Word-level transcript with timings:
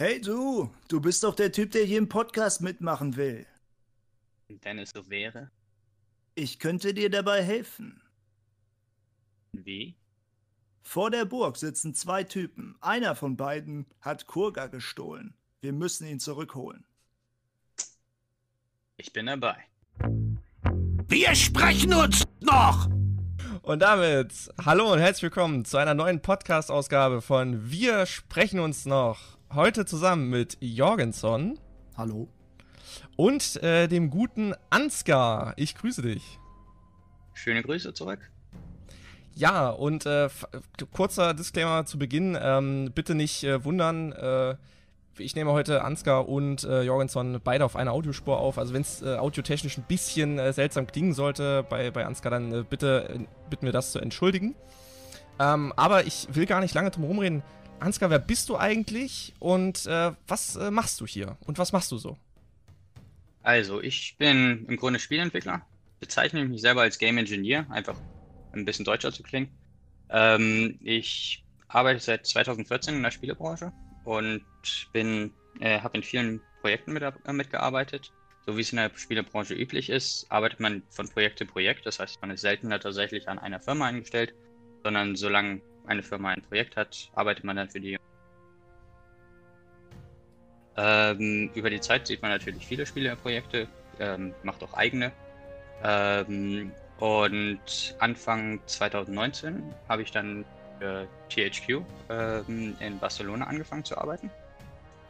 Hey 0.00 0.20
du, 0.20 0.72
du 0.86 1.00
bist 1.00 1.24
doch 1.24 1.34
der 1.34 1.50
Typ, 1.50 1.72
der 1.72 1.82
hier 1.82 1.98
im 1.98 2.08
Podcast 2.08 2.60
mitmachen 2.60 3.16
will. 3.16 3.44
Wenn 4.62 4.78
es 4.78 4.90
so 4.90 5.10
wäre. 5.10 5.50
Ich 6.36 6.60
könnte 6.60 6.94
dir 6.94 7.10
dabei 7.10 7.42
helfen. 7.42 8.00
Wie? 9.50 9.96
Vor 10.84 11.10
der 11.10 11.24
Burg 11.24 11.56
sitzen 11.56 11.94
zwei 11.94 12.22
Typen. 12.22 12.76
Einer 12.80 13.16
von 13.16 13.36
beiden 13.36 13.86
hat 14.00 14.28
Kurga 14.28 14.68
gestohlen. 14.68 15.34
Wir 15.62 15.72
müssen 15.72 16.06
ihn 16.06 16.20
zurückholen. 16.20 16.86
Ich 18.98 19.12
bin 19.12 19.26
dabei. 19.26 19.56
Wir 21.08 21.34
sprechen 21.34 21.92
uns 21.92 22.22
noch! 22.38 22.88
Und 23.62 23.80
damit 23.80 24.48
hallo 24.64 24.92
und 24.92 25.00
herzlich 25.00 25.24
willkommen 25.24 25.64
zu 25.64 25.76
einer 25.76 25.94
neuen 25.94 26.22
Podcast-Ausgabe 26.22 27.20
von 27.20 27.68
Wir 27.68 28.06
sprechen 28.06 28.60
uns 28.60 28.86
noch. 28.86 29.37
Heute 29.54 29.86
zusammen 29.86 30.28
mit 30.28 30.58
Jorgenson. 30.60 31.58
Hallo. 31.96 32.28
Und 33.16 33.56
äh, 33.62 33.88
dem 33.88 34.10
guten 34.10 34.52
Ansgar. 34.68 35.54
Ich 35.56 35.74
grüße 35.74 36.02
dich. 36.02 36.38
Schöne 37.32 37.62
Grüße 37.62 37.94
zurück. 37.94 38.30
Ja, 39.34 39.70
und 39.70 40.04
äh, 40.04 40.28
kurzer 40.92 41.32
Disclaimer 41.32 41.86
zu 41.86 41.98
Beginn. 41.98 42.36
Ähm, 42.38 42.92
bitte 42.94 43.14
nicht 43.14 43.42
äh, 43.42 43.64
wundern. 43.64 44.12
Äh, 44.12 44.56
ich 45.16 45.34
nehme 45.34 45.52
heute 45.52 45.82
Ansgar 45.82 46.28
und 46.28 46.64
äh, 46.64 46.82
Jorgenson 46.82 47.40
beide 47.42 47.64
auf 47.64 47.74
einer 47.74 47.92
Audiospur 47.92 48.38
auf. 48.38 48.58
Also 48.58 48.74
wenn 48.74 48.82
es 48.82 49.00
äh, 49.00 49.16
audiotechnisch 49.16 49.78
ein 49.78 49.84
bisschen 49.88 50.38
äh, 50.38 50.52
seltsam 50.52 50.86
klingen 50.86 51.14
sollte 51.14 51.62
bei, 51.62 51.90
bei 51.90 52.04
Ansgar, 52.04 52.30
dann 52.30 52.52
äh, 52.52 52.64
bitte 52.68 53.08
äh, 53.14 53.18
bitten 53.48 53.64
wir 53.64 53.72
das 53.72 53.92
zu 53.92 53.98
entschuldigen. 53.98 54.54
Ähm, 55.40 55.72
aber 55.74 56.06
ich 56.06 56.28
will 56.32 56.44
gar 56.44 56.60
nicht 56.60 56.74
lange 56.74 56.90
drum 56.90 57.04
rumreden. 57.04 57.42
Ansgar, 57.80 58.10
wer 58.10 58.18
bist 58.18 58.48
du 58.48 58.56
eigentlich 58.56 59.34
und 59.38 59.86
äh, 59.86 60.12
was 60.26 60.56
äh, 60.56 60.70
machst 60.70 61.00
du 61.00 61.06
hier 61.06 61.36
und 61.46 61.58
was 61.58 61.72
machst 61.72 61.92
du 61.92 61.98
so? 61.98 62.16
Also, 63.42 63.80
ich 63.80 64.16
bin 64.18 64.66
im 64.68 64.76
Grunde 64.76 64.98
Spielentwickler, 64.98 65.62
bezeichne 66.00 66.44
mich 66.44 66.60
selber 66.60 66.82
als 66.82 66.98
Game 66.98 67.18
Engineer, 67.18 67.66
einfach 67.70 67.96
ein 68.52 68.64
bisschen 68.64 68.84
deutscher 68.84 69.12
zu 69.12 69.22
klingen. 69.22 69.48
Ähm, 70.10 70.78
ich 70.82 71.44
arbeite 71.68 72.00
seit 72.00 72.26
2014 72.26 72.94
in 72.94 73.02
der 73.02 73.10
Spielebranche 73.10 73.72
und 74.04 74.42
bin, 74.92 75.32
äh, 75.60 75.80
habe 75.80 75.98
in 75.98 76.02
vielen 76.02 76.40
Projekten 76.60 76.92
mit, 76.92 77.02
äh, 77.02 77.32
mitgearbeitet. 77.32 78.12
So 78.44 78.56
wie 78.56 78.62
es 78.62 78.72
in 78.72 78.76
der 78.76 78.90
Spielebranche 78.96 79.54
üblich 79.54 79.90
ist, 79.90 80.26
arbeitet 80.30 80.58
man 80.60 80.82
von 80.88 81.08
Projekt 81.08 81.38
zu 81.38 81.46
Projekt. 81.46 81.86
Das 81.86 82.00
heißt, 82.00 82.20
man 82.20 82.30
ist 82.30 82.40
seltener 82.40 82.80
tatsächlich 82.80 83.28
an 83.28 83.38
einer 83.38 83.60
Firma 83.60 83.86
eingestellt, 83.86 84.34
sondern 84.82 85.16
solange 85.16 85.60
eine 85.88 86.02
Firma 86.02 86.30
ein 86.30 86.42
Projekt 86.42 86.76
hat, 86.76 87.10
arbeitet 87.14 87.44
man 87.44 87.56
dann 87.56 87.68
für 87.68 87.80
die. 87.80 87.96
Ähm, 90.76 91.50
über 91.54 91.70
die 91.70 91.80
Zeit 91.80 92.06
sieht 92.06 92.22
man 92.22 92.30
natürlich 92.30 92.64
viele 92.66 92.86
Spieleprojekte, 92.86 93.66
ähm, 93.98 94.34
macht 94.42 94.62
auch 94.62 94.74
eigene. 94.74 95.12
Ähm, 95.82 96.72
und 96.98 97.94
Anfang 97.98 98.60
2019 98.66 99.74
habe 99.88 100.02
ich 100.02 100.10
dann 100.10 100.44
für 100.78 101.08
THQ 101.28 101.82
ähm, 102.10 102.76
in 102.80 102.98
Barcelona 102.98 103.46
angefangen 103.46 103.84
zu 103.84 103.96
arbeiten. 103.98 104.30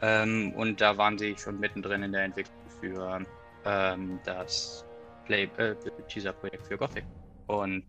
Ähm, 0.01 0.53
und 0.55 0.81
da 0.81 0.97
waren 0.97 1.17
sie 1.17 1.37
schon 1.37 1.59
mittendrin 1.59 2.03
in 2.03 2.11
der 2.11 2.23
Entwicklung 2.23 2.55
für 2.79 3.21
ähm, 3.65 4.19
das 4.25 4.85
Play 5.25 5.43
äh, 5.57 5.75
Teaser-Projekt 6.07 6.65
für 6.67 6.77
Gothic. 6.77 7.03
Und 7.47 7.83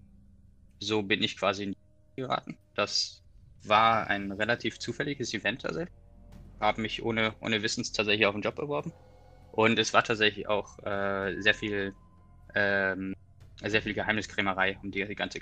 so 0.81 1.03
bin 1.03 1.23
ich 1.23 1.37
quasi 1.39 1.65
in 1.65 1.73
die 1.73 1.80
geraten. 2.21 2.61
Das 2.75 3.25
war 3.65 4.09
ein 4.09 4.33
relativ 4.33 4.79
zufälliges 4.81 5.35
Event 5.35 5.63
tatsächlich. 5.63 5.95
Habe 6.61 6.83
mich 6.83 7.03
ohne, 7.03 7.37
ohne 7.41 7.63
Wissens 7.63 7.93
tatsächlich 7.93 8.27
auf 8.27 8.35
den 8.35 8.43
Job 8.43 8.57
beworben. 8.57 8.95
Und 9.53 9.79
es 9.79 9.95
war 9.95 10.05
tatsächlich 10.05 10.49
auch 10.49 10.79
äh, 10.81 11.41
sehr 11.43 11.55
viel 11.55 11.97
ähm, 12.55 13.15
sehr 13.65 13.83
viel 13.83 13.95
Geheimniskrämerei 13.95 14.79
um 14.83 14.91
die, 14.93 15.05
ganze 15.17 15.41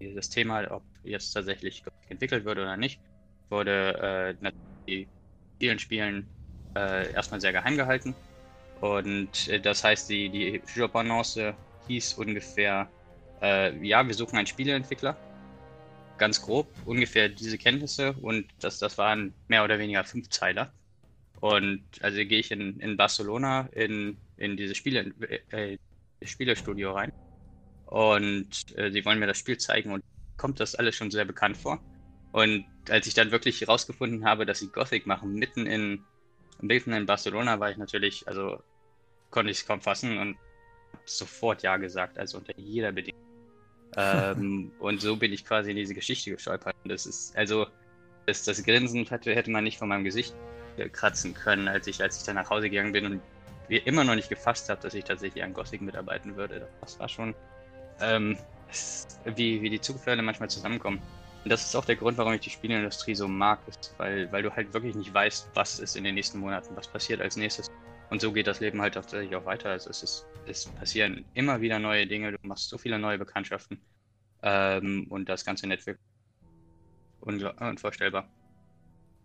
das 0.00 0.28
Thema, 0.28 0.70
ob 0.70 0.86
jetzt 1.02 1.32
tatsächlich 1.32 1.82
entwickelt 2.08 2.44
wird 2.44 2.58
oder 2.58 2.76
nicht, 2.76 3.00
wurde 3.50 4.36
äh, 4.40 4.46
in 4.86 5.08
vielen 5.60 5.78
Spielen 5.78 6.30
äh, 6.76 7.12
erstmal 7.12 7.40
sehr 7.40 7.52
geheim 7.52 7.76
gehalten. 7.76 8.20
Und 8.74 9.48
äh, 9.48 9.60
das 9.60 9.84
heißt, 9.84 10.08
die, 10.08 10.30
die 10.30 10.62
Jobannonce 10.66 11.56
hieß 11.86 12.14
ungefähr, 12.14 12.92
äh, 13.42 13.76
ja, 13.86 14.06
wir 14.06 14.14
suchen 14.14 14.38
einen 14.38 14.46
Spieleentwickler 14.46 15.20
ganz 16.18 16.42
grob 16.42 16.68
ungefähr 16.84 17.28
diese 17.28 17.58
Kenntnisse 17.58 18.12
und 18.12 18.46
das, 18.60 18.78
das 18.78 18.98
waren 18.98 19.34
mehr 19.48 19.64
oder 19.64 19.78
weniger 19.78 20.04
fünf 20.04 20.28
Zeiler. 20.30 20.72
Und 21.40 21.84
also 22.00 22.16
gehe 22.16 22.40
ich 22.40 22.50
in, 22.50 22.80
in 22.80 22.96
Barcelona 22.96 23.68
in, 23.72 24.16
in 24.36 24.56
dieses 24.56 24.76
Spiele, 24.76 25.12
äh, 25.50 25.78
Spielestudio 26.22 26.92
rein 26.92 27.12
und 27.86 28.76
äh, 28.76 28.90
sie 28.90 29.04
wollen 29.04 29.20
mir 29.20 29.28
das 29.28 29.38
Spiel 29.38 29.56
zeigen 29.56 29.92
und 29.92 30.02
kommt 30.36 30.60
das 30.60 30.74
alles 30.74 30.96
schon 30.96 31.10
sehr 31.10 31.24
bekannt 31.24 31.56
vor. 31.56 31.80
Und 32.32 32.66
als 32.90 33.06
ich 33.06 33.14
dann 33.14 33.30
wirklich 33.30 33.60
herausgefunden 33.60 34.24
habe, 34.24 34.46
dass 34.46 34.58
sie 34.58 34.68
Gothic 34.68 35.06
machen, 35.06 35.34
mitten 35.34 35.66
in, 35.66 36.04
mitten 36.60 36.92
in 36.92 37.06
Barcelona, 37.06 37.60
war 37.60 37.70
ich 37.70 37.76
natürlich, 37.76 38.26
also 38.28 38.62
konnte 39.30 39.50
ich 39.50 39.58
es 39.58 39.66
kaum 39.66 39.80
fassen 39.80 40.18
und 40.18 40.36
sofort 41.04 41.62
Ja 41.62 41.76
gesagt, 41.76 42.18
also 42.18 42.38
unter 42.38 42.58
jeder 42.58 42.92
Bedingung 42.92 43.27
ähm, 43.96 44.72
und 44.78 45.00
so 45.00 45.16
bin 45.16 45.32
ich 45.32 45.44
quasi 45.44 45.70
in 45.70 45.76
diese 45.76 45.94
Geschichte 45.94 46.30
gestolpert. 46.30 46.76
Das 46.84 47.06
ist, 47.06 47.36
also, 47.36 47.66
das, 48.26 48.44
das 48.44 48.62
Grinsen 48.62 49.06
hätte, 49.06 49.34
hätte 49.34 49.50
man 49.50 49.64
nicht 49.64 49.78
von 49.78 49.88
meinem 49.88 50.04
Gesicht 50.04 50.34
kratzen 50.92 51.34
können, 51.34 51.66
als 51.66 51.86
ich, 51.86 52.00
als 52.00 52.18
ich 52.18 52.22
dann 52.24 52.36
nach 52.36 52.50
Hause 52.50 52.70
gegangen 52.70 52.92
bin 52.92 53.06
und 53.06 53.22
immer 53.68 54.04
noch 54.04 54.14
nicht 54.14 54.28
gefasst 54.28 54.68
habe, 54.68 54.80
dass 54.80 54.94
ich 54.94 55.04
tatsächlich 55.04 55.42
an 55.42 55.52
Gothic 55.52 55.80
mitarbeiten 55.80 56.36
würde. 56.36 56.68
Das 56.80 56.98
war 57.00 57.08
schon, 57.08 57.34
ähm, 58.00 58.38
wie, 59.24 59.60
wie 59.60 59.70
die 59.70 59.80
Zugfälle 59.80 60.22
manchmal 60.22 60.48
zusammenkommen. 60.48 61.02
Und 61.44 61.50
das 61.50 61.64
ist 61.64 61.74
auch 61.76 61.84
der 61.84 61.96
Grund, 61.96 62.18
warum 62.18 62.32
ich 62.32 62.40
die 62.40 62.50
Spielindustrie 62.50 63.14
so 63.14 63.28
mag, 63.28 63.60
ist, 63.66 63.94
weil, 63.98 64.30
weil 64.32 64.42
du 64.42 64.54
halt 64.54 64.72
wirklich 64.72 64.94
nicht 64.94 65.12
weißt, 65.12 65.50
was 65.54 65.78
ist 65.78 65.96
in 65.96 66.04
den 66.04 66.14
nächsten 66.14 66.38
Monaten, 66.38 66.76
was 66.76 66.88
passiert 66.88 67.20
als 67.20 67.36
nächstes. 67.36 67.70
Und 68.10 68.20
so 68.20 68.32
geht 68.32 68.46
das 68.46 68.60
Leben 68.60 68.80
halt 68.80 68.94
tatsächlich 68.94 69.34
auch 69.36 69.44
weiter. 69.44 69.70
Also 69.70 69.90
es, 69.90 70.02
ist, 70.02 70.26
es 70.46 70.66
passieren 70.66 71.26
immer 71.34 71.60
wieder 71.60 71.78
neue 71.78 72.06
Dinge, 72.06 72.32
du 72.32 72.38
machst 72.42 72.68
so 72.68 72.78
viele 72.78 72.98
neue 72.98 73.18
Bekanntschaften 73.18 73.80
ähm, 74.42 75.06
und 75.10 75.28
das 75.28 75.44
ganze 75.44 75.66
Netzwerk 75.66 75.98
unvorstellbar. 77.20 78.28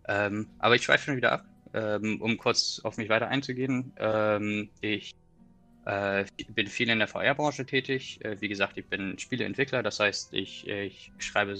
Ähm, 0.06 0.48
aber 0.58 0.74
ich 0.74 0.82
schweife 0.82 1.04
schon 1.04 1.16
wieder 1.16 1.32
ab, 1.32 1.46
ähm, 1.72 2.20
um 2.20 2.36
kurz 2.36 2.80
auf 2.84 2.98
mich 2.98 3.08
weiter 3.08 3.28
einzugehen. 3.28 3.94
Ähm, 3.96 4.70
ich 4.80 5.12
äh, 5.86 6.26
bin 6.48 6.66
viel 6.66 6.90
in 6.90 6.98
der 6.98 7.08
VR-Branche 7.08 7.64
tätig. 7.64 8.22
Äh, 8.24 8.40
wie 8.40 8.48
gesagt, 8.48 8.76
ich 8.76 8.86
bin 8.88 9.18
Spieleentwickler, 9.18 9.82
das 9.82 10.00
heißt, 10.00 10.34
ich, 10.34 10.66
ich 10.68 11.12
schreibe 11.18 11.58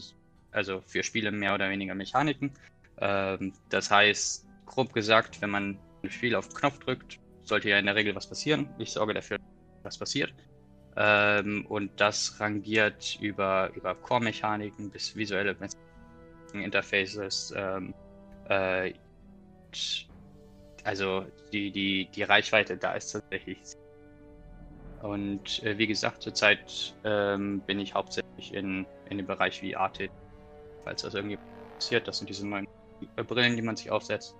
also 0.51 0.81
für 0.83 1.03
Spiele 1.03 1.33
mehr 1.33 1.55
oder 1.55 1.71
weniger 1.71 1.95
Mechaniken. 1.95 2.53
Ähm, 2.99 3.55
das 3.71 3.91
heißt, 3.91 4.47
grob 4.67 4.93
gesagt, 4.93 5.41
wenn 5.41 5.51
man 5.51 5.79
Spiel 6.11 6.35
auf 6.35 6.49
den 6.49 6.57
Knopf 6.57 6.79
drückt, 6.79 7.19
sollte 7.43 7.69
ja 7.69 7.79
in 7.79 7.87
der 7.87 7.95
Regel 7.95 8.15
was 8.15 8.27
passieren. 8.27 8.69
Ich 8.79 8.93
sorge 8.93 9.15
dafür, 9.15 9.39
was 9.83 9.99
passiert. 9.99 10.33
Ähm, 10.97 11.67
und 11.67 11.91
das 12.01 12.39
rangiert 12.39 13.19
über, 13.21 13.71
über 13.75 13.95
Core-Mechaniken 13.95 14.91
bis 14.91 15.17
visuelle 15.17 15.57
Interfaces. 16.53 17.53
Ähm, 17.57 17.95
äh, 18.49 18.93
also 20.85 21.27
die, 21.53 21.71
die, 21.71 22.07
die 22.15 22.23
Reichweite 22.23 22.77
da 22.77 22.93
ist 22.93 23.13
tatsächlich. 23.13 23.59
Und 25.03 25.63
äh, 25.65 25.77
wie 25.77 25.87
gesagt, 25.87 26.23
zurzeit 26.23 26.95
ähm, 27.05 27.61
bin 27.67 27.79
ich 27.79 27.95
hauptsächlich 27.95 28.55
in, 28.55 28.87
in 29.11 29.19
dem 29.19 29.27
Bereich 29.27 29.61
VR 29.61 29.93
tätig. 29.93 30.13
Falls 30.85 31.03
das 31.03 31.15
irgendwie 31.15 31.39
passiert, 31.79 32.07
das 32.07 32.19
sind 32.19 32.31
diese 32.31 32.47
neuen 32.47 32.67
Brillen, 33.17 33.57
die 33.57 33.63
man 33.63 33.77
sich 33.77 33.91
aufsetzt. 33.91 34.35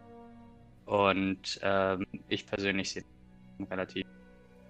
Und 0.87 1.61
ähm, 1.63 2.07
ich 2.29 2.47
persönlich 2.47 2.93
sehe 2.93 3.05
relativ, 3.71 4.07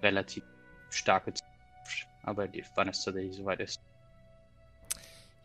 relativ 0.03 0.45
starke 0.91 1.33
Zukunft, 1.35 2.07
aber 2.23 2.47
die, 2.47 2.65
wann 2.77 2.89
es 2.89 3.05
tatsächlich 3.05 3.37
soweit 3.37 3.61
ist. 3.61 3.81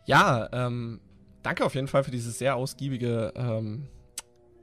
Ja, 0.06 0.48
ähm, 0.52 1.00
danke 1.42 1.64
auf 1.64 1.74
jeden 1.74 1.88
Fall 1.88 2.04
für 2.04 2.10
dieses 2.10 2.38
sehr 2.38 2.56
ausgiebige 2.56 3.32
ähm, 3.36 3.88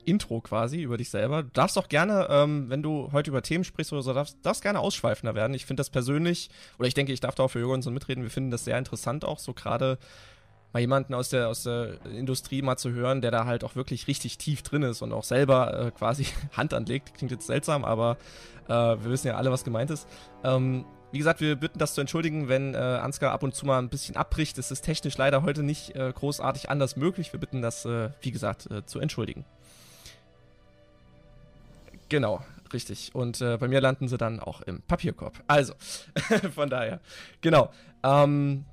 Intro 0.05 0.39
quasi 0.39 0.81
über 0.81 0.97
dich 0.97 1.09
selber. 1.09 1.43
Du 1.43 1.49
darfst 1.49 1.77
auch 1.77 1.89
gerne, 1.89 2.27
ähm, 2.29 2.69
wenn 2.69 2.81
du 2.81 3.11
heute 3.11 3.29
über 3.29 3.41
Themen 3.41 3.65
sprichst 3.65 3.91
oder 3.91 4.01
so, 4.01 4.13
darfst, 4.13 4.37
darfst 4.41 4.61
gerne 4.61 4.79
ausschweifender 4.79 5.35
werden. 5.35 5.53
Ich 5.53 5.65
finde 5.65 5.81
das 5.81 5.89
persönlich, 5.89 6.49
oder 6.79 6.87
ich 6.87 6.93
denke, 6.93 7.11
ich 7.11 7.19
darf 7.19 7.35
da 7.35 7.43
auch 7.43 7.49
für 7.49 7.59
Jürgen 7.59 7.81
so 7.81 7.91
mitreden, 7.91 8.23
wir 8.23 8.31
finden 8.31 8.51
das 8.51 8.63
sehr 8.63 8.77
interessant 8.77 9.25
auch, 9.25 9.39
so 9.39 9.53
gerade 9.53 9.97
mal 10.73 10.79
jemanden 10.79 11.13
aus 11.13 11.29
der, 11.29 11.47
aus 11.47 11.63
der 11.63 12.03
Industrie 12.05 12.61
mal 12.61 12.77
zu 12.77 12.91
hören, 12.91 13.21
der 13.21 13.31
da 13.31 13.45
halt 13.45 13.63
auch 13.63 13.75
wirklich 13.75 14.07
richtig 14.07 14.37
tief 14.37 14.61
drin 14.61 14.83
ist 14.83 15.01
und 15.01 15.13
auch 15.13 15.23
selber 15.23 15.87
äh, 15.87 15.91
quasi 15.91 16.27
Hand 16.53 16.73
anlegt. 16.73 17.13
Klingt 17.15 17.31
jetzt 17.31 17.47
seltsam, 17.47 17.85
aber 17.85 18.17
äh, 18.67 18.71
wir 18.71 19.05
wissen 19.05 19.27
ja 19.27 19.35
alle, 19.35 19.51
was 19.51 19.63
gemeint 19.63 19.91
ist. 19.91 20.07
Ähm, 20.43 20.85
wie 21.11 21.19
gesagt, 21.19 21.39
wir 21.39 21.55
bitten 21.55 21.79
das 21.79 21.93
zu 21.93 22.01
entschuldigen, 22.01 22.49
wenn 22.49 22.73
äh, 22.73 22.77
Ansgar 22.77 23.31
ab 23.31 23.43
und 23.43 23.55
zu 23.55 23.65
mal 23.65 23.79
ein 23.79 23.89
bisschen 23.89 24.17
abbricht. 24.17 24.57
Es 24.57 24.71
ist 24.71 24.81
technisch 24.81 25.17
leider 25.17 25.41
heute 25.41 25.63
nicht 25.63 25.95
äh, 25.95 26.11
großartig 26.13 26.69
anders 26.69 26.97
möglich. 26.97 27.31
Wir 27.31 27.39
bitten 27.39 27.61
das, 27.61 27.85
äh, 27.85 28.09
wie 28.21 28.31
gesagt, 28.31 28.69
äh, 28.69 28.85
zu 28.85 28.99
entschuldigen. 28.99 29.45
Genau, 32.09 32.43
richtig. 32.73 33.15
Und 33.15 33.41
äh, 33.41 33.57
bei 33.57 33.67
mir 33.67 33.79
landen 33.79 34.07
sie 34.07 34.17
dann 34.17 34.39
auch 34.39 34.61
im 34.61 34.81
Papierkorb. 34.81 35.41
Also, 35.47 35.73
von 36.55 36.69
daher. 36.69 36.99
Genau. 37.41 37.71
Ähm, 38.03 38.65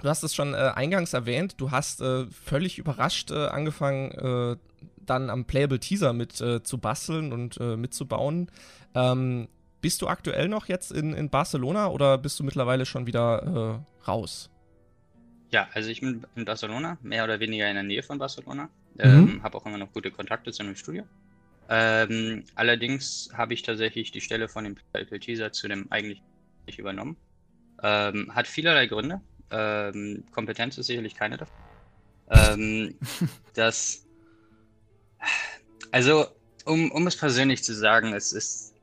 du 0.00 0.08
hast 0.08 0.22
es 0.22 0.34
schon 0.34 0.54
äh, 0.54 0.72
eingangs 0.74 1.12
erwähnt, 1.12 1.54
du 1.58 1.70
hast 1.70 2.00
äh, 2.00 2.26
völlig 2.26 2.78
überrascht 2.78 3.30
äh, 3.30 3.46
angefangen, 3.46 4.10
äh, 4.12 4.56
dann 5.04 5.30
am 5.30 5.44
Playable 5.44 5.78
Teaser 5.78 6.12
mit 6.12 6.40
äh, 6.40 6.62
zu 6.62 6.78
basteln 6.78 7.32
und 7.32 7.60
mitzubauen. 7.60 8.50
Ähm, 8.94 9.48
bist 9.80 10.02
du 10.02 10.08
aktuell 10.08 10.48
noch 10.48 10.66
jetzt 10.66 10.90
in, 10.90 11.12
in 11.12 11.30
Barcelona 11.30 11.88
oder 11.88 12.18
bist 12.18 12.40
du 12.40 12.44
mittlerweile 12.44 12.86
schon 12.86 13.06
wieder 13.06 13.84
raus? 14.08 14.50
Ja, 15.50 15.68
also 15.74 15.90
ich 15.90 16.00
bin 16.00 16.24
in 16.34 16.44
Barcelona, 16.44 16.98
mehr 17.02 17.24
oder 17.24 17.38
weniger 17.38 17.68
in 17.68 17.74
der 17.74 17.84
Nähe 17.84 18.02
von 18.02 18.18
Barcelona. 18.18 18.64
Mhm. 18.94 19.00
Ähm, 19.00 19.42
habe 19.42 19.56
auch 19.56 19.66
immer 19.66 19.78
noch 19.78 19.92
gute 19.92 20.10
Kontakte 20.10 20.50
zu 20.50 20.62
einem 20.62 20.74
Studio. 20.74 21.04
Ähm, 21.68 22.44
allerdings 22.54 23.30
habe 23.32 23.54
ich 23.54 23.62
tatsächlich 23.62 24.12
die 24.12 24.20
Stelle 24.20 24.48
von 24.48 24.64
dem 24.64 24.76
Playable 24.92 25.20
Teaser 25.20 25.52
zu 25.52 25.68
dem 25.68 25.90
eigentlich 25.90 26.22
nicht 26.66 26.78
übernommen. 26.78 27.16
Ähm, 27.82 28.34
hat 28.34 28.46
vielerlei 28.46 28.86
Gründe. 28.86 29.20
Ähm, 29.50 30.24
Kompetenz 30.32 30.78
ist 30.78 30.86
sicherlich 30.86 31.14
keine 31.14 31.36
davon. 31.36 31.56
Ähm, 32.30 32.98
das, 33.54 34.06
also, 35.92 36.26
um, 36.64 36.90
um 36.90 37.06
es 37.06 37.16
persönlich 37.16 37.62
zu 37.62 37.74
sagen, 37.74 38.12
es 38.12 38.32
ist, 38.32 38.74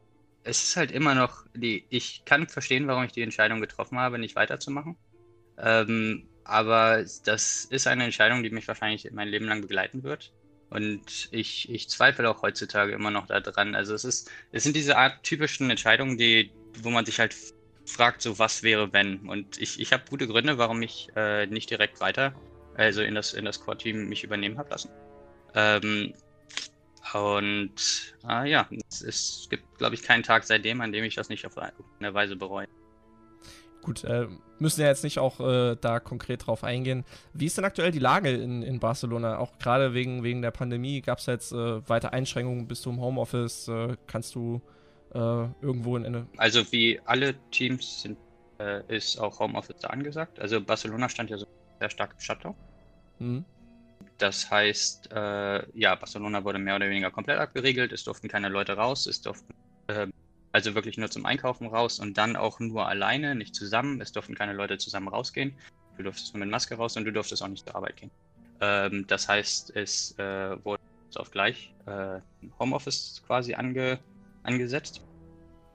es 0.44 0.63
ist 0.63 0.75
halt 0.75 0.92
immer 0.92 1.15
noch 1.15 1.45
die, 1.54 1.86
ich 1.89 2.24
kann 2.25 2.48
verstehen, 2.48 2.88
warum 2.88 3.04
ich 3.04 3.12
die 3.12 3.21
Entscheidung 3.21 3.62
getroffen 3.62 3.98
habe, 3.98 4.19
nicht 4.19 4.36
weiterzumachen. 4.36 4.95
Ähm, 5.57 6.27
aber 6.44 7.06
das 7.24 7.65
ist 7.65 7.88
eine 7.88 8.04
Entscheidung, 8.04 8.44
die 8.44 8.50
mich 8.50 8.68
wahrscheinlich 8.68 9.10
mein 9.12 9.30
Leben 9.30 9.45
lang 9.45 9.62
begleiten 9.62 10.04
wird. 10.04 10.33
Und 10.69 11.30
ich, 11.31 11.69
ich 11.69 11.88
zweifle 11.88 12.30
auch 12.30 12.42
heutzutage 12.42 12.94
immer 12.94 13.12
noch 13.12 13.27
daran. 13.27 13.75
Also 13.75 13.94
es 13.94 14.04
ist, 14.04 14.31
es 14.51 14.63
sind 14.63 14.75
diese 14.75 14.98
Art 14.98 15.24
typischen 15.24 15.69
Entscheidungen, 15.69 16.18
die, 16.18 16.51
wo 16.81 16.89
man 16.89 17.06
sich 17.06 17.19
halt 17.19 17.36
fragt, 17.86 18.22
so 18.22 18.40
was 18.40 18.64
wäre 18.64 18.94
wenn. 18.94 19.30
Und 19.30 19.58
ich, 19.62 19.80
ich 19.80 19.94
habe 19.94 20.04
gute 20.10 20.28
Gründe, 20.28 20.58
warum 20.58 20.82
ich 20.82 21.10
äh, 21.16 21.46
nicht 21.48 21.70
direkt 21.70 22.00
weiter, 22.00 22.34
also 22.76 23.02
in 23.02 23.16
das, 23.16 23.34
in 23.34 23.46
das 23.46 23.60
Core-Team 23.60 24.08
mich 24.08 24.24
übernehmen 24.24 24.58
habe 24.58 24.70
lassen. 24.70 24.90
Ähm, 25.56 26.14
und 27.14 28.16
äh, 28.28 28.50
ja, 28.50 28.68
es, 28.90 29.02
es 29.02 29.48
gibt, 29.50 29.78
glaube 29.78 29.96
ich, 29.96 30.04
keinen 30.04 30.24
Tag 30.24 30.44
seitdem, 30.46 30.82
an 30.82 30.92
dem 30.92 31.04
ich 31.04 31.16
das 31.16 31.30
nicht 31.30 31.46
auf 31.46 31.58
eine 31.58 32.14
Weise 32.14 32.36
bereue. 32.36 32.68
Gut, 33.82 34.06
äh, 34.06 34.28
müssen 34.60 34.80
ja 34.80 34.88
jetzt 34.88 35.04
nicht 35.04 35.20
auch 35.20 35.42
äh, 35.42 35.76
da 35.76 36.00
konkret 36.00 36.48
drauf 36.48 36.64
eingehen. 36.64 37.04
Wie 37.34 37.48
ist 37.48 37.58
denn 37.58 37.66
aktuell 37.66 37.92
die 37.92 38.00
Lage 38.00 38.30
in, 38.30 38.64
in 38.64 38.80
Barcelona? 38.80 39.38
Auch 39.38 39.60
gerade 39.60 39.94
wegen, 39.94 40.24
wegen 40.24 40.42
der 40.42 40.52
Pandemie 40.52 41.02
gab 41.02 41.20
es 41.20 41.26
jetzt 41.26 41.52
äh, 41.52 41.88
weiter 41.90 42.14
Einschränkungen. 42.14 42.66
Bist 42.66 42.86
du 42.86 42.92
im 42.92 43.02
Homeoffice? 43.02 43.68
Äh, 43.68 43.98
kannst 44.08 44.36
du 44.36 44.62
äh, 45.13 45.48
irgendwo 45.62 45.98
in 45.98 46.06
eine. 46.06 46.27
Also, 46.38 46.71
wie 46.71 47.00
alle 47.06 47.36
Teams 47.51 48.01
sind, 48.01 48.18
äh, 48.60 48.81
ist 48.95 49.19
auch 49.19 49.39
Homeoffice 49.39 49.80
da 49.81 49.89
angesagt. 49.89 50.39
Also, 50.39 50.62
Barcelona 50.62 51.10
stand 51.10 51.30
ja 51.30 51.38
so 51.38 51.45
sehr 51.80 51.89
stark 51.89 52.13
im 52.13 52.19
Shutdown. 52.19 52.56
Mhm. 53.19 53.45
Das 54.18 54.50
heißt, 54.50 55.10
ja, 55.12 55.95
Barcelona 55.95 56.44
wurde 56.44 56.60
mehr 56.60 56.75
oder 56.75 56.89
weniger 56.89 57.10
komplett 57.10 57.39
abgeriegelt. 57.39 57.92
Es 57.92 58.04
durften 58.04 58.27
keine 58.27 58.48
Leute 58.48 58.74
raus. 58.74 59.06
Es 59.06 59.21
durften 59.21 59.54
also 60.54 60.75
wirklich 60.75 60.98
nur 60.98 61.10
zum 61.10 61.25
Einkaufen 61.25 61.68
raus 61.68 62.00
und 62.00 62.18
dann 62.18 62.36
auch 62.36 62.60
nur 62.60 62.88
alleine, 62.88 63.36
nicht 63.36 63.56
zusammen. 63.56 64.00
Es 64.01 64.12
durften 64.12 64.36
keine 64.36 64.54
Leute 64.54 64.77
zusammen 64.77 65.07
rausgehen. 65.07 65.57
Du 65.98 66.04
durftest 66.04 66.33
nur 66.33 66.39
mit 66.39 66.50
Maske 66.50 66.75
raus 66.75 66.95
und 66.95 67.06
du 67.06 67.12
durftest 67.12 67.42
auch 67.42 67.48
nicht 67.48 67.65
zur 67.65 67.75
Arbeit 67.75 67.98
gehen. 67.98 68.12
Ähm, 68.62 69.06
das 69.07 69.27
heißt, 69.27 69.75
es 69.75 70.18
äh, 70.19 70.63
wurde 70.63 70.81
auf 71.15 71.31
gleich 71.31 71.74
äh, 71.86 72.19
Homeoffice 72.60 73.21
quasi 73.25 73.56
ange, 73.56 74.00
angesetzt. 74.44 75.01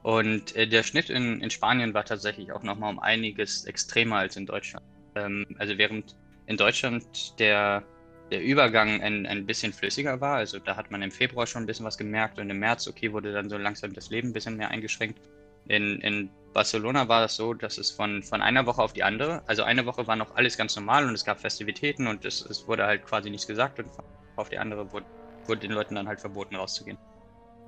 Und 0.02 0.54
äh, 0.56 0.68
der 0.68 0.82
Schnitt 0.84 1.10
in, 1.10 1.40
in 1.40 1.50
Spanien 1.50 1.94
war 1.94 2.04
tatsächlich 2.04 2.52
auch 2.52 2.62
nochmal 2.62 2.90
um 2.92 2.98
einiges 3.00 3.64
extremer 3.64 4.16
als 4.18 4.36
in 4.36 4.46
Deutschland. 4.46 4.84
Ähm, 5.14 5.44
also 5.58 5.76
während 5.78 6.16
in 6.46 6.56
Deutschland 6.56 7.38
der 7.38 7.88
der 8.30 8.42
Übergang 8.42 9.00
ein, 9.02 9.26
ein 9.26 9.46
bisschen 9.46 9.72
flüssiger 9.72 10.20
war. 10.20 10.36
Also 10.36 10.58
da 10.58 10.76
hat 10.76 10.90
man 10.90 11.00
im 11.02 11.10
Februar 11.10 11.46
schon 11.46 11.62
ein 11.62 11.66
bisschen 11.66 11.86
was 11.86 11.96
gemerkt 11.96 12.38
und 12.38 12.50
im 12.50 12.58
März, 12.58 12.86
okay, 12.86 13.12
wurde 13.12 13.32
dann 13.32 13.48
so 13.48 13.56
langsam 13.56 13.94
das 13.94 14.10
Leben 14.10 14.28
ein 14.30 14.32
bisschen 14.34 14.56
mehr 14.58 14.70
eingeschränkt. 14.70 15.18
In, 15.64 16.00
in 16.02 16.36
Barcelona 16.52 17.08
war 17.08 17.22
das 17.22 17.36
so, 17.36 17.54
dass 17.54 17.78
es 17.78 17.90
von, 17.90 18.22
von 18.22 18.42
einer 18.42 18.66
Woche 18.66 18.82
auf 18.82 18.92
die 18.92 19.02
andere, 19.02 19.42
also 19.48 19.62
eine 19.62 19.86
Woche 19.86 20.06
war 20.06 20.16
noch 20.16 20.32
alles 20.34 20.56
ganz 20.58 20.76
normal 20.76 21.06
und 21.06 21.14
es 21.14 21.24
gab 21.24 21.40
Festivitäten 21.40 22.06
und 22.06 22.24
es, 22.26 22.40
es 22.42 22.66
wurde 22.66 22.84
halt 22.86 23.04
quasi 23.04 23.30
nichts 23.30 23.46
gesagt 23.46 23.78
und 23.78 23.90
auf 24.36 24.48
die 24.50 24.58
andere 24.58 24.92
wurde, 24.92 25.06
wurde 25.46 25.60
den 25.60 25.72
Leuten 25.72 25.94
dann 25.94 26.08
halt 26.08 26.20
verboten 26.20 26.56
rauszugehen. 26.56 26.98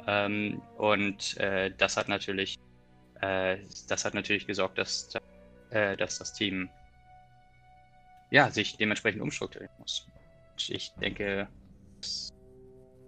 Ähm, 0.07 0.63
und 0.77 1.37
äh, 1.39 1.71
das 1.77 1.97
hat 1.97 2.09
natürlich, 2.09 2.57
äh, 3.21 3.59
das 3.89 4.05
hat 4.05 4.15
natürlich 4.15 4.47
gesorgt, 4.47 4.79
dass, 4.79 5.09
äh, 5.71 5.97
dass 5.97 6.19
das 6.19 6.33
Team 6.33 6.69
ja, 8.31 8.51
sich 8.51 8.77
dementsprechend 8.77 9.23
umstrukturieren 9.23 9.75
muss. 9.79 10.07
Ich 10.69 10.93
denke, 10.95 11.49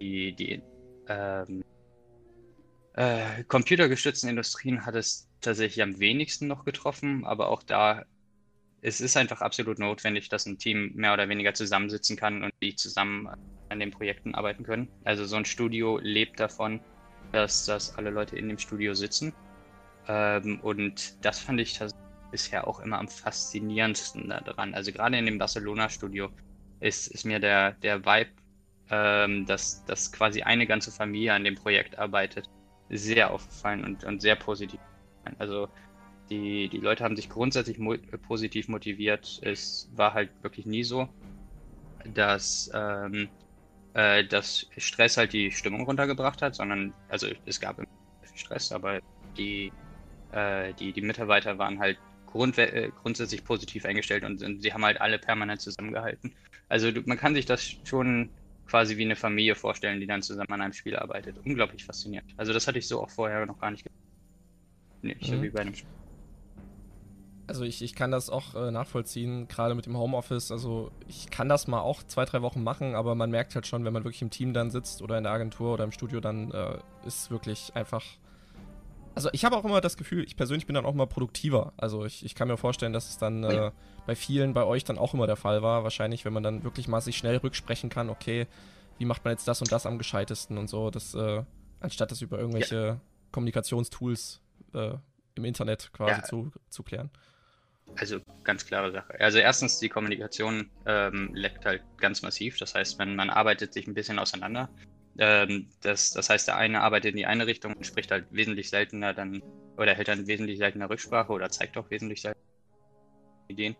die, 0.01 0.35
die 0.35 0.61
ähm, 1.07 1.63
äh, 2.93 3.43
computergestützten 3.45 4.29
Industrien 4.29 4.85
hat 4.85 4.95
es 4.95 5.27
tatsächlich 5.41 5.81
am 5.81 5.99
wenigsten 5.99 6.47
noch 6.47 6.65
getroffen, 6.65 7.25
aber 7.25 7.49
auch 7.49 7.63
da 7.63 8.05
es 8.83 8.99
ist 8.99 9.15
einfach 9.15 9.41
absolut 9.41 9.79
notwendig, 9.79 10.27
dass 10.27 10.45
ein 10.45 10.57
Team 10.57 10.91
mehr 10.93 11.13
oder 11.13 11.29
weniger 11.29 11.53
zusammensitzen 11.53 12.17
kann 12.17 12.43
und 12.43 12.53
die 12.61 12.75
zusammen 12.75 13.29
an 13.73 13.79
den 13.79 13.91
Projekten 13.91 14.33
arbeiten 14.33 14.63
können. 14.63 14.87
Also 15.03 15.25
so 15.25 15.35
ein 15.35 15.45
Studio 15.45 15.99
lebt 16.01 16.39
davon, 16.39 16.79
dass, 17.31 17.65
dass 17.65 17.97
alle 17.97 18.09
Leute 18.09 18.37
in 18.37 18.47
dem 18.47 18.57
Studio 18.57 18.93
sitzen. 18.93 19.33
Ähm, 20.07 20.59
und 20.61 21.25
das 21.25 21.39
fand 21.39 21.59
ich 21.59 21.79
bisher 22.31 22.67
auch 22.67 22.79
immer 22.79 22.99
am 22.99 23.07
faszinierendsten 23.07 24.29
daran. 24.29 24.73
Also 24.73 24.91
gerade 24.91 25.17
in 25.17 25.25
dem 25.25 25.37
Barcelona-Studio 25.37 26.29
ist, 26.79 27.07
ist 27.07 27.25
mir 27.25 27.39
der, 27.39 27.71
der 27.83 28.05
Vibe, 28.05 28.31
ähm, 28.89 29.45
dass, 29.45 29.83
dass 29.85 30.11
quasi 30.11 30.41
eine 30.41 30.67
ganze 30.67 30.91
Familie 30.91 31.33
an 31.33 31.43
dem 31.43 31.55
Projekt 31.55 31.97
arbeitet, 31.97 32.49
sehr 32.89 33.31
aufgefallen 33.31 33.83
und, 33.83 34.03
und 34.03 34.21
sehr 34.21 34.35
positiv. 34.35 34.79
Also 35.39 35.69
die, 36.29 36.69
die 36.69 36.79
Leute 36.79 37.03
haben 37.03 37.15
sich 37.15 37.29
grundsätzlich 37.29 37.77
mo 37.79 37.95
positiv 38.27 38.67
motiviert. 38.67 39.39
Es 39.43 39.89
war 39.95 40.13
halt 40.13 40.31
wirklich 40.41 40.65
nie 40.65 40.83
so, 40.83 41.07
dass, 42.13 42.69
ähm, 42.73 43.29
äh, 43.93 44.23
dass 44.25 44.67
Stress 44.77 45.17
halt 45.17 45.33
die 45.33 45.51
Stimmung 45.51 45.85
runtergebracht 45.85 46.41
hat, 46.41 46.55
sondern, 46.55 46.93
also 47.09 47.27
es 47.45 47.59
gab 47.59 47.77
immer 47.77 47.87
viel 48.23 48.37
Stress, 48.37 48.71
aber 48.71 48.99
die, 49.37 49.71
äh, 50.31 50.73
die, 50.73 50.93
die 50.93 51.01
Mitarbeiter 51.01 51.57
waren 51.57 51.79
halt 51.79 51.97
grund 52.25 52.57
äh, 52.57 52.91
grundsätzlich 53.01 53.43
positiv 53.43 53.85
eingestellt 53.85 54.23
und, 54.23 54.41
und, 54.41 54.61
sie 54.61 54.73
haben 54.73 54.83
halt 54.83 54.99
alle 54.99 55.19
permanent 55.19 55.61
zusammengehalten. 55.61 56.33
Also 56.67 56.91
du, 56.91 57.01
man 57.05 57.17
kann 57.17 57.35
sich 57.35 57.45
das 57.45 57.75
schon 57.83 58.31
quasi 58.65 58.97
wie 58.97 59.03
eine 59.03 59.15
Familie 59.15 59.55
vorstellen, 59.55 59.99
die 59.99 60.07
dann 60.07 60.23
zusammen 60.23 60.51
an 60.51 60.61
einem 60.61 60.73
Spiel 60.73 60.95
arbeitet. 60.95 61.37
Unglaublich 61.45 61.85
faszinierend. 61.85 62.31
Also 62.37 62.53
das 62.53 62.67
hatte 62.67 62.79
ich 62.79 62.87
so 62.87 63.01
auch 63.01 63.09
vorher 63.11 63.45
noch 63.45 63.59
gar 63.59 63.69
nicht. 63.69 63.85
Nee, 65.01 65.13
nicht 65.13 65.29
mhm. 65.29 65.35
so 65.35 65.43
wie 65.43 65.49
bei 65.49 65.61
einem 65.61 65.75
Spiel. 65.75 66.02
Also 67.45 67.63
ich, 67.63 67.81
ich 67.81 67.93
kann 67.93 68.11
das 68.11 68.29
auch 68.29 68.55
äh, 68.55 68.71
nachvollziehen, 68.71 69.47
gerade 69.47 69.75
mit 69.75 69.85
dem 69.85 69.97
Homeoffice. 69.97 70.51
Also 70.51 70.91
ich 71.07 71.29
kann 71.29 71.49
das 71.49 71.67
mal 71.67 71.81
auch 71.81 72.03
zwei, 72.03 72.25
drei 72.25 72.41
Wochen 72.41 72.63
machen, 72.63 72.95
aber 72.95 73.15
man 73.15 73.31
merkt 73.31 73.55
halt 73.55 73.67
schon, 73.67 73.83
wenn 73.83 73.93
man 73.93 74.03
wirklich 74.05 74.21
im 74.21 74.29
Team 74.29 74.53
dann 74.53 74.71
sitzt 74.71 75.01
oder 75.01 75.17
in 75.17 75.23
der 75.23 75.33
Agentur 75.33 75.73
oder 75.73 75.83
im 75.83 75.91
Studio, 75.91 76.21
dann 76.21 76.51
äh, 76.51 76.77
ist 77.05 77.31
wirklich 77.31 77.75
einfach 77.75 78.03
also 79.15 79.29
ich 79.31 79.45
habe 79.45 79.55
auch 79.55 79.65
immer 79.65 79.81
das 79.81 79.97
Gefühl, 79.97 80.23
ich 80.23 80.35
persönlich 80.35 80.65
bin 80.65 80.73
dann 80.73 80.85
auch 80.85 80.93
mal 80.93 81.05
produktiver. 81.05 81.73
Also 81.77 82.05
ich, 82.05 82.25
ich 82.25 82.35
kann 82.35 82.47
mir 82.47 82.57
vorstellen, 82.57 82.93
dass 82.93 83.09
es 83.09 83.17
dann 83.17 83.43
äh, 83.43 83.71
bei 84.05 84.15
vielen, 84.15 84.53
bei 84.53 84.63
euch 84.63 84.83
dann 84.83 84.97
auch 84.97 85.13
immer 85.13 85.27
der 85.27 85.35
Fall 85.35 85.61
war. 85.61 85.83
Wahrscheinlich, 85.83 86.25
wenn 86.25 86.33
man 86.33 86.43
dann 86.43 86.63
wirklich 86.63 86.87
mal 86.87 87.01
sich 87.01 87.17
schnell 87.17 87.37
rücksprechen 87.37 87.89
kann, 87.89 88.09
okay, 88.09 88.47
wie 88.97 89.05
macht 89.05 89.23
man 89.23 89.33
jetzt 89.33 89.47
das 89.47 89.61
und 89.61 89.71
das 89.71 89.85
am 89.85 89.97
gescheitesten 89.97 90.57
und 90.57 90.67
so, 90.67 90.89
das, 90.89 91.13
äh, 91.13 91.43
anstatt 91.79 92.11
das 92.11 92.21
über 92.21 92.39
irgendwelche 92.39 92.75
ja. 92.75 92.99
Kommunikationstools 93.31 94.41
äh, 94.73 94.95
im 95.35 95.45
Internet 95.45 95.91
quasi 95.93 96.21
ja. 96.21 96.23
zu, 96.23 96.51
zu 96.69 96.83
klären. 96.83 97.11
Also 97.95 98.19
ganz 98.43 98.65
klare 98.65 98.91
Sache. 98.91 99.19
Also 99.19 99.39
erstens, 99.39 99.79
die 99.79 99.89
Kommunikation 99.89 100.69
ähm, 100.85 101.29
leckt 101.33 101.65
halt 101.65 101.83
ganz 101.97 102.21
massiv. 102.21 102.57
Das 102.57 102.73
heißt, 102.73 102.97
man, 102.97 103.15
man 103.15 103.29
arbeitet 103.29 103.73
sich 103.73 103.87
ein 103.87 103.93
bisschen 103.93 104.19
auseinander. 104.19 104.69
Ähm, 105.17 105.69
das, 105.81 106.11
das 106.11 106.29
heißt, 106.29 106.47
der 106.47 106.57
eine 106.57 106.81
arbeitet 106.81 107.11
in 107.11 107.17
die 107.17 107.25
eine 107.25 107.45
Richtung 107.45 107.73
und 107.73 107.85
spricht 107.85 108.11
halt 108.11 108.25
wesentlich 108.31 108.69
seltener 108.69 109.13
dann 109.13 109.43
oder 109.77 109.93
hält 109.93 110.07
dann 110.07 110.27
wesentlich 110.27 110.57
seltener 110.57 110.89
Rücksprache 110.89 111.31
oder 111.31 111.49
zeigt 111.49 111.77
auch 111.77 111.89
wesentlich 111.89 112.21
seltener 112.21 112.43
Ideen. 113.47 113.75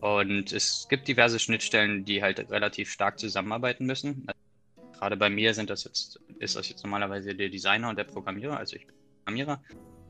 Und 0.00 0.52
es 0.52 0.86
gibt 0.88 1.08
diverse 1.08 1.38
Schnittstellen, 1.38 2.04
die 2.04 2.22
halt 2.22 2.50
relativ 2.50 2.90
stark 2.90 3.18
zusammenarbeiten 3.18 3.86
müssen. 3.86 4.26
Also, 4.26 4.98
gerade 4.98 5.16
bei 5.16 5.30
mir 5.30 5.54
sind 5.54 5.70
das 5.70 5.84
jetzt, 5.84 6.20
ist 6.38 6.56
das 6.56 6.68
jetzt 6.68 6.82
normalerweise 6.82 7.34
der 7.34 7.48
Designer 7.48 7.90
und 7.90 7.96
der 7.96 8.04
Programmierer, 8.04 8.56
also 8.56 8.76
ich 8.76 8.86
bin 8.86 8.94
Programmierer. 9.24 9.62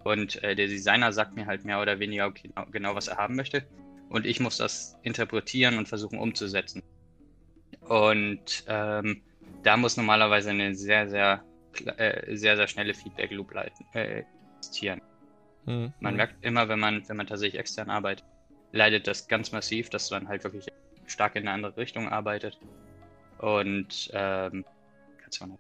Und 0.05 0.43
äh, 0.43 0.55
der 0.55 0.69
Designer 0.69 1.13
sagt 1.13 1.35
mir 1.35 1.47
halt 1.47 1.65
mehr 1.65 1.81
oder 1.81 1.99
weniger 1.99 2.31
genau, 2.31 2.67
genau, 2.71 2.95
was 2.95 3.09
er 3.09 3.17
haben 3.17 3.37
möchte. 3.37 3.65
Und 4.11 4.27
ich 4.27 4.39
muss 4.39 4.59
das 4.59 4.97
interpretieren 5.03 5.79
und 5.79 5.89
versuchen 5.89 6.19
umzusetzen. 6.19 6.83
Und 7.89 8.65
ähm, 8.69 9.23
da 9.63 9.77
muss 9.77 9.97
normalerweise 9.97 10.51
eine 10.51 10.75
sehr, 10.75 11.09
sehr 11.09 11.43
äh, 11.97 12.37
sehr, 12.37 12.57
sehr 12.57 12.69
schnelle 12.69 12.95
Feedback-Loop 12.95 13.55
äh, 13.95 14.25
existieren. 14.59 15.01
Mhm. 15.67 15.93
Man 16.01 16.17
merkt 16.17 16.45
immer, 16.45 16.69
wenn 16.69 16.79
man, 16.79 17.09
wenn 17.09 17.17
man 17.17 17.27
tatsächlich 17.27 17.59
extern 17.59 17.91
arbeitet, 17.91 18.25
leidet 18.73 19.07
das 19.07 19.27
ganz 19.29 19.53
massiv, 19.53 19.91
dass 19.91 20.11
man 20.11 20.29
halt 20.29 20.45
wirklich 20.45 20.67
stark 21.07 21.37
in 21.37 21.43
eine 21.43 21.53
andere 21.53 21.77
Richtung 21.77 22.09
arbeitet. 22.09 22.59
Und 23.39 24.11
ähm, 24.13 24.65
kannst 25.21 25.41
du 25.41 25.59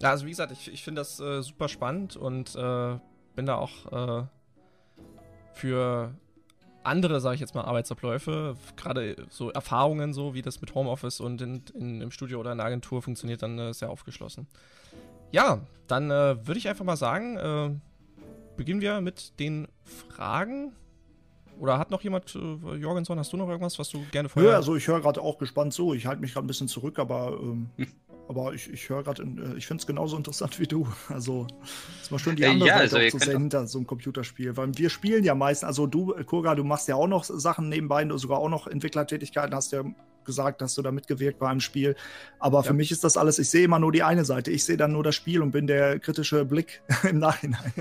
ja, 0.00 0.10
also 0.10 0.26
wie 0.26 0.30
gesagt, 0.30 0.52
ich, 0.52 0.72
ich 0.72 0.82
finde 0.82 1.00
das 1.00 1.20
äh, 1.20 1.42
super 1.42 1.68
spannend 1.68 2.16
und 2.16 2.54
äh, 2.56 2.98
bin 3.34 3.46
da 3.46 3.56
auch 3.56 4.20
äh, 4.20 4.26
für 5.52 6.14
andere, 6.82 7.20
sage 7.20 7.36
ich 7.36 7.40
jetzt 7.40 7.54
mal, 7.54 7.62
Arbeitsabläufe, 7.62 8.56
gerade 8.76 9.16
so 9.30 9.50
Erfahrungen, 9.50 10.12
so 10.12 10.34
wie 10.34 10.42
das 10.42 10.60
mit 10.60 10.74
Homeoffice 10.74 11.20
und 11.20 11.40
in, 11.40 11.62
in, 11.74 12.00
im 12.00 12.10
Studio 12.10 12.40
oder 12.40 12.52
in 12.52 12.58
der 12.58 12.66
Agentur 12.66 13.02
funktioniert, 13.02 13.42
dann 13.42 13.58
äh, 13.58 13.72
sehr 13.72 13.90
aufgeschlossen. 13.90 14.46
Ja, 15.32 15.60
dann 15.86 16.10
äh, 16.10 16.46
würde 16.46 16.58
ich 16.58 16.68
einfach 16.68 16.84
mal 16.84 16.96
sagen, 16.96 17.36
äh, 17.36 17.70
beginnen 18.56 18.80
wir 18.80 19.00
mit 19.00 19.38
den 19.40 19.68
Fragen. 19.82 20.72
Oder 21.58 21.78
hat 21.78 21.90
noch 21.90 22.02
jemand, 22.02 22.34
äh, 22.34 22.74
Jorgenson, 22.76 23.18
hast 23.18 23.32
du 23.32 23.36
noch 23.36 23.48
irgendwas, 23.48 23.78
was 23.78 23.88
du 23.88 24.04
gerne 24.10 24.28
vorher... 24.28 24.52
Ja, 24.52 24.56
also 24.56 24.74
ich 24.76 24.86
höre 24.88 25.00
gerade 25.00 25.20
auch 25.20 25.38
gespannt 25.38 25.72
zu. 25.72 25.94
Ich 25.94 26.06
halte 26.06 26.20
mich 26.20 26.32
gerade 26.32 26.44
ein 26.44 26.48
bisschen 26.48 26.68
zurück, 26.68 26.98
aber 26.98 27.38
ähm, 27.40 27.70
Aber 28.28 28.54
ich, 28.54 28.72
ich 28.72 28.88
höre 28.88 29.02
gerade, 29.02 29.22
äh, 29.22 29.56
ich 29.56 29.66
finde 29.66 29.82
es 29.82 29.86
genauso 29.86 30.16
interessant 30.16 30.58
wie 30.60 30.66
du. 30.66 30.86
Also, 31.08 31.46
es 32.02 32.10
war 32.10 32.18
schon 32.18 32.36
die 32.36 32.42
äh, 32.42 32.48
andere 32.48 32.68
ja, 32.68 32.78
Seite 32.78 32.96
also, 32.96 33.16
auch 33.16 33.20
zu 33.20 33.24
sehen 33.24 33.40
hinter 33.42 33.66
so 33.66 33.78
einem 33.78 33.86
Computerspiel. 33.86 34.56
Weil 34.56 34.76
wir 34.76 34.90
spielen 34.90 35.24
ja 35.24 35.34
meistens, 35.34 35.66
also 35.66 35.86
du, 35.86 36.14
Kurga, 36.24 36.54
du 36.54 36.64
machst 36.64 36.88
ja 36.88 36.96
auch 36.96 37.06
noch 37.06 37.24
Sachen 37.24 37.68
nebenbei, 37.68 38.04
du 38.04 38.18
sogar 38.18 38.38
auch 38.38 38.48
noch 38.48 38.66
Entwicklertätigkeiten, 38.66 39.54
hast 39.54 39.72
ja 39.72 39.84
gesagt, 40.24 40.60
dass 40.60 40.74
du 40.74 40.82
da 40.82 40.90
mitgewirkt 40.90 41.38
bei 41.38 41.48
einem 41.48 41.60
Spiel. 41.60 41.96
Aber 42.38 42.64
für 42.64 42.72
mich 42.72 42.90
ist 42.90 43.04
das 43.04 43.16
alles, 43.16 43.38
ich 43.38 43.50
sehe 43.50 43.64
immer 43.64 43.78
nur 43.78 43.92
die 43.92 44.02
eine 44.02 44.24
Seite. 44.24 44.50
Ich 44.50 44.64
sehe 44.64 44.76
dann 44.76 44.92
nur 44.92 45.02
das 45.04 45.14
Spiel 45.14 45.42
und 45.42 45.50
bin 45.50 45.66
der 45.66 45.98
kritische 45.98 46.44
Blick 46.44 46.82
im 47.08 47.18
Nachhinein. 47.18 47.72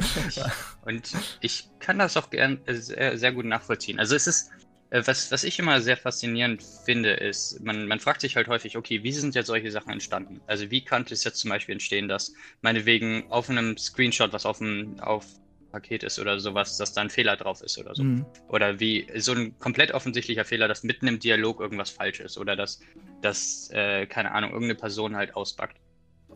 und 0.85 1.11
ich 1.41 1.69
kann 1.79 1.99
das 1.99 2.17
auch 2.17 2.29
gern 2.29 2.59
äh, 2.65 2.75
sehr, 2.75 3.17
sehr 3.17 3.31
gut 3.31 3.45
nachvollziehen. 3.45 3.99
Also 3.99 4.15
es 4.15 4.27
ist 4.27 4.51
äh, 4.51 4.62
was, 4.93 5.31
was 5.31 5.43
ich 5.43 5.57
immer 5.57 5.81
sehr 5.81 5.97
faszinierend 5.97 6.63
finde, 6.85 7.13
ist, 7.13 7.59
man, 7.61 7.87
man 7.87 7.99
fragt 7.99 8.21
sich 8.21 8.35
halt 8.35 8.47
häufig, 8.47 8.77
okay, 8.77 9.03
wie 9.03 9.11
sind 9.11 9.33
jetzt 9.33 9.47
solche 9.47 9.71
Sachen 9.71 9.91
entstanden? 9.91 10.39
Also 10.45 10.69
wie 10.69 10.83
könnte 10.83 11.13
es 11.13 11.23
jetzt 11.23 11.39
zum 11.39 11.49
Beispiel 11.49 11.73
entstehen, 11.73 12.07
dass 12.07 12.33
meinetwegen 12.61 13.25
auf 13.31 13.49
einem 13.49 13.77
Screenshot, 13.77 14.33
was 14.33 14.45
auf 14.45 14.59
dem 14.59 14.99
auf 14.99 15.25
Paket 15.71 16.03
ist 16.03 16.19
oder 16.19 16.39
sowas, 16.39 16.77
dass 16.77 16.93
da 16.93 17.01
ein 17.01 17.09
Fehler 17.09 17.35
drauf 17.35 17.61
ist 17.63 17.79
oder 17.79 17.95
so. 17.95 18.03
Mhm. 18.03 18.25
Oder 18.47 18.79
wie 18.79 19.07
so 19.15 19.33
ein 19.33 19.57
komplett 19.57 19.91
offensichtlicher 19.91 20.45
Fehler, 20.45 20.67
dass 20.67 20.83
mitten 20.83 21.07
im 21.07 21.19
Dialog 21.19 21.59
irgendwas 21.59 21.89
falsch 21.89 22.19
ist 22.19 22.37
oder 22.37 22.55
dass, 22.55 22.79
dass 23.21 23.71
äh, 23.71 24.05
keine 24.05 24.31
Ahnung, 24.31 24.51
irgendeine 24.51 24.79
Person 24.79 25.15
halt 25.15 25.35
auspackt. 25.35 25.77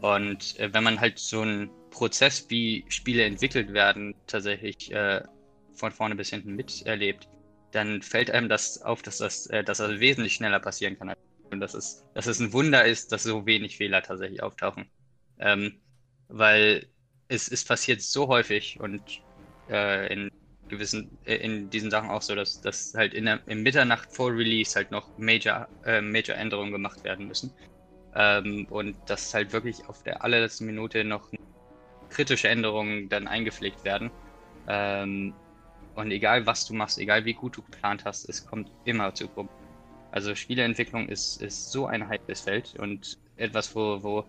Und 0.01 0.59
äh, 0.59 0.73
wenn 0.73 0.83
man 0.83 0.99
halt 0.99 1.19
so 1.19 1.41
einen 1.41 1.69
Prozess, 1.91 2.47
wie 2.49 2.83
Spiele 2.89 3.23
entwickelt 3.23 3.73
werden, 3.73 4.15
tatsächlich 4.25 4.91
äh, 4.91 5.21
von 5.73 5.91
vorne 5.91 6.15
bis 6.15 6.31
hinten 6.31 6.55
miterlebt, 6.55 7.27
dann 7.77 8.01
fällt 8.01 8.31
einem 8.31 8.49
das 8.49 8.81
auf, 8.81 9.01
dass 9.01 9.19
das, 9.19 9.45
äh, 9.47 9.63
dass 9.63 9.77
das 9.77 9.99
wesentlich 9.99 10.33
schneller 10.35 10.59
passieren 10.59 10.97
kann. 10.97 11.13
Und 11.51 11.61
dass 11.61 11.73
es, 11.73 12.03
dass 12.13 12.27
es 12.27 12.39
ein 12.39 12.51
Wunder 12.51 12.85
ist, 12.85 13.11
dass 13.11 13.23
so 13.23 13.45
wenig 13.45 13.77
Fehler 13.77 14.01
tatsächlich 14.01 14.43
auftauchen. 14.43 14.89
Ähm, 15.39 15.79
weil 16.27 16.87
es, 17.29 17.49
es 17.49 17.63
passiert 17.63 18.01
so 18.01 18.27
häufig 18.27 18.79
und 18.79 19.01
äh, 19.69 20.11
in 20.11 20.31
gewissen, 20.67 21.17
äh, 21.25 21.35
in 21.35 21.69
diesen 21.69 21.91
Sachen 21.91 22.09
auch 22.09 22.21
so, 22.21 22.35
dass, 22.35 22.59
dass 22.61 22.93
halt 22.95 23.13
in 23.13 23.25
der, 23.25 23.47
in 23.47 23.63
Mitternacht 23.63 24.11
vor 24.13 24.31
Release 24.31 24.75
halt 24.75 24.91
noch 24.91 25.17
Major, 25.17 25.67
äh, 25.85 26.01
Major 26.01 26.35
Änderungen 26.35 26.71
gemacht 26.71 27.03
werden 27.03 27.27
müssen. 27.27 27.53
Ähm, 28.15 28.65
und 28.69 28.95
dass 29.05 29.33
halt 29.33 29.53
wirklich 29.53 29.87
auf 29.87 30.03
der 30.03 30.23
allerletzten 30.23 30.65
Minute 30.65 31.03
noch 31.03 31.31
kritische 32.09 32.49
Änderungen 32.49 33.07
dann 33.09 33.27
eingepflegt 33.27 33.85
werden. 33.85 34.11
Ähm, 34.67 35.33
und 35.97 36.11
egal 36.11 36.45
was 36.45 36.65
du 36.65 36.73
machst, 36.73 36.99
egal 36.99 37.25
wie 37.25 37.33
gut 37.33 37.57
du 37.57 37.63
geplant 37.63 38.05
hast, 38.05 38.29
es 38.29 38.45
kommt 38.45 38.69
immer 38.85 39.13
zu 39.13 39.27
Problemen. 39.27 39.49
Also 40.11 40.35
Spieleentwicklung 40.35 41.09
ist, 41.09 41.41
ist 41.41 41.71
so 41.71 41.87
ein 41.87 42.07
heikles 42.07 42.41
Feld 42.41 42.75
und 42.79 43.17
etwas, 43.35 43.75
wo, 43.75 44.01
wo, 44.03 44.25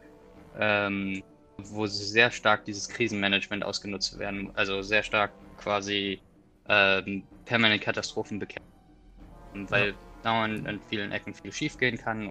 ähm, 0.58 1.22
wo 1.58 1.87
sehr 1.87 2.30
stark 2.30 2.64
dieses 2.64 2.88
Krisenmanagement 2.88 3.64
ausgenutzt 3.64 4.18
werden, 4.18 4.50
also 4.54 4.82
sehr 4.82 5.02
stark 5.02 5.30
quasi 5.58 6.20
ähm, 6.68 7.22
permanent 7.44 7.82
Katastrophen 7.82 8.38
bekämpfen. 8.38 8.68
Weil 9.68 9.90
ja. 9.90 9.94
dauernd 10.22 10.66
an 10.66 10.80
vielen 10.88 11.12
Ecken 11.12 11.34
viel 11.34 11.52
schief 11.52 11.78
gehen 11.78 11.98
kann. 11.98 12.30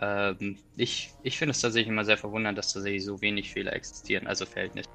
Ähm, 0.00 0.56
ich 0.76 1.12
ich 1.22 1.36
finde 1.36 1.50
es 1.50 1.60
tatsächlich 1.60 1.88
immer 1.88 2.04
sehr 2.04 2.18
verwundernd, 2.18 2.56
dass 2.58 2.72
tatsächlich 2.72 3.04
so 3.04 3.20
wenig 3.20 3.52
Fehler 3.52 3.72
existieren, 3.72 4.26
also 4.26 4.46
Verhältnis. 4.46 4.86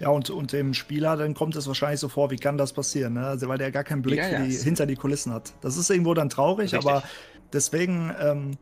Ja, 0.00 0.08
und, 0.08 0.30
und 0.30 0.52
dem 0.52 0.72
Spieler, 0.72 1.18
dann 1.18 1.34
kommt 1.34 1.54
es 1.56 1.66
wahrscheinlich 1.66 2.00
so 2.00 2.08
vor, 2.08 2.30
wie 2.30 2.36
kann 2.36 2.56
das 2.56 2.72
passieren, 2.72 3.12
ne? 3.12 3.26
Also, 3.26 3.48
weil 3.48 3.58
der 3.58 3.70
gar 3.70 3.84
keinen 3.84 4.00
Blick 4.00 4.18
ja, 4.18 4.30
ja. 4.30 4.44
Die, 4.44 4.52
hinter 4.52 4.86
die 4.86 4.96
Kulissen 4.96 5.32
hat. 5.32 5.52
Das 5.60 5.76
ist 5.76 5.90
irgendwo 5.90 6.14
dann 6.14 6.30
traurig, 6.30 6.72
Richtig. 6.72 6.90
aber 6.90 7.02
deswegen, 7.52 8.10
ähm, 8.18 8.52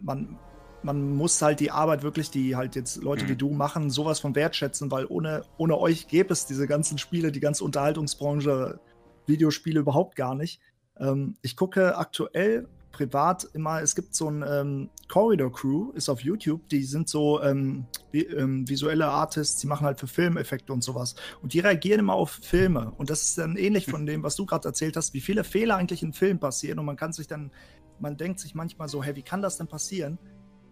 man, 0.00 0.36
man 0.82 1.14
muss 1.14 1.40
halt 1.40 1.60
die 1.60 1.70
Arbeit 1.70 2.02
wirklich, 2.02 2.32
die 2.32 2.56
halt 2.56 2.74
jetzt 2.74 2.96
Leute 2.96 3.24
mhm. 3.24 3.28
wie 3.28 3.36
du 3.36 3.50
machen, 3.50 3.90
sowas 3.90 4.18
von 4.18 4.34
wertschätzen, 4.34 4.90
weil 4.90 5.06
ohne, 5.06 5.44
ohne 5.56 5.78
euch 5.78 6.08
gäbe 6.08 6.32
es 6.32 6.46
diese 6.46 6.66
ganzen 6.66 6.98
Spiele, 6.98 7.30
die 7.30 7.40
ganze 7.40 7.62
Unterhaltungsbranche, 7.62 8.80
Videospiele 9.26 9.78
überhaupt 9.78 10.16
gar 10.16 10.34
nicht. 10.34 10.60
Ähm, 10.98 11.36
ich 11.42 11.56
gucke 11.56 11.96
aktuell 11.96 12.66
privat 12.92 13.44
immer, 13.52 13.80
es 13.82 13.94
gibt 13.94 14.14
so 14.14 14.28
ein 14.28 14.44
ähm, 14.46 14.90
Corridor 15.08 15.52
Crew, 15.52 15.90
ist 15.92 16.08
auf 16.08 16.20
YouTube, 16.20 16.68
die 16.68 16.84
sind 16.84 17.08
so 17.08 17.42
ähm, 17.42 17.86
vi 18.10 18.22
ähm, 18.22 18.68
visuelle 18.68 19.06
Artists, 19.06 19.60
die 19.60 19.66
machen 19.66 19.86
halt 19.86 20.00
für 20.00 20.06
Filmeffekte 20.06 20.72
und 20.72 20.82
sowas. 20.82 21.14
Und 21.42 21.52
die 21.52 21.60
reagieren 21.60 22.00
immer 22.00 22.14
auf 22.14 22.30
Filme. 22.42 22.92
Und 22.96 23.10
das 23.10 23.22
ist 23.22 23.38
dann 23.38 23.56
ähnlich 23.56 23.86
von 23.86 24.06
dem, 24.06 24.22
was 24.22 24.36
du 24.36 24.46
gerade 24.46 24.68
erzählt 24.68 24.96
hast, 24.96 25.14
wie 25.14 25.20
viele 25.20 25.44
Fehler 25.44 25.76
eigentlich 25.76 26.02
in 26.02 26.12
Filmen 26.12 26.40
passieren. 26.40 26.78
Und 26.78 26.86
man 26.86 26.96
kann 26.96 27.12
sich 27.12 27.26
dann, 27.26 27.50
man 27.98 28.16
denkt 28.16 28.40
sich 28.40 28.54
manchmal 28.54 28.88
so, 28.88 29.02
hey, 29.02 29.14
wie 29.16 29.22
kann 29.22 29.42
das 29.42 29.58
denn 29.58 29.68
passieren? 29.68 30.18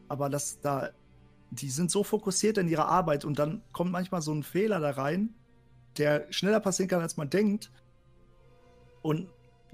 Aber 0.08 0.30
das 0.30 0.61
da, 0.61 0.90
die 1.50 1.70
sind 1.70 1.90
so 1.90 2.02
fokussiert 2.02 2.58
in 2.58 2.68
ihrer 2.68 2.88
Arbeit 2.88 3.25
und 3.25 3.38
dann 3.38 3.62
kommt 3.73 3.92
manchmal 3.92 4.23
so 4.23 4.32
ein 4.32 4.42
Fehler 4.42 4.80
da 4.80 4.90
rein, 4.90 5.35
der 5.99 6.26
schneller 6.30 6.61
passieren 6.61 6.88
kann, 6.88 7.02
als 7.02 7.16
man 7.16 7.30
denkt. 7.30 7.70
Und 9.02 9.28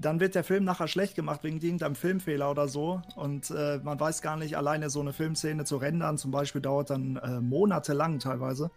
dann 0.05 0.19
wird 0.19 0.35
der 0.35 0.43
Film 0.43 0.63
nachher 0.63 0.87
schlecht 0.87 1.15
gemacht 1.15 1.43
wegen 1.43 1.59
irgendeinem 1.59 1.95
Filmfehler 1.95 2.51
oder 2.51 2.67
so. 2.67 3.01
Und 3.15 3.49
äh, 3.51 3.79
man 3.83 3.99
weiß 3.99 4.21
gar 4.21 4.37
nicht, 4.37 4.57
alleine 4.57 4.89
so 4.89 5.01
eine 5.01 5.13
Filmszene 5.13 5.65
zu 5.65 5.77
rendern, 5.77 6.17
zum 6.17 6.31
Beispiel, 6.31 6.61
dauert 6.61 6.89
dann 6.89 7.17
äh, 7.17 7.39
monatelang 7.39 8.19
teilweise. 8.19 8.71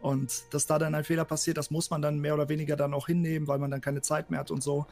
Und 0.00 0.52
dass 0.52 0.66
da 0.66 0.78
dann 0.78 0.94
ein 0.94 1.04
Fehler 1.04 1.24
passiert, 1.24 1.56
das 1.56 1.70
muss 1.70 1.90
man 1.90 2.02
dann 2.02 2.18
mehr 2.18 2.34
oder 2.34 2.48
weniger 2.48 2.76
dann 2.76 2.92
auch 2.92 3.06
hinnehmen, 3.06 3.48
weil 3.48 3.58
man 3.58 3.70
dann 3.70 3.80
keine 3.80 4.02
Zeit 4.02 4.30
mehr 4.30 4.40
hat 4.40 4.50
und 4.50 4.62
so. 4.62 4.86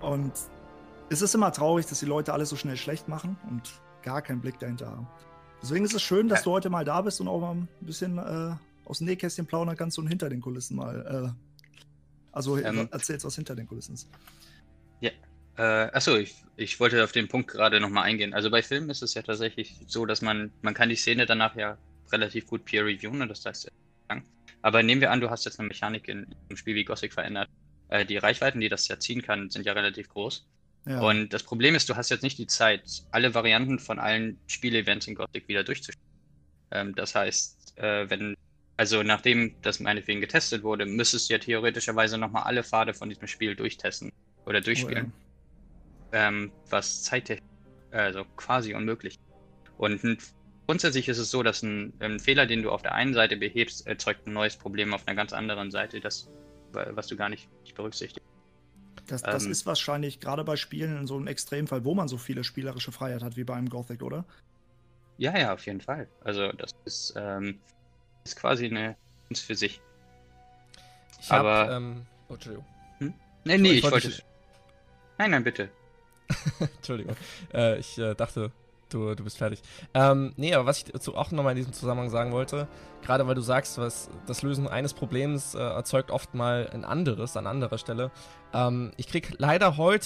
Und 0.00 0.32
es 1.10 1.22
ist 1.22 1.34
immer 1.34 1.52
traurig, 1.52 1.86
dass 1.86 2.00
die 2.00 2.06
Leute 2.06 2.32
alles 2.32 2.48
so 2.48 2.56
schnell 2.56 2.76
schlecht 2.76 3.08
machen 3.08 3.36
und 3.50 3.80
gar 4.02 4.22
keinen 4.22 4.40
Blick 4.40 4.58
dahinter 4.58 4.90
haben. 4.90 5.08
Deswegen 5.62 5.84
ist 5.84 5.94
es 5.94 6.02
schön, 6.02 6.28
dass 6.28 6.42
du 6.42 6.52
heute 6.52 6.70
mal 6.70 6.84
da 6.84 7.00
bist 7.02 7.20
und 7.20 7.28
auch 7.28 7.40
mal 7.40 7.54
ein 7.54 7.68
bisschen 7.80 8.18
äh, 8.18 8.54
aus 8.84 8.98
dem 8.98 9.06
Nähkästchen 9.06 9.46
plaudern 9.46 9.76
kannst 9.76 9.98
und 9.98 10.06
hinter 10.06 10.28
den 10.28 10.40
Kulissen 10.40 10.76
mal. 10.76 11.34
Äh, 11.34 12.32
also 12.32 12.58
ähm, 12.58 12.88
erzählst, 12.90 13.24
was 13.24 13.34
hinter 13.34 13.54
den 13.54 13.66
Kulissen 13.66 13.94
ist. 13.94 14.08
Ja. 15.00 15.10
Äh, 15.58 15.90
achso, 15.92 16.16
ich, 16.16 16.34
ich 16.56 16.78
wollte 16.80 17.02
auf 17.02 17.12
den 17.12 17.28
Punkt 17.28 17.50
gerade 17.50 17.80
nochmal 17.80 18.04
eingehen. 18.04 18.34
Also 18.34 18.50
bei 18.50 18.62
Filmen 18.62 18.90
ist 18.90 19.02
es 19.02 19.14
ja 19.14 19.22
tatsächlich 19.22 19.76
so, 19.86 20.06
dass 20.06 20.22
man, 20.22 20.52
man 20.62 20.74
kann 20.74 20.88
die 20.88 20.96
Szene 20.96 21.26
danach 21.26 21.56
ja 21.56 21.78
relativ 22.12 22.46
gut 22.46 22.64
peer 22.64 22.84
reviewen 22.84 23.22
und 23.22 23.28
das 23.28 23.44
heißt 23.44 23.70
lang. 24.08 24.24
Aber 24.62 24.82
nehmen 24.82 25.00
wir 25.00 25.10
an, 25.10 25.20
du 25.20 25.30
hast 25.30 25.44
jetzt 25.44 25.58
eine 25.58 25.68
Mechanik 25.68 26.08
in, 26.08 26.26
im 26.48 26.56
Spiel 26.56 26.74
wie 26.74 26.84
Gothic 26.84 27.12
verändert. 27.12 27.48
Äh, 27.88 28.04
die 28.04 28.16
Reichweiten, 28.16 28.60
die 28.60 28.68
das 28.68 28.88
ja 28.88 28.98
ziehen 28.98 29.22
kann, 29.22 29.50
sind 29.50 29.66
ja 29.66 29.72
relativ 29.72 30.08
groß. 30.08 30.46
Ja. 30.86 31.00
Und 31.00 31.32
das 31.32 31.42
Problem 31.42 31.74
ist, 31.74 31.88
du 31.88 31.96
hast 31.96 32.10
jetzt 32.10 32.22
nicht 32.22 32.38
die 32.38 32.46
Zeit, 32.46 32.82
alle 33.10 33.34
Varianten 33.34 33.78
von 33.78 33.98
allen 33.98 34.38
Spielevents 34.46 35.06
in 35.08 35.14
Gothic 35.14 35.48
wieder 35.48 35.64
durchzuspielen. 35.64 36.06
Ähm, 36.70 36.94
das 36.94 37.14
heißt, 37.14 37.78
äh, 37.78 38.08
wenn, 38.08 38.36
also 38.76 39.02
nachdem 39.02 39.54
das 39.62 39.80
meinetwegen 39.80 40.20
getestet 40.20 40.62
wurde, 40.62 40.86
müsstest 40.86 41.28
du 41.28 41.34
ja 41.34 41.38
theoretischerweise 41.38 42.18
nochmal 42.18 42.44
alle 42.44 42.62
Pfade 42.62 42.94
von 42.94 43.08
diesem 43.08 43.26
Spiel 43.26 43.56
durchtesten 43.56 44.12
oder 44.46 44.60
durchspielen. 44.60 45.12
Oh, 45.12 46.16
ja. 46.16 46.28
ähm, 46.28 46.52
was 46.70 47.02
zeittechnisch 47.02 47.56
also 47.96 48.24
quasi 48.36 48.74
unmöglich. 48.74 49.18
Und 49.78 50.00
grundsätzlich 50.66 51.08
ist 51.08 51.18
es 51.18 51.30
so, 51.30 51.42
dass 51.42 51.62
ein, 51.62 51.92
ein, 52.00 52.20
Fehler, 52.20 52.46
den 52.46 52.62
du 52.62 52.70
auf 52.70 52.82
der 52.82 52.94
einen 52.94 53.14
Seite 53.14 53.36
behebst, 53.36 53.86
erzeugt 53.86 54.26
ein 54.26 54.32
neues 54.32 54.56
Problem 54.56 54.94
auf 54.94 55.06
einer 55.06 55.16
ganz 55.16 55.32
anderen 55.32 55.70
Seite, 55.70 56.00
das, 56.00 56.28
was 56.72 57.06
du 57.06 57.16
gar 57.16 57.28
nicht, 57.28 57.48
nicht 57.62 57.74
berücksichtigst. 57.74 58.26
Das, 59.06 59.22
das 59.22 59.44
ähm, 59.44 59.52
ist 59.52 59.66
wahrscheinlich 59.66 60.18
gerade 60.18 60.42
bei 60.42 60.56
Spielen 60.56 60.96
in 60.96 61.06
so 61.06 61.16
einem 61.16 61.28
Extremfall, 61.28 61.84
wo 61.84 61.94
man 61.94 62.08
so 62.08 62.18
viele 62.18 62.42
spielerische 62.42 62.90
Freiheit 62.90 63.22
hat 63.22 63.36
wie 63.36 63.44
bei 63.44 63.54
einem 63.54 63.68
Gothic, 63.68 64.02
oder? 64.02 64.24
Ja, 65.18 65.38
ja, 65.38 65.54
auf 65.54 65.64
jeden 65.64 65.80
Fall. 65.80 66.08
Also 66.24 66.50
das 66.52 66.74
ist, 66.84 67.14
ähm, 67.16 67.60
ist 68.24 68.36
quasi 68.36 68.66
eine 68.66 68.96
Kunst 69.28 69.44
für 69.44 69.54
sich. 69.54 69.80
Ich 71.20 71.30
Aber. 71.30 71.58
Hab, 71.58 71.70
ähm, 71.70 72.06
oh, 72.28 72.34
Entschuldigung. 72.34 72.66
Hm? 72.98 73.14
Nee, 73.44 73.58
nee, 73.58 73.70
ich, 73.70 73.84
ich 73.84 73.90
wollte. 73.90 74.12
Nein, 75.18 75.30
nein, 75.30 75.44
bitte. 75.44 75.70
Entschuldigung. 76.76 77.16
Äh, 77.52 77.78
ich 77.78 77.98
äh, 77.98 78.14
dachte, 78.14 78.50
Du, 78.88 79.16
du 79.16 79.24
bist 79.24 79.38
fertig. 79.38 79.62
Ähm, 79.94 80.32
nee, 80.36 80.54
aber 80.54 80.66
was 80.66 80.78
ich 80.78 80.84
dazu 80.84 81.16
auch 81.16 81.32
nochmal 81.32 81.52
in 81.52 81.56
diesem 81.56 81.72
Zusammenhang 81.72 82.08
sagen 82.08 82.30
wollte, 82.30 82.68
gerade 83.02 83.26
weil 83.26 83.34
du 83.34 83.40
sagst, 83.40 83.78
was 83.78 84.08
das 84.26 84.42
Lösen 84.42 84.68
eines 84.68 84.94
Problems 84.94 85.56
äh, 85.56 85.58
erzeugt 85.58 86.12
oft 86.12 86.34
mal 86.34 86.70
ein 86.72 86.84
anderes 86.84 87.36
an 87.36 87.48
anderer 87.48 87.78
Stelle. 87.78 88.12
Ähm, 88.54 88.92
ich 88.96 89.08
krieg 89.08 89.34
leider 89.38 89.76
heut, 89.76 90.04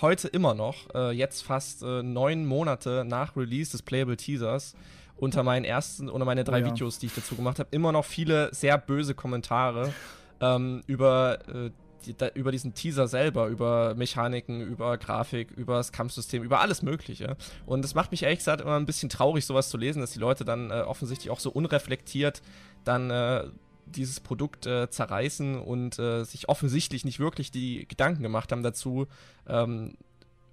heute 0.00 0.28
immer 0.28 0.54
noch, 0.54 0.94
äh, 0.94 1.10
jetzt 1.10 1.42
fast 1.42 1.82
äh, 1.82 2.02
neun 2.02 2.46
Monate 2.46 3.04
nach 3.06 3.36
Release 3.36 3.72
des 3.72 3.82
Playable 3.82 4.16
Teasers, 4.16 4.76
unter 5.16 5.42
meinen 5.42 5.66
ersten, 5.66 6.08
unter 6.08 6.24
meine 6.24 6.42
drei 6.42 6.62
oh, 6.62 6.66
ja. 6.66 6.72
Videos, 6.72 6.98
die 6.98 7.06
ich 7.06 7.14
dazu 7.14 7.36
gemacht 7.36 7.58
habe, 7.58 7.68
immer 7.70 7.92
noch 7.92 8.06
viele 8.06 8.52
sehr 8.54 8.78
böse 8.78 9.14
Kommentare 9.14 9.92
ähm, 10.40 10.82
über 10.86 11.38
äh, 11.48 11.70
die, 12.06 12.14
da, 12.14 12.28
über 12.28 12.52
diesen 12.52 12.74
Teaser 12.74 13.08
selber, 13.08 13.46
über 13.46 13.94
Mechaniken, 13.94 14.60
über 14.60 14.98
Grafik, 14.98 15.50
über 15.52 15.76
das 15.76 15.92
Kampfsystem, 15.92 16.42
über 16.42 16.60
alles 16.60 16.82
Mögliche. 16.82 17.36
Und 17.66 17.84
es 17.84 17.94
macht 17.94 18.10
mich 18.10 18.22
ehrlich 18.22 18.40
gesagt 18.40 18.60
immer 18.60 18.76
ein 18.76 18.86
bisschen 18.86 19.08
traurig, 19.08 19.46
sowas 19.46 19.68
zu 19.68 19.78
lesen, 19.78 20.00
dass 20.00 20.12
die 20.12 20.18
Leute 20.18 20.44
dann 20.44 20.70
äh, 20.70 20.82
offensichtlich 20.82 21.30
auch 21.30 21.40
so 21.40 21.50
unreflektiert 21.50 22.42
dann 22.84 23.10
äh, 23.10 23.44
dieses 23.86 24.20
Produkt 24.20 24.66
äh, 24.66 24.88
zerreißen 24.90 25.60
und 25.60 25.98
äh, 25.98 26.24
sich 26.24 26.48
offensichtlich 26.48 27.04
nicht 27.04 27.20
wirklich 27.20 27.50
die 27.50 27.86
Gedanken 27.86 28.22
gemacht 28.22 28.52
haben 28.52 28.62
dazu, 28.62 29.06
ähm, 29.46 29.96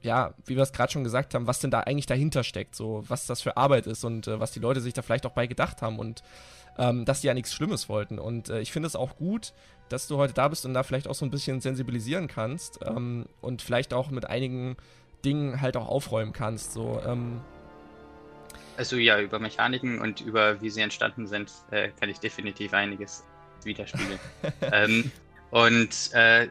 ja, 0.02 0.34
wie 0.46 0.56
wir 0.56 0.64
es 0.64 0.72
gerade 0.72 0.92
schon 0.92 1.04
gesagt 1.04 1.34
haben, 1.34 1.48
was 1.48 1.60
denn 1.60 1.72
da 1.72 1.82
eigentlich 1.82 2.06
dahinter 2.06 2.44
steckt, 2.44 2.76
so 2.76 3.04
was 3.08 3.26
das 3.26 3.42
für 3.42 3.58
Arbeit 3.58 3.88
ist 3.88 4.04
und 4.04 4.28
äh, 4.28 4.40
was 4.40 4.52
die 4.52 4.60
Leute 4.60 4.82
sich 4.82 4.94
da 4.94 5.02
vielleicht 5.02 5.26
auch 5.26 5.32
bei 5.32 5.48
gedacht 5.48 5.82
haben 5.82 6.00
und 6.00 6.24
ähm, 6.78 7.04
dass 7.04 7.22
die 7.22 7.28
ja 7.28 7.34
nichts 7.34 7.54
Schlimmes 7.54 7.90
wollten. 7.90 8.20
Und 8.20 8.50
äh, 8.50 8.62
ich 8.62 8.72
finde 8.72 8.88
es 8.88 8.96
auch 8.96 9.18
gut, 9.18 9.54
dass 9.90 10.08
du 10.08 10.18
heute 10.18 10.34
da 10.34 10.48
bist 10.48 10.66
und 10.66 10.74
da 10.74 10.84
vielleicht 10.84 11.08
auch 11.08 11.16
so 11.16 11.26
ein 11.26 11.32
bisschen 11.32 11.62
sensibilisieren 11.62 12.28
kannst 12.28 12.80
ähm, 12.86 13.26
und 13.42 13.62
vielleicht 13.62 13.94
auch 13.94 14.12
mit 14.12 14.26
einigen 14.26 14.78
Dingen 15.26 15.62
halt 15.62 15.76
auch 15.76 15.88
aufräumen 15.88 16.34
kannst. 16.34 16.74
So, 16.74 17.02
ähm. 17.06 17.42
Also 18.78 18.96
ja, 18.96 19.20
über 19.20 19.40
Mechaniken 19.40 20.00
und 20.00 20.22
über 20.22 20.62
wie 20.62 20.70
sie 20.70 20.82
entstanden 20.82 21.28
sind, 21.28 21.52
äh, 21.72 21.90
kann 22.00 22.10
ich 22.10 22.20
definitiv 22.20 22.74
einiges 22.74 23.26
widerspiegeln. 23.64 24.20
ähm, 24.72 25.12
und 25.52 26.14
äh, 26.14 26.48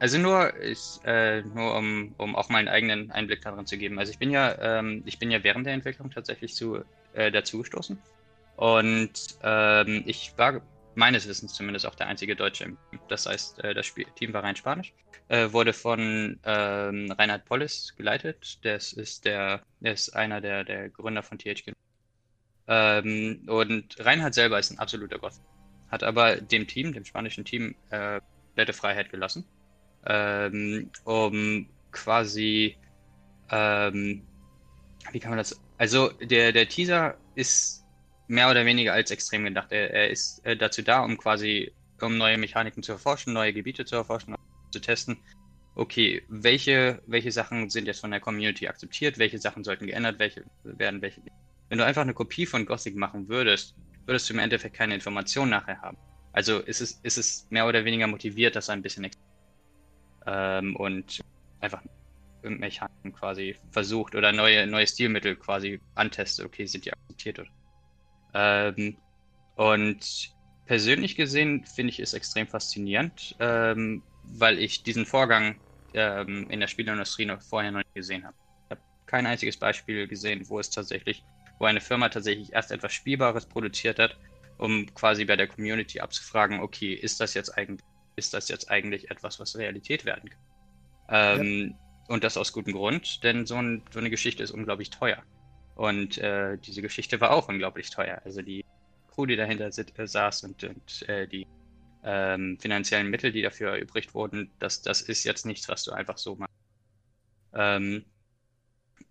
also 0.00 0.18
nur, 0.18 0.52
ich, 0.60 1.00
äh, 1.04 1.42
nur 1.42 1.76
um, 1.76 2.14
um 2.18 2.36
auch 2.36 2.48
meinen 2.48 2.68
eigenen 2.68 3.10
Einblick 3.10 3.42
darin 3.42 3.66
zu 3.66 3.76
geben. 3.76 3.98
Also 3.98 4.12
ich 4.12 4.18
bin 4.18 4.30
ja, 4.30 4.56
ähm, 4.60 5.02
ich 5.06 5.18
bin 5.18 5.30
ja 5.30 5.42
während 5.42 5.66
der 5.66 5.74
Entwicklung 5.74 6.10
tatsächlich 6.10 6.54
zu, 6.54 6.84
äh, 7.14 7.30
dazu 7.30 7.58
gestoßen. 7.58 7.98
Und 8.56 9.38
ähm, 9.42 10.02
ich 10.06 10.32
war 10.36 10.60
meines 10.98 11.28
Wissens 11.28 11.54
zumindest 11.54 11.86
auch 11.86 11.94
der 11.94 12.08
einzige 12.08 12.34
Deutsche 12.34 12.64
im 12.64 12.76
Team. 12.90 13.00
Das 13.08 13.26
heißt, 13.26 13.62
äh, 13.62 13.72
das 13.72 13.86
Spiel 13.86 14.06
Team 14.16 14.32
war 14.32 14.42
rein 14.42 14.56
Spanisch. 14.56 14.92
Äh, 15.28 15.52
wurde 15.52 15.72
von 15.72 16.38
ähm, 16.44 17.12
Reinhard 17.12 17.44
Pollis 17.44 17.94
geleitet. 17.96 18.58
Das 18.62 18.92
ist 18.92 19.24
der, 19.24 19.62
der 19.80 19.92
ist 19.92 20.10
einer 20.10 20.40
der, 20.40 20.64
der 20.64 20.90
Gründer 20.90 21.22
von 21.22 21.38
THQ. 21.38 21.72
Ähm, 22.66 23.44
und 23.46 23.96
Reinhard 24.04 24.34
selber 24.34 24.58
ist 24.58 24.72
ein 24.72 24.78
absoluter 24.80 25.18
Gott. 25.18 25.34
Hat 25.88 26.02
aber 26.02 26.36
dem 26.36 26.66
Team, 26.66 26.92
dem 26.92 27.04
spanischen 27.04 27.44
Team, 27.44 27.76
äh, 27.90 28.20
komplette 28.48 28.72
Freiheit 28.72 29.10
gelassen. 29.10 29.44
Ähm, 30.04 30.90
um 31.04 31.68
quasi, 31.92 32.76
ähm, 33.50 34.22
wie 35.12 35.20
kann 35.20 35.30
man 35.30 35.38
das? 35.38 35.60
Also 35.78 36.08
der, 36.08 36.50
der 36.50 36.68
Teaser 36.68 37.16
ist 37.36 37.84
mehr 38.28 38.50
oder 38.50 38.64
weniger 38.64 38.92
als 38.92 39.10
extrem 39.10 39.44
gedacht. 39.44 39.72
Er, 39.72 39.90
er 39.90 40.10
ist 40.10 40.44
äh, 40.44 40.56
dazu 40.56 40.82
da, 40.82 41.00
um 41.00 41.16
quasi, 41.16 41.72
um 42.00 42.16
neue 42.16 42.38
Mechaniken 42.38 42.82
zu 42.82 42.92
erforschen, 42.92 43.32
neue 43.32 43.52
Gebiete 43.52 43.84
zu 43.84 43.96
erforschen, 43.96 44.34
zu 44.70 44.80
testen. 44.80 45.18
Okay, 45.74 46.22
welche, 46.28 47.02
welche 47.06 47.32
Sachen 47.32 47.70
sind 47.70 47.86
jetzt 47.86 48.00
von 48.00 48.10
der 48.10 48.20
Community 48.20 48.68
akzeptiert, 48.68 49.18
welche 49.18 49.38
Sachen 49.38 49.64
sollten 49.64 49.86
geändert, 49.86 50.18
welche 50.18 50.44
werden 50.64 51.02
welche. 51.02 51.22
Wenn 51.68 51.78
du 51.78 51.84
einfach 51.84 52.02
eine 52.02 52.14
Kopie 52.14 52.46
von 52.46 52.66
Gothic 52.66 52.96
machen 52.96 53.28
würdest, 53.28 53.74
würdest 54.06 54.28
du 54.28 54.34
im 54.34 54.40
Endeffekt 54.40 54.76
keine 54.76 54.94
Information 54.94 55.50
nachher 55.50 55.80
haben. 55.80 55.96
Also 56.32 56.60
ist 56.60 56.80
es, 56.80 57.00
ist 57.02 57.18
es 57.18 57.46
mehr 57.50 57.66
oder 57.66 57.84
weniger 57.84 58.06
motiviert, 58.06 58.56
dass 58.56 58.68
er 58.68 58.74
ein 58.74 58.82
bisschen 58.82 59.08
ähm, 60.26 60.76
und 60.76 61.20
einfach 61.60 61.82
Mechaniken 62.42 63.12
quasi 63.12 63.56
versucht 63.70 64.14
oder 64.14 64.32
neue, 64.32 64.66
neue 64.66 64.86
Stilmittel 64.86 65.36
quasi 65.36 65.80
antestet. 65.94 66.46
Okay, 66.46 66.66
sind 66.66 66.84
die 66.84 66.92
akzeptiert 66.92 67.38
oder 67.38 67.48
ähm, 68.38 68.96
und 69.56 70.30
persönlich 70.66 71.16
gesehen 71.16 71.64
finde 71.64 71.90
ich 71.90 71.98
es 71.98 72.14
extrem 72.14 72.46
faszinierend, 72.46 73.34
ähm, 73.40 74.04
weil 74.22 74.60
ich 74.60 74.84
diesen 74.84 75.06
Vorgang 75.06 75.56
ähm, 75.92 76.48
in 76.48 76.60
der 76.60 76.68
Spielindustrie 76.68 77.24
noch 77.24 77.42
vorher 77.42 77.72
noch 77.72 77.78
nicht 77.78 77.94
gesehen 77.94 78.24
habe. 78.24 78.36
Ich 78.66 78.70
habe 78.70 78.80
kein 79.06 79.26
einziges 79.26 79.56
Beispiel 79.56 80.06
gesehen, 80.06 80.48
wo 80.48 80.60
es 80.60 80.70
tatsächlich, 80.70 81.24
wo 81.58 81.64
eine 81.64 81.80
Firma 81.80 82.10
tatsächlich 82.10 82.52
erst 82.52 82.70
etwas 82.70 82.92
Spielbares 82.92 83.46
produziert 83.46 83.98
hat, 83.98 84.16
um 84.58 84.86
quasi 84.94 85.24
bei 85.24 85.34
der 85.34 85.48
Community 85.48 85.98
abzufragen, 85.98 86.60
okay, 86.60 86.94
ist 86.94 87.20
das 87.20 87.34
jetzt 87.34 87.58
eigentlich, 87.58 87.84
ist 88.14 88.34
das 88.34 88.48
jetzt 88.48 88.70
eigentlich 88.70 89.10
etwas, 89.10 89.40
was 89.40 89.56
Realität 89.56 90.04
werden 90.04 90.30
kann? 90.30 91.40
Ähm, 91.40 91.70
ja. 91.70 92.14
Und 92.14 92.22
das 92.22 92.36
aus 92.36 92.52
gutem 92.52 92.74
Grund, 92.74 93.24
denn 93.24 93.46
so, 93.46 93.56
ein, 93.56 93.82
so 93.90 93.98
eine 93.98 94.10
Geschichte 94.10 94.44
ist 94.44 94.52
unglaublich 94.52 94.90
teuer. 94.90 95.24
Und 95.78 96.18
äh, 96.18 96.58
diese 96.58 96.82
Geschichte 96.82 97.20
war 97.20 97.30
auch 97.30 97.48
unglaublich 97.48 97.90
teuer. 97.90 98.20
Also 98.24 98.42
die 98.42 98.64
Crew, 99.06 99.26
die 99.26 99.36
dahinter 99.36 99.70
sit, 99.72 99.96
äh, 99.98 100.08
saß 100.08 100.42
und, 100.44 100.64
und 100.64 101.08
äh, 101.08 101.28
die 101.28 101.46
ähm, 102.02 102.58
finanziellen 102.60 103.10
Mittel, 103.10 103.32
die 103.32 103.42
dafür 103.42 103.72
erübrigt 103.72 104.14
wurden, 104.14 104.52
das, 104.58 104.82
das 104.82 105.02
ist 105.02 105.24
jetzt 105.24 105.46
nichts, 105.46 105.68
was 105.68 105.84
du 105.84 105.92
einfach 105.92 106.18
so 106.18 106.36
machst. 106.36 106.52
Ähm, 107.52 108.04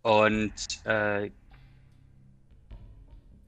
und 0.02 0.54
äh, 0.86 1.32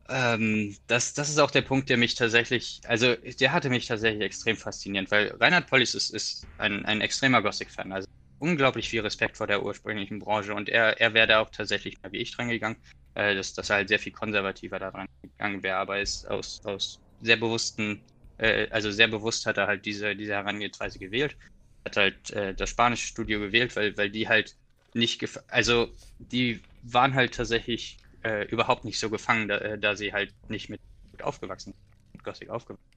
ähm, 0.10 0.75
das, 0.88 1.13
das 1.13 1.29
ist 1.29 1.39
auch 1.39 1.51
der 1.51 1.62
Punkt, 1.62 1.89
der 1.89 1.97
mich 1.97 2.15
tatsächlich, 2.15 2.82
also 2.86 3.15
der 3.15 3.51
hatte 3.51 3.69
mich 3.69 3.86
tatsächlich 3.88 4.23
extrem 4.23 4.58
fasziniert, 4.58 5.12
weil 5.12 5.36
Reinhard 5.39 5.67
Pollis 5.67 5.93
ist, 5.93 6.10
ist 6.12 6.49
ein, 6.58 6.86
ein 6.86 7.01
extremer 7.01 7.41
Gothic-Fan. 7.41 7.91
Also 7.91 8.08
unglaublich 8.39 8.89
viel 8.89 9.02
Respekt 9.02 9.38
vor 9.38 9.47
der 9.47 9.63
ursprünglichen 9.63 10.19
Branche 10.19 10.54
und 10.54 10.69
er, 10.69 10.99
er 10.99 11.13
wäre 11.13 11.28
da 11.28 11.39
auch 11.41 11.49
tatsächlich 11.49 12.02
mal 12.02 12.12
wie 12.12 12.17
ich 12.17 12.36
dran 12.36 12.49
gegangen 12.49 12.78
äh, 13.15 13.36
dass, 13.36 13.54
dass 13.54 13.69
er 13.69 13.78
halt 13.78 13.89
sehr 13.89 13.99
viel 13.99 14.12
konservativer 14.12 14.80
daran 14.80 15.08
gegangen 15.21 15.63
wäre, 15.63 15.78
aber 15.78 15.99
ist 15.99 16.28
aus, 16.28 16.62
aus 16.63 16.99
sehr 17.19 17.38
bewussten, 17.38 18.04
äh, 18.38 18.69
also 18.69 18.91
sehr 18.91 19.08
bewusst 19.08 19.45
hat 19.45 19.58
er 19.58 19.67
halt 19.67 19.86
diese, 19.86 20.15
diese 20.15 20.34
Herangehensweise 20.34 20.99
gewählt. 20.99 21.38
Hat 21.86 21.97
halt 21.97 22.30
äh, 22.32 22.54
das 22.56 22.69
spanische 22.69 23.08
Studio 23.08 23.39
gewählt, 23.39 23.75
weil, 23.75 23.95
weil 23.97 24.10
die 24.10 24.28
halt 24.28 24.56
nicht, 24.93 25.23
also 25.47 25.93
die 26.17 26.62
waren 26.82 27.13
halt 27.13 27.36
tatsächlich 27.36 27.97
äh, 28.23 28.45
überhaupt 28.47 28.86
nicht 28.86 28.99
so 28.99 29.10
gefangen, 29.10 29.47
da, 29.47 29.58
äh, 29.58 29.80
da 29.80 29.95
sie 29.95 30.13
halt 30.13 30.34
nicht 30.47 30.69
mit 30.69 30.80
aufgewachsen, 31.21 31.73
mit 32.13 32.23
Gothic 32.23 32.49
aufgewachsen 32.49 32.88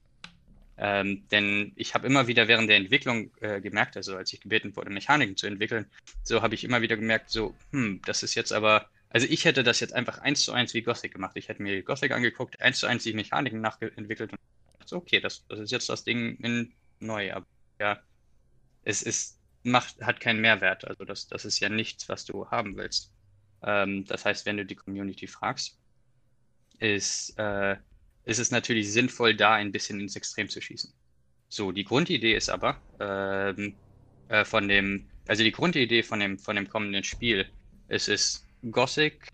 ähm, 0.77 1.27
denn 1.31 1.71
ich 1.75 1.93
habe 1.93 2.07
immer 2.07 2.27
wieder 2.27 2.47
während 2.47 2.69
der 2.69 2.77
Entwicklung 2.77 3.31
äh, 3.41 3.61
gemerkt, 3.61 3.95
also 3.97 4.15
als 4.15 4.33
ich 4.33 4.41
gebeten 4.41 4.75
wurde, 4.75 4.89
Mechaniken 4.89 5.37
zu 5.37 5.47
entwickeln, 5.47 5.85
so 6.23 6.41
habe 6.41 6.55
ich 6.55 6.63
immer 6.63 6.81
wieder 6.81 6.97
gemerkt, 6.97 7.29
so, 7.29 7.55
hm, 7.71 8.01
das 8.05 8.23
ist 8.23 8.35
jetzt 8.35 8.51
aber 8.51 8.89
also 9.13 9.27
ich 9.29 9.45
hätte 9.45 9.63
das 9.63 9.79
jetzt 9.79 9.93
einfach 9.93 10.17
eins 10.17 10.43
zu 10.43 10.51
eins 10.53 10.73
wie 10.73 10.81
Gothic 10.81 11.13
gemacht. 11.13 11.37
Ich 11.37 11.47
hätte 11.47 11.61
mir 11.61 11.83
Gothic 11.83 12.11
angeguckt, 12.11 12.59
eins 12.59 12.79
zu 12.79 12.87
eins 12.87 13.03
die 13.03 13.13
Mechaniken 13.13 13.61
nachentwickelt 13.61 14.31
und 14.31 14.39
dachte, 14.79 14.95
okay, 14.95 15.19
das, 15.19 15.45
das 15.47 15.59
ist 15.59 15.71
jetzt 15.71 15.87
das 15.87 16.03
Ding 16.03 16.35
in 16.37 16.73
neu. 16.99 17.31
Aber 17.31 17.45
ja, 17.79 18.01
es 18.83 19.03
ist, 19.03 19.39
macht, 19.61 20.01
hat 20.01 20.19
keinen 20.19 20.41
Mehrwert. 20.41 20.85
Also 20.85 21.05
das, 21.05 21.27
das 21.27 21.45
ist 21.45 21.59
ja 21.59 21.69
nichts, 21.69 22.09
was 22.09 22.25
du 22.25 22.49
haben 22.49 22.75
willst. 22.75 23.13
Ähm, 23.61 24.03
das 24.05 24.25
heißt, 24.25 24.47
wenn 24.47 24.57
du 24.57 24.65
die 24.65 24.75
Community 24.75 25.27
fragst, 25.27 25.77
ist, 26.79 27.37
äh, 27.37 27.77
ist 28.25 28.39
es 28.39 28.51
natürlich 28.51 28.91
sinnvoll, 28.91 29.35
da 29.35 29.53
ein 29.53 29.71
bisschen 29.71 29.99
ins 29.99 30.15
Extrem 30.15 30.49
zu 30.49 30.61
schießen. 30.61 30.93
So, 31.49 31.71
die 31.71 31.83
Grundidee 31.83 32.35
ist 32.35 32.49
aber 32.49 32.81
ähm, 32.99 33.75
äh, 34.29 34.45
von 34.45 34.67
dem, 34.67 35.07
also 35.27 35.43
die 35.43 35.51
Grundidee 35.51 36.03
von 36.03 36.19
dem, 36.19 36.39
von 36.39 36.55
dem 36.55 36.69
kommenden 36.69 37.03
Spiel, 37.03 37.47
es 37.87 38.07
ist 38.07 38.45
Gothic 38.71 39.27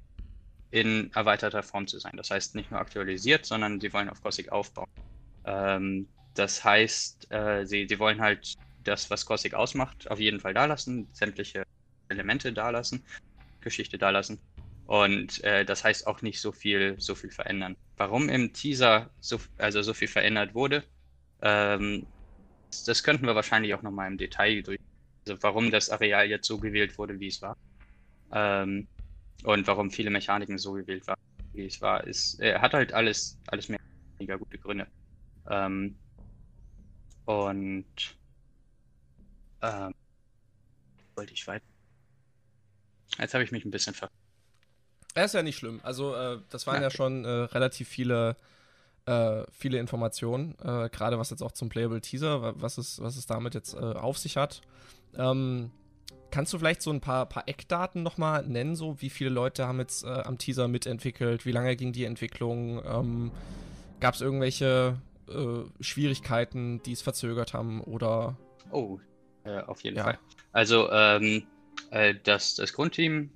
in 0.72 1.12
erweiterter 1.14 1.64
Form 1.64 1.88
zu 1.88 2.00
sein. 2.00 2.18
Das 2.18 2.30
heißt 2.30 2.56
nicht 2.56 2.72
nur 2.72 2.80
aktualisiert, 2.80 3.46
sondern 3.46 3.80
sie 3.80 3.92
wollen 3.94 4.10
auf 4.10 4.22
Gothic 4.22 4.52
aufbauen. 4.52 4.90
Ähm, 5.46 6.08
das 6.34 6.64
heißt, 6.64 7.32
äh, 7.32 7.66
sie, 7.66 7.88
sie 7.88 8.00
wollen 8.00 8.22
halt 8.22 8.56
das, 8.84 9.10
was 9.10 9.26
Gothic 9.26 9.54
ausmacht, 9.54 10.10
auf 10.10 10.20
jeden 10.20 10.40
Fall 10.40 10.54
da 10.54 10.66
lassen, 10.66 11.08
sämtliche 11.12 11.64
Elemente 12.08 12.54
da 12.54 12.70
lassen, 12.70 13.04
Geschichte 13.62 13.98
da 13.98 14.10
lassen. 14.10 14.40
Und 14.86 15.44
äh, 15.44 15.66
das 15.66 15.84
heißt 15.84 16.08
auch 16.08 16.22
nicht 16.22 16.42
so 16.42 16.52
viel, 16.52 16.96
so 17.00 17.14
viel 17.16 17.32
verändern. 17.32 17.76
Warum 18.00 18.30
im 18.30 18.54
Teaser 18.54 19.14
so, 19.22 19.40
also 19.58 19.84
so 19.84 19.94
viel 19.96 20.10
verändert 20.10 20.56
wurde, 20.56 20.86
ähm, 21.42 22.08
das 22.86 23.04
könnten 23.04 23.26
wir 23.28 23.36
wahrscheinlich 23.36 23.74
auch 23.76 23.82
nochmal 23.84 24.08
im 24.12 24.18
Detail 24.18 24.64
durch. 24.64 24.80
Also 25.28 25.42
warum 25.44 25.72
das 25.72 25.90
Areal 25.90 26.30
jetzt 26.30 26.48
so 26.48 26.60
gewählt 26.60 26.98
wurde, 26.98 27.20
wie 27.20 27.28
es 27.28 27.42
war. 27.42 27.56
Ähm, 28.34 28.88
und 29.44 29.68
warum 29.68 29.92
viele 29.92 30.12
Mechaniken 30.12 30.58
so 30.60 30.74
gewählt 30.74 31.08
waren, 31.08 31.18
wie 31.54 31.66
es 31.68 31.82
war, 31.82 32.06
ist, 32.08 32.36
er 32.42 32.62
hat 32.62 32.74
halt 32.74 32.94
alles, 32.94 33.40
alles 33.48 33.70
mehr 33.70 33.80
weniger 34.20 34.40
gute 34.40 34.60
Gründe. 34.60 34.88
Ähm, 35.50 36.00
und 37.26 38.18
ähm, 39.62 39.94
wollte 41.16 41.34
ich 41.34 41.46
weiter. 41.48 41.66
Jetzt 43.20 43.34
habe 43.34 43.44
ich 43.44 43.52
mich 43.52 43.66
ein 43.66 43.72
bisschen 43.72 43.94
ver. 43.94 44.10
Ist 45.26 45.34
ja 45.34 45.44
nicht 45.44 45.58
schlimm. 45.58 45.80
Also, 45.84 46.16
äh, 46.16 46.38
das 46.50 46.68
waren 46.68 46.76
ja, 46.76 46.84
ja 46.84 46.90
schon 46.90 47.26
äh, 47.26 47.30
relativ 47.30 47.88
viele, 47.88 48.36
äh, 49.06 49.44
viele 49.52 49.80
Informationen, 49.80 50.56
äh, 50.64 50.90
gerade 50.90 51.18
was 51.20 51.30
jetzt 51.30 51.42
auch 51.42 51.52
zum 51.52 51.70
Playable 51.70 52.02
Teaser, 52.02 52.62
was 52.62 52.78
es, 52.78 53.02
was 53.02 53.18
es 53.18 53.26
damit 53.26 53.54
jetzt 53.54 53.74
äh, 53.74 53.78
auf 53.78 54.18
sich 54.18 54.38
hat. 54.38 54.62
Ähm, 55.18 55.72
kannst 56.32 56.54
du 56.54 56.60
vielleicht 56.60 56.82
so 56.82 56.92
ein 56.92 57.02
paar, 57.02 57.26
paar 57.26 57.48
Eckdaten 57.48 58.04
nochmal 58.04 58.46
nennen, 58.46 58.76
so 58.76 59.02
wie 59.02 59.10
viele 59.10 59.30
Leute 59.30 59.68
haben 59.68 59.80
jetzt 59.80 60.04
äh, 60.04 60.08
am 60.08 60.38
Teaser 60.38 60.68
mitentwickelt, 60.68 61.46
wie 61.46 61.52
lange 61.52 61.76
ging 61.76 61.92
die 61.92 62.06
Entwicklung? 62.06 62.84
Ähm, 62.86 63.32
Gab 64.00 64.16
es 64.16 64.22
irgendwelche 64.22 64.98
Schwierigkeiten, 65.80 66.82
die 66.82 66.94
es 66.94 67.04
verzögert 67.04 67.54
haben 67.54 67.82
oder? 67.82 68.36
Oh, 68.72 68.98
auf 69.68 69.84
jeden 69.84 69.98
ja. 69.98 70.04
Fall. 70.06 70.20
Also, 70.54 70.90
ähm, 70.90 71.44
das, 72.24 72.56
das 72.56 72.74
Grundteam 72.74 73.30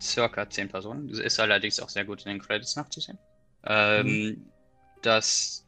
circa 0.00 0.48
10 0.48 0.68
Personen. 0.68 1.08
Ist 1.08 1.40
allerdings 1.40 1.80
auch 1.80 1.88
sehr 1.88 2.04
gut 2.04 2.24
in 2.24 2.32
den 2.32 2.40
Credits 2.40 2.76
nachzusehen. 2.76 3.18
Ähm, 3.64 4.06
mhm. 4.06 4.46
das, 5.02 5.64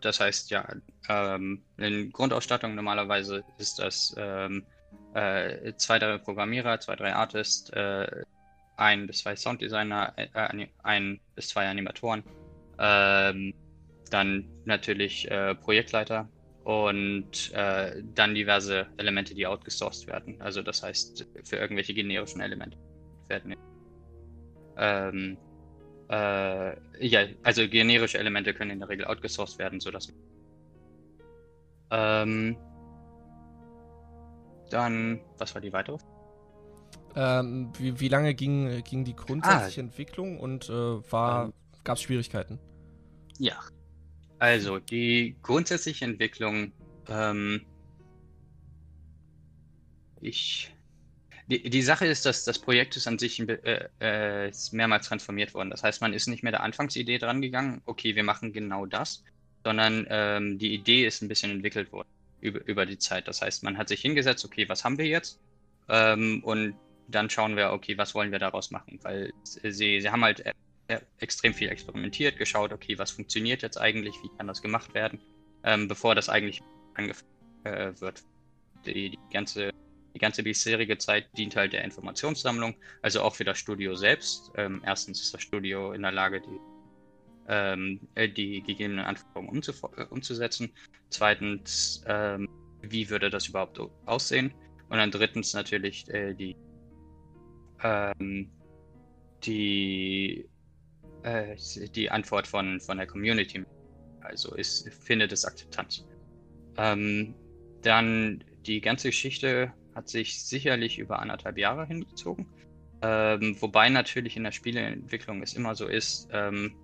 das 0.00 0.20
heißt, 0.20 0.50
ja, 0.50 0.66
ähm, 1.08 1.62
in 1.76 2.12
Grundausstattung 2.12 2.74
normalerweise 2.74 3.44
ist 3.58 3.78
das 3.78 4.14
ähm, 4.18 4.66
äh, 5.14 5.72
zwei, 5.76 5.98
drei 5.98 6.18
Programmierer, 6.18 6.80
zwei, 6.80 6.96
drei 6.96 7.14
Artists, 7.14 7.70
äh, 7.70 8.24
ein 8.76 9.06
bis 9.06 9.18
zwei 9.18 9.36
Sounddesigner, 9.36 10.12
äh, 10.16 10.66
ein 10.82 11.20
bis 11.34 11.48
zwei 11.48 11.68
Animatoren, 11.68 12.22
ähm, 12.78 13.54
dann 14.10 14.48
natürlich 14.64 15.30
äh, 15.30 15.54
Projektleiter 15.54 16.28
und 16.64 17.52
äh, 17.52 18.02
dann 18.14 18.34
diverse 18.34 18.86
Elemente, 18.96 19.34
die 19.34 19.46
outgesourced 19.46 20.06
werden. 20.06 20.40
Also 20.40 20.62
das 20.62 20.82
heißt, 20.82 21.26
für 21.44 21.56
irgendwelche 21.56 21.94
generischen 21.94 22.40
Elemente 22.40 22.78
werden. 23.28 23.56
Ähm, 24.76 25.36
äh, 26.08 27.06
ja, 27.06 27.26
also 27.42 27.68
generische 27.68 28.18
Elemente 28.18 28.54
können 28.54 28.70
in 28.70 28.78
der 28.78 28.88
Regel 28.88 29.06
outgesourced 29.06 29.58
werden, 29.58 29.80
sodass. 29.80 30.12
Ähm, 31.90 32.56
dann, 34.70 35.20
was 35.38 35.54
war 35.54 35.60
die 35.60 35.72
weitere? 35.72 35.98
Ähm, 37.16 37.72
wie, 37.78 37.98
wie, 38.00 38.08
lange 38.08 38.34
ging, 38.34 38.82
ging 38.84 39.04
die 39.04 39.16
grundsätzliche 39.16 39.80
ah, 39.80 39.84
Entwicklung 39.84 40.38
und 40.38 40.68
äh, 40.68 40.72
ähm, 40.72 41.02
gab 41.84 41.96
es 41.96 42.02
Schwierigkeiten? 42.02 42.58
Ja. 43.38 43.58
Also, 44.38 44.78
die 44.78 45.36
grundsätzliche 45.42 46.04
Entwicklung, 46.04 46.72
ähm, 47.08 47.62
ich 50.20 50.72
die, 51.48 51.70
die 51.70 51.82
Sache 51.82 52.06
ist, 52.06 52.26
dass 52.26 52.44
das 52.44 52.58
Projekt 52.58 52.96
ist 52.96 53.06
an 53.06 53.18
sich 53.18 53.40
äh, 53.40 53.88
äh, 54.00 54.48
ist 54.50 54.72
mehrmals 54.72 55.08
transformiert 55.08 55.54
worden. 55.54 55.70
Das 55.70 55.82
heißt, 55.82 56.00
man 56.00 56.12
ist 56.12 56.26
nicht 56.26 56.42
mehr 56.42 56.52
der 56.52 56.62
Anfangsidee 56.62 57.18
dran 57.18 57.40
gegangen, 57.40 57.80
okay, 57.86 58.14
wir 58.14 58.22
machen 58.22 58.52
genau 58.52 58.84
das, 58.86 59.24
sondern 59.64 60.06
ähm, 60.10 60.58
die 60.58 60.74
Idee 60.74 61.06
ist 61.06 61.22
ein 61.22 61.28
bisschen 61.28 61.50
entwickelt 61.50 61.90
worden 61.90 62.08
über, 62.40 62.60
über 62.66 62.86
die 62.86 62.98
Zeit. 62.98 63.28
Das 63.28 63.40
heißt, 63.40 63.62
man 63.64 63.78
hat 63.78 63.88
sich 63.88 64.02
hingesetzt, 64.02 64.44
okay, 64.44 64.68
was 64.68 64.84
haben 64.84 64.98
wir 64.98 65.06
jetzt? 65.06 65.40
Ähm, 65.88 66.42
und 66.44 66.74
dann 67.08 67.30
schauen 67.30 67.56
wir, 67.56 67.72
okay, 67.72 67.96
was 67.96 68.14
wollen 68.14 68.30
wir 68.30 68.38
daraus 68.38 68.70
machen? 68.70 68.98
Weil 69.02 69.32
sie, 69.42 70.00
sie 70.02 70.10
haben 70.10 70.22
halt 70.22 70.44
äh, 70.88 71.00
extrem 71.18 71.54
viel 71.54 71.70
experimentiert, 71.70 72.36
geschaut, 72.36 72.72
okay, 72.72 72.98
was 72.98 73.10
funktioniert 73.10 73.62
jetzt 73.62 73.78
eigentlich, 73.78 74.14
wie 74.22 74.28
kann 74.36 74.46
das 74.46 74.60
gemacht 74.60 74.92
werden, 74.92 75.18
ähm, 75.64 75.88
bevor 75.88 76.14
das 76.14 76.28
eigentlich 76.28 76.60
angefangen 76.94 77.30
äh, 77.64 77.98
wird. 78.00 78.22
Die, 78.84 79.10
die 79.10 79.18
ganze 79.32 79.72
die 80.18 80.24
ganze 80.24 80.42
bisherige 80.42 80.98
Zeit 80.98 81.28
dient 81.38 81.54
halt 81.54 81.72
der 81.72 81.84
Informationssammlung, 81.84 82.74
also 83.02 83.22
auch 83.22 83.36
für 83.36 83.44
das 83.44 83.56
Studio 83.56 83.94
selbst. 83.94 84.50
Ähm, 84.56 84.82
erstens 84.84 85.22
ist 85.22 85.32
das 85.32 85.42
Studio 85.42 85.92
in 85.92 86.02
der 86.02 86.10
Lage, 86.10 86.40
die, 86.40 86.58
ähm, 87.46 88.00
äh, 88.16 88.28
die 88.28 88.60
gegebenen 88.62 89.04
Anforderungen 89.04 89.62
äh, 89.96 90.02
umzusetzen. 90.10 90.72
Zweitens, 91.10 92.02
ähm, 92.08 92.48
wie 92.82 93.08
würde 93.08 93.30
das 93.30 93.46
überhaupt 93.46 93.80
aussehen? 94.06 94.52
Und 94.88 94.98
dann 94.98 95.12
drittens 95.12 95.54
natürlich 95.54 96.08
äh, 96.12 96.34
die, 96.34 96.56
ähm, 97.84 98.50
die, 99.44 100.48
äh, 101.22 101.54
die 101.94 102.10
Antwort 102.10 102.48
von, 102.48 102.80
von 102.80 102.98
der 102.98 103.06
Community. 103.06 103.64
Also 104.22 104.56
ist, 104.56 104.92
findet 105.04 105.30
es 105.30 105.44
Akzeptanz. 105.44 106.04
Ähm, 106.76 107.36
dann 107.82 108.42
die 108.66 108.80
ganze 108.80 109.08
Geschichte 109.08 109.72
hat 109.98 110.08
sich 110.08 110.44
sicherlich 110.44 110.98
über 110.98 111.18
anderthalb 111.18 111.58
Jahre 111.58 111.84
hingezogen. 111.84 112.46
Ähm, 113.02 113.56
wobei 113.60 113.88
natürlich 113.88 114.36
in 114.36 114.44
der 114.44 114.52
Spieleentwicklung 114.52 115.42
es 115.42 115.54
immer 115.54 115.74
so 115.74 115.88
ist, 115.88 116.28
ähm, 116.32 116.76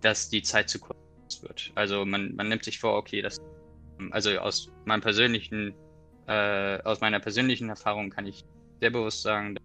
dass 0.00 0.30
die 0.30 0.42
Zeit 0.42 0.70
zu 0.70 0.78
kurz 0.78 0.98
wird. 1.42 1.72
Also 1.74 2.06
man, 2.06 2.34
man 2.36 2.48
nimmt 2.48 2.64
sich 2.64 2.78
vor, 2.78 2.96
okay, 2.96 3.20
das, 3.20 3.38
also 4.10 4.30
aus 4.38 4.72
meinem 4.86 5.02
persönlichen, 5.02 5.74
äh, 6.26 6.80
aus 6.82 7.00
meiner 7.02 7.20
persönlichen 7.20 7.68
Erfahrung 7.68 8.08
kann 8.08 8.26
ich 8.26 8.44
sehr 8.80 8.90
bewusst 8.90 9.22
sagen, 9.22 9.56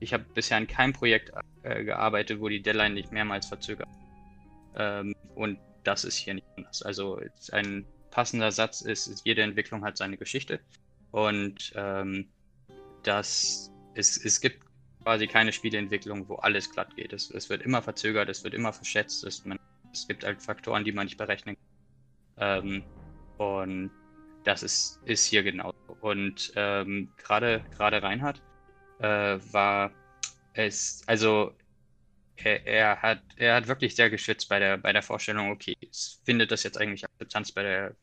ich 0.00 0.14
habe 0.14 0.24
bisher 0.34 0.56
in 0.56 0.66
keinem 0.66 0.94
Projekt 0.94 1.32
äh, 1.62 1.84
gearbeitet, 1.84 2.40
wo 2.40 2.48
die 2.48 2.62
Deadline 2.62 2.94
nicht 2.94 3.12
mehrmals 3.12 3.46
verzögert. 3.46 3.88
Ähm, 4.74 5.14
und 5.34 5.58
das 5.84 6.04
ist 6.04 6.16
hier 6.16 6.34
nicht 6.34 6.46
anders. 6.56 6.82
Also 6.82 7.20
ein 7.52 7.84
passender 8.10 8.52
Satz 8.52 8.80
ist, 8.80 9.22
jede 9.24 9.42
Entwicklung 9.42 9.84
hat 9.84 9.98
seine 9.98 10.16
Geschichte. 10.16 10.60
Und 11.10 11.72
ähm, 11.74 12.28
das, 13.02 13.70
es, 13.94 14.22
es 14.24 14.40
gibt 14.40 14.64
quasi 15.02 15.26
keine 15.26 15.52
Spieleentwicklung, 15.52 16.28
wo 16.28 16.34
alles 16.36 16.70
glatt 16.70 16.94
geht. 16.96 17.12
Es, 17.12 17.30
es 17.30 17.48
wird 17.48 17.62
immer 17.62 17.82
verzögert, 17.82 18.28
es 18.28 18.42
wird 18.42 18.54
immer 18.54 18.72
verschätzt. 18.72 19.24
Es, 19.24 19.44
man, 19.44 19.58
es 19.92 20.06
gibt 20.08 20.24
halt 20.24 20.42
Faktoren, 20.42 20.84
die 20.84 20.92
man 20.92 21.06
nicht 21.06 21.16
berechnen 21.16 21.56
kann. 22.36 22.66
Ähm, 22.66 22.84
und 23.38 23.90
das 24.44 24.62
ist, 24.62 25.00
ist 25.04 25.26
hier 25.26 25.42
genau. 25.42 25.72
Und 26.00 26.52
ähm, 26.56 27.12
gerade 27.16 27.64
gerade 27.70 28.02
Reinhard 28.02 28.42
äh, 28.98 29.38
war 29.52 29.90
es, 30.54 31.02
also 31.06 31.54
er, 32.36 32.66
er, 32.66 33.02
hat 33.02 33.22
er 33.36 33.54
hat 33.56 33.68
wirklich 33.68 33.96
sehr 33.96 34.10
geschützt 34.10 34.48
bei 34.48 34.58
der 34.58 34.76
bei 34.76 34.92
der 34.92 35.02
Vorstellung, 35.02 35.50
okay, 35.50 35.76
es 35.90 36.20
findet 36.24 36.50
das 36.50 36.62
jetzt 36.62 36.78
eigentlich 36.78 37.04
Akzeptanz 37.04 37.52
bei 37.52 37.62
der 37.62 37.96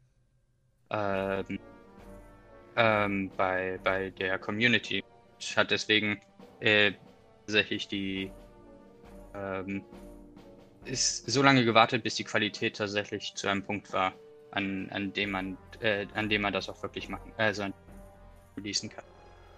ähm, 0.89 1.59
ähm, 2.75 3.31
bei, 3.37 3.79
bei 3.83 4.09
der 4.11 4.39
Community. 4.39 5.03
Hat 5.55 5.71
deswegen 5.71 6.21
äh, 6.59 6.93
tatsächlich 7.45 7.87
die 7.87 8.31
ähm, 9.35 9.83
ist 10.85 11.29
so 11.29 11.41
lange 11.41 11.65
gewartet, 11.65 12.03
bis 12.03 12.15
die 12.15 12.23
Qualität 12.23 12.77
tatsächlich 12.77 13.35
zu 13.35 13.47
einem 13.47 13.63
Punkt 13.63 13.91
war, 13.93 14.13
an, 14.51 14.89
an 14.91 15.13
dem 15.13 15.31
man 15.31 15.57
äh, 15.81 16.07
an 16.13 16.29
dem 16.29 16.41
man 16.41 16.53
das 16.53 16.69
auch 16.69 16.81
wirklich 16.81 17.09
machen, 17.09 17.31
also 17.37 17.67
releasen 18.57 18.89
kann. 18.89 19.03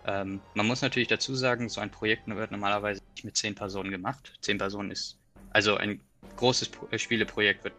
Ähm, 0.08 0.42
man 0.54 0.68
muss 0.68 0.82
natürlich 0.82 1.08
dazu 1.08 1.36
sagen, 1.36 1.70
so 1.70 1.82
ein 1.82 1.92
Projekt 1.92 2.28
wird 2.28 2.52
normalerweise 2.52 3.02
nicht 3.16 3.26
mit 3.26 3.38
zehn 3.38 3.56
Personen 3.56 3.92
gemacht. 3.92 4.34
Zehn 4.42 4.58
Personen 4.58 4.92
ist 4.92 5.20
also 5.52 5.78
ein 5.78 6.02
großes 6.36 6.70
Pro 6.70 6.88
Spieleprojekt 6.98 7.64
wird 7.64 7.74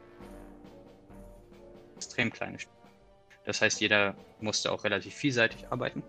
extrem 1.96 2.32
kleine 2.32 2.58
Spiele. 2.58 2.75
Das 3.46 3.62
heißt, 3.62 3.80
jeder 3.80 4.14
musste 4.40 4.72
auch 4.72 4.84
relativ 4.84 5.14
vielseitig 5.14 5.66
arbeiten. 5.70 6.02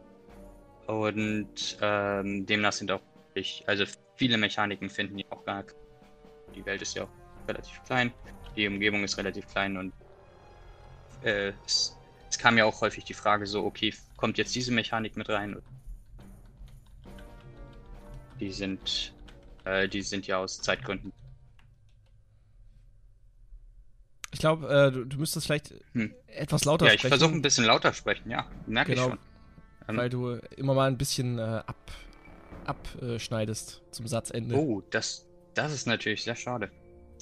Und 0.88 1.78
ähm, 1.82 2.46
demnach 2.46 2.74
sind 2.74 2.92
auch 2.92 3.02
wirklich, 3.28 3.64
also 3.68 3.86
viele 4.16 4.38
Mechaniken 4.38 4.90
finden 4.90 5.18
die 5.18 5.26
auch 5.30 5.46
gar 5.46 5.64
nicht. 5.64 5.76
Die 6.56 6.66
Welt 6.66 6.82
ist 6.82 6.96
ja 6.96 7.04
auch 7.04 7.48
relativ 7.48 7.82
klein, 7.84 8.12
die 8.56 8.68
Umgebung 8.68 9.04
ist 9.04 9.18
relativ 9.18 9.48
klein 9.48 9.78
und 9.78 9.94
äh, 11.22 11.54
es, 11.66 11.96
es, 12.30 12.38
kam 12.38 12.58
ja 12.58 12.66
auch 12.66 12.82
häufig 12.82 13.04
die 13.04 13.14
Frage 13.14 13.46
so, 13.46 13.64
okay, 13.66 13.94
kommt 14.16 14.38
jetzt 14.38 14.56
diese 14.56 14.72
Mechanik 14.72 15.16
mit 15.16 15.30
rein? 15.30 15.62
Die 18.40 18.52
sind, 18.52 19.14
äh, 19.66 19.88
die 19.88 20.02
sind 20.02 20.26
ja 20.26 20.38
aus 20.38 20.62
Zeitgründen 20.62 21.12
Ich 24.32 24.40
glaube, 24.40 24.68
äh, 24.68 24.92
du, 24.92 25.06
du, 25.06 25.18
müsstest 25.18 25.46
vielleicht 25.46 25.74
hm. 25.94 26.14
etwas 26.28 26.66
lauter 26.66 26.86
sprechen. 26.86 27.02
Ja, 27.02 27.08
ich 27.08 27.20
versuche 27.20 27.34
ein 27.34 27.42
bisschen 27.42 27.66
lauter 27.66 27.94
sprechen, 27.94 28.30
ja. 28.30 28.46
Merke 28.66 28.92
genau, 28.92 29.08
ich 29.08 29.10
schon. 29.12 29.20
Ähm, 29.88 29.98
weil 29.98 30.10
du 30.10 30.34
immer 30.58 30.74
mal 30.74 30.88
ein 30.88 30.98
bisschen 30.98 31.40
äh, 31.40 31.62
ab, 31.66 31.92
abschneidest 32.66 33.82
zum 33.92 34.08
Satzende. 34.08 34.56
Oh, 34.56 34.84
das, 34.92 35.26
das 35.54 35.74
ist 35.74 35.88
natürlich 35.88 36.24
sehr 36.24 36.36
schade. 36.36 36.70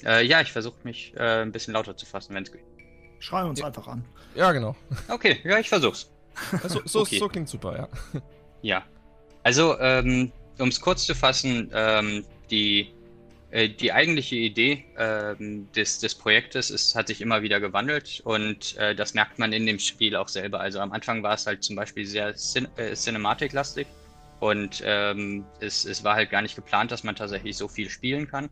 Äh, 0.04 0.26
ja, 0.26 0.40
ich 0.40 0.52
versuche 0.52 0.76
mich 0.82 1.14
äh, 1.16 1.42
ein 1.42 1.52
bisschen 1.52 1.74
lauter 1.74 1.96
zu 1.96 2.06
fassen, 2.06 2.34
wenn 2.34 2.42
es 2.42 2.52
geht. 2.52 2.64
Schrei 3.18 3.44
uns 3.44 3.60
ja. 3.60 3.66
einfach 3.66 3.86
an. 3.86 4.04
Ja, 4.34 4.52
genau. 4.52 4.76
Okay, 5.08 5.40
ja, 5.44 5.58
ich 5.58 5.68
versuch's. 5.68 6.10
So, 6.68 6.82
so, 6.84 7.00
okay. 7.00 7.18
so 7.18 7.28
klingt 7.28 7.48
super, 7.48 7.76
ja. 7.76 8.20
Ja. 8.62 8.84
Also, 9.42 9.78
ähm, 9.78 10.32
um 10.58 10.68
es 10.68 10.80
kurz 10.80 11.06
zu 11.06 11.14
fassen, 11.14 11.70
ähm, 11.72 12.26
die 12.50 12.80
äh, 12.80 12.95
die 13.68 13.92
eigentliche 13.92 14.36
Idee 14.36 14.90
ähm, 14.96 15.70
des, 15.72 15.98
des 16.00 16.16
Projektes 16.16 16.70
ist, 16.70 16.94
hat 16.94 17.06
sich 17.08 17.20
immer 17.20 17.42
wieder 17.42 17.60
gewandelt 17.60 18.20
und 18.24 18.74
äh, 18.76 18.94
das 18.94 19.14
merkt 19.14 19.38
man 19.38 19.52
in 19.52 19.66
dem 19.66 19.78
Spiel 19.78 20.16
auch 20.16 20.28
selber. 20.28 20.60
Also 20.60 20.80
am 20.80 20.92
Anfang 20.92 21.22
war 21.22 21.34
es 21.34 21.46
halt 21.46 21.62
zum 21.64 21.76
Beispiel 21.76 22.06
sehr 22.06 22.34
cin 22.36 22.68
äh, 22.76 22.94
cinematic-lastig 22.94 23.94
Und 24.38 24.82
ähm, 24.84 25.50
es, 25.58 25.84
es 25.84 26.04
war 26.04 26.16
halt 26.16 26.30
gar 26.30 26.42
nicht 26.42 26.56
geplant, 26.56 26.90
dass 26.90 27.04
man 27.04 27.16
tatsächlich 27.16 27.56
so 27.56 27.68
viel 27.68 27.88
spielen 27.90 28.26
kann. 28.28 28.48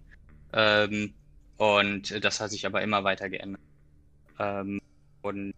Ähm, 0.53 1.17
und 1.57 2.25
das 2.25 2.40
hat 2.40 2.51
sich 2.53 2.67
aber 2.67 2.83
immer 2.83 3.05
weiter 3.05 3.31
geändert. 3.31 3.62
Ähm, 4.38 4.81
und 5.23 5.55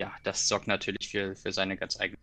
ja, 0.00 0.14
das 0.24 0.48
sorgt 0.48 0.66
natürlich 0.68 1.10
für, 1.10 1.36
für 1.36 1.52
seine 1.52 1.76
ganz 1.78 1.98
eigene 2.00 2.18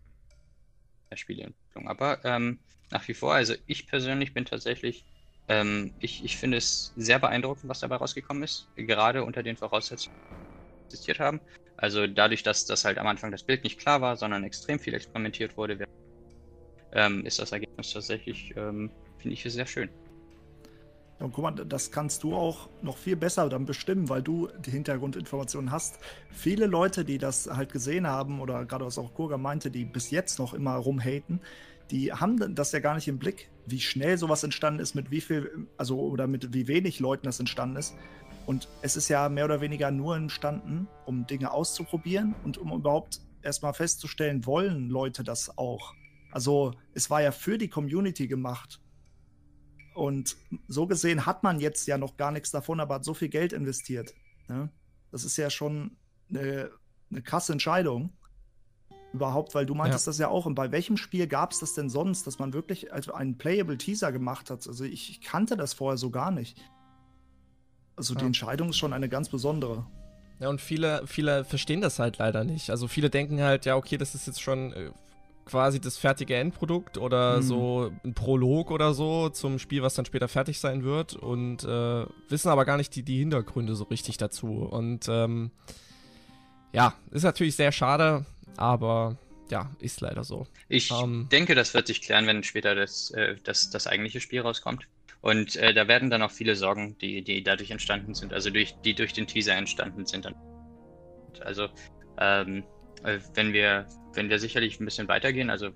Spieleentwicklung. 1.14 1.88
Aber 1.88 2.24
ähm, 2.24 2.60
nach 2.90 3.06
wie 3.08 3.14
vor, 3.14 3.34
also 3.34 3.54
ich 3.66 3.86
persönlich 3.86 4.34
bin 4.34 4.44
tatsächlich, 4.44 5.06
ähm, 5.48 5.92
ich, 6.00 6.24
ich 6.24 6.36
finde 6.36 6.56
es 6.56 6.92
sehr 6.96 7.18
beeindruckend, 7.18 7.68
was 7.68 7.80
dabei 7.80 7.96
rausgekommen 7.96 8.42
ist, 8.42 8.68
gerade 8.76 9.24
unter 9.24 9.42
den 9.42 9.56
Voraussetzungen, 9.56 10.16
die 10.30 10.84
existiert 10.86 11.20
haben. 11.20 11.40
Also 11.76 12.06
dadurch, 12.06 12.42
dass 12.42 12.64
das 12.64 12.84
halt 12.84 12.98
am 12.98 13.06
Anfang 13.06 13.30
das 13.30 13.42
Bild 13.42 13.62
nicht 13.62 13.78
klar 13.78 14.00
war, 14.00 14.16
sondern 14.16 14.44
extrem 14.44 14.78
viel 14.78 14.94
experimentiert 14.94 15.56
wurde, 15.56 15.84
ähm, 16.92 17.24
ist 17.26 17.38
das 17.38 17.52
Ergebnis 17.52 17.92
tatsächlich, 17.92 18.54
ähm, 18.56 18.90
finde 19.18 19.34
ich, 19.34 19.42
sehr 19.42 19.66
schön. 19.66 19.90
Ja, 21.18 21.26
und 21.26 21.32
guck 21.32 21.44
mal, 21.44 21.52
das 21.52 21.90
kannst 21.90 22.22
du 22.22 22.34
auch 22.34 22.68
noch 22.82 22.96
viel 22.96 23.16
besser 23.16 23.48
dann 23.48 23.66
bestimmen, 23.66 24.08
weil 24.08 24.22
du 24.22 24.48
die 24.58 24.70
Hintergrundinformationen 24.70 25.70
hast. 25.70 25.98
Viele 26.30 26.66
Leute, 26.66 27.04
die 27.04 27.18
das 27.18 27.48
halt 27.50 27.72
gesehen 27.72 28.06
haben, 28.06 28.40
oder 28.40 28.64
gerade 28.64 28.84
was 28.84 28.98
auch 28.98 29.14
Kurga 29.14 29.38
meinte, 29.38 29.70
die 29.70 29.84
bis 29.84 30.10
jetzt 30.10 30.38
noch 30.38 30.54
immer 30.54 30.74
rumhaten, 30.76 31.40
die 31.90 32.12
haben 32.12 32.54
das 32.54 32.72
ja 32.72 32.80
gar 32.80 32.94
nicht 32.94 33.08
im 33.08 33.18
Blick, 33.18 33.48
wie 33.66 33.80
schnell 33.80 34.18
sowas 34.18 34.42
entstanden 34.42 34.80
ist, 34.80 34.94
mit 34.94 35.10
wie 35.10 35.20
viel, 35.20 35.68
also 35.76 35.98
oder 36.00 36.26
mit 36.26 36.52
wie 36.52 36.68
wenig 36.68 37.00
Leuten 37.00 37.26
das 37.26 37.40
entstanden 37.40 37.76
ist. 37.76 37.94
Und 38.46 38.68
es 38.82 38.96
ist 38.96 39.08
ja 39.08 39.28
mehr 39.28 39.44
oder 39.44 39.60
weniger 39.60 39.90
nur 39.90 40.16
entstanden, 40.16 40.86
um 41.04 41.26
Dinge 41.26 41.50
auszuprobieren 41.50 42.34
und 42.44 42.58
um 42.58 42.72
überhaupt 42.72 43.20
erstmal 43.42 43.74
festzustellen, 43.74 44.46
wollen 44.46 44.88
Leute 44.88 45.24
das 45.24 45.58
auch. 45.58 45.94
Also 46.30 46.72
es 46.94 47.10
war 47.10 47.22
ja 47.22 47.32
für 47.32 47.58
die 47.58 47.68
Community 47.68 48.28
gemacht 48.28 48.80
und 49.96 50.36
so 50.68 50.86
gesehen 50.86 51.24
hat 51.24 51.42
man 51.42 51.58
jetzt 51.58 51.86
ja 51.86 51.96
noch 51.96 52.18
gar 52.18 52.30
nichts 52.30 52.50
davon, 52.50 52.80
aber 52.80 52.96
hat 52.96 53.04
so 53.04 53.14
viel 53.14 53.30
Geld 53.30 53.54
investiert. 53.54 54.12
Ne? 54.46 54.68
Das 55.10 55.24
ist 55.24 55.38
ja 55.38 55.48
schon 55.48 55.96
eine, 56.28 56.70
eine 57.10 57.22
krasse 57.22 57.52
Entscheidung. 57.52 58.12
Überhaupt, 59.12 59.54
weil 59.54 59.64
du 59.64 59.74
meintest 59.74 60.06
ja. 60.06 60.10
das 60.10 60.18
ja 60.18 60.28
auch. 60.28 60.46
Und 60.46 60.54
bei 60.54 60.72
welchem 60.72 60.96
Spiel 60.96 61.26
gab 61.26 61.52
es 61.52 61.60
das 61.60 61.74
denn 61.74 61.88
sonst, 61.88 62.26
dass 62.26 62.38
man 62.38 62.52
wirklich 62.52 62.92
also 62.92 63.14
einen 63.14 63.38
Playable 63.38 63.78
Teaser 63.78 64.12
gemacht 64.12 64.50
hat? 64.50 64.66
Also 64.66 64.84
ich, 64.84 65.10
ich 65.10 65.20
kannte 65.20 65.56
das 65.56 65.72
vorher 65.72 65.96
so 65.96 66.10
gar 66.10 66.30
nicht. 66.30 66.58
Also 67.96 68.14
ja. 68.14 68.20
die 68.20 68.26
Entscheidung 68.26 68.70
ist 68.70 68.76
schon 68.76 68.92
eine 68.92 69.08
ganz 69.08 69.28
besondere. 69.28 69.86
Ja, 70.38 70.50
und 70.50 70.60
viele, 70.60 71.02
viele 71.06 71.44
verstehen 71.44 71.80
das 71.80 71.98
halt 71.98 72.18
leider 72.18 72.44
nicht. 72.44 72.70
Also 72.70 72.88
viele 72.88 73.08
denken 73.08 73.40
halt, 73.40 73.64
ja, 73.64 73.76
okay, 73.76 73.96
das 73.96 74.14
ist 74.14 74.26
jetzt 74.26 74.42
schon 74.42 74.72
äh, 74.74 74.90
quasi 75.46 75.80
das 75.80 75.96
fertige 75.96 76.36
Endprodukt 76.36 76.98
oder 76.98 77.38
mhm. 77.38 77.42
so 77.42 77.92
ein 78.04 78.14
Prolog 78.14 78.70
oder 78.70 78.92
so 78.92 79.30
zum 79.30 79.58
Spiel, 79.58 79.82
was 79.82 79.94
dann 79.94 80.04
später 80.04 80.28
fertig 80.28 80.60
sein 80.60 80.84
wird 80.84 81.14
und 81.14 81.64
äh, 81.64 82.04
wissen 82.28 82.48
aber 82.48 82.64
gar 82.66 82.76
nicht 82.76 82.94
die, 82.96 83.02
die 83.02 83.18
Hintergründe 83.18 83.74
so 83.74 83.84
richtig 83.84 84.18
dazu. 84.18 84.48
Und 84.48 85.08
ähm, 85.08 85.52
ja, 86.72 86.94
ist 87.12 87.22
natürlich 87.22 87.56
sehr 87.56 87.72
schade, 87.72 88.26
aber 88.58 89.16
ja, 89.50 89.70
ist 89.78 90.00
leider 90.00 90.24
so. 90.24 90.46
Ich 90.68 90.90
ähm, 90.90 91.28
denke, 91.30 91.54
das 91.54 91.72
wird 91.74 91.86
sich 91.86 92.02
klären, 92.02 92.26
wenn 92.26 92.42
später 92.42 92.74
das, 92.74 93.10
äh, 93.12 93.36
das, 93.44 93.70
das 93.70 93.86
eigentliche 93.86 94.20
Spiel 94.20 94.40
rauskommt. 94.40 94.88
Und 95.20 95.56
äh, 95.56 95.72
da 95.72 95.88
werden 95.88 96.10
dann 96.10 96.22
auch 96.22 96.30
viele 96.30 96.56
Sorgen, 96.56 96.96
die, 96.98 97.22
die 97.22 97.42
dadurch 97.42 97.70
entstanden 97.70 98.14
sind, 98.14 98.32
also 98.32 98.50
durch, 98.50 98.76
die 98.84 98.94
durch 98.94 99.12
den 99.12 99.26
Teaser 99.26 99.54
entstanden 99.54 100.06
sind. 100.06 100.24
Dann. 100.24 100.34
Also, 101.40 101.68
ähm, 102.18 102.64
äh, 103.02 103.18
wenn 103.34 103.52
wir 103.52 103.86
wenn 104.16 104.30
wir 104.30 104.38
sicherlich 104.38 104.80
ein 104.80 104.84
bisschen 104.84 105.08
weitergehen, 105.08 105.50
also 105.50 105.70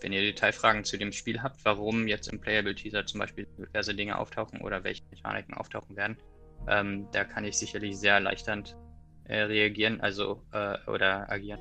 wenn 0.00 0.12
ihr 0.12 0.20
Detailfragen 0.20 0.84
zu 0.84 0.98
dem 0.98 1.12
Spiel 1.12 1.42
habt, 1.42 1.64
warum 1.64 2.06
jetzt 2.06 2.28
im 2.28 2.40
Playable 2.40 2.74
Teaser 2.74 3.06
zum 3.06 3.20
Beispiel 3.20 3.46
diverse 3.58 3.94
Dinge 3.94 4.18
auftauchen 4.18 4.60
oder 4.60 4.84
welche 4.84 5.02
Mechaniken 5.10 5.54
auftauchen 5.54 5.96
werden, 5.96 6.18
ähm, 6.68 7.08
da 7.12 7.24
kann 7.24 7.44
ich 7.44 7.56
sicherlich 7.56 7.98
sehr 7.98 8.14
erleichternd 8.14 8.76
äh, 9.24 9.40
reagieren, 9.40 10.00
also 10.00 10.42
äh, 10.52 10.76
oder 10.86 11.30
agieren. 11.30 11.60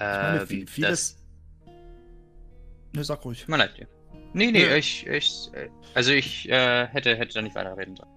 Ich 0.00 0.48
meine, 0.48 0.60
ähm, 0.62 0.66
vieles. 0.66 1.16
Ne, 2.92 3.04
sag 3.04 3.24
ruhig. 3.24 3.46
Mal 3.48 3.56
leid 3.56 3.76
dir. 3.78 3.88
Nee, 4.32 4.50
nee, 4.50 4.66
ja. 4.66 4.76
ich, 4.76 5.06
ich, 5.06 5.50
also 5.94 6.12
ich 6.12 6.48
äh, 6.48 6.86
hätte, 6.86 7.16
hätte 7.16 7.34
da 7.34 7.42
nicht 7.42 7.54
weiterreden 7.54 7.96
sollen. 7.96 8.10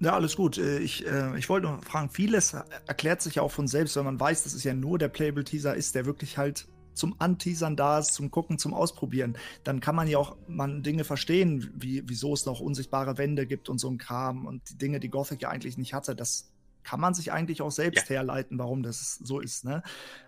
Ja, 0.00 0.14
alles 0.14 0.36
gut. 0.36 0.58
Äh, 0.58 0.78
ich, 0.78 1.06
äh, 1.06 1.36
ich 1.38 1.48
wollte 1.48 1.68
noch 1.68 1.82
fragen, 1.84 2.10
vieles 2.10 2.54
erklärt 2.86 3.22
sich 3.22 3.36
ja 3.36 3.42
auch 3.42 3.50
von 3.50 3.66
selbst, 3.66 3.96
wenn 3.96 4.04
man 4.04 4.20
weiß, 4.20 4.44
dass 4.44 4.54
es 4.54 4.64
ja 4.64 4.74
nur 4.74 4.98
der 4.98 5.08
Playable-Teaser 5.08 5.74
ist, 5.74 5.94
der 5.94 6.06
wirklich 6.06 6.38
halt 6.38 6.66
zum 6.94 7.14
Anteasern 7.20 7.76
da 7.76 8.00
ist, 8.00 8.14
zum 8.14 8.30
Gucken, 8.30 8.58
zum 8.58 8.74
Ausprobieren. 8.74 9.36
Dann 9.64 9.80
kann 9.80 9.94
man 9.94 10.08
ja 10.08 10.18
auch 10.18 10.36
man 10.48 10.82
Dinge 10.82 11.04
verstehen, 11.04 11.72
wie, 11.74 12.02
wieso 12.06 12.34
es 12.34 12.44
noch 12.44 12.60
unsichtbare 12.60 13.18
Wände 13.18 13.46
gibt 13.46 13.68
und 13.68 13.78
so 13.78 13.88
ein 13.88 13.98
Kram 13.98 14.46
und 14.46 14.68
die 14.70 14.78
Dinge, 14.78 15.00
die 15.00 15.08
Gothic 15.08 15.42
ja 15.42 15.48
eigentlich 15.48 15.78
nicht 15.78 15.94
hatte. 15.94 16.14
Das 16.16 16.52
kann 16.82 17.00
man 17.00 17.14
sich 17.14 17.32
eigentlich 17.32 17.62
auch 17.62 17.70
selbst 17.70 18.08
ja. 18.08 18.16
herleiten, 18.16 18.58
warum 18.58 18.82
das 18.82 19.16
so 19.16 19.40
ist. 19.40 19.64
Ne? 19.64 19.82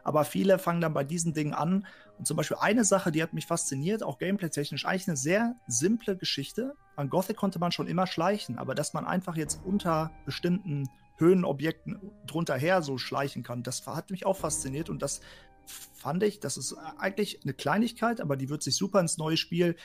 Aber 0.05 0.25
viele 0.25 0.59
fangen 0.59 0.81
dann 0.81 0.93
bei 0.93 1.05
diesen 1.05 1.33
Dingen 1.33 1.55
an. 1.55 1.87
Und 2.19 2.27
zum 2.27 2.37
Beispiel 2.37 2.59
eine 2.61 2.85
Sache, 2.85 3.13
die 3.13 3.23
hat 3.23 3.33
mich 3.33 3.47
fasziniert, 3.47 4.03
auch 4.03 4.19
gameplay-technisch, 4.19 4.85
eigentlich 4.85 5.09
eine 5.09 5.17
sehr 5.17 5.57
simple 5.67 6.17
Geschichte. 6.17 6.75
An 6.97 7.09
Gothic 7.09 7.37
konnte 7.37 7.59
man 7.59 7.73
schon 7.73 7.87
immer 7.87 8.07
schleichen, 8.07 8.59
aber 8.59 8.75
dass 8.75 8.93
man 8.93 9.07
einfach 9.07 9.37
jetzt 9.37 9.61
unter 9.65 10.11
bestimmten 10.27 10.89
Höhenobjekten 11.17 12.01
drunter 12.27 12.57
her 12.57 12.83
so 12.83 12.99
schleichen 12.99 13.43
kann, 13.43 13.63
das 13.63 13.87
hat 13.87 14.11
mich 14.11 14.27
auch 14.27 14.37
fasziniert 14.37 14.89
und 14.89 15.03
das 15.03 15.21
fand 15.67 16.23
ich, 16.23 16.41
das 16.41 16.57
ist 16.57 16.75
eigentlich 16.99 17.41
eine 17.43 17.53
Kleinigkeit, 17.55 18.21
aber 18.21 18.37
die 18.37 18.49
wird 18.49 18.63
sich 18.63 18.75
super 18.75 19.01
ins 19.01 19.19
neue 19.19 19.37
Spiel 19.37 19.77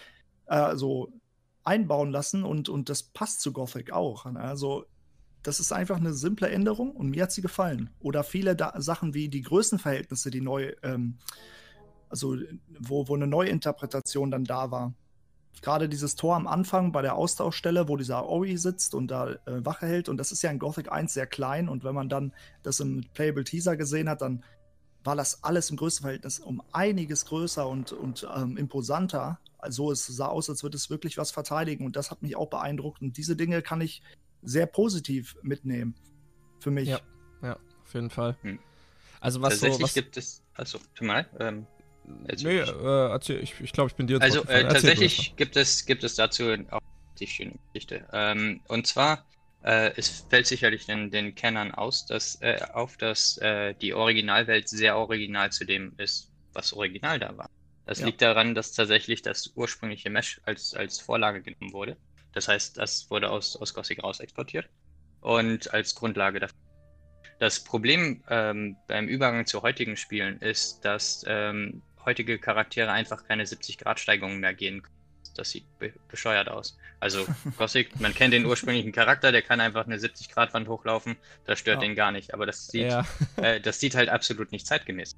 äh, 0.48 0.76
so 0.76 1.12
einbauen 1.64 2.12
lassen 2.12 2.44
und, 2.44 2.70
und 2.70 2.90
das 2.90 3.04
passt 3.04 3.42
zu 3.42 3.52
Gothic 3.52 3.92
auch. 3.92 4.26
Ne? 4.26 4.40
Also 4.40 4.86
das 5.46 5.60
ist 5.60 5.72
einfach 5.72 5.98
eine 5.98 6.14
simple 6.14 6.50
Änderung 6.50 6.92
und 6.92 7.12
mir 7.12 7.24
hat 7.24 7.32
sie 7.32 7.44
gefallen. 7.44 7.92
Oder 8.00 8.24
viele 8.24 8.56
da 8.56 8.74
Sachen 8.82 9.14
wie 9.14 9.30
die 9.30 9.44
Größenverhältnisse, 9.44 10.32
die 10.32 10.42
neu, 10.42 10.74
ähm, 10.82 11.18
also 12.10 12.36
wo, 12.80 13.08
wo 13.08 13.16
eine 13.16 13.28
Neuinterpretation 13.28 14.32
dann 14.32 14.44
da 14.44 14.72
war. 14.72 14.94
Gerade 15.62 15.88
dieses 15.88 16.16
Tor 16.16 16.36
am 16.36 16.48
Anfang 16.48 16.92
bei 16.92 17.04
der 17.04 17.16
Austauschstelle, 17.16 17.88
wo 17.88 17.96
dieser 17.96 18.26
Ori 18.26 18.58
sitzt 18.58 18.96
und 18.96 19.08
da 19.08 19.30
äh, 19.30 19.64
Wache 19.64 19.86
hält. 19.86 20.10
Und 20.10 20.18
das 20.18 20.32
ist 20.32 20.42
ja 20.42 20.50
in 20.50 20.58
Gothic 20.58 20.92
1 20.92 21.14
sehr 21.14 21.28
klein. 21.28 21.70
Und 21.70 21.84
wenn 21.84 21.94
man 21.94 22.10
dann 22.10 22.34
das 22.64 22.80
im 22.80 23.06
Playable 23.14 23.44
Teaser 23.44 23.78
gesehen 23.78 24.10
hat, 24.10 24.22
dann 24.22 24.44
war 25.04 25.16
das 25.16 25.44
alles 25.44 25.70
im 25.70 25.78
Größenverhältnis 25.78 26.40
um 26.40 26.64
einiges 26.72 27.26
größer 27.28 27.68
und, 27.68 27.94
und 27.94 28.28
ähm, 28.36 28.58
imposanter. 28.58 29.40
Also 29.60 29.92
es 29.92 30.08
sah 30.08 30.28
aus, 30.28 30.50
als 30.50 30.64
würde 30.64 30.76
es 30.76 30.90
wirklich 30.90 31.20
was 31.20 31.30
verteidigen. 31.30 31.86
Und 31.86 31.96
das 31.96 32.10
hat 32.10 32.24
mich 32.24 32.36
auch 32.36 32.50
beeindruckt. 32.50 33.04
Und 33.04 33.18
diese 33.18 33.36
Dinge 33.36 33.62
kann 33.62 33.82
ich 33.82 34.02
sehr 34.46 34.66
positiv 34.66 35.36
mitnehmen. 35.42 35.96
Für 36.60 36.72
mich. 36.72 36.90
Ja, 36.90 37.00
ja 37.42 37.54
auf 37.84 37.94
jeden 37.94 38.10
Fall. 38.10 38.38
Hm. 38.42 38.60
Also 39.20 39.42
was 39.42 39.54
Tatsächlich 39.54 39.78
so, 39.78 39.84
was... 39.84 39.94
gibt 39.94 40.18
es. 40.18 40.44
Also, 40.54 40.80
tut 40.96 41.08
mal. 41.08 41.28
Ähm, 41.40 41.68
nee, 42.44 42.60
äh, 42.60 43.10
erzähl, 43.10 43.42
ich, 43.42 43.60
ich 43.60 43.74
glaube, 43.74 43.90
ich 43.90 43.96
bin 43.96 44.08
dir 44.08 44.22
Also 44.22 44.44
äh, 44.46 44.64
tatsächlich 44.64 45.36
gibt 45.36 45.58
es, 45.58 45.86
gibt 45.86 46.04
es 46.04 46.16
dazu 46.16 46.46
auch 46.72 46.82
die 47.20 47.28
schöne 47.28 47.54
Geschichte. 47.74 48.06
Ähm, 48.14 48.62
und 48.68 48.88
zwar, 48.88 49.26
äh, 49.64 49.92
es 49.96 50.26
fällt 50.30 50.48
sicherlich 50.48 50.86
den, 50.86 51.12
den 51.12 51.36
Kennern 51.36 51.72
aus, 51.72 52.06
dass, 52.06 52.42
äh, 52.42 52.60
auf, 52.74 52.98
dass 52.98 53.38
äh, 53.40 53.74
die 53.74 53.94
Originalwelt 53.94 54.70
sehr 54.70 54.98
original 54.98 55.52
zu 55.52 55.66
dem 55.66 55.94
ist, 55.98 56.32
was 56.54 56.74
original 56.74 57.20
da 57.20 57.38
war. 57.38 57.50
Das 57.86 58.00
ja. 58.00 58.08
liegt 58.08 58.22
daran, 58.22 58.56
dass 58.56 58.74
tatsächlich 58.74 59.22
das 59.22 59.52
ursprüngliche 59.56 60.10
Mesh 60.10 60.42
als, 60.46 60.74
als 60.74 61.00
Vorlage 61.00 61.42
genommen 61.42 61.74
wurde. 61.74 61.98
Das 62.36 62.48
heißt, 62.50 62.78
das 62.78 63.10
wurde 63.10 63.32
aus, 63.32 63.56
aus 63.56 63.74
Gothic 63.74 64.04
raus 64.04 64.20
exportiert 64.20 64.68
und 65.22 65.74
als 65.74 65.96
Grundlage 65.96 66.40
dafür. 66.40 66.56
Das 67.40 67.64
Problem 67.64 68.24
ähm, 68.30 68.78
beim 68.88 69.08
Übergang 69.08 69.46
zu 69.46 69.62
heutigen 69.62 69.98
Spielen 69.98 70.40
ist, 70.40 70.86
dass 70.86 71.26
ähm, 71.28 71.82
heutige 72.06 72.38
Charaktere 72.38 72.92
einfach 72.92 73.26
keine 73.26 73.44
70-Grad-Steigungen 73.44 74.40
mehr 74.40 74.54
gehen 74.54 74.84
können. 74.84 74.96
Das 75.36 75.50
sieht 75.50 75.66
be 75.80 75.92
bescheuert 76.08 76.50
aus. 76.50 76.78
Also 77.00 77.26
Gothic, 77.58 78.00
man 78.00 78.14
kennt 78.14 78.34
den 78.34 78.46
ursprünglichen 78.46 78.92
Charakter, 78.92 79.32
der 79.32 79.42
kann 79.42 79.60
einfach 79.60 79.86
eine 79.86 79.98
70-Grad-Wand 79.98 80.68
hochlaufen, 80.68 81.18
das 81.46 81.60
stört 81.60 81.82
ja. 81.82 81.88
den 81.88 81.96
gar 81.96 82.12
nicht. 82.12 82.34
Aber 82.34 82.46
das 82.46 82.68
sieht, 82.68 82.92
ja. 82.92 83.06
äh, 83.38 83.60
das 83.60 83.80
sieht 83.80 83.96
halt 83.96 84.10
absolut 84.10 84.52
nicht 84.52 84.68
zeitgemäß. 84.68 85.16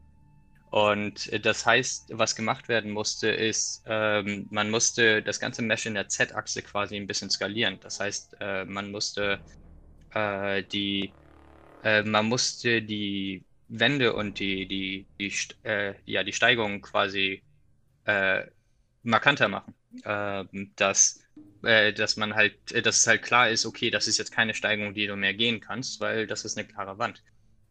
Und 0.69 1.27
äh, 1.31 1.39
das 1.39 1.65
heißt, 1.65 2.11
was 2.13 2.35
gemacht 2.35 2.67
werden 2.67 2.91
musste, 2.91 3.29
ist, 3.29 3.83
ähm, 3.85 4.47
man 4.51 4.69
musste 4.69 5.23
das 5.23 5.39
ganze 5.39 5.61
Mesh 5.61 5.85
in 5.85 5.93
der 5.95 6.09
Z-Achse 6.09 6.61
quasi 6.63 6.95
ein 6.97 7.07
bisschen 7.07 7.29
skalieren. 7.29 7.79
Das 7.79 7.99
heißt, 7.99 8.35
äh, 8.41 8.65
man 8.65 8.91
musste 8.91 9.41
äh, 10.11 10.63
die, 10.65 11.17
äh, 11.83 12.03
man 12.03 12.27
musste 12.27 12.81
die 12.83 13.45
Wände 13.67 14.13
und 14.15 14.39
die, 14.39 14.67
die, 14.67 15.09
die, 15.19 15.33
äh, 15.63 15.95
ja, 16.05 16.23
die 16.23 16.33
Steigungen 16.33 16.81
quasi 16.81 17.43
äh, 18.05 18.45
markanter 19.03 19.49
machen. 19.49 19.75
Ähm, 20.05 20.73
dass, 20.77 21.19
dass 21.61 22.17
man 22.17 22.35
halt, 22.35 22.59
dass 22.85 22.99
es 22.99 23.07
halt 23.07 23.23
klar 23.23 23.49
ist, 23.49 23.65
okay, 23.65 23.89
das 23.91 24.07
ist 24.07 24.17
jetzt 24.17 24.31
keine 24.31 24.53
Steigung, 24.55 24.93
die 24.93 25.07
du 25.07 25.15
mehr 25.15 25.33
gehen 25.33 25.59
kannst, 25.61 25.99
weil 26.01 26.27
das 26.27 26.45
ist 26.45 26.57
eine 26.57 26.67
klare 26.67 26.97
Wand. 26.99 27.23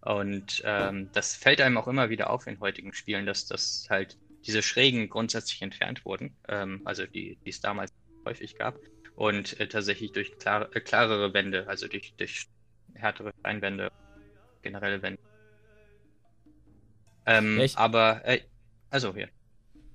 Und 0.07 0.62
ähm, 0.64 1.11
das 1.14 1.35
fällt 1.35 1.61
einem 1.61 1.77
auch 1.77 1.88
immer 1.88 2.11
wieder 2.11 2.31
auf 2.31 2.47
in 2.47 2.61
heutigen 2.61 2.95
Spielen, 2.95 3.27
dass 3.27 3.47
das 3.47 3.88
halt 3.90 4.16
diese 4.47 4.62
Schrägen 4.62 5.09
grundsätzlich 5.09 5.61
entfernt 5.62 6.05
wurden, 6.05 6.33
ähm, 6.47 6.81
also 6.85 7.07
die, 7.07 7.37
die 7.45 7.51
es 7.51 7.61
damals 7.61 7.92
häufig 8.25 8.55
gab, 8.55 8.79
und 9.16 9.59
äh, 9.59 9.66
tatsächlich 9.66 10.12
durch 10.12 10.38
klar, 10.38 10.69
äh, 10.77 10.81
klarere 10.81 11.35
Wände, 11.35 11.66
also 11.66 11.88
durch, 11.88 12.14
durch 12.19 12.47
härtere 12.95 13.33
Steinwände, 13.40 13.90
generelle 14.62 15.03
Wände. 15.03 15.19
Ähm, 17.27 17.59
ja, 17.59 17.66
aber, 17.75 18.25
äh, 18.25 18.42
also 18.90 19.12
hier. 19.12 19.29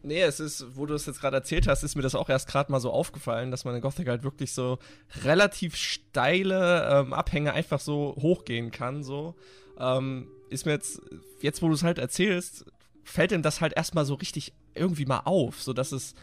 Nee, 0.04 0.24
es 0.24 0.42
ist, 0.42 0.76
wo 0.76 0.86
du 0.88 0.94
es 0.94 1.06
jetzt 1.06 1.22
gerade 1.22 1.38
erzählt 1.38 1.68
hast, 1.68 1.84
ist 1.84 1.96
mir 1.96 2.02
das 2.02 2.16
auch 2.16 2.28
erst 2.28 2.50
gerade 2.50 2.70
mal 2.70 2.82
so 2.82 2.92
aufgefallen, 2.92 3.50
dass 3.50 3.64
man 3.64 3.76
in 3.76 3.82
Gothic 3.82 4.10
halt 4.10 4.24
wirklich 4.24 4.52
so 4.52 4.80
relativ 5.24 5.78
steile 5.78 6.90
ähm, 6.92 7.14
Abhänge 7.14 7.54
einfach 7.54 7.80
so 7.80 8.18
hochgehen 8.20 8.72
kann. 8.72 9.04
So 9.04 9.36
ähm, 9.82 10.28
ist 10.50 10.66
mir 10.66 10.74
jetzt, 10.74 11.02
jetzt 11.42 11.62
wo 11.62 11.68
du 11.68 11.74
es 11.74 11.84
halt 11.84 11.98
erzählst, 11.98 12.66
fällt 13.04 13.32
ihm 13.32 13.42
das 13.42 13.62
halt 13.62 13.74
erstmal 13.74 14.06
so 14.06 14.14
richtig 14.14 14.54
irgendwie 14.76 15.06
mal 15.06 15.22
auf, 15.26 15.62
so 15.62 15.74
dass 15.74 15.92
es 15.92 16.14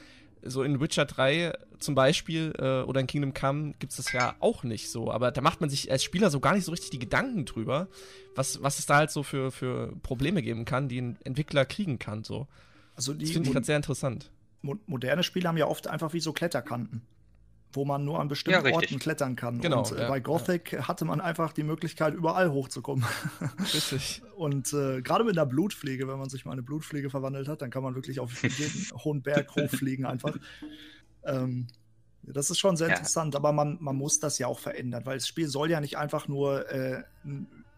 so 0.42 0.62
in 0.62 0.80
Witcher 0.80 1.04
3 1.04 1.52
zum 1.78 1.94
Beispiel 1.96 2.52
äh, 2.58 2.82
oder 2.82 3.00
in 3.00 3.08
Kingdom 3.08 3.34
Come 3.34 3.74
gibt 3.80 3.90
es 3.90 3.96
das 3.96 4.12
ja 4.12 4.36
auch 4.38 4.62
nicht 4.62 4.88
so. 4.88 5.10
Aber 5.10 5.32
da 5.32 5.40
macht 5.40 5.60
man 5.60 5.68
sich 5.68 5.90
als 5.90 6.04
Spieler 6.04 6.30
so 6.30 6.38
gar 6.38 6.54
nicht 6.54 6.64
so 6.64 6.70
richtig 6.70 6.90
die 6.90 6.98
Gedanken 7.00 7.44
drüber, 7.44 7.88
was, 8.36 8.62
was 8.62 8.78
es 8.78 8.86
da 8.86 8.96
halt 8.96 9.10
so 9.10 9.24
für, 9.24 9.50
für 9.50 9.96
Probleme 10.02 10.40
geben 10.40 10.64
kann, 10.64 10.88
die 10.88 11.00
ein 11.00 11.18
Entwickler 11.24 11.64
kriegen 11.64 11.98
kann. 11.98 12.22
So. 12.22 12.46
Also 12.94 13.14
die 13.14 13.24
das 13.24 13.32
finde 13.32 13.48
ich 13.48 13.52
gerade 13.52 13.66
sehr 13.66 13.76
interessant. 13.76 14.30
Moderne 14.62 15.22
Spiele 15.24 15.48
haben 15.48 15.56
ja 15.56 15.66
oft 15.66 15.88
einfach 15.88 16.12
wie 16.12 16.20
so 16.20 16.32
Kletterkanten 16.32 17.02
wo 17.72 17.84
man 17.84 18.04
nur 18.04 18.20
an 18.20 18.28
bestimmten 18.28 18.66
ja, 18.66 18.74
Orten 18.74 18.98
klettern 18.98 19.36
kann. 19.36 19.60
Genau, 19.60 19.80
und 19.80 19.92
äh, 19.92 20.02
ja, 20.02 20.08
bei 20.08 20.20
Gothic 20.20 20.72
ja. 20.72 20.88
hatte 20.88 21.04
man 21.04 21.20
einfach 21.20 21.52
die 21.52 21.62
Möglichkeit, 21.62 22.14
überall 22.14 22.50
hochzukommen. 22.50 23.04
Richtig. 23.60 24.22
und 24.36 24.72
äh, 24.72 25.02
gerade 25.02 25.24
mit 25.24 25.36
einer 25.36 25.46
Blutfliege, 25.46 26.08
wenn 26.08 26.18
man 26.18 26.28
sich 26.28 26.44
mal 26.44 26.52
eine 26.52 26.62
Blutfliege 26.62 27.10
verwandelt 27.10 27.48
hat, 27.48 27.62
dann 27.62 27.70
kann 27.70 27.82
man 27.82 27.94
wirklich 27.94 28.20
auf 28.20 28.42
jeden 28.42 28.86
hohen 29.04 29.22
Berg 29.22 29.54
hochfliegen 29.54 30.06
einfach. 30.06 30.36
Ähm, 31.24 31.66
das 32.22 32.50
ist 32.50 32.58
schon 32.58 32.76
sehr 32.76 32.88
interessant, 32.88 33.36
aber 33.36 33.52
man, 33.52 33.78
man 33.80 33.96
muss 33.96 34.20
das 34.20 34.38
ja 34.38 34.46
auch 34.46 34.58
verändern, 34.58 35.06
weil 35.06 35.16
das 35.16 35.28
Spiel 35.28 35.48
soll 35.48 35.70
ja 35.70 35.80
nicht 35.80 35.96
einfach 35.96 36.28
nur 36.28 36.68
äh, 36.70 37.02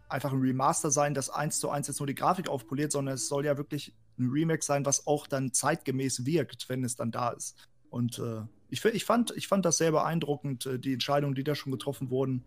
einfach 0.09 0.33
ein 0.33 0.41
Remaster 0.41 0.91
sein, 0.91 1.15
das 1.15 1.31
eins 1.31 1.61
zu 1.61 1.71
eins 1.71 1.87
jetzt 1.87 2.01
nur 2.01 2.07
die 2.07 2.15
Grafik 2.15 2.49
aufpoliert, 2.49 2.93
sondern 2.93 3.15
es 3.15 3.29
soll 3.29 3.45
ja 3.45 3.57
wirklich 3.57 3.95
ein 4.19 4.29
Remake 4.29 4.65
sein, 4.65 4.85
was 4.85 5.07
auch 5.07 5.27
dann 5.27 5.53
zeitgemäß 5.53 6.27
wirkt, 6.27 6.69
wenn 6.69 6.85
es 6.85 6.97
dann 6.97 7.11
da 7.11 7.31
ist. 7.31 7.57
Und 7.91 8.19
äh, 8.19 8.43
ich, 8.71 8.85
ich, 8.85 9.05
fand, 9.05 9.33
ich 9.37 9.49
fand 9.49 9.65
das 9.65 9.79
sehr 9.79 9.93
beeindruckend, 9.93 10.67
äh, 10.67 10.79
die 10.79 10.93
Entscheidungen, 10.93 11.35
die 11.35 11.45
da 11.45 11.55
schon 11.55 11.73
getroffen 11.73 12.11
wurden. 12.11 12.45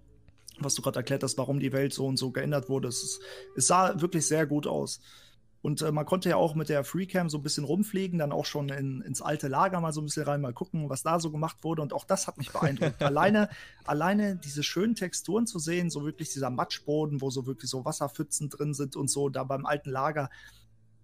Was 0.60 0.76
du 0.76 0.82
gerade 0.82 1.00
erklärt 1.00 1.24
hast, 1.24 1.38
warum 1.38 1.60
die 1.60 1.74
Welt 1.74 1.94
so 1.94 2.06
und 2.06 2.18
so 2.18 2.32
geändert 2.32 2.70
wurde. 2.70 2.88
Es, 2.88 3.04
ist, 3.04 3.22
es 3.56 3.68
sah 3.68 4.00
wirklich 4.00 4.28
sehr 4.28 4.46
gut 4.46 4.68
aus. 4.68 5.02
Und 5.64 5.82
äh, 5.82 5.94
man 5.94 6.06
konnte 6.06 6.28
ja 6.28 6.36
auch 6.36 6.56
mit 6.56 6.68
der 6.68 6.84
Freecam 6.84 7.30
so 7.30 7.38
ein 7.38 7.42
bisschen 7.42 7.64
rumfliegen, 7.64 8.20
dann 8.20 8.34
auch 8.34 8.46
schon 8.46 8.68
in, 8.68 9.02
ins 9.02 9.22
alte 9.22 9.48
Lager 9.48 9.80
mal 9.80 9.94
so 9.94 10.02
ein 10.02 10.06
bisschen 10.06 10.26
rein, 10.26 10.42
mal 10.42 10.54
gucken, 10.54 10.90
was 10.90 11.04
da 11.04 11.22
so 11.22 11.32
gemacht 11.32 11.64
wurde. 11.64 11.82
Und 11.82 11.94
auch 11.94 12.04
das 12.04 12.28
hat 12.28 12.38
mich 12.38 12.52
beeindruckt. 12.52 13.02
alleine, 13.02 13.50
alleine 13.86 14.36
diese 14.36 14.62
schönen 14.62 14.94
Texturen 14.94 15.48
zu 15.48 15.60
sehen, 15.60 15.90
so 15.90 16.04
wirklich 16.04 16.34
dieser 16.34 16.50
Matschboden, 16.50 17.22
wo 17.22 17.30
so 17.30 17.46
wirklich 17.48 17.72
so 17.72 17.86
Wasserpfützen 17.86 18.50
drin 18.50 18.74
sind 18.74 18.98
und 18.98 19.10
so, 19.10 19.30
da 19.30 19.46
beim 19.46 19.66
alten 19.66 19.90
Lager. 19.90 20.30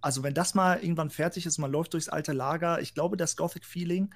Also, 0.02 0.24
wenn 0.24 0.34
das 0.34 0.56
mal 0.56 0.82
irgendwann 0.82 1.10
fertig 1.10 1.46
ist, 1.46 1.58
man 1.58 1.72
läuft 1.72 1.94
durchs 1.94 2.10
alte 2.10 2.34
Lager, 2.34 2.82
ich 2.82 2.94
glaube, 2.94 3.16
das 3.16 3.38
Gothic-Feeling, 3.38 4.14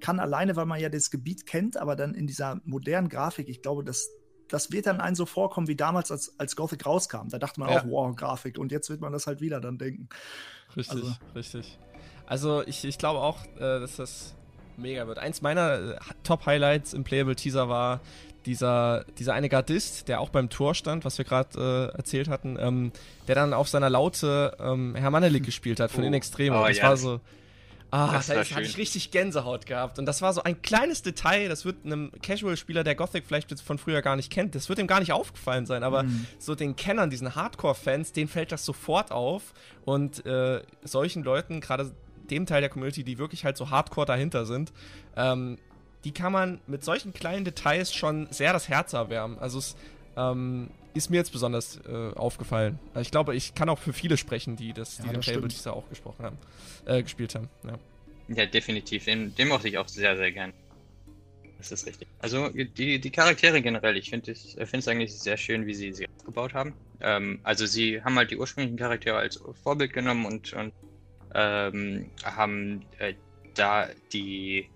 kann 0.00 0.20
alleine, 0.20 0.56
weil 0.56 0.66
man 0.66 0.80
ja 0.80 0.88
das 0.88 1.10
Gebiet 1.10 1.46
kennt, 1.46 1.76
aber 1.76 1.96
dann 1.96 2.14
in 2.14 2.26
dieser 2.26 2.60
modernen 2.64 3.08
Grafik, 3.08 3.48
ich 3.48 3.62
glaube, 3.62 3.84
das, 3.84 4.08
das 4.48 4.70
wird 4.72 4.86
dann 4.86 5.00
einem 5.00 5.16
so 5.16 5.26
vorkommen 5.26 5.68
wie 5.68 5.76
damals, 5.76 6.10
als, 6.10 6.38
als 6.38 6.56
Gothic 6.56 6.84
rauskam. 6.86 7.28
Da 7.28 7.38
dachte 7.38 7.60
man 7.60 7.70
ja. 7.70 7.80
auch, 7.80 7.86
wow, 7.86 8.14
Grafik. 8.14 8.58
Und 8.58 8.72
jetzt 8.72 8.90
wird 8.90 9.00
man 9.00 9.12
das 9.12 9.26
halt 9.26 9.40
wieder 9.40 9.60
dann 9.60 9.78
denken. 9.78 10.08
Richtig, 10.76 10.96
also. 10.96 11.12
richtig. 11.34 11.78
Also 12.26 12.66
ich, 12.66 12.84
ich 12.84 12.98
glaube 12.98 13.20
auch, 13.20 13.44
äh, 13.56 13.80
dass 13.80 13.96
das 13.96 14.34
mega 14.76 15.06
wird. 15.06 15.18
Eins 15.18 15.42
meiner 15.42 15.94
äh, 15.94 15.98
Top-Highlights 16.22 16.92
im 16.92 17.04
Playable 17.04 17.36
Teaser 17.36 17.68
war 17.68 18.00
dieser, 18.44 19.04
dieser 19.18 19.34
eine 19.34 19.48
Gardist, 19.48 20.08
der 20.08 20.20
auch 20.20 20.28
beim 20.28 20.48
Tor 20.48 20.74
stand, 20.74 21.04
was 21.04 21.18
wir 21.18 21.24
gerade 21.24 21.90
äh, 21.92 21.96
erzählt 21.96 22.28
hatten, 22.28 22.56
ähm, 22.60 22.92
der 23.26 23.34
dann 23.34 23.52
auf 23.52 23.68
seiner 23.68 23.90
Laute 23.90 24.56
ähm, 24.60 24.94
Herr 24.94 25.10
Manelik 25.10 25.44
gespielt 25.44 25.80
hat 25.80 25.90
von 25.90 26.04
oh. 26.04 26.06
In 26.06 26.14
Extremo. 26.14 26.62
Oh, 26.62 26.66
das 26.66 26.78
ja. 26.78 26.84
war 26.84 26.96
so 26.96 27.20
Ah, 27.90 28.12
das 28.12 28.26
da 28.26 28.36
hatte 28.36 28.62
ich 28.62 28.76
richtig 28.76 29.10
Gänsehaut 29.10 29.66
gehabt. 29.66 29.98
Und 29.98 30.06
das 30.06 30.20
war 30.20 30.32
so 30.32 30.42
ein 30.42 30.60
kleines 30.60 31.02
Detail, 31.02 31.48
das 31.48 31.64
wird 31.64 31.84
einem 31.84 32.10
Casual-Spieler, 32.22 32.82
der 32.84 32.94
Gothic 32.94 33.24
vielleicht 33.26 33.60
von 33.60 33.78
früher 33.78 34.02
gar 34.02 34.16
nicht 34.16 34.30
kennt, 34.30 34.54
das 34.54 34.68
wird 34.68 34.78
ihm 34.78 34.86
gar 34.86 35.00
nicht 35.00 35.12
aufgefallen 35.12 35.66
sein. 35.66 35.82
Aber 35.82 36.02
mhm. 36.02 36.26
so 36.38 36.54
den 36.54 36.74
Kennern, 36.76 37.10
diesen 37.10 37.34
Hardcore-Fans, 37.34 38.12
denen 38.12 38.28
fällt 38.28 38.50
das 38.52 38.64
sofort 38.64 39.12
auf. 39.12 39.54
Und 39.84 40.26
äh, 40.26 40.62
solchen 40.82 41.22
Leuten, 41.22 41.60
gerade 41.60 41.92
dem 42.30 42.46
Teil 42.46 42.60
der 42.60 42.70
Community, 42.70 43.04
die 43.04 43.18
wirklich 43.18 43.44
halt 43.44 43.56
so 43.56 43.70
hardcore 43.70 44.06
dahinter 44.06 44.46
sind, 44.46 44.72
ähm, 45.16 45.58
die 46.04 46.12
kann 46.12 46.32
man 46.32 46.60
mit 46.66 46.84
solchen 46.84 47.12
kleinen 47.12 47.44
Details 47.44 47.94
schon 47.94 48.26
sehr 48.30 48.52
das 48.52 48.68
Herz 48.68 48.92
erwärmen. 48.92 49.38
Also 49.38 49.58
es 49.58 49.76
ähm, 50.16 50.70
ist 50.96 51.10
mir 51.10 51.16
jetzt 51.16 51.32
besonders 51.32 51.78
äh, 51.86 52.12
aufgefallen. 52.14 52.78
Also 52.94 53.02
ich 53.02 53.10
glaube, 53.10 53.34
ich 53.36 53.54
kann 53.54 53.68
auch 53.68 53.78
für 53.78 53.92
viele 53.92 54.16
sprechen, 54.16 54.56
die 54.56 54.72
das, 54.72 54.98
ja, 54.98 55.12
den 55.12 55.22
Fable 55.22 55.48
Teaser 55.48 55.74
auch 55.74 55.88
gesprochen 55.88 56.24
haben, 56.24 56.38
äh, 56.86 57.02
gespielt 57.02 57.34
haben. 57.34 57.48
Ja, 57.64 57.78
ja 58.34 58.46
definitiv. 58.46 59.04
Den, 59.04 59.34
den 59.34 59.48
mochte 59.48 59.68
ich 59.68 59.78
auch 59.78 59.88
sehr, 59.88 60.16
sehr 60.16 60.32
gern. 60.32 60.52
Das 61.58 61.72
ist 61.72 61.86
richtig. 61.86 62.06
Also 62.18 62.48
die, 62.48 63.00
die 63.00 63.10
Charaktere 63.10 63.62
generell, 63.62 63.96
ich 63.96 64.10
finde 64.10 64.32
es 64.32 64.88
eigentlich 64.88 65.14
sehr 65.14 65.36
schön, 65.36 65.66
wie 65.66 65.74
sie 65.74 65.92
sie 65.92 66.06
aufgebaut 66.18 66.54
haben. 66.54 66.74
Ähm, 67.00 67.40
also 67.42 67.66
sie 67.66 68.02
haben 68.02 68.16
halt 68.16 68.30
die 68.30 68.36
ursprünglichen 68.36 68.76
Charaktere 68.76 69.16
als 69.16 69.42
Vorbild 69.62 69.92
genommen 69.92 70.26
und, 70.26 70.52
und 70.52 70.72
ähm, 71.34 72.10
haben 72.24 72.84
äh, 72.98 73.14
da 73.54 73.88
die, 74.12 74.68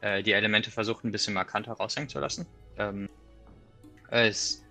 äh, 0.00 0.22
die 0.22 0.32
Elemente 0.32 0.70
versucht, 0.70 1.04
ein 1.04 1.12
bisschen 1.12 1.34
markanter 1.34 1.72
raushängen 1.72 2.08
zu 2.08 2.18
lassen. 2.18 2.46
Ähm, 2.78 3.08
es 4.08 4.61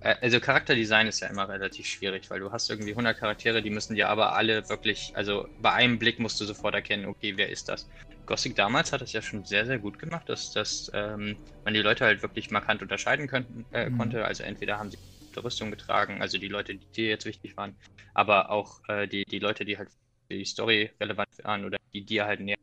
also 0.00 0.40
Charakterdesign 0.40 1.06
ist 1.06 1.20
ja 1.20 1.28
immer 1.28 1.48
relativ 1.48 1.86
schwierig, 1.86 2.30
weil 2.30 2.40
du 2.40 2.50
hast 2.50 2.70
irgendwie 2.70 2.92
100 2.92 3.18
Charaktere, 3.18 3.62
die 3.62 3.70
müssen 3.70 3.94
dir 3.94 4.08
aber 4.08 4.34
alle 4.34 4.66
wirklich, 4.68 5.12
also 5.14 5.46
bei 5.58 5.72
einem 5.72 5.98
Blick 5.98 6.18
musst 6.18 6.40
du 6.40 6.46
sofort 6.46 6.74
erkennen, 6.74 7.04
okay, 7.04 7.36
wer 7.36 7.50
ist 7.50 7.68
das? 7.68 7.86
Gothic 8.24 8.54
damals 8.56 8.92
hat 8.92 9.02
das 9.02 9.12
ja 9.12 9.20
schon 9.20 9.44
sehr, 9.44 9.66
sehr 9.66 9.78
gut 9.78 9.98
gemacht, 9.98 10.28
dass, 10.28 10.52
dass 10.52 10.90
ähm, 10.94 11.36
man 11.64 11.74
die 11.74 11.82
Leute 11.82 12.04
halt 12.04 12.22
wirklich 12.22 12.50
markant 12.50 12.80
unterscheiden 12.80 13.26
könnten, 13.26 13.66
äh, 13.72 13.90
mhm. 13.90 13.98
konnte. 13.98 14.24
Also 14.24 14.42
entweder 14.42 14.78
haben 14.78 14.90
sie 14.90 14.96
die 15.34 15.40
Rüstung 15.40 15.70
getragen, 15.70 16.22
also 16.22 16.38
die 16.38 16.48
Leute, 16.48 16.74
die 16.74 16.86
dir 16.96 17.08
jetzt 17.08 17.26
wichtig 17.26 17.56
waren, 17.56 17.76
aber 18.14 18.50
auch 18.50 18.80
äh, 18.88 19.06
die, 19.06 19.24
die 19.24 19.38
Leute, 19.38 19.64
die 19.64 19.76
halt 19.76 19.90
für 20.28 20.34
die 20.34 20.44
Story 20.44 20.90
relevant 21.00 21.28
waren 21.42 21.64
oder 21.64 21.76
die 21.92 22.04
dir 22.04 22.24
halt 22.24 22.40
näher, 22.40 22.56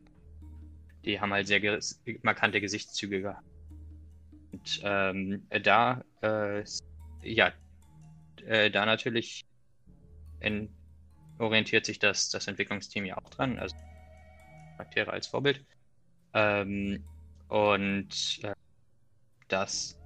die 1.05 1.19
haben 1.19 1.33
halt 1.33 1.47
sehr 1.47 1.79
markante 2.23 2.61
Gesichtszüge 2.61 3.21
gehabt. 3.21 3.45
Und 4.51 4.81
ähm, 4.83 5.45
da 5.49 6.03
äh, 6.21 6.63
ja, 7.21 7.51
äh, 8.45 8.69
da 8.69 8.85
natürlich 8.85 9.45
in, 10.39 10.69
orientiert 11.39 11.85
sich 11.85 11.99
das, 11.99 12.29
das 12.29 12.47
Entwicklungsteam 12.47 13.05
ja 13.05 13.17
auch 13.17 13.29
dran, 13.29 13.59
also 13.59 13.75
Charaktere 14.77 15.11
als 15.11 15.27
Vorbild. 15.27 15.65
Ähm, 16.33 17.03
und 17.49 18.39
äh, 18.43 18.53
das, 19.47 19.97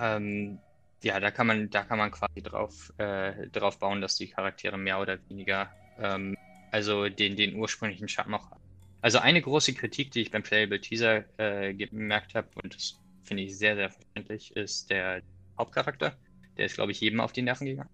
ähm, 0.00 0.58
ja, 1.02 1.20
da 1.20 1.30
kann 1.30 1.46
man, 1.46 1.70
da 1.70 1.84
kann 1.84 1.98
man 1.98 2.10
quasi 2.10 2.42
drauf, 2.42 2.92
äh, 2.98 3.48
drauf 3.48 3.78
bauen, 3.78 4.00
dass 4.00 4.16
die 4.16 4.28
Charaktere 4.28 4.78
mehr 4.78 5.00
oder 5.00 5.18
weniger, 5.28 5.70
ähm, 5.98 6.36
also 6.70 7.08
den, 7.08 7.36
den 7.36 7.56
ursprünglichen 7.56 8.08
Charme 8.08 8.32
noch 8.32 8.50
haben. 8.50 8.60
Also 9.00 9.18
eine 9.18 9.40
große 9.40 9.74
Kritik, 9.74 10.10
die 10.10 10.22
ich 10.22 10.30
beim 10.30 10.42
Playable 10.42 10.80
Teaser 10.80 11.24
äh, 11.38 11.72
gemerkt 11.72 12.34
habe, 12.34 12.48
und 12.62 12.74
das 12.74 13.00
finde 13.22 13.44
ich 13.44 13.56
sehr, 13.56 13.76
sehr 13.76 13.90
verständlich, 13.90 14.54
ist 14.56 14.90
der 14.90 15.22
Hauptcharakter. 15.58 16.16
Der 16.56 16.66
ist, 16.66 16.74
glaube 16.74 16.92
ich, 16.92 17.00
jedem 17.00 17.20
auf 17.20 17.32
die 17.32 17.42
Nerven 17.42 17.66
gegangen. 17.66 17.90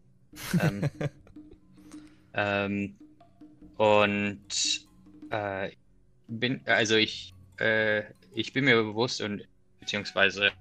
ähm, 0.60 0.90
ähm, 2.34 2.96
und 3.76 4.86
äh, 5.30 5.70
bin, 6.28 6.60
also 6.66 6.96
ich, 6.96 7.34
äh, 7.58 8.02
ich 8.32 8.52
bin 8.52 8.64
mir 8.64 8.82
bewusst 8.82 9.20
und 9.20 9.46
beziehungsweise, 9.80 10.52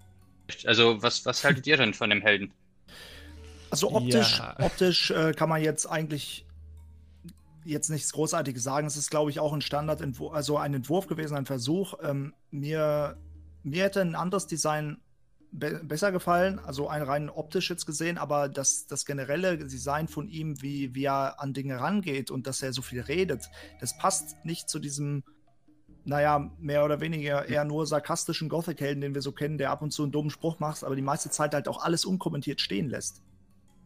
also 0.65 1.01
was, 1.01 1.25
was 1.25 1.43
haltet 1.43 1.67
ihr 1.67 1.77
denn 1.77 1.93
von 1.93 2.09
dem 2.09 2.21
Helden? 2.21 2.51
Also 3.69 3.91
optisch, 3.91 4.37
ja. 4.37 4.55
optisch 4.59 5.11
äh, 5.11 5.33
kann 5.33 5.49
man 5.49 5.61
jetzt 5.61 5.87
eigentlich 5.87 6.45
jetzt 7.65 7.89
nichts 7.89 8.11
Großartiges 8.11 8.61
sagen. 8.63 8.85
Es 8.87 8.97
ist, 8.97 9.09
glaube 9.09 9.31
ich, 9.31 9.39
auch 9.39 9.53
ein 9.53 9.61
Standardentwurf, 9.61 10.33
also 10.33 10.57
ein 10.57 10.73
Entwurf 10.73 11.07
gewesen, 11.07 11.35
ein 11.35 11.45
Versuch. 11.45 11.95
Ähm, 12.03 12.33
mir, 12.51 13.17
mir 13.63 13.83
hätte 13.83 14.01
ein 14.01 14.15
anderes 14.15 14.47
Design 14.47 14.97
be 15.53 15.81
besser 15.83 16.11
gefallen, 16.11 16.59
also 16.59 16.87
ein 16.87 17.03
rein 17.03 17.29
optisch 17.29 17.69
jetzt 17.69 17.85
gesehen, 17.85 18.17
aber 18.17 18.49
das, 18.49 18.87
das 18.87 19.05
generelle 19.05 19.57
Design 19.57 20.07
von 20.07 20.27
ihm, 20.27 20.61
wie, 20.61 20.95
wie 20.95 21.05
er 21.05 21.39
an 21.39 21.53
Dinge 21.53 21.79
rangeht 21.79 22.31
und 22.31 22.47
dass 22.47 22.61
er 22.61 22.73
so 22.73 22.81
viel 22.81 23.01
redet, 23.01 23.49
das 23.79 23.97
passt 23.97 24.43
nicht 24.43 24.67
zu 24.67 24.79
diesem, 24.79 25.23
naja, 26.05 26.51
mehr 26.59 26.83
oder 26.83 26.99
weniger 27.01 27.45
eher 27.45 27.65
nur 27.65 27.85
sarkastischen 27.85 28.49
Gothic-Helden, 28.49 29.01
den 29.01 29.13
wir 29.13 29.21
so 29.21 29.31
kennen, 29.31 29.57
der 29.57 29.69
ab 29.69 29.81
und 29.83 29.91
zu 29.91 30.03
einen 30.03 30.11
dummen 30.11 30.31
Spruch 30.31 30.59
macht, 30.59 30.83
aber 30.83 30.95
die 30.95 31.01
meiste 31.01 31.29
Zeit 31.29 31.53
halt 31.53 31.67
auch 31.67 31.83
alles 31.83 32.03
unkommentiert 32.03 32.59
stehen 32.59 32.89
lässt. 32.89 33.21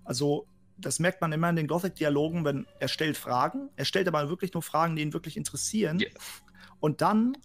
Also 0.05 0.47
das 0.77 0.99
merkt 0.99 1.21
man 1.21 1.33
immer 1.33 1.49
in 1.49 1.57
den 1.57 1.67
Gothic-Dialogen, 1.67 2.45
wenn 2.45 2.65
er 2.79 2.87
stellt 2.87 3.17
Fragen, 3.17 3.69
er 3.75 3.85
stellt 3.85 4.07
aber 4.07 4.29
wirklich 4.29 4.53
nur 4.53 4.63
Fragen, 4.63 4.95
die 4.95 5.01
ihn 5.01 5.13
wirklich 5.13 5.35
interessieren. 5.35 5.99
Yeah. 5.99 6.11
Und 6.79 7.01
dann 7.01 7.35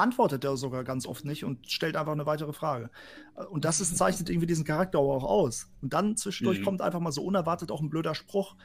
antwortet 0.00 0.44
er 0.44 0.56
sogar 0.56 0.84
ganz 0.84 1.06
oft 1.06 1.24
nicht 1.24 1.44
und 1.44 1.70
stellt 1.70 1.96
einfach 1.96 2.12
eine 2.12 2.26
weitere 2.26 2.52
Frage. 2.52 2.90
Und 3.50 3.64
das 3.64 3.80
ist, 3.80 3.96
zeichnet 3.96 4.30
irgendwie 4.30 4.46
diesen 4.46 4.64
Charakter 4.64 4.98
auch 4.98 5.24
aus. 5.24 5.70
Und 5.80 5.92
dann 5.92 6.16
zwischendurch 6.16 6.60
mhm. 6.60 6.64
kommt 6.64 6.82
einfach 6.82 7.00
mal 7.00 7.12
so 7.12 7.22
unerwartet 7.22 7.70
auch 7.70 7.80
ein 7.80 7.90
blöder 7.90 8.14
Spruch, 8.14 8.56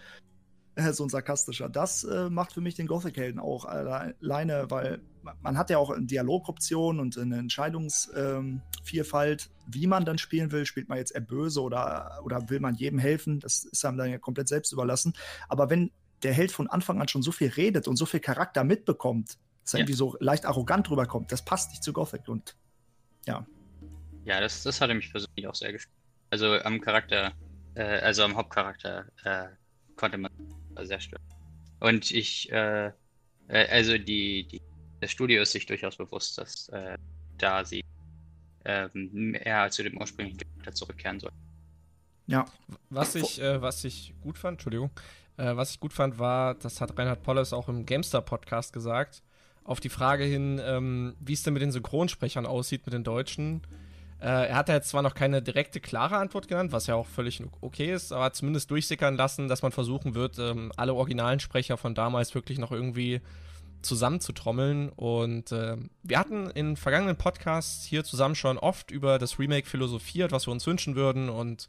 äh, 0.76 0.94
so 0.94 1.04
ein 1.04 1.10
sarkastischer. 1.10 1.70
Das 1.70 2.04
äh, 2.04 2.30
macht 2.30 2.54
für 2.54 2.62
mich 2.62 2.76
den 2.76 2.88
Gothic-Helden 2.88 3.40
auch 3.40 3.66
alleine, 3.66 4.66
weil 4.70 5.02
man 5.42 5.58
hat 5.58 5.70
ja 5.70 5.78
auch 5.78 5.90
eine 5.90 6.06
Dialogoption 6.06 7.00
und 7.00 7.18
eine 7.18 7.38
Entscheidungsvielfalt, 7.38 9.46
ähm, 9.46 9.52
wie 9.68 9.88
man 9.88 10.06
dann 10.06 10.18
spielen 10.18 10.52
will. 10.52 10.66
Spielt 10.66 10.90
man 10.90 10.98
jetzt 10.98 11.16
eher 11.16 11.22
böse 11.22 11.62
oder, 11.62 12.20
oder 12.24 12.50
will 12.50 12.60
man 12.60 12.76
jedem 12.76 13.00
helfen? 13.00 13.40
Das 13.40 13.66
ist 13.66 13.86
einem 13.86 13.98
dann 13.98 14.10
ja 14.10 14.18
komplett 14.18 14.48
selbst 14.48 14.72
überlassen. 14.72 15.14
Aber 15.50 15.70
wenn 15.70 15.92
der 16.24 16.34
Held 16.34 16.52
von 16.52 16.68
Anfang 16.68 17.02
an 17.02 17.08
schon 17.08 17.22
so 17.22 17.32
viel 17.32 17.50
redet 17.50 17.88
und 17.88 17.96
so 17.96 18.06
viel 18.06 18.20
Charakter 18.20 18.64
mitbekommt, 18.64 19.38
dass 19.66 19.74
er 19.74 19.80
ja. 19.80 19.84
irgendwie 19.84 19.98
so 19.98 20.16
leicht 20.20 20.46
arrogant 20.46 20.90
rüberkommt, 20.92 21.32
das 21.32 21.44
passt 21.44 21.72
nicht 21.72 21.84
zu 21.84 21.92
Gothic 21.92 22.28
und 22.28 22.56
ja. 23.26 23.46
Ja, 24.24 24.40
das, 24.40 24.64
das 24.64 24.80
hatte 24.80 24.94
mich 24.94 25.12
persönlich 25.12 25.48
auch 25.48 25.56
sehr 25.56 25.72
gestört. 25.72 25.96
Also 26.30 26.54
am 26.62 26.80
Charakter, 26.80 27.34
äh, 27.74 28.00
also 28.00 28.24
am 28.24 28.36
Hauptcharakter 28.36 29.06
äh, 29.24 29.48
konnte 29.96 30.18
man 30.18 30.32
sehr 30.84 31.00
stören. 31.00 31.24
Und 31.80 32.12
ich, 32.12 32.52
äh, 32.52 32.88
äh, 33.48 33.68
also 33.70 33.98
die, 33.98 34.48
die, 34.48 34.62
das 35.02 35.12
Studio 35.12 35.42
ist 35.42 35.52
sich 35.52 35.66
durchaus 35.66 35.96
bewusst, 35.96 36.38
dass 36.38 36.70
äh, 36.70 36.98
da 37.38 37.66
sie 37.66 37.84
ähm, 38.66 39.36
eher 39.36 39.70
zu 39.72 39.84
dem 39.84 39.98
ursprünglichen 39.98 40.40
Charakter 40.40 40.74
zurückkehren 40.74 41.20
soll. 41.20 41.32
Ja. 42.28 42.46
Was 42.90 43.16
ich, 43.16 43.42
äh, 43.42 43.62
was 43.62 43.84
ich 43.84 44.14
gut 44.22 44.38
fand, 44.38 44.56
Entschuldigung, 44.56 44.92
äh, 45.38 45.56
was 45.56 45.72
ich 45.72 45.80
gut 45.80 45.94
fand, 45.94 46.18
war, 46.18 46.56
das 46.56 46.82
hat 46.82 46.98
Reinhard 46.98 47.24
Polles 47.24 47.54
auch 47.54 47.70
im 47.70 47.86
Gamestar-Podcast 47.86 48.74
gesagt, 48.74 49.22
auf 49.66 49.80
die 49.80 49.90
Frage 49.90 50.24
hin, 50.24 50.62
ähm, 50.64 51.16
wie 51.20 51.34
es 51.34 51.44
denn 51.44 51.54
mit 51.54 51.62
den 51.62 51.72
Synchronsprechern 51.72 52.46
aussieht, 52.46 52.86
mit 52.86 52.94
den 52.94 53.04
Deutschen. 53.04 53.62
Äh, 54.22 54.48
er 54.48 54.56
hat 54.56 54.70
ja 54.70 54.76
jetzt 54.76 54.90
zwar 54.90 55.02
noch 55.02 55.16
keine 55.16 55.42
direkte, 55.42 55.82
klare 55.82 56.18
Antwort 56.18 56.48
genannt, 56.48 56.72
was 56.72 56.88
ja 56.88 56.96
auch 56.96 57.08
völlig 57.08 57.44
okay 57.62 57.92
ist, 57.92 58.12
aber 58.14 58.32
zumindest 58.32 58.72
durchsickern 58.72 59.18
lassen, 59.18 59.48
dass 59.48 59.64
man 59.64 59.72
versuchen 59.72 60.16
wird, 60.16 60.40
ähm, 60.40 60.72
alle 60.78 60.94
originalen 60.94 61.40
Sprecher 61.40 61.78
von 61.78 61.96
damals 61.96 62.34
wirklich 62.34 62.60
noch 62.60 62.72
irgendwie 62.72 63.22
zusammenzutrommeln. 63.82 64.90
Und 64.90 65.52
äh, 65.52 65.78
wir 66.04 66.20
hatten 66.20 66.50
in 66.52 66.78
vergangenen 66.78 67.16
Podcasts 67.16 67.86
hier 67.86 68.04
zusammen 68.04 68.36
schon 68.36 68.58
oft 68.58 68.92
über 68.92 69.20
das 69.20 69.40
Remake 69.40 69.68
philosophiert, 69.68 70.32
was 70.32 70.48
wir 70.48 70.52
uns 70.52 70.68
wünschen 70.68 70.96
würden 70.96 71.30
und 71.30 71.68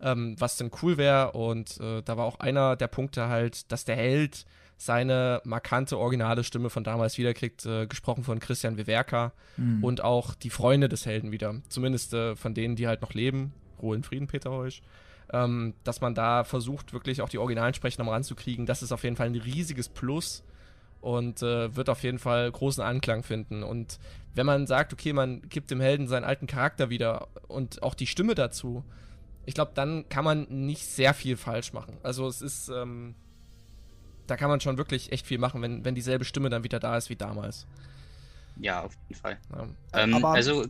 ähm, 0.00 0.36
was 0.38 0.56
denn 0.56 0.70
cool 0.82 0.96
wäre. 0.96 1.32
Und 1.32 1.80
äh, 1.80 2.02
da 2.02 2.16
war 2.16 2.24
auch 2.24 2.40
einer 2.40 2.76
der 2.76 2.88
Punkte 2.88 3.28
halt, 3.28 3.70
dass 3.72 3.84
der 3.84 3.96
Held 3.96 4.46
seine 4.76 5.40
markante 5.44 5.98
originale 5.98 6.44
Stimme 6.44 6.70
von 6.70 6.84
damals 6.84 7.16
wiederkriegt, 7.16 7.64
äh, 7.64 7.86
gesprochen 7.86 8.24
von 8.24 8.40
Christian 8.40 8.76
Wewerka 8.76 9.32
mhm. 9.56 9.82
und 9.82 10.04
auch 10.04 10.34
die 10.34 10.50
Freunde 10.50 10.88
des 10.88 11.06
Helden 11.06 11.32
wieder, 11.32 11.54
zumindest 11.68 12.12
äh, 12.12 12.36
von 12.36 12.54
denen, 12.54 12.76
die 12.76 12.86
halt 12.86 13.00
noch 13.00 13.14
leben. 13.14 13.54
Ruhe 13.80 13.96
in 13.96 14.02
Frieden, 14.02 14.26
Peter 14.26 14.50
Heusch. 14.50 14.82
Ähm, 15.32 15.74
dass 15.82 16.00
man 16.00 16.14
da 16.14 16.44
versucht, 16.44 16.92
wirklich 16.92 17.20
auch 17.20 17.28
die 17.28 17.38
originalen 17.38 17.74
Sprecher 17.74 17.98
nochmal 17.98 18.14
ranzukriegen, 18.14 18.64
das 18.64 18.82
ist 18.82 18.92
auf 18.92 19.02
jeden 19.02 19.16
Fall 19.16 19.26
ein 19.26 19.34
riesiges 19.34 19.88
Plus 19.88 20.44
und 21.00 21.42
äh, 21.42 21.74
wird 21.74 21.88
auf 21.88 22.02
jeden 22.02 22.18
Fall 22.18 22.50
großen 22.50 22.82
Anklang 22.82 23.22
finden. 23.22 23.62
Und 23.62 23.98
wenn 24.34 24.46
man 24.46 24.66
sagt, 24.66 24.92
okay, 24.92 25.12
man 25.12 25.42
gibt 25.48 25.70
dem 25.70 25.80
Helden 25.80 26.06
seinen 26.06 26.24
alten 26.24 26.46
Charakter 26.46 26.90
wieder 26.90 27.28
und 27.48 27.82
auch 27.82 27.94
die 27.94 28.06
Stimme 28.06 28.34
dazu, 28.34 28.84
ich 29.46 29.54
glaube, 29.54 29.72
dann 29.74 30.08
kann 30.08 30.24
man 30.24 30.46
nicht 30.48 30.84
sehr 30.84 31.14
viel 31.14 31.36
falsch 31.36 31.72
machen. 31.72 31.96
Also 32.02 32.26
es 32.28 32.42
ist, 32.42 32.68
ähm, 32.68 33.14
da 34.26 34.36
kann 34.36 34.48
man 34.48 34.60
schon 34.60 34.78
wirklich 34.78 35.12
echt 35.12 35.26
viel 35.26 35.38
machen, 35.38 35.62
wenn, 35.62 35.84
wenn 35.84 35.94
dieselbe 35.94 36.24
Stimme 36.24 36.50
dann 36.50 36.64
wieder 36.64 36.80
da 36.80 36.96
ist 36.96 37.10
wie 37.10 37.16
damals. 37.16 37.66
Ja, 38.58 38.82
auf 38.82 38.94
jeden 39.08 39.20
Fall. 39.20 39.38
Ja. 39.52 39.68
Ähm, 40.02 40.24
also, 40.24 40.66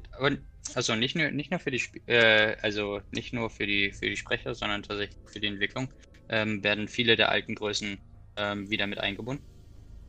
also 0.75 0.95
nicht 0.97 1.15
nur, 1.17 1.31
nicht 1.31 1.51
nur 1.51 1.61
für 1.61 1.71
die 1.71 1.83
äh, 2.07 2.57
also 2.63 3.01
nicht 3.13 3.33
nur 3.33 3.51
für 3.51 3.67
die 3.67 3.93
für 3.93 4.07
die 4.07 4.17
Sprecher, 4.17 4.55
sondern 4.55 4.83
tatsächlich 4.83 5.17
für 5.27 5.41
die 5.41 5.47
Entwicklung 5.47 5.89
ähm, 6.29 6.63
werden 6.65 6.89
viele 6.89 7.17
der 7.17 7.31
alten 7.31 7.55
Größen 7.55 7.99
ähm, 8.37 8.71
wieder 8.71 8.87
mit 8.87 8.99
eingebunden. 8.99 9.45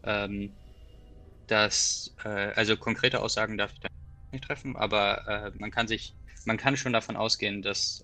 Ähm, 0.03 0.51
das, 1.47 2.13
äh, 2.23 2.29
also 2.55 2.75
konkrete 2.77 3.21
Aussagen 3.21 3.57
darf 3.57 3.73
ich 3.73 3.79
da 3.79 3.87
nicht 4.31 4.43
treffen, 4.43 4.75
aber 4.75 5.27
äh, 5.27 5.51
man 5.59 5.71
kann 5.71 5.87
sich, 5.87 6.15
man 6.45 6.57
kann 6.57 6.77
schon 6.77 6.93
davon 6.93 7.15
ausgehen, 7.15 7.61
dass, 7.61 8.03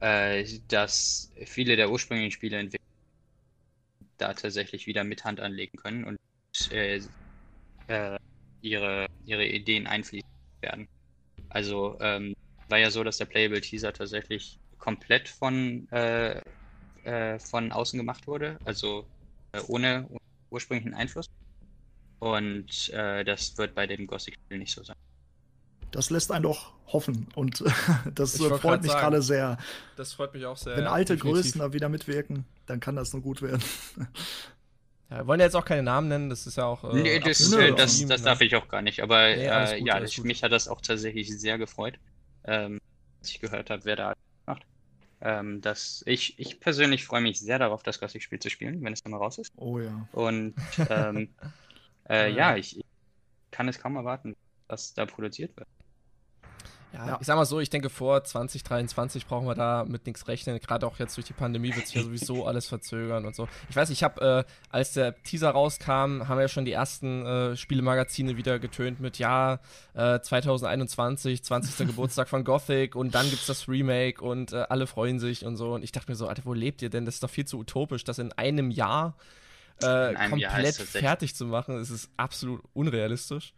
äh, 0.00 0.40
äh 0.40 0.60
dass 0.68 1.32
viele 1.46 1.76
der 1.76 1.90
ursprünglichen 1.90 2.32
Spiele 2.32 2.58
entwickelt 2.58 2.83
da 4.18 4.34
tatsächlich 4.34 4.86
wieder 4.86 5.04
mit 5.04 5.24
Hand 5.24 5.40
anlegen 5.40 5.76
können 5.76 6.04
und 6.04 6.18
äh, 6.70 7.00
äh, 7.88 8.18
ihre, 8.60 9.06
ihre 9.26 9.44
Ideen 9.44 9.86
einfließen 9.86 10.28
werden. 10.60 10.88
Also 11.48 11.96
ähm, 12.00 12.34
war 12.68 12.78
ja 12.78 12.90
so, 12.90 13.04
dass 13.04 13.18
der 13.18 13.26
Playable 13.26 13.60
Teaser 13.60 13.92
tatsächlich 13.92 14.58
komplett 14.78 15.28
von, 15.28 15.88
äh, 15.92 16.40
äh, 17.04 17.38
von 17.38 17.72
außen 17.72 17.98
gemacht 17.98 18.26
wurde, 18.26 18.58
also 18.64 19.06
äh, 19.52 19.60
ohne, 19.68 20.08
ursprünglichen 20.50 20.94
Einfluss. 20.94 21.26
Und 22.20 22.90
äh, 22.90 23.24
das 23.24 23.56
wird 23.58 23.74
bei 23.74 23.86
dem 23.86 24.06
Gothic-Spiel 24.06 24.58
nicht 24.58 24.72
so 24.72 24.82
sein. 24.82 24.96
Das 25.90 26.10
lässt 26.10 26.32
einen 26.32 26.42
doch 26.42 26.72
hoffen 26.88 27.28
und 27.34 27.62
das 28.14 28.36
freut 28.36 28.82
mich 28.82 28.92
gerade 28.92 29.22
sehr. 29.22 29.58
Das 29.96 30.12
freut 30.12 30.34
mich 30.34 30.44
auch 30.44 30.56
sehr. 30.56 30.76
Wenn 30.76 30.86
alte 30.86 31.14
definitiv. 31.14 31.42
Größen 31.42 31.60
da 31.60 31.72
wieder 31.72 31.88
mitwirken, 31.88 32.44
dann 32.66 32.80
kann 32.80 32.96
das 32.96 33.12
nur 33.12 33.22
gut 33.22 33.42
werden. 33.42 33.62
Ja, 35.10 35.18
wir 35.18 35.26
wollen 35.26 35.40
ja 35.40 35.46
jetzt 35.46 35.54
auch 35.54 35.66
keine 35.66 35.82
Namen 35.82 36.08
nennen, 36.08 36.30
das 36.30 36.46
ist 36.46 36.56
ja 36.56 36.64
auch. 36.64 36.82
Äh, 36.82 37.02
nee, 37.02 37.20
das, 37.20 37.52
äh, 37.52 37.74
das, 37.74 37.98
das, 37.98 38.08
das 38.08 38.22
darf 38.22 38.40
ich 38.40 38.56
auch 38.56 38.68
gar 38.68 38.80
nicht, 38.80 39.00
aber 39.00 39.36
nee, 39.36 39.44
äh, 39.44 39.78
gut, 39.78 39.86
ja, 39.86 40.02
ich, 40.02 40.22
mich 40.24 40.42
hat 40.42 40.50
das 40.50 40.66
auch 40.66 40.80
tatsächlich 40.80 41.38
sehr 41.38 41.58
gefreut, 41.58 41.98
ähm, 42.44 42.80
als 43.20 43.30
ich 43.30 43.38
gehört 43.38 43.68
habe, 43.68 43.84
wer 43.84 43.96
da 43.96 44.14
macht. 44.46 44.64
Ähm, 45.20 45.60
das, 45.60 46.02
ich, 46.06 46.38
ich 46.38 46.58
persönlich 46.58 47.04
freue 47.04 47.20
mich 47.20 47.38
sehr 47.38 47.58
darauf, 47.58 47.82
das 47.82 48.00
Gothic-Spiel 48.00 48.38
zu 48.38 48.48
spielen, 48.48 48.82
wenn 48.82 48.94
es 48.94 49.02
dann 49.02 49.12
mal 49.12 49.18
raus 49.18 49.36
ist. 49.38 49.52
Oh 49.56 49.78
ja. 49.78 50.08
Und 50.12 50.54
ähm, 50.88 51.28
äh, 52.08 52.32
ja, 52.32 52.56
ich, 52.56 52.78
ich 52.78 52.84
kann 53.50 53.68
es 53.68 53.78
kaum 53.78 53.96
erwarten, 53.96 54.34
was 54.68 54.94
da 54.94 55.04
produziert 55.04 55.54
wird. 55.56 55.68
Ja, 56.94 57.06
ja, 57.08 57.18
ich 57.20 57.26
sag 57.26 57.34
mal 57.34 57.44
so, 57.44 57.58
ich 57.58 57.70
denke, 57.70 57.90
vor 57.90 58.22
2023 58.22 59.26
brauchen 59.26 59.46
wir 59.48 59.56
da 59.56 59.84
mit 59.84 60.06
nichts 60.06 60.28
rechnen. 60.28 60.60
Gerade 60.60 60.86
auch 60.86 60.98
jetzt 61.00 61.16
durch 61.16 61.26
die 61.26 61.32
Pandemie 61.32 61.74
wird 61.74 61.86
sich 61.88 61.96
ja 61.96 62.02
sowieso 62.02 62.46
alles 62.46 62.68
verzögern 62.68 63.26
und 63.26 63.34
so. 63.34 63.48
Ich 63.68 63.74
weiß, 63.74 63.90
ich 63.90 64.04
habe, 64.04 64.44
äh, 64.46 64.52
als 64.70 64.92
der 64.92 65.20
Teaser 65.24 65.50
rauskam, 65.50 66.28
haben 66.28 66.38
ja 66.38 66.46
schon 66.46 66.64
die 66.64 66.72
ersten 66.72 67.26
äh, 67.26 67.56
Spielemagazine 67.56 68.36
wieder 68.36 68.60
getönt 68.60 69.00
mit, 69.00 69.18
ja, 69.18 69.58
äh, 69.94 70.20
2021, 70.20 71.42
20. 71.42 71.74
Geburtstag 71.88 72.28
von 72.28 72.44
Gothic 72.44 72.94
und 72.94 73.14
dann 73.14 73.28
gibt's 73.28 73.46
das 73.46 73.68
Remake 73.68 74.22
und 74.22 74.52
äh, 74.52 74.64
alle 74.68 74.86
freuen 74.86 75.18
sich 75.18 75.44
und 75.44 75.56
so. 75.56 75.74
Und 75.74 75.82
ich 75.82 75.90
dachte 75.90 76.12
mir 76.12 76.16
so, 76.16 76.28
Alter, 76.28 76.44
wo 76.44 76.54
lebt 76.54 76.80
ihr 76.80 76.90
denn? 76.90 77.04
Das 77.06 77.14
ist 77.14 77.24
doch 77.24 77.30
viel 77.30 77.44
zu 77.44 77.58
utopisch, 77.58 78.04
das 78.04 78.20
in 78.20 78.32
einem 78.32 78.70
Jahr 78.70 79.16
äh, 79.82 80.14
komplett 80.28 80.78
Jahr 80.78 80.86
fertig 80.86 81.34
zu 81.34 81.46
machen. 81.46 81.76
Das 81.76 81.90
ist 81.90 82.08
absolut 82.16 82.62
unrealistisch. 82.72 83.52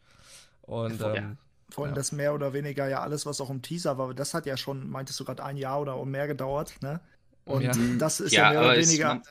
Und 0.63 1.01
ähm, 1.03 1.37
vor 1.71 1.85
allem 1.85 1.93
ja. 1.93 1.97
das 1.97 2.13
mehr 2.13 2.35
oder 2.35 2.53
weniger 2.53 2.89
ja 2.89 3.01
alles, 3.01 3.27
was 3.27 3.41
auch 3.41 3.51
im 3.51 3.63
Teaser 3.63 3.99
war, 3.99 4.15
das 4.15 4.35
hat 4.35 4.47
ja 4.47 4.57
schon, 4.57 4.89
meintest 4.89 5.19
du 5.21 5.25
gerade, 5.25 5.45
ein 5.45 5.57
Jahr 5.57 5.81
oder 5.81 6.03
mehr 6.05 6.27
gedauert, 6.27 6.75
ne? 6.81 7.01
Und 7.45 7.63
ja. 7.63 7.73
das 7.99 8.21
ist 8.21 8.33
ja, 8.33 8.53
ja 8.53 8.61
mehr 8.61 8.71
oder 8.71 8.81
weniger 8.81 9.23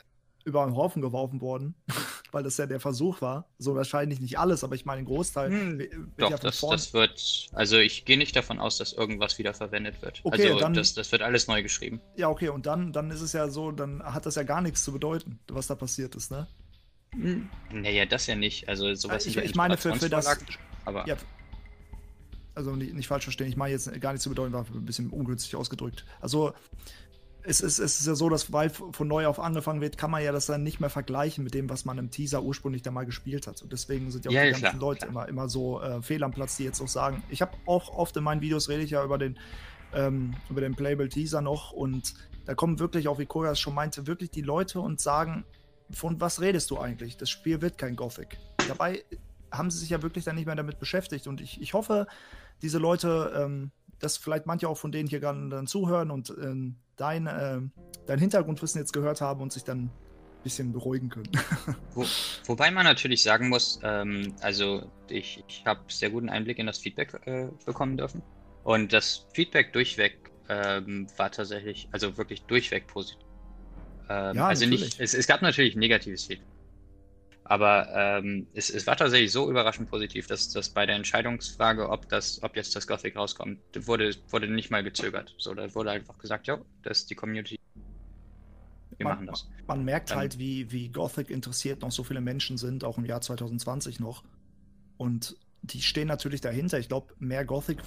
über 0.46 0.64
einen 0.64 0.76
Haufen 0.76 1.02
geworfen 1.02 1.42
worden, 1.42 1.74
weil 2.32 2.44
das 2.44 2.58
ja 2.58 2.68
der 2.68 2.80
Versuch 2.80 3.20
war. 3.22 3.50
So 3.58 3.76
wahrscheinlich 3.76 4.22
nicht 4.22 4.38
alles, 4.38 4.64
aber 4.64 4.76
ich 4.76 4.86
meine, 4.86 5.00
ein 5.00 5.06
Großteil 5.06 5.50
hm, 5.50 5.80
wird 5.80 5.94
Doch, 6.18 6.30
ja 6.30 6.38
das, 6.38 6.62
das 6.62 6.94
wird, 6.94 7.48
also 7.54 7.78
ich 7.78 8.06
gehe 8.06 8.18
nicht 8.18 8.36
davon 8.36 8.60
aus, 8.60 8.78
dass 8.78 8.94
irgendwas 8.94 9.38
wieder 9.40 9.54
verwendet 9.54 10.02
wird. 10.02 10.22
Okay, 10.24 10.48
also 10.48 10.60
dann, 10.60 10.74
das, 10.76 10.94
das 10.94 11.12
wird 11.12 11.24
alles 11.24 11.48
neu 11.48 11.64
geschrieben. 11.64 12.00
Ja, 12.16 12.30
okay, 12.30 12.50
und 12.50 12.68
dann, 12.68 12.94
dann 12.94 13.10
ist 13.10 13.22
es 13.22 13.34
ja 13.34 13.50
so, 13.50 13.72
dann 13.72 14.04
hat 14.04 14.26
das 14.28 14.36
ja 14.36 14.44
gar 14.44 14.62
nichts 14.62 14.84
zu 14.84 14.94
bedeuten, 14.94 15.40
was 15.48 15.68
da 15.68 15.76
passiert 15.76 16.16
ist, 16.16 16.32
ne? 16.32 16.48
Hm. 17.12 17.50
Naja, 17.72 18.06
das 18.06 18.28
ja 18.28 18.36
nicht. 18.36 18.70
Also 18.70 18.94
sowas 18.94 19.26
ich, 19.26 19.38
ich 19.38 19.56
meine 19.56 19.78
für, 19.78 19.96
für 19.96 20.10
das. 20.10 20.38
Aber 20.86 21.08
ja, 21.08 21.16
also 22.56 22.76
nicht, 22.76 22.94
nicht, 22.94 23.08
falsch 23.08 23.26
verstehen, 23.26 23.48
ich 23.48 23.58
meine 23.58 23.72
jetzt 23.72 23.92
gar 24.02 24.14
nicht 24.14 24.22
zu 24.22 24.30
bedeuten, 24.30 24.54
war 24.54 24.66
ein 24.74 24.86
bisschen 24.86 25.10
ungünstig 25.10 25.56
ausgedrückt. 25.56 26.06
Also 26.22 26.54
es 27.44 27.62
ist, 27.62 27.80
es 27.80 28.00
ist 28.00 28.08
ja 28.08 28.16
so, 28.16 28.28
dass 28.30 28.52
weil 28.52 28.70
von 28.70 29.08
neu 29.08 29.28
auf 29.28 29.40
angefangen 29.40 29.82
wird, 29.82 29.98
kann 29.98 30.10
man 30.10 30.24
ja 30.24 30.32
das 30.32 30.48
dann 30.48 30.64
nicht 30.64 30.80
mehr 30.80 30.90
vergleichen 30.90 31.44
mit 31.44 31.54
dem, 31.54 31.70
was 31.70 31.86
man 31.86 31.98
im 31.98 32.10
Teaser 32.10 32.42
ursprünglich 32.42 32.82
da 32.82 32.92
mal 32.92 33.06
gespielt 33.06 33.46
hat. 33.46 33.62
Und 33.62 33.72
deswegen 33.72 34.10
sind 34.10 34.26
ja 34.26 34.32
auch 34.32 34.34
ja, 34.34 34.46
die 34.46 34.52
ganzen 34.52 34.80
klar. 34.80 34.80
Leute 34.80 35.06
immer, 35.06 35.28
immer 35.28 35.48
so 35.48 35.82
äh, 35.82 36.02
fehl 36.02 36.24
am 36.24 36.32
Platz, 36.32 36.58
die 36.58 36.64
jetzt 36.64 36.82
auch 36.82 36.88
sagen. 36.88 37.24
Ich 37.30 37.42
habe 37.42 37.52
auch 37.66 37.90
oft 37.90 38.18
in 38.18 38.24
meinen 38.24 38.42
Videos 38.42 38.68
rede 38.68 38.82
ich 38.84 38.92
ja 38.92 39.04
über 39.04 39.18
den 39.18 39.38
ähm, 39.94 40.36
über 40.50 40.62
den 40.62 40.76
Playable 40.76 41.08
Teaser 41.08 41.42
noch 41.42 41.72
und 41.72 42.16
da 42.46 42.54
kommen 42.54 42.80
wirklich 42.80 43.08
auch, 43.08 43.20
wie 43.20 43.26
Koya 43.26 43.56
schon 43.56 43.74
meinte, 43.74 44.08
wirklich 44.08 44.32
die 44.32 44.42
Leute 44.42 44.80
und 44.80 45.00
sagen, 45.00 45.46
von 45.92 46.20
was 46.20 46.42
redest 46.42 46.70
du 46.72 46.80
eigentlich? 46.80 47.18
Das 47.18 47.30
Spiel 47.30 47.62
wird 47.62 47.78
kein 47.78 47.96
Gothic. 47.96 48.38
Dabei 48.68 49.04
haben 49.52 49.72
sie 49.72 49.80
sich 49.80 49.90
ja 49.90 50.02
wirklich 50.02 50.26
dann 50.26 50.36
nicht 50.36 50.46
mehr 50.46 50.56
damit 50.56 50.80
beschäftigt 50.80 51.28
und 51.28 51.42
ich, 51.42 51.62
ich 51.62 51.74
hoffe, 51.74 52.08
diese 52.62 52.78
Leute, 52.78 53.34
ähm, 53.38 53.72
dass 54.00 54.18
vielleicht 54.18 54.46
manche 54.46 54.68
auch 54.68 54.78
von 54.78 54.92
denen 54.92 55.08
hier 55.08 55.20
dann 55.20 55.68
zuhören 55.68 56.12
und 56.12 56.30
äh, 56.30 56.74
dein, 56.96 57.28
äh, 57.28 57.62
dein 58.06 58.20
Hintergrundwissen 58.20 58.80
jetzt 58.80 58.94
gehört 58.94 59.22
haben 59.22 59.42
und 59.42 59.54
sich 59.54 59.64
dann 59.64 59.86
ein 59.86 59.92
bisschen 60.44 60.72
beruhigen 60.72 61.10
können. 61.10 61.30
Wo, 61.94 62.06
wobei 62.46 62.72
man 62.72 62.86
natürlich 62.86 63.24
sagen 63.24 63.50
muss, 63.50 63.80
ähm, 63.84 64.34
also 64.42 64.90
ich, 65.10 65.44
ich 65.48 65.64
habe 65.66 65.82
sehr 65.88 66.10
guten 66.10 66.30
Einblick 66.30 66.60
in 66.60 66.68
das 66.68 66.80
Feedback 66.80 67.20
äh, 67.26 67.48
bekommen 67.66 67.98
dürfen. 67.98 68.22
Und 68.64 68.94
das 68.94 69.28
Feedback 69.34 69.74
durchweg 69.74 70.32
ähm, 70.50 71.08
war 71.18 71.32
tatsächlich, 71.32 71.88
also 71.92 72.18
wirklich 72.18 72.42
durchweg 72.44 72.88
positiv. 72.88 73.26
Ähm, 74.10 74.36
ja, 74.36 74.48
also 74.48 74.66
nicht, 74.66 75.00
es, 75.00 75.14
es, 75.14 75.28
gab 75.28 75.42
natürlich 75.42 75.76
negatives 75.76 76.26
Feedback. 76.26 76.48
Aber 77.48 77.88
ähm, 77.94 78.48
es, 78.56 78.72
es, 78.72 78.88
war 78.88 78.98
tatsächlich 78.98 79.32
so 79.32 79.50
überraschend 79.52 79.88
positiv, 79.88 80.26
dass, 80.26 80.50
dass 80.50 80.70
bei 80.70 80.88
der 80.88 80.96
Entscheidungsfrage, 80.96 81.90
ob 81.90 82.10
das, 82.10 82.42
ob 82.42 82.56
jetzt 82.56 82.76
das 82.76 82.88
Gothic 82.88 83.16
rauskommt, 83.16 83.60
wurde, 83.86 84.16
wurde 84.30 84.48
nicht 84.48 84.72
mal 84.72 84.84
gezögert. 84.84 85.36
So, 85.38 85.54
da 85.54 85.74
wurde 85.76 85.92
einfach 85.92 86.18
gesagt, 86.18 86.48
ja, 86.48 86.60
das 86.82 87.00
ist 87.00 87.12
die 87.12 87.16
Community. 87.16 87.60
Wir 88.98 89.06
man, 89.06 89.14
machen 89.14 89.28
das. 89.28 89.48
Man 89.68 89.86
merkt 89.86 90.10
Dann, 90.10 90.18
halt, 90.18 90.40
wie, 90.40 90.72
wie 90.72 90.90
Gothic 90.90 91.30
interessiert 91.30 91.82
noch 91.84 91.92
so 91.92 92.04
viele 92.04 92.20
Menschen 92.20 92.58
sind, 92.58 92.84
auch 92.84 92.98
im 92.98 93.06
Jahr 93.06 93.22
2020 93.22 94.00
noch. 94.00 94.24
Und 94.98 95.38
die 95.62 95.82
stehen 95.82 96.08
natürlich 96.08 96.42
dahinter. 96.42 96.80
Ich 96.80 96.88
glaube, 96.88 97.14
mehr 97.20 97.46
Gothic 97.46 97.78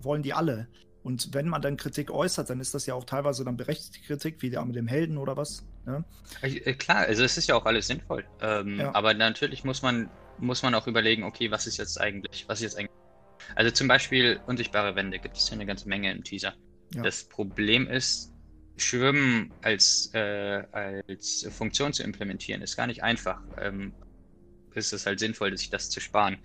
wollen 0.00 0.22
die 0.22 0.32
alle. 0.32 0.68
Und 1.02 1.32
wenn 1.32 1.48
man 1.48 1.62
dann 1.62 1.76
Kritik 1.76 2.10
äußert, 2.10 2.50
dann 2.50 2.60
ist 2.60 2.74
das 2.74 2.86
ja 2.86 2.94
auch 2.94 3.04
teilweise 3.04 3.44
dann 3.44 3.56
berechtigte 3.56 4.00
Kritik, 4.00 4.42
wie 4.42 4.50
der 4.50 4.64
mit 4.64 4.76
dem 4.76 4.88
Helden 4.88 5.16
oder 5.16 5.36
was. 5.36 5.64
Ne? 5.86 6.04
Äh, 6.42 6.74
klar, 6.74 6.98
also 6.98 7.24
es 7.24 7.38
ist 7.38 7.48
ja 7.48 7.54
auch 7.54 7.64
alles 7.64 7.86
sinnvoll. 7.86 8.24
Ähm, 8.40 8.80
ja. 8.80 8.94
Aber 8.94 9.14
natürlich 9.14 9.64
muss 9.64 9.82
man, 9.82 10.10
muss 10.38 10.62
man 10.62 10.74
auch 10.74 10.86
überlegen, 10.86 11.24
okay, 11.24 11.50
was 11.50 11.66
ist 11.66 11.76
jetzt 11.78 12.00
eigentlich, 12.00 12.48
was 12.48 12.58
ist 12.58 12.64
jetzt 12.64 12.78
eigentlich. 12.78 12.90
Also 13.54 13.70
zum 13.70 13.88
Beispiel 13.88 14.40
unsichtbare 14.46 14.96
Wände 14.96 15.18
gibt 15.18 15.36
es 15.36 15.48
ja 15.48 15.54
eine 15.54 15.66
ganze 15.66 15.88
Menge 15.88 16.10
im 16.12 16.24
Teaser. 16.24 16.54
Ja. 16.94 17.02
Das 17.02 17.24
Problem 17.24 17.88
ist, 17.88 18.32
Schwimmen 18.76 19.52
als, 19.62 20.10
äh, 20.14 20.62
als 20.72 21.46
Funktion 21.50 21.92
zu 21.92 22.02
implementieren, 22.02 22.62
ist 22.62 22.76
gar 22.76 22.86
nicht 22.86 23.02
einfach. 23.02 23.40
Ähm, 23.60 23.92
ist 24.74 24.92
es 24.92 25.06
halt 25.06 25.18
sinnvoll, 25.18 25.56
sich 25.56 25.70
das 25.70 25.90
zu 25.90 26.00
sparen. 26.00 26.38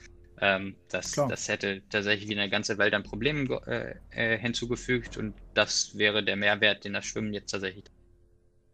Ähm, 0.43 0.75
das, 0.89 1.11
das 1.13 1.47
hätte 1.47 1.81
tatsächlich 1.89 2.27
wie 2.27 2.37
eine 2.37 2.49
ganze 2.49 2.77
Welt 2.77 2.93
an 2.93 3.03
Problemen 3.03 3.49
äh, 3.65 3.95
äh, 4.09 4.37
hinzugefügt 4.37 5.15
und 5.15 5.33
das 5.53 5.97
wäre 5.97 6.21
der 6.21 6.35
Mehrwert, 6.35 6.83
den 6.83 6.91
das 6.91 7.05
Schwimmen 7.05 7.33
jetzt 7.33 7.51
tatsächlich 7.51 7.85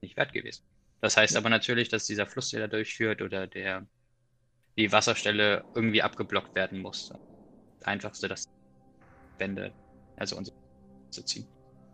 nicht 0.01 0.17
wert 0.17 0.33
gewesen. 0.33 0.63
Das 0.99 1.15
heißt 1.15 1.37
aber 1.37 1.49
natürlich, 1.49 1.87
dass 1.87 2.07
dieser 2.07 2.25
Fluss, 2.25 2.49
der 2.49 2.61
da 2.61 2.67
durchführt 2.67 3.21
oder 3.21 3.45
der 3.45 3.85
die 4.79 4.91
Wasserstelle 4.91 5.63
irgendwie 5.75 6.01
abgeblockt 6.01 6.55
werden 6.55 6.79
muss. 6.79 7.09
Das 7.09 7.87
Einfachste, 7.87 8.27
das 8.27 8.45
Wände, 9.37 9.71
also 10.17 10.37
unsere 10.37 10.57
zu 11.11 11.23
ziehen. 11.23 11.47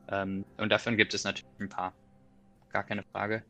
Ähm, 0.08 0.46
und 0.56 0.70
davon 0.70 0.96
gibt 0.96 1.14
es 1.14 1.26
natürlich 1.26 1.60
ein 1.60 1.68
paar. 1.68 1.94
Gar 2.70 2.86
keine 2.86 3.04
Frage. 3.12 3.44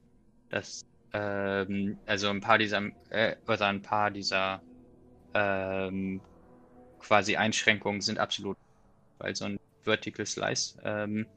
Das, 0.49 0.81
ähm, 1.13 1.99
also 2.07 2.29
ein 2.29 2.41
paar 2.41 2.57
dieser, 2.57 2.89
äh, 3.11 3.35
oder 3.45 3.67
ein 3.67 3.83
paar 3.83 4.09
dieser 4.09 4.63
ähm, 5.35 6.21
quasi 6.99 7.35
Einschränkungen 7.35 8.01
sind 8.01 8.17
absolut, 8.17 8.57
weil 9.19 9.35
so 9.35 9.45
ein 9.45 9.59
Vertical 9.83 10.25
Slice 10.25 10.77
ähm, 10.83 11.27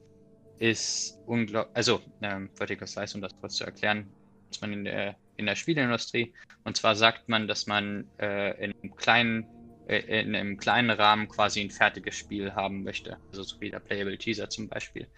ist 0.58 1.18
unglaublich, 1.26 1.76
also 1.76 2.00
ähm, 2.22 2.50
Vertical 2.54 2.88
Slice, 2.88 3.16
um 3.16 3.20
das 3.20 3.32
kurz 3.40 3.56
zu 3.56 3.64
erklären, 3.64 4.10
ist 4.50 4.62
man 4.62 4.72
in 4.72 4.84
der, 4.84 5.16
in 5.36 5.46
der 5.46 5.56
Spieleindustrie. 5.56 6.32
Und 6.64 6.76
zwar 6.76 6.96
sagt 6.96 7.28
man, 7.28 7.46
dass 7.46 7.66
man 7.66 8.08
äh, 8.18 8.64
in 8.64 8.72
einem 8.82 8.96
kleinen 8.96 9.46
äh, 9.88 10.20
in 10.20 10.34
einem 10.34 10.56
kleinen 10.58 10.90
Rahmen 10.90 11.28
quasi 11.28 11.60
ein 11.60 11.70
fertiges 11.70 12.14
Spiel 12.14 12.54
haben 12.54 12.82
möchte. 12.82 13.18
Also 13.30 13.42
so 13.42 13.56
wie 13.60 13.70
der 13.70 13.80
Playable 13.80 14.18
Teaser 14.18 14.48
zum 14.50 14.68
Beispiel. 14.68 15.08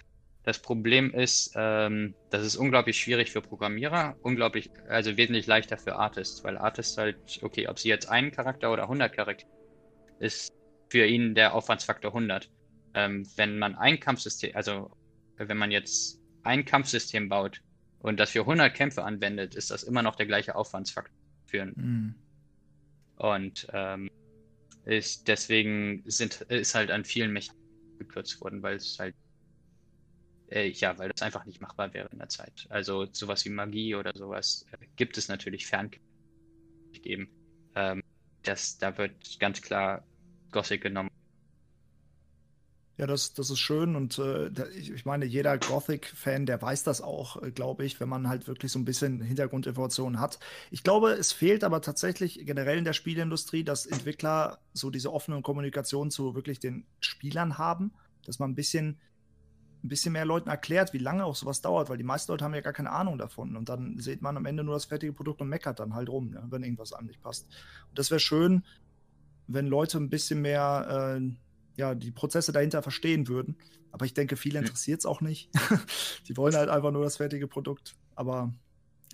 Das 0.43 0.59
Problem 0.59 1.13
ist, 1.13 1.53
ähm, 1.55 2.15
das 2.31 2.45
ist 2.45 2.57
unglaublich 2.57 2.99
schwierig 2.99 3.31
für 3.31 3.43
Programmierer, 3.43 4.17
unglaublich, 4.23 4.71
also 4.89 5.17
wesentlich 5.17 5.47
leichter 5.47 5.77
für 5.77 5.97
Artists, 5.97 6.43
weil 6.45 6.57
Artists 6.57 6.97
halt, 6.97 7.17
okay, 7.43 7.69
ob 7.69 7.79
sie 7.79 7.89
jetzt 7.89 8.09
einen 8.09 8.31
Charakter 8.31 8.73
oder 8.73 8.85
100 8.85 9.13
Charakter, 9.13 9.47
ist 10.19 10.51
für 10.89 11.07
ihn 11.07 11.35
der 11.35 11.55
Aufwandsfaktor 11.55 12.11
100. 12.13 12.51
Ähm, 12.95 13.27
wenn 13.37 13.59
man 13.59 13.75
ein 13.77 14.01
Kampfsystem, 14.01 14.57
also 14.57 14.91
wenn 15.37 15.59
man 15.59 15.71
jetzt 15.71 16.21
ein 16.43 16.65
Kampfsystem 16.65 17.29
baut 17.29 17.61
und 18.01 18.19
das 18.19 18.31
für 18.31 18.41
100 18.41 18.75
Kämpfe 18.75 19.05
anwendet, 19.05 19.55
ist 19.55 19.71
das 19.71 19.83
immer 19.83 20.03
noch 20.03 20.17
der 20.17 20.27
gleiche 20.27 20.55
Aufwandsfaktor 20.55 21.15
für 21.45 21.63
einen. 21.63 21.75
Mhm. 21.77 22.15
Und 23.17 23.67
ähm, 23.73 24.11
ist 24.87 25.29
deswegen 25.29 26.03
sind, 26.07 26.41
ist 26.43 26.75
halt 26.75 26.91
an 26.91 27.05
vielen 27.05 27.33
Mechaniken 27.33 27.99
gekürzt 27.99 28.41
worden, 28.41 28.63
weil 28.63 28.77
es 28.77 28.99
halt 28.99 29.15
äh, 30.51 30.69
ja, 30.69 30.99
weil 30.99 31.09
das 31.11 31.23
einfach 31.23 31.45
nicht 31.47 31.61
machbar 31.61 31.93
wäre 31.95 32.09
in 32.11 32.19
der 32.19 32.29
Zeit. 32.29 32.67
Also 32.69 33.07
sowas 33.13 33.45
wie 33.45 33.51
Magie 33.51 33.95
oder 33.95 34.13
sowas 34.15 34.67
äh, 34.73 34.85
gibt 34.97 35.17
es 35.17 35.29
natürlich 35.29 35.67
fern 35.67 35.91
geben. 36.93 37.29
Ähm, 37.75 38.03
das, 38.43 38.79
da 38.79 38.97
wird 38.99 39.39
ganz 39.39 39.63
klar 39.63 40.05
Gothic 40.51 40.83
genommen. 40.83 41.11
Ja, 42.97 43.07
das, 43.07 43.33
das 43.33 43.49
ist 43.49 43.61
schön 43.61 43.97
und 43.97 44.19
äh, 44.19 44.49
ich, 44.77 44.91
ich, 44.91 45.07
meine, 45.07 45.25
jeder 45.25 45.57
Gothic-Fan, 45.57 46.45
der 46.45 46.61
weiß 46.61 46.83
das 46.83 47.01
auch, 47.01 47.43
äh, 47.43 47.51
glaube 47.51 47.83
ich, 47.87 47.99
wenn 47.99 48.11
man 48.11 48.29
halt 48.29 48.47
wirklich 48.47 48.71
so 48.73 48.79
ein 48.79 48.85
bisschen 48.85 49.23
Hintergrundinformationen 49.23 50.21
hat. 50.21 50.39
Ich 50.71 50.83
glaube, 50.83 51.13
es 51.13 51.33
fehlt 51.33 51.65
aber 51.65 51.81
tatsächlich 51.81 52.45
generell 52.45 52.77
in 52.77 52.85
der 52.85 52.93
Spielindustrie, 52.93 53.65
dass 53.65 53.87
Entwickler 53.87 54.59
so 54.75 54.91
diese 54.91 55.15
offene 55.15 55.41
Kommunikation 55.41 56.11
zu 56.11 56.35
wirklich 56.35 56.61
den 56.61 56.85
Spielern 57.01 57.57
haben, 57.57 57.95
dass 58.27 58.39
man 58.39 58.51
ein 58.51 58.55
bisschen 58.55 59.01
ein 59.83 59.89
bisschen 59.89 60.13
mehr 60.13 60.25
Leuten 60.25 60.49
erklärt, 60.49 60.93
wie 60.93 60.99
lange 60.99 61.25
auch 61.25 61.35
sowas 61.35 61.61
dauert, 61.61 61.89
weil 61.89 61.97
die 61.97 62.05
meisten 62.05 62.31
Leute 62.33 62.45
haben 62.45 62.55
ja 62.55 62.61
gar 62.61 62.73
keine 62.73 62.91
Ahnung 62.91 63.19
davon. 63.19 63.57
Und 63.57 63.69
dann 63.69 63.99
sieht 63.99 64.23
man 64.23 64.37
am 64.37 64.47
Ende 64.47 64.63
nur 64.63 64.75
das 64.75 64.85
fertige 64.85 65.13
Produkt 65.13 65.41
und 65.41 65.49
meckert 65.49 65.81
dann 65.81 65.95
halt 65.95 66.09
rum, 66.09 66.31
ne, 66.31 66.45
wenn 66.51 66.63
irgendwas 66.63 66.93
einem 66.93 67.07
nicht 67.07 67.23
passt. 67.23 67.47
Und 67.89 67.99
das 67.99 68.11
wäre 68.11 68.21
schön, 68.21 68.65
wenn 69.47 69.67
Leute 69.67 69.99
ein 69.99 70.11
bisschen 70.11 70.43
mehr 70.43 71.19
äh, 71.19 71.31
ja, 71.77 71.95
die 71.95 72.13
Prozesse 72.13 72.53
dahinter 72.53 72.83
verstehen 72.83 73.29
würden. 73.29 73.57
Aber 73.93 74.05
ich 74.05 74.15
denke, 74.15 74.37
viele 74.37 74.59
interessiert 74.59 75.01
es 75.01 75.07
auch 75.07 75.21
nicht. 75.21 75.51
die 76.29 76.37
wollen 76.37 76.55
halt 76.55 76.69
einfach 76.69 76.93
nur 76.93 77.03
das 77.03 77.17
fertige 77.17 77.49
Produkt. 77.49 77.97
Aber 78.15 78.53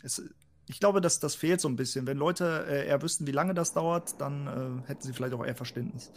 es, 0.02 0.22
ich 0.66 0.80
glaube, 0.80 1.00
dass 1.00 1.20
das 1.20 1.34
fehlt 1.34 1.60
so 1.60 1.68
ein 1.68 1.76
bisschen. 1.76 2.06
Wenn 2.06 2.18
Leute 2.18 2.66
äh, 2.68 2.86
eher 2.88 3.00
wüssten, 3.02 3.26
wie 3.26 3.32
lange 3.32 3.54
das 3.54 3.72
dauert, 3.72 4.20
dann 4.20 4.46
äh, 4.84 4.88
hätten 4.88 5.02
sie 5.02 5.12
vielleicht 5.12 5.34
auch 5.34 5.44
eher 5.44 5.54
Verständnis. 5.54 6.12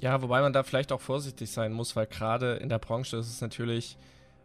Ja, 0.00 0.22
wobei 0.22 0.40
man 0.40 0.52
da 0.52 0.62
vielleicht 0.62 0.92
auch 0.92 1.00
vorsichtig 1.00 1.50
sein 1.50 1.72
muss, 1.72 1.94
weil 1.94 2.06
gerade 2.06 2.54
in 2.54 2.68
der 2.70 2.78
Branche 2.78 3.18
ist 3.18 3.28
es 3.28 3.40
natürlich, 3.42 3.98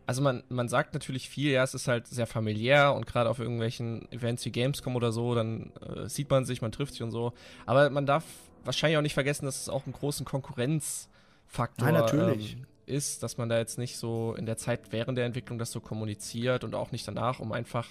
also 0.06 0.22
man, 0.22 0.44
man 0.50 0.68
sagt 0.68 0.94
natürlich 0.94 1.30
viel, 1.30 1.52
ja, 1.52 1.64
es 1.64 1.74
ist 1.74 1.88
halt 1.88 2.08
sehr 2.08 2.28
familiär 2.28 2.94
und 2.94 3.08
gerade 3.08 3.30
auf 3.30 3.40
irgendwelchen 3.40 4.12
Events 4.12 4.44
wie 4.46 4.52
Gamescom 4.52 4.96
oder 4.98 5.14
so, 5.14 5.34
dann 5.34 5.72
äh, 5.82 6.10
sieht 6.10 6.30
man 6.30 6.46
sich, 6.46 6.62
man 6.62 6.74
trifft 6.74 6.94
sich 6.94 7.04
und 7.04 7.12
so. 7.12 7.34
Aber 7.66 7.90
man 7.90 8.06
darf 8.06 8.26
wahrscheinlich 8.66 8.98
auch 8.98 9.02
nicht 9.02 9.14
vergessen, 9.14 9.46
dass 9.46 9.62
es 9.62 9.70
auch 9.70 9.86
einen 9.86 9.94
großen 9.94 10.26
Konkurrenzfaktor 10.26 11.92
Nein, 11.92 12.20
ähm, 12.20 12.66
ist, 12.86 13.24
dass 13.24 13.38
man 13.38 13.48
da 13.48 13.58
jetzt 13.58 13.78
nicht 13.78 13.98
so 13.98 14.36
in 14.38 14.46
der 14.46 14.58
Zeit 14.58 14.92
während 14.92 15.18
der 15.18 15.26
Entwicklung 15.26 15.58
das 15.58 15.72
so 15.72 15.80
kommuniziert 15.80 16.66
und 16.66 16.76
auch 16.76 16.92
nicht 16.92 17.08
danach, 17.08 17.40
um 17.40 17.54
einfach. 17.54 17.88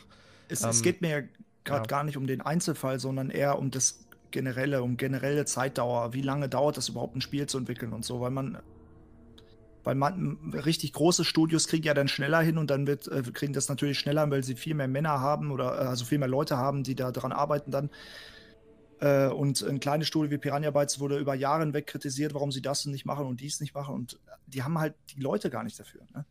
Es, 0.49 0.62
ähm, 0.62 0.71
es 0.71 0.83
geht 0.83 1.01
mir 1.01 1.29
gerade 1.65 1.83
ja. 1.83 1.87
gar 1.87 2.05
nicht 2.05 2.17
um 2.17 2.27
den 2.27 2.43
Einzelfall, 2.43 3.01
sondern 3.01 3.31
eher 3.31 3.59
um 3.59 3.71
das 3.71 4.03
generelle, 4.35 4.82
um 4.82 4.99
generelle 4.99 5.47
Zeitdauer. 5.47 6.12
Wie 6.12 6.20
lange 6.20 6.51
dauert 6.51 6.76
das 6.76 6.91
überhaupt, 6.91 7.16
ein 7.16 7.22
Spiel 7.22 7.47
zu 7.47 7.57
entwickeln 7.57 7.95
und 7.95 8.05
so, 8.05 8.20
weil 8.20 8.30
man 8.30 8.59
weil 9.85 9.95
man 9.95 10.39
richtig 10.53 10.95
große 10.95 11.24
Studios 11.24 11.68
kriegen 11.68 11.85
ja 11.85 11.93
dann 11.93 12.09
schneller 12.09 12.41
hin 12.41 12.57
und 12.57 12.70
dann 12.70 12.87
wird, 12.87 13.07
äh, 13.09 13.22
kriegen 13.22 13.53
das 13.53 13.68
natürlich 13.68 13.99
schneller, 13.99 14.30
weil 14.30 14.43
sie 14.43 14.57
viel 14.57 14.74
mehr 14.74 14.89
Männer 14.89 15.20
haben 15.20 15.51
oder 15.51 15.74
äh, 15.74 15.87
also 15.87 16.07
viel 16.07 16.18
mehr 16.18 16.28
Leute 16.28 16.57
haben, 16.57 16.82
die 16.82 16.95
da 16.95 17.12
dran 17.12 17.32
arbeiten 17.32 17.70
dann. 17.70 17.91
Äh, 19.01 19.28
und 19.28 19.62
ein 19.62 19.80
kleines 19.80 20.09
Studio 20.09 20.30
wie 20.30 20.39
Piranha 20.39 20.70
Bytes 20.70 21.01
wurde 21.01 21.18
über 21.18 21.35
Jahre 21.35 21.61
hinweg 21.61 21.87
kritisiert, 21.87 22.32
warum 22.32 22.51
sie 22.51 22.62
das 22.62 22.87
nicht 22.87 23.05
machen 23.05 23.26
und 23.26 23.41
dies 23.41 23.61
nicht 23.61 23.74
machen. 23.74 23.95
Und 23.95 24.18
die 24.47 24.62
haben 24.62 24.78
halt 24.78 24.95
die 25.14 25.20
Leute 25.20 25.51
gar 25.51 25.64
nicht 25.64 25.78
dafür. 25.78 26.01
Ne? 26.14 26.24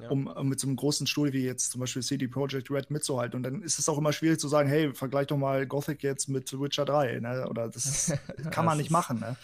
Ja. 0.00 0.08
um, 0.08 0.26
um, 0.26 0.48
mit 0.48 0.60
so 0.60 0.66
einem 0.66 0.76
großen 0.76 1.06
Stuhl 1.06 1.32
wie 1.32 1.44
jetzt 1.44 1.72
zum 1.72 1.80
Beispiel 1.80 2.02
CD 2.02 2.28
Projekt 2.28 2.70
Red 2.70 2.90
mitzuhalten. 2.90 3.36
Und 3.36 3.42
dann 3.42 3.62
ist 3.62 3.78
es 3.78 3.88
auch 3.88 3.98
immer 3.98 4.12
schwierig 4.12 4.40
zu 4.40 4.48
sagen, 4.48 4.68
hey, 4.68 4.92
vergleich 4.94 5.26
doch 5.26 5.36
mal 5.36 5.66
Gothic 5.66 6.02
jetzt 6.02 6.28
mit 6.28 6.52
Witcher 6.58 6.84
3, 6.84 7.20
ne? 7.20 7.46
Oder 7.48 7.68
das 7.68 8.12
kann 8.50 8.64
man 8.64 8.78
nicht 8.78 8.90
machen, 8.90 9.20
ne? 9.20 9.36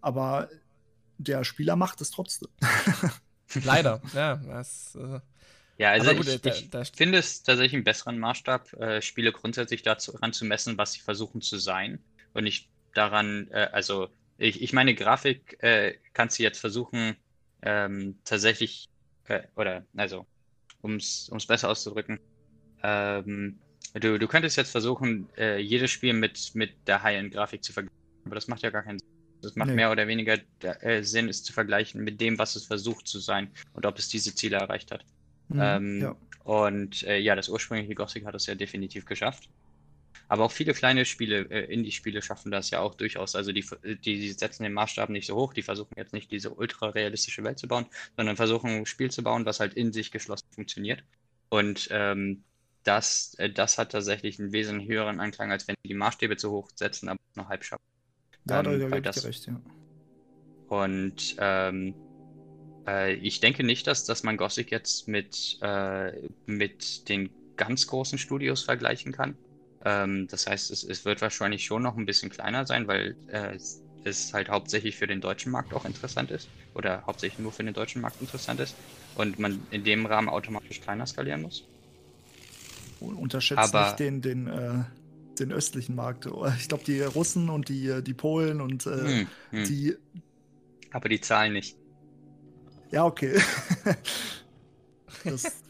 Aber 0.00 0.48
der 1.18 1.44
Spieler 1.44 1.76
macht 1.76 2.00
es 2.00 2.10
trotzdem. 2.10 2.48
Leider, 3.64 4.00
ja. 4.14 4.36
Das, 4.36 4.96
äh 4.96 5.20
ja, 5.78 5.92
also 5.92 6.12
gut, 6.12 6.26
ich, 6.26 6.44
ich 6.44 6.70
da, 6.70 6.78
da 6.80 6.84
finde 6.84 7.18
es 7.18 7.44
tatsächlich 7.44 7.74
einen 7.74 7.84
besseren 7.84 8.18
Maßstab, 8.18 8.72
äh, 8.74 9.00
Spiele 9.00 9.30
grundsätzlich 9.30 9.82
daran 9.82 10.32
zu 10.32 10.44
messen, 10.44 10.76
was 10.76 10.92
sie 10.92 11.00
versuchen 11.00 11.40
zu 11.40 11.56
sein 11.56 12.00
und 12.34 12.44
nicht 12.44 12.68
daran, 12.94 13.48
äh, 13.52 13.68
also 13.72 14.08
ich, 14.38 14.60
ich 14.60 14.72
meine, 14.72 14.94
Grafik 14.94 15.62
äh, 15.62 15.96
kannst 16.14 16.38
du 16.38 16.42
jetzt 16.42 16.58
versuchen, 16.58 17.16
ähm, 17.62 18.18
tatsächlich 18.24 18.88
oder 19.56 19.84
also, 19.96 20.26
um 20.80 20.96
es 20.96 21.46
besser 21.46 21.70
auszudrücken, 21.70 22.18
ähm, 22.82 23.58
du, 23.94 24.18
du 24.18 24.28
könntest 24.28 24.56
jetzt 24.56 24.70
versuchen, 24.70 25.28
äh, 25.36 25.58
jedes 25.58 25.90
Spiel 25.90 26.12
mit, 26.12 26.54
mit 26.54 26.86
der 26.86 27.02
High-End-Grafik 27.02 27.62
zu 27.64 27.72
vergleichen, 27.72 27.98
aber 28.24 28.34
das 28.34 28.48
macht 28.48 28.62
ja 28.62 28.70
gar 28.70 28.82
keinen 28.82 28.98
Sinn. 28.98 29.08
Es 29.42 29.54
macht 29.54 29.68
nee. 29.68 29.76
mehr 29.76 29.92
oder 29.92 30.08
weniger 30.08 30.36
äh, 30.62 31.02
Sinn, 31.02 31.28
es 31.28 31.44
zu 31.44 31.52
vergleichen 31.52 32.02
mit 32.02 32.20
dem, 32.20 32.38
was 32.38 32.56
es 32.56 32.64
versucht 32.64 33.06
zu 33.06 33.20
sein 33.20 33.50
und 33.72 33.86
ob 33.86 33.98
es 33.98 34.08
diese 34.08 34.34
Ziele 34.34 34.56
erreicht 34.56 34.90
hat. 34.90 35.04
Mhm, 35.48 35.60
ähm, 35.62 36.00
ja. 36.00 36.16
Und 36.44 37.02
äh, 37.04 37.18
ja, 37.18 37.36
das 37.36 37.48
ursprüngliche 37.48 37.94
Gothic 37.94 38.24
hat 38.24 38.34
es 38.34 38.46
ja 38.46 38.54
definitiv 38.54 39.04
geschafft. 39.04 39.48
Aber 40.28 40.44
auch 40.44 40.52
viele 40.52 40.74
kleine 40.74 41.04
Spiele, 41.04 41.46
äh, 41.50 41.72
Indie-Spiele 41.72 42.20
schaffen 42.20 42.50
das 42.50 42.70
ja 42.70 42.80
auch 42.80 42.94
durchaus. 42.94 43.34
Also 43.34 43.52
die, 43.52 43.64
die 44.04 44.30
setzen 44.32 44.62
den 44.62 44.74
Maßstab 44.74 45.08
nicht 45.08 45.26
so 45.26 45.34
hoch, 45.36 45.54
die 45.54 45.62
versuchen 45.62 45.94
jetzt 45.96 46.12
nicht 46.12 46.30
diese 46.30 46.50
ultra 46.50 46.90
realistische 46.90 47.42
Welt 47.44 47.58
zu 47.58 47.66
bauen, 47.66 47.86
sondern 48.16 48.36
versuchen 48.36 48.70
ein 48.70 48.86
Spiel 48.86 49.10
zu 49.10 49.22
bauen, 49.22 49.46
was 49.46 49.60
halt 49.60 49.74
in 49.74 49.92
sich 49.92 50.10
geschlossen 50.10 50.46
funktioniert. 50.54 51.02
Und 51.48 51.88
ähm, 51.90 52.44
das, 52.84 53.34
äh, 53.38 53.50
das 53.50 53.78
hat 53.78 53.92
tatsächlich 53.92 54.38
einen 54.38 54.52
wesentlich 54.52 54.88
höheren 54.88 55.20
Anklang, 55.20 55.50
als 55.50 55.66
wenn 55.66 55.76
die 55.84 55.94
Maßstäbe 55.94 56.36
zu 56.36 56.50
hoch 56.50 56.68
setzen, 56.74 57.08
aber 57.08 57.20
nur 57.34 57.48
halb 57.48 57.64
schaffen. 57.64 57.84
Ja, 58.48 58.62
da 58.62 58.72
ähm, 58.72 59.02
das, 59.02 59.24
recht, 59.24 59.46
ja. 59.46 59.60
Und 60.68 61.36
ähm, 61.38 61.94
äh, 62.86 63.14
ich 63.14 63.40
denke 63.40 63.64
nicht, 63.64 63.86
dass, 63.86 64.04
dass 64.04 64.22
man 64.22 64.36
Gothic 64.36 64.70
jetzt 64.70 65.08
mit, 65.08 65.58
äh, 65.62 66.12
mit 66.46 67.08
den 67.08 67.30
ganz 67.56 67.86
großen 67.86 68.18
Studios 68.18 68.62
vergleichen 68.62 69.12
kann. 69.12 69.36
Ähm, 69.84 70.26
das 70.28 70.46
heißt, 70.46 70.70
es, 70.70 70.82
es, 70.82 71.04
wird 71.04 71.20
wahrscheinlich 71.20 71.64
schon 71.64 71.82
noch 71.82 71.96
ein 71.96 72.06
bisschen 72.06 72.30
kleiner 72.30 72.66
sein, 72.66 72.88
weil 72.88 73.16
äh, 73.28 73.56
es 74.04 74.32
halt 74.32 74.48
hauptsächlich 74.48 74.96
für 74.96 75.06
den 75.06 75.20
deutschen 75.20 75.52
Markt 75.52 75.72
auch 75.74 75.84
interessant 75.84 76.30
ist. 76.30 76.48
Oder 76.74 77.04
hauptsächlich 77.06 77.38
nur 77.38 77.52
für 77.52 77.64
den 77.64 77.74
deutschen 77.74 78.02
Markt 78.02 78.20
interessant 78.20 78.60
ist. 78.60 78.74
Und 79.16 79.38
man 79.38 79.60
in 79.70 79.84
dem 79.84 80.06
Rahmen 80.06 80.28
automatisch 80.28 80.80
kleiner 80.80 81.06
skalieren 81.06 81.42
muss. 81.42 81.64
Unterschätzt 83.00 83.58
Aber, 83.58 83.84
nicht 83.84 84.00
den, 84.00 84.22
den, 84.22 84.46
äh, 84.48 84.84
den 85.38 85.52
östlichen 85.52 85.94
Markt. 85.94 86.26
Ich 86.58 86.68
glaube, 86.68 86.84
die 86.84 87.00
Russen 87.00 87.48
und 87.48 87.68
die, 87.68 88.02
die 88.02 88.14
Polen 88.14 88.60
und 88.60 88.86
äh, 88.86 88.90
hm, 88.90 89.26
hm. 89.50 89.64
die. 89.64 89.96
Aber 90.90 91.08
die 91.08 91.20
zahlen 91.20 91.52
nicht. 91.52 91.76
Ja, 92.90 93.04
okay. 93.04 93.40
das, 95.24 95.62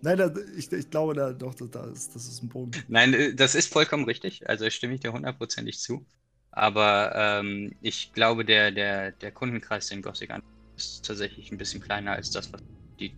nein, 0.00 0.18
da, 0.18 0.32
ich, 0.56 0.70
ich 0.72 0.90
glaube 0.90 1.14
da 1.14 1.32
doch, 1.32 1.54
da 1.54 1.86
ist, 1.86 2.14
das 2.14 2.26
ist 2.26 2.42
ein 2.42 2.48
Punkt. 2.48 2.84
Nein, 2.88 3.14
äh, 3.14 3.34
das 3.34 3.54
ist 3.54 3.72
vollkommen 3.72 4.04
richtig. 4.04 4.48
Also 4.48 4.68
stimme 4.70 4.94
ich 4.94 5.00
dir 5.00 5.12
hundertprozentig 5.12 5.78
zu. 5.78 6.06
Aber 6.50 7.12
ähm, 7.14 7.76
ich 7.82 8.12
glaube, 8.12 8.44
der, 8.44 8.72
der, 8.72 9.12
der 9.12 9.32
Kundenkreis, 9.32 9.88
den 9.88 10.02
Gothic 10.02 10.30
an 10.30 10.40
ist 10.76 11.04
tatsächlich 11.04 11.50
ein 11.52 11.58
bisschen 11.58 11.80
kleiner 11.80 12.12
als 12.12 12.30
das, 12.30 12.52
was 12.52 12.62
die 12.98 13.14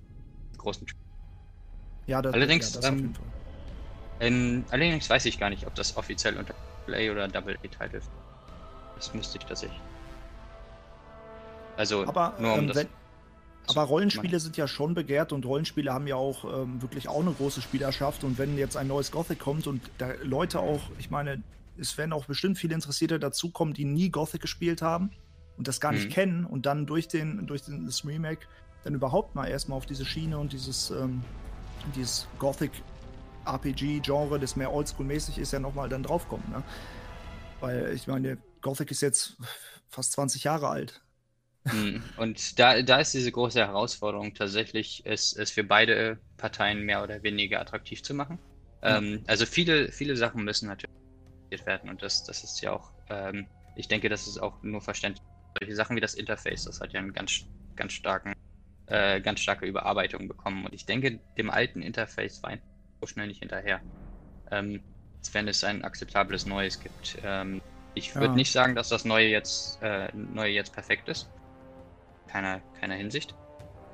großen. 0.56 0.86
Ja, 2.06 2.20
das, 2.20 2.34
allerdings, 2.34 2.74
ja, 2.74 2.80
das 2.80 2.90
ähm, 2.90 3.14
in, 4.18 4.66
allerdings 4.70 5.08
weiß 5.08 5.24
ich 5.26 5.38
gar 5.38 5.50
nicht, 5.50 5.66
ob 5.66 5.74
das 5.74 5.96
offiziell 5.96 6.36
unter 6.36 6.54
A 6.88 7.10
oder 7.10 7.28
Double 7.28 7.54
A-Title 7.56 7.98
ist. 7.98 8.10
Das 8.94 9.12
müsste 9.12 9.38
ich 9.38 9.44
tatsächlich. 9.44 9.84
Also, 11.76 12.04
aber, 12.06 12.34
nur 12.38 12.54
um 12.54 12.60
ähm, 12.60 12.68
das. 12.68 12.76
Wenn, 12.76 12.88
aber 13.68 13.82
Rollenspiele 13.82 14.40
sind 14.40 14.56
ja 14.56 14.66
schon 14.66 14.94
begehrt 14.94 15.32
und 15.32 15.44
Rollenspiele 15.44 15.92
haben 15.92 16.06
ja 16.06 16.16
auch 16.16 16.44
ähm, 16.44 16.80
wirklich 16.80 17.08
auch 17.08 17.20
eine 17.20 17.32
große 17.32 17.60
Spielerschaft. 17.60 18.24
Und 18.24 18.38
wenn 18.38 18.56
jetzt 18.56 18.76
ein 18.76 18.86
neues 18.86 19.10
Gothic 19.10 19.38
kommt 19.38 19.66
und 19.66 19.82
da 19.98 20.12
Leute 20.22 20.60
auch, 20.60 20.80
ich 20.98 21.10
meine, 21.10 21.42
es 21.76 21.96
werden 21.98 22.12
auch 22.12 22.24
bestimmt 22.26 22.58
viele 22.58 22.74
Interessierte 22.74 23.18
dazukommen, 23.18 23.74
die 23.74 23.84
nie 23.84 24.10
Gothic 24.10 24.40
gespielt 24.40 24.82
haben 24.82 25.10
und 25.56 25.68
das 25.68 25.80
gar 25.80 25.92
nicht 25.92 26.06
mhm. 26.06 26.12
kennen 26.12 26.44
und 26.44 26.66
dann 26.66 26.86
durch 26.86 27.08
den, 27.08 27.46
durch 27.46 27.62
den, 27.62 27.84
das 27.84 28.04
Remake 28.04 28.46
dann 28.84 28.94
überhaupt 28.94 29.34
mal 29.34 29.46
erstmal 29.46 29.76
auf 29.76 29.86
diese 29.86 30.04
Schiene 30.04 30.38
und 30.38 30.52
dieses, 30.52 30.90
ähm, 30.90 31.22
dieses 31.94 32.26
Gothic 32.38 32.70
RPG-Genre, 33.44 34.38
das 34.38 34.56
mehr 34.56 34.72
oldschool-mäßig 34.72 35.38
ist, 35.38 35.52
ja 35.52 35.58
nochmal 35.58 35.88
dann 35.88 36.02
draufkommen. 36.02 36.48
Ne? 36.50 36.62
Weil 37.60 37.92
ich 37.94 38.06
meine, 38.06 38.38
Gothic 38.60 38.90
ist 38.90 39.00
jetzt 39.00 39.36
fast 39.88 40.12
20 40.12 40.44
Jahre 40.44 40.68
alt. 40.68 41.00
Hm, 41.70 42.02
und 42.16 42.58
da, 42.58 42.82
da 42.82 42.98
ist 43.00 43.14
diese 43.14 43.32
große 43.32 43.60
Herausforderung 43.60 44.34
tatsächlich, 44.34 45.02
es, 45.04 45.32
es 45.32 45.50
für 45.50 45.64
beide 45.64 46.20
Parteien 46.36 46.82
mehr 46.82 47.02
oder 47.02 47.22
weniger 47.22 47.60
attraktiv 47.60 48.02
zu 48.02 48.14
machen. 48.14 48.38
Ähm, 48.82 49.22
also 49.26 49.46
viele, 49.46 49.92
viele 49.92 50.16
Sachen 50.16 50.44
müssen 50.44 50.68
natürlich 50.68 50.88
werden 51.66 51.90
und 51.90 52.02
das, 52.02 52.24
das 52.24 52.44
ist 52.44 52.60
ja 52.60 52.72
auch, 52.72 52.92
ähm, 53.08 53.48
ich 53.74 53.88
denke, 53.88 54.08
das 54.08 54.26
ist 54.26 54.38
auch 54.38 54.62
nur 54.62 54.80
verständlich. 54.80 55.24
Solche 55.58 55.74
Sachen 55.74 55.96
wie 55.96 56.00
das 56.00 56.14
Interface, 56.14 56.64
das 56.64 56.80
hat 56.80 56.92
ja 56.92 57.00
einen 57.00 57.12
ganz, 57.12 57.46
ganz 57.76 57.92
starken, 57.92 58.34
äh, 58.86 59.20
ganz 59.20 59.40
starke 59.40 59.66
Überarbeitung 59.66 60.28
bekommen 60.28 60.64
und 60.66 60.74
ich 60.74 60.86
denke, 60.86 61.20
dem 61.36 61.50
alten 61.50 61.82
Interface 61.82 62.42
war 62.42 62.56
so 63.00 63.06
schnell 63.06 63.28
nicht 63.28 63.40
hinterher. 63.40 63.82
Ähm, 64.50 64.82
wenn 65.32 65.48
es 65.48 65.64
ein 65.64 65.84
akzeptables 65.84 66.46
Neues 66.46 66.80
gibt. 66.80 67.18
Ähm, 67.22 67.60
ich 67.94 68.14
würde 68.14 68.26
ja. 68.26 68.34
nicht 68.34 68.52
sagen, 68.52 68.74
dass 68.74 68.88
das 68.88 69.04
Neue 69.04 69.28
jetzt, 69.28 69.82
äh, 69.82 70.08
Neue 70.14 70.52
jetzt 70.52 70.72
perfekt 70.72 71.08
ist. 71.08 71.28
Keiner, 72.28 72.60
keiner 72.80 72.94
Hinsicht. 72.94 73.34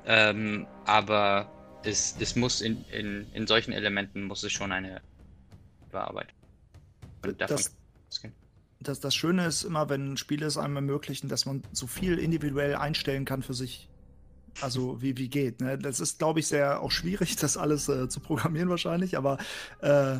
Ähm, 0.05 0.67
aber 0.85 1.49
es, 1.83 2.15
es 2.19 2.35
muss 2.35 2.61
in, 2.61 2.83
in, 2.91 3.25
in 3.33 3.47
solchen 3.47 3.71
Elementen 3.71 4.23
muss 4.23 4.43
es 4.43 4.51
schon 4.51 4.71
eine 4.71 5.01
Überarbeitung. 5.89 6.37
Das, 7.37 7.75
das, 8.79 8.99
das 8.99 9.15
Schöne 9.15 9.47
ist 9.47 9.63
immer, 9.63 9.89
wenn 9.89 10.17
Spiele 10.17 10.45
es 10.45 10.57
einem 10.57 10.75
ermöglichen, 10.75 11.27
dass 11.27 11.45
man 11.45 11.63
so 11.71 11.87
viel 11.87 12.19
individuell 12.19 12.75
einstellen 12.75 13.25
kann 13.25 13.41
für 13.41 13.53
sich, 13.53 13.89
also 14.61 15.01
wie, 15.01 15.17
wie 15.17 15.29
geht. 15.29 15.61
Ne? 15.61 15.77
Das 15.77 15.99
ist, 15.99 16.19
glaube 16.19 16.39
ich, 16.39 16.47
sehr 16.47 16.81
auch 16.81 16.91
schwierig, 16.91 17.35
das 17.37 17.57
alles 17.57 17.89
äh, 17.89 18.09
zu 18.09 18.19
programmieren 18.19 18.69
wahrscheinlich, 18.69 19.17
aber 19.17 19.39
äh, 19.81 20.19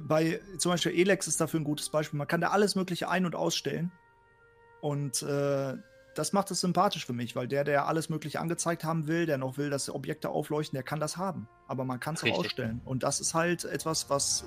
bei 0.00 0.40
zum 0.58 0.72
Beispiel 0.72 0.92
Elex 0.92 1.26
ist 1.26 1.40
dafür 1.40 1.58
ein 1.58 1.64
gutes 1.64 1.88
Beispiel. 1.88 2.18
Man 2.18 2.28
kann 2.28 2.40
da 2.40 2.50
alles 2.50 2.76
Mögliche 2.76 3.08
ein- 3.08 3.26
und 3.26 3.34
ausstellen. 3.34 3.90
Und 4.80 5.22
äh, 5.22 5.76
das 6.14 6.32
macht 6.32 6.50
es 6.50 6.60
sympathisch 6.60 7.06
für 7.06 7.12
mich, 7.12 7.36
weil 7.36 7.48
der, 7.48 7.64
der 7.64 7.86
alles 7.86 8.08
Mögliche 8.08 8.40
angezeigt 8.40 8.84
haben 8.84 9.06
will, 9.06 9.26
der 9.26 9.38
noch 9.38 9.56
will, 9.58 9.70
dass 9.70 9.88
Objekte 9.90 10.30
aufleuchten, 10.30 10.76
der 10.76 10.82
kann 10.82 11.00
das 11.00 11.16
haben. 11.16 11.48
Aber 11.68 11.84
man 11.84 12.00
kann 12.00 12.14
es 12.14 12.24
auch 12.24 12.38
ausstellen. 12.38 12.80
Und 12.84 13.02
das 13.02 13.20
ist 13.20 13.34
halt 13.34 13.64
etwas, 13.64 14.10
was 14.10 14.44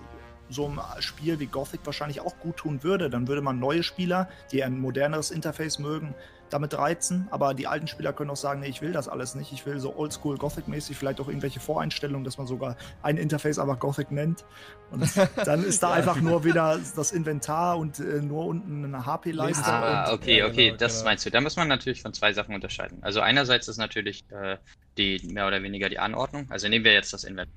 so 0.49 0.65
einem 0.65 0.79
Spiel 0.99 1.39
wie 1.39 1.47
Gothic 1.47 1.81
wahrscheinlich 1.85 2.21
auch 2.21 2.37
gut 2.39 2.57
tun 2.57 2.83
würde. 2.83 3.09
Dann 3.09 3.27
würde 3.27 3.41
man 3.41 3.59
neue 3.59 3.83
Spieler, 3.83 4.29
die 4.51 4.63
ein 4.63 4.79
moderneres 4.79 5.31
Interface 5.31 5.79
mögen, 5.79 6.13
damit 6.49 6.77
reizen. 6.77 7.27
Aber 7.31 7.53
die 7.53 7.67
alten 7.67 7.87
Spieler 7.87 8.13
können 8.13 8.29
auch 8.29 8.37
sagen, 8.37 8.61
nee, 8.61 8.67
ich 8.67 8.81
will 8.81 8.91
das 8.91 9.07
alles 9.07 9.35
nicht. 9.35 9.51
Ich 9.51 9.65
will 9.65 9.79
so 9.79 9.95
oldschool 9.95 10.37
Gothic-mäßig, 10.37 10.95
vielleicht 10.95 11.19
auch 11.19 11.27
irgendwelche 11.27 11.59
Voreinstellungen, 11.59 12.23
dass 12.23 12.37
man 12.37 12.47
sogar 12.47 12.77
ein 13.01 13.17
Interface 13.17 13.57
einfach 13.59 13.79
Gothic 13.79 14.11
nennt. 14.11 14.45
Und 14.91 15.09
dann 15.45 15.63
ist 15.63 15.81
da 15.81 15.89
ja. 15.89 15.95
einfach 15.95 16.21
nur 16.21 16.43
wieder 16.43 16.79
das 16.95 17.11
Inventar 17.11 17.77
und 17.77 17.99
äh, 17.99 18.21
nur 18.21 18.45
unten 18.45 18.85
eine 18.85 19.05
HP-Leiste. 19.05 19.65
Ah, 19.65 20.13
okay, 20.13 20.43
okay, 20.43 20.67
genau, 20.67 20.77
das 20.77 20.93
genau. 20.93 21.05
meinst 21.05 21.25
du. 21.25 21.31
Da 21.31 21.41
muss 21.41 21.55
man 21.55 21.67
natürlich 21.67 22.01
von 22.01 22.13
zwei 22.13 22.33
Sachen 22.33 22.53
unterscheiden. 22.53 22.99
Also 23.01 23.21
einerseits 23.21 23.67
ist 23.67 23.77
natürlich 23.77 24.23
äh, 24.29 24.57
die 24.97 25.27
mehr 25.31 25.47
oder 25.47 25.63
weniger 25.63 25.89
die 25.89 25.99
Anordnung. 25.99 26.47
Also 26.49 26.67
nehmen 26.67 26.85
wir 26.85 26.93
jetzt 26.93 27.13
das 27.13 27.23
Inventar. 27.23 27.53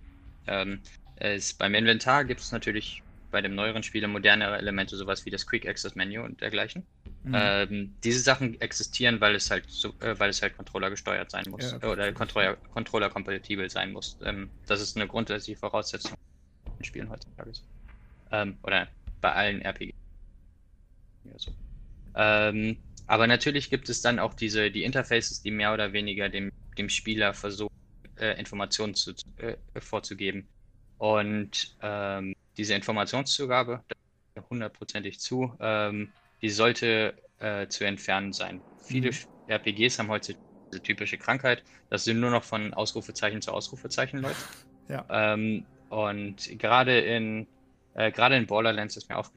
Ähm, 0.49 0.81
es, 1.17 1.55
beim 1.55 1.75
Inventar 1.75 2.25
gibt 2.25 2.41
es 2.41 2.53
natürlich 2.53 3.03
bei 3.31 3.43
dem 3.43 3.55
neueren 3.55 3.83
Spieler 3.83 4.09
modernere 4.09 4.57
Elemente, 4.57 4.97
sowas 4.97 5.27
wie 5.27 5.31
das 5.31 5.47
Quick 5.47 5.67
Access 5.67 5.95
Menu 5.95 6.23
und 6.23 6.41
dergleichen. 6.41 6.87
Mhm. 7.25 7.35
Ähm, 7.35 7.95
diese 8.05 8.21
Sachen 8.21 8.61
existieren, 8.61 9.21
weil 9.21 9.35
es 9.35 9.51
halt 9.51 9.65
so, 9.69 9.89
äh, 10.01 10.19
weil 10.19 10.31
es 10.31 10.41
halt 10.43 10.57
Controller 10.57 10.91
gesteuert 10.91 11.31
sein 11.31 11.45
muss 11.51 11.73
ja, 11.73 11.91
oder 11.91 12.13
Controller, 12.13 12.57
Controller 12.73 13.11
kompatibel 13.11 13.69
sein 13.69 13.93
muss. 13.93 14.17
Ähm, 14.25 14.49
das 14.67 14.81
ist 14.81 14.97
eine 14.97 15.07
grundsätzliche 15.07 15.59
Voraussetzung 15.59 16.17
in 16.79 16.85
Spielen 16.85 17.11
heutzutage. 17.11 17.53
Ähm, 18.31 18.59
oder 18.63 18.89
bei 19.21 19.33
allen 19.33 19.61
RPGs. 19.61 19.95
Ja, 21.25 21.33
so. 21.37 21.53
Ähm, 22.15 22.79
aber 23.07 23.27
natürlich 23.27 23.71
gibt 23.71 23.89
es 23.89 24.01
dann 24.03 24.19
auch 24.19 24.35
diese 24.35 24.71
die 24.71 24.85
Interfaces, 24.85 25.43
die 25.43 25.51
mehr 25.51 25.75
oder 25.75 25.93
weniger 25.93 26.29
dem, 26.29 26.51
dem 26.79 26.89
Spieler 26.89 27.35
versuchen, 27.35 27.75
äh, 28.19 28.39
Informationen 28.39 28.95
zu, 28.95 29.15
äh, 29.37 29.57
vorzugeben. 29.81 30.49
Und 30.99 31.77
ähm, 31.83 32.35
diese 32.57 32.75
Informationszugabe, 32.75 33.83
da 34.35 34.43
hundertprozentig 34.49 35.21
zu, 35.21 35.55
ähm, 35.61 36.13
die 36.43 36.51
sollte 36.51 37.15
äh, 37.39 37.67
zu 37.69 37.85
entfernen 37.85 38.33
sein. 38.33 38.61
Viele 38.79 39.11
mhm. 39.11 39.17
RPGs 39.49 39.99
haben 39.99 40.09
heute 40.09 40.37
diese 40.71 40.83
typische 40.83 41.19
Krankheit, 41.19 41.63
dass 41.91 42.05
sie 42.05 42.15
nur 42.15 42.31
noch 42.31 42.45
von 42.45 42.75
Ausrufezeichen 42.75 43.43
zu 43.43 43.53
Ausrufezeichen 43.53 44.21
läuft. 44.21 44.47
Ja. 44.89 45.05
Ähm, 45.11 45.67
und 45.89 46.61
gerade 46.61 47.01
in 47.01 47.49
äh, 47.95 48.13
gerade 48.13 48.37
in 48.37 48.47
Borderlands 48.47 48.97
ist 48.97 49.09
mir 49.09 49.19
auch 49.19 49.31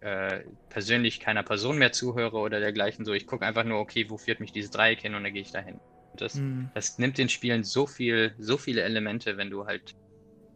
äh, 0.00 0.44
persönlich 0.68 1.18
keiner 1.18 1.42
Person 1.42 1.78
mehr 1.78 1.92
zuhöre 1.92 2.36
oder 2.36 2.60
dergleichen. 2.60 3.04
So, 3.04 3.12
ich 3.12 3.26
gucke 3.26 3.44
einfach 3.44 3.64
nur, 3.64 3.80
okay, 3.80 4.08
wo 4.08 4.18
führt 4.18 4.38
mich 4.38 4.52
dieses 4.52 4.70
Dreieck 4.70 5.00
hin 5.00 5.14
und 5.14 5.24
dann 5.24 5.32
gehe 5.32 5.42
ich 5.42 5.50
dahin. 5.50 5.80
Das, 6.16 6.34
mhm. 6.34 6.70
das 6.74 6.98
nimmt 6.98 7.18
den 7.18 7.28
Spielen 7.28 7.64
so 7.64 7.86
viel, 7.86 8.34
so 8.38 8.58
viele 8.58 8.82
Elemente, 8.82 9.36
wenn 9.36 9.50
du 9.50 9.66
halt 9.66 9.94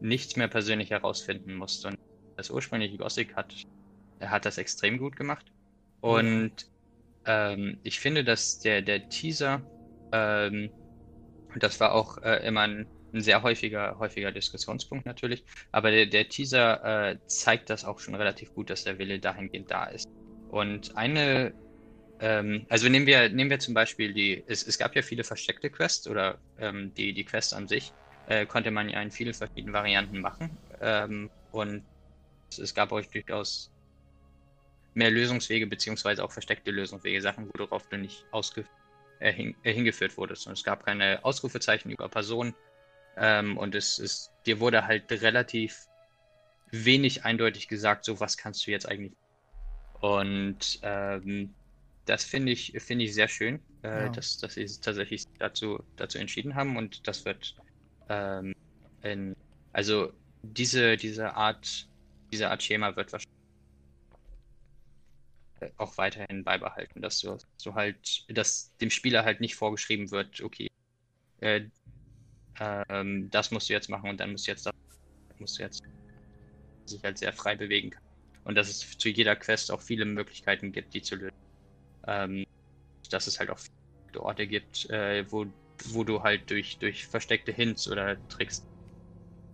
nichts 0.01 0.37
mehr 0.37 0.49
persönlich 0.49 0.91
herausfinden 0.91 1.55
musst. 1.55 1.85
Und 1.87 1.99
das 2.37 2.51
ursprüngliche 2.51 2.97
Gothic 2.97 3.35
hat, 3.37 3.55
hat 4.21 4.45
das 4.45 4.59
extrem 4.59 4.99
gut 4.99 5.17
gemacht. 5.17 5.47
Und 6.01 6.67
ähm, 7.27 7.79
ich 7.83 7.99
finde, 7.99 8.25
dass 8.25 8.61
der, 8.61 8.83
der 8.83 9.09
Teaser, 9.09 9.63
ähm, 10.13 10.71
das 11.57 11.81
war 11.81 11.93
auch 11.93 12.19
äh, 12.23 12.47
immer 12.47 12.63
ein, 12.63 12.87
ein, 13.13 13.21
sehr 13.23 13.43
häufiger, 13.43 13.99
häufiger 13.99 14.33
Diskussionspunkt 14.33 15.07
natürlich, 15.07 15.45
aber 15.73 15.91
der, 15.91 16.07
der 16.07 16.29
Teaser 16.29 17.13
äh, 17.13 17.19
zeigt 17.27 17.71
das 17.71 17.85
auch 17.85 18.01
schon 18.01 18.15
relativ 18.15 18.53
gut, 18.55 18.71
dass 18.71 18.85
der 18.85 18.99
Wille 18.99 19.19
dahingehend 19.19 19.71
da 19.71 19.87
ist. 19.87 20.07
Und 20.51 20.97
eine, 20.97 21.55
ähm, 22.21 22.67
also 22.69 22.89
nehmen 22.89 23.07
wir, 23.07 23.29
nehmen 23.31 23.51
wir 23.51 23.59
zum 23.59 23.75
Beispiel 23.75 24.13
die, 24.13 24.43
es, 24.47 24.67
es 24.67 24.79
gab 24.79 24.95
ja 24.95 25.03
viele 25.03 25.25
versteckte 25.25 25.71
Quests 25.71 26.09
oder 26.09 26.39
ähm, 26.59 26.93
die, 26.95 27.13
die 27.15 27.25
Quests 27.25 27.53
an 27.53 27.67
sich 27.69 27.93
äh, 28.29 28.47
konnte 28.47 28.71
man 28.71 28.89
ja 28.89 29.01
in 29.03 29.11
vielen 29.11 29.35
verschiedenen 29.35 29.73
Varianten 29.73 30.21
machen. 30.21 30.57
Ähm, 30.81 31.31
und 31.53 31.83
es 32.59 32.75
gab 32.75 32.93
euch 32.93 33.09
durchaus 33.09 33.71
mehr 34.95 35.11
Lösungswege, 35.11 35.67
beziehungsweise 35.67 36.25
auch 36.25 36.33
versteckte 36.33 36.71
Lösungswege, 36.71 37.21
Sachen, 37.21 37.51
worauf 37.57 37.89
du 37.89 37.99
nicht 37.99 38.25
äh, 39.21 39.33
hin, 39.33 39.55
äh, 39.63 39.73
hingeführt 39.73 40.17
wurdest. 40.17 40.47
Und 40.47 40.53
es 40.53 40.65
gab 40.65 40.85
keine 40.85 41.25
Ausrufezeichen 41.25 41.91
über 41.91 42.09
Personen. 42.09 42.55
Ähm, 43.17 43.57
und 43.59 43.75
es 43.75 43.99
ist, 43.99 44.31
dir 44.47 44.61
wurde 44.61 44.87
halt 44.87 45.11
relativ 45.11 45.87
wenig 46.71 47.25
eindeutig 47.25 47.69
gesagt, 47.69 48.05
so 48.05 48.21
was 48.21 48.37
kannst 48.37 48.67
du 48.67 48.71
jetzt 48.71 48.89
eigentlich. 48.89 49.13
Und 50.01 50.81
ähm, 50.83 51.55
das 52.05 52.25
finde 52.25 52.53
ich, 52.53 52.73
finde 52.79 53.05
ich 53.05 53.15
sehr 53.15 53.29
schön, 53.29 53.61
äh, 53.83 54.05
ja. 54.05 54.09
dass, 54.09 54.39
dass 54.39 54.55
sie 54.55 54.67
tatsächlich 54.67 55.25
dazu, 55.39 55.83
dazu 55.97 56.19
entschieden 56.19 56.55
haben 56.55 56.77
und 56.77 57.07
das 57.07 57.25
wird 57.25 57.55
ähm, 58.09 58.53
in, 59.03 59.35
also 59.73 60.13
diese, 60.43 60.97
diese 60.97 61.35
Art, 61.35 61.89
diese 62.33 62.51
Art 62.51 62.63
Schema 62.63 62.97
wird 62.97 63.13
wahrscheinlich 63.13 63.25
auch 65.79 65.97
weiterhin 65.97 66.45
beibehalten, 66.45 67.01
dass 67.03 67.21
du 67.21 67.39
so 67.57 67.75
halt, 67.75 68.25
dass 68.29 68.77
dem 68.79 68.91
Spieler 68.91 69.25
halt 69.25 69.41
nicht 69.41 69.57
vorgeschrieben 69.57 70.11
wird, 70.11 70.41
okay, 70.43 70.69
äh, 71.41 71.69
ähm, 72.61 73.31
das 73.31 73.51
musst 73.51 73.69
du 73.69 73.73
jetzt 73.73 73.89
machen 73.89 74.11
und 74.11 74.19
dann 74.21 74.33
musst 74.33 74.47
du 74.47 74.53
jetzt 74.53 74.67
das, 74.67 74.73
musst 75.39 75.59
du 75.59 75.63
jetzt 75.63 75.83
sich 76.87 77.03
halt 77.03 77.19
sehr 77.19 77.33
frei 77.33 77.57
bewegen 77.57 77.91
kann. 77.91 78.03
Und 78.45 78.57
dass 78.57 78.69
es 78.69 78.99
zu 78.99 79.09
jeder 79.09 79.37
Quest 79.37 79.71
auch 79.71 79.81
viele 79.81 80.05
Möglichkeiten 80.05 80.73
gibt, 80.73 80.95
die 80.95 81.03
zu 81.03 81.17
lösen. 81.17 81.31
Ähm, 82.07 82.45
dass 83.11 83.27
es 83.27 83.39
halt 83.41 83.51
auch 83.51 83.59
viele 83.59 84.23
Orte 84.23 84.47
gibt, 84.47 84.89
äh, 84.91 85.31
wo, 85.31 85.47
wo 85.91 86.05
du 86.05 86.23
halt 86.23 86.51
durch, 86.51 86.79
durch 86.79 87.07
versteckte 87.07 87.53
Hints 87.53 87.91
oder 87.91 88.17
Tricks 88.29 88.67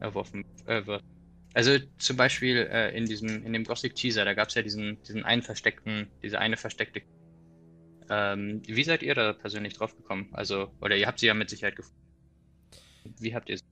erworfen 0.01 0.45
äh, 0.66 0.85
wirst. 0.87 1.05
Also 1.53 1.79
zum 1.99 2.16
Beispiel 2.16 2.68
äh, 2.71 2.97
in 2.97 3.07
diesem, 3.07 3.45
in 3.45 3.53
dem 3.53 3.64
Gothic 3.64 3.95
Teaser, 3.97 4.25
da 4.25 4.35
gab 4.35 4.49
es 4.49 4.55
ja 4.55 4.62
diesen, 4.62 5.03
diesen 5.03 5.25
einen 5.25 5.43
versteckten, 5.43 6.09
diese 6.23 6.39
eine 6.39 6.57
versteckte. 6.57 7.03
Ähm, 8.09 8.62
wie 8.66 8.85
seid 8.85 9.03
ihr 9.03 9.14
da 9.14 9.33
persönlich 9.33 9.75
drauf 9.75 9.97
gekommen? 9.97 10.29
Also, 10.33 10.73
oder 10.81 10.97
ihr 10.97 11.07
habt 11.07 11.18
sie 11.18 11.27
ja 11.27 11.35
mit 11.35 11.51
Sicherheit 11.51 11.77
gefunden. 11.77 12.01
Wie 13.18 13.35
habt 13.35 13.49
ihr 13.49 13.59
sie? 13.59 13.64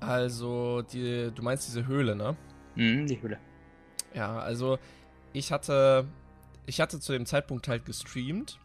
Also, 0.00 0.82
die, 0.82 1.30
du 1.34 1.42
meinst 1.42 1.68
diese 1.68 1.86
Höhle, 1.86 2.16
ne? 2.16 2.36
Mhm, 2.74 3.06
die 3.06 3.20
Höhle. 3.20 3.38
Ja, 4.14 4.38
also 4.38 4.78
ich 5.32 5.52
hatte, 5.52 6.08
ich 6.66 6.80
hatte 6.80 6.98
zu 7.00 7.12
dem 7.12 7.26
Zeitpunkt 7.26 7.68
halt 7.68 7.84
gestreamt 7.84 8.58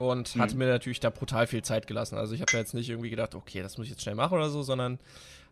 und 0.00 0.34
mhm. 0.34 0.40
hatte 0.40 0.56
mir 0.56 0.66
natürlich 0.66 0.98
da 0.98 1.10
brutal 1.10 1.46
viel 1.46 1.62
Zeit 1.62 1.86
gelassen. 1.86 2.16
Also 2.16 2.34
ich 2.34 2.40
habe 2.40 2.50
da 2.50 2.56
jetzt 2.56 2.72
nicht 2.72 2.88
irgendwie 2.88 3.10
gedacht, 3.10 3.34
okay, 3.34 3.60
das 3.60 3.76
muss 3.76 3.84
ich 3.84 3.90
jetzt 3.90 4.02
schnell 4.02 4.14
machen 4.14 4.32
oder 4.32 4.48
so, 4.48 4.62
sondern 4.62 4.98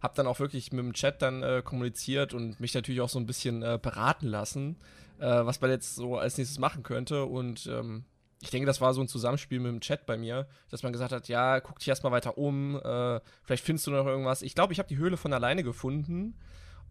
habe 0.01 0.15
dann 0.17 0.27
auch 0.27 0.41
wirklich 0.41 0.73
mit 0.73 0.83
dem 0.83 0.95
Chat 0.95 1.21
dann 1.21 1.43
äh, 1.43 1.61
kommuniziert 1.63 2.33
und 2.33 2.59
mich 2.59 2.73
natürlich 2.73 3.03
auch 3.03 3.11
so 3.11 3.19
ein 3.19 3.27
bisschen 3.27 3.63
äh, 3.63 3.79
beraten 3.81 4.27
lassen, 4.27 4.77
äh, 5.19 5.27
was 5.27 5.61
man 5.61 5.71
jetzt 5.71 5.97
so 5.97 6.17
als 6.17 6.39
nächstes 6.39 6.59
machen 6.59 6.83
könnte. 6.83 7.27
Und 7.27 7.67
ähm, 7.67 8.07
ich 8.41 8.49
denke, 8.49 8.65
das 8.65 8.81
war 8.81 8.95
so 8.95 9.03
ein 9.03 9.09
Zusammenspiel 9.09 9.61
mit 9.61 9.71
dem 9.71 9.81
Chat 9.83 10.07
bei 10.07 10.17
mir, 10.17 10.49
dass 10.71 10.83
man 10.83 10.95
gesagt 10.95 11.13
hat, 11.13 11.29
ja, 11.29 11.61
guck 11.61 11.79
dich 11.79 11.89
erstmal 11.89 12.13
weiter 12.13 12.39
um, 12.39 12.77
äh, 12.77 13.21
vielleicht 13.43 13.67
findest 13.67 13.87
du 13.87 13.91
noch 13.91 14.07
irgendwas. 14.07 14.41
Ich 14.41 14.55
glaube, 14.55 14.73
ich 14.73 14.79
habe 14.79 14.89
die 14.89 14.97
Höhle 14.97 15.19
von 15.19 15.35
alleine 15.35 15.63
gefunden 15.63 16.39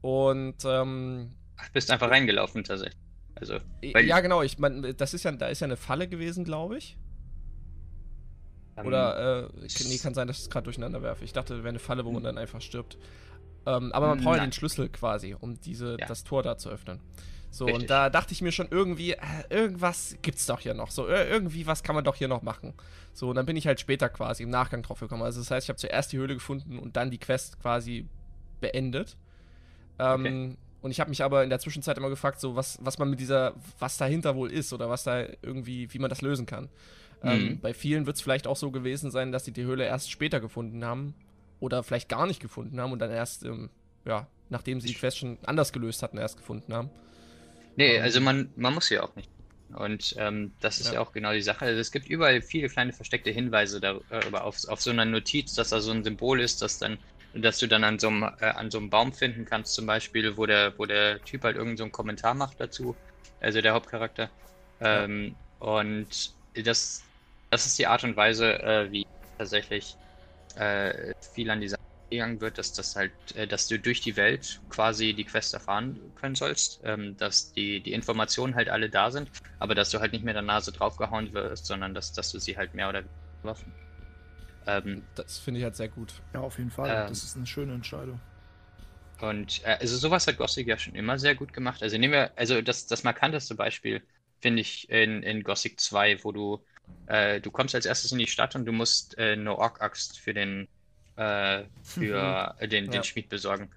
und 0.02 0.58
ähm, 0.64 1.34
bist 1.74 1.90
einfach 1.90 2.12
reingelaufen 2.12 2.64
tatsächlich. 2.64 3.02
Also, 3.34 3.58
ja, 3.82 4.20
genau. 4.20 4.44
Ich 4.44 4.60
meine, 4.60 4.94
das 4.94 5.16
ist 5.16 5.24
ja, 5.24 5.32
da 5.32 5.48
ist 5.48 5.62
ja 5.62 5.66
eine 5.66 5.78
Falle 5.78 6.08
gewesen, 6.08 6.44
glaube 6.44 6.78
ich. 6.78 6.98
Oder, 8.86 9.46
äh, 9.46 9.68
nee, 9.88 9.98
kann 9.98 10.14
sein, 10.14 10.28
dass 10.28 10.38
ich 10.38 10.44
es 10.44 10.50
gerade 10.50 10.66
durcheinander 10.66 11.02
werfe. 11.02 11.26
Ich 11.26 11.34
dachte, 11.34 11.58
wäre 11.58 11.70
eine 11.70 11.80
Falle, 11.80 12.06
wo 12.06 12.12
man 12.12 12.24
dann 12.24 12.38
einfach 12.38 12.62
stirbt. 12.62 12.98
Ähm, 13.66 13.92
aber 13.92 14.08
man 14.08 14.24
braucht 14.24 14.38
ja 14.38 14.46
den 14.46 14.52
Schlüssel 14.52 14.90
quasi, 14.90 15.36
um 15.38 15.60
diese, 15.60 15.98
ja. 16.00 16.06
das 16.06 16.24
Tor 16.24 16.44
da 16.44 16.58
zu 16.58 16.70
öffnen. 16.70 17.02
So, 17.50 17.66
Richtig. 17.66 17.84
und 17.84 17.90
da 17.90 18.10
dachte 18.10 18.34
ich 18.34 18.42
mir 18.42 18.52
schon 18.52 18.68
irgendwie, 18.70 19.14
äh, 19.14 19.20
irgendwas 19.50 20.16
gibt's 20.22 20.46
doch 20.46 20.60
hier 20.60 20.74
noch. 20.74 20.92
So, 20.92 21.08
äh, 21.08 21.28
irgendwie 21.28 21.66
was 21.66 21.82
kann 21.82 21.96
man 21.96 22.04
doch 22.04 22.16
hier 22.16 22.28
noch 22.28 22.42
machen. 22.42 22.74
So, 23.14 23.30
und 23.30 23.36
dann 23.36 23.46
bin 23.46 23.56
ich 23.56 23.68
halt 23.68 23.80
später 23.80 24.10
quasi 24.10 24.44
im 24.44 24.50
Nachgang 24.50 24.84
drauf 24.84 25.00
gekommen. 25.00 25.24
Also, 25.24 25.40
das 25.42 25.50
heißt, 25.50 25.66
ich 25.66 25.70
habe 25.70 25.78
zuerst 25.78 26.12
die 26.12 26.18
Höhle 26.18 26.36
gefunden 26.36 26.78
und 26.78 26.96
dann 26.96 27.10
die 27.10 27.18
Quest 27.18 27.60
quasi 27.60 28.08
beendet. 28.62 29.18
Ähm, 30.00 30.20
okay. 30.20 30.58
Und 30.82 30.92
ich 30.92 31.00
habe 31.00 31.10
mich 31.10 31.24
aber 31.24 31.44
in 31.44 31.50
der 31.50 31.60
Zwischenzeit 31.60 31.98
immer 31.98 32.10
gefragt, 32.10 32.40
so 32.40 32.56
was, 32.56 32.78
was 32.82 33.00
man 33.00 33.10
mit 33.10 33.20
dieser, 33.20 33.54
was 33.80 33.98
dahinter 33.98 34.36
wohl 34.36 34.52
ist 34.52 34.72
oder 34.72 34.90
was 34.90 35.04
da 35.04 35.26
irgendwie, 35.42 35.92
wie 35.94 36.00
man 36.00 36.10
das 36.10 36.22
lösen 36.22 36.46
kann. 36.46 36.70
Ähm, 37.24 37.42
mhm. 37.42 37.48
Ähm, 37.48 37.60
bei 37.60 37.74
vielen 37.74 38.06
wird 38.06 38.16
es 38.16 38.22
vielleicht 38.22 38.48
auch 38.48 38.56
so 38.56 38.72
gewesen 38.72 39.12
sein, 39.12 39.32
dass 39.32 39.46
sie 39.46 39.52
die 39.52 39.64
Höhle 39.64 39.86
erst 39.86 40.12
später 40.12 40.40
gefunden 40.40 40.84
haben 40.86 41.16
oder 41.60 41.84
vielleicht 41.84 42.10
gar 42.10 42.28
nicht 42.28 42.40
gefunden 42.40 42.80
haben 42.80 42.92
und 42.92 43.00
dann 43.00 43.12
erst, 43.12 43.44
ähm, 43.44 43.70
ja, 44.06 44.28
nachdem 44.50 44.82
sie 44.82 44.88
die 44.88 44.94
Quest 44.94 45.18
schon 45.18 45.38
anders 45.46 45.74
gelöst 45.74 46.04
hatten, 46.04 46.18
erst 46.18 46.38
gefunden 46.38 46.74
haben. 46.74 46.90
Nee, 47.76 47.96
ähm, 47.96 48.04
also 48.04 48.22
man, 48.22 48.50
man 48.56 48.74
muss 48.74 48.90
ja 48.90 49.04
auch 49.04 49.16
nicht. 49.16 49.30
Und 49.74 50.16
ähm, 50.18 50.54
das 50.62 50.80
ist 50.80 50.88
ja. 50.88 50.94
ja. 50.94 51.00
auch 51.02 51.12
genau 51.12 51.34
die 51.34 51.42
Sache. 51.42 51.66
Also 51.66 51.80
es 51.80 51.92
gibt 51.92 52.08
überall 52.08 52.42
viele 52.42 52.70
kleine 52.70 52.94
versteckte 52.94 53.32
Hinweise 53.32 53.82
darüber 53.82 54.44
auf, 54.44 54.66
auf 54.68 54.82
so 54.82 54.92
einer 54.92 55.06
Notiz, 55.06 55.56
dass 55.56 55.70
da 55.70 55.82
so 55.82 55.92
ein 55.92 56.04
Symbol 56.04 56.40
ist, 56.40 56.62
dass 56.62 56.80
dann, 56.80 56.98
dass 57.34 57.60
du 57.60 57.68
dann 57.68 57.84
an 57.84 58.00
so 58.00 58.08
einem, 58.08 58.24
äh, 58.40 58.46
an 58.46 58.72
so 58.72 58.78
einem 58.78 58.90
Baum 58.90 59.12
finden 59.12 59.46
kannst, 59.46 59.74
zum 59.74 59.86
Beispiel, 59.86 60.38
wo 60.38 60.46
der, 60.46 60.74
wo 60.78 60.86
der 60.86 61.22
Typ 61.24 61.44
halt 61.44 61.58
irgendeinen 61.58 61.90
so 61.90 61.92
Kommentar 61.92 62.34
macht 62.34 62.60
dazu, 62.60 62.96
also 63.42 63.62
der 63.62 63.74
Hauptcharakter. 63.74 64.30
Ja. 64.80 65.04
Ähm, 65.04 65.36
und 65.60 66.34
das, 66.54 67.04
das 67.50 67.66
ist 67.66 67.80
die 67.80 67.88
Art 67.88 68.04
und 68.04 68.16
Weise, 68.16 68.62
äh, 68.62 68.92
wie 68.92 69.06
tatsächlich 69.38 69.96
äh, 70.56 71.14
viel 71.34 71.50
an 71.50 71.62
dieser 71.62 71.78
gegangen 72.10 72.40
wird, 72.42 72.58
dass 72.58 72.74
das 72.74 72.96
halt, 72.96 73.12
äh, 73.36 73.48
dass 73.48 73.68
du 73.68 73.80
durch 73.80 74.02
die 74.02 74.16
Welt 74.16 74.62
quasi 74.70 75.14
die 75.14 75.26
Quest 75.26 75.54
erfahren 75.54 76.00
können 76.16 76.36
sollst, 76.36 76.80
ähm, 76.84 77.18
dass 77.18 77.52
die, 77.54 77.82
die 77.82 77.94
Informationen 77.94 78.56
halt 78.56 78.70
alle 78.70 78.90
da 78.90 79.12
sind, 79.12 79.30
aber 79.60 79.76
dass 79.76 79.90
du 79.90 80.00
halt 80.00 80.14
nicht 80.14 80.24
mehr 80.24 80.34
der 80.34 80.44
Nase 80.44 80.72
draufgehauen 80.72 81.34
wirst, 81.34 81.66
sondern 81.66 81.94
dass, 81.94 82.14
dass 82.14 82.32
du 82.32 82.40
sie 82.40 82.58
halt 82.58 82.74
mehr 82.74 82.90
oder 82.90 83.00
weniger 83.00 83.44
waffen. 83.44 83.74
Ähm, 84.66 85.04
das 85.16 85.40
finde 85.40 85.60
ich 85.60 85.64
halt 85.64 85.76
sehr 85.76 85.90
gut. 85.90 86.14
Ja, 86.34 86.42
auf 86.42 86.58
jeden 86.58 86.72
Fall. 86.72 86.90
Ähm, 86.90 87.08
das 87.10 87.24
ist 87.24 87.36
eine 87.36 87.46
schöne 87.46 87.74
Entscheidung. 87.74 88.20
Und 89.22 89.64
äh, 89.64 89.78
also 89.80 89.98
sowas 89.98 90.28
hat 90.28 90.38
Gothic 90.38 90.68
ja 90.68 90.78
schon 90.78 90.96
immer 90.96 91.18
sehr 91.18 91.36
gut 91.36 91.54
gemacht. 91.54 91.82
Also 91.82 91.98
nehmen 91.98 92.14
wir, 92.14 92.38
also 92.38 92.62
das, 92.62 92.86
das 92.86 93.04
markanteste 93.04 93.56
Beispiel 93.56 94.02
finde 94.42 94.62
ich 94.62 94.90
in, 94.90 95.24
in 95.24 95.44
Gothic 95.44 95.80
2, 95.80 96.24
wo 96.24 96.32
du 96.32 96.64
äh, 97.08 97.40
du 97.40 97.52
kommst 97.52 97.76
als 97.76 97.86
erstes 97.86 98.12
in 98.12 98.20
die 98.20 98.28
Stadt 98.28 98.56
und 98.56 98.66
du 98.66 98.72
musst 98.72 99.18
äh, 99.18 99.34
eine 99.34 99.58
Ork-Axt 99.58 100.20
für 100.20 100.34
den 100.34 100.68
äh, 101.16 101.64
für 101.84 102.56
mhm. 102.62 102.70
den, 102.70 102.86
den 102.86 102.94
ja. 102.94 103.04
Schmied 103.04 103.30
besorgen. 103.30 103.70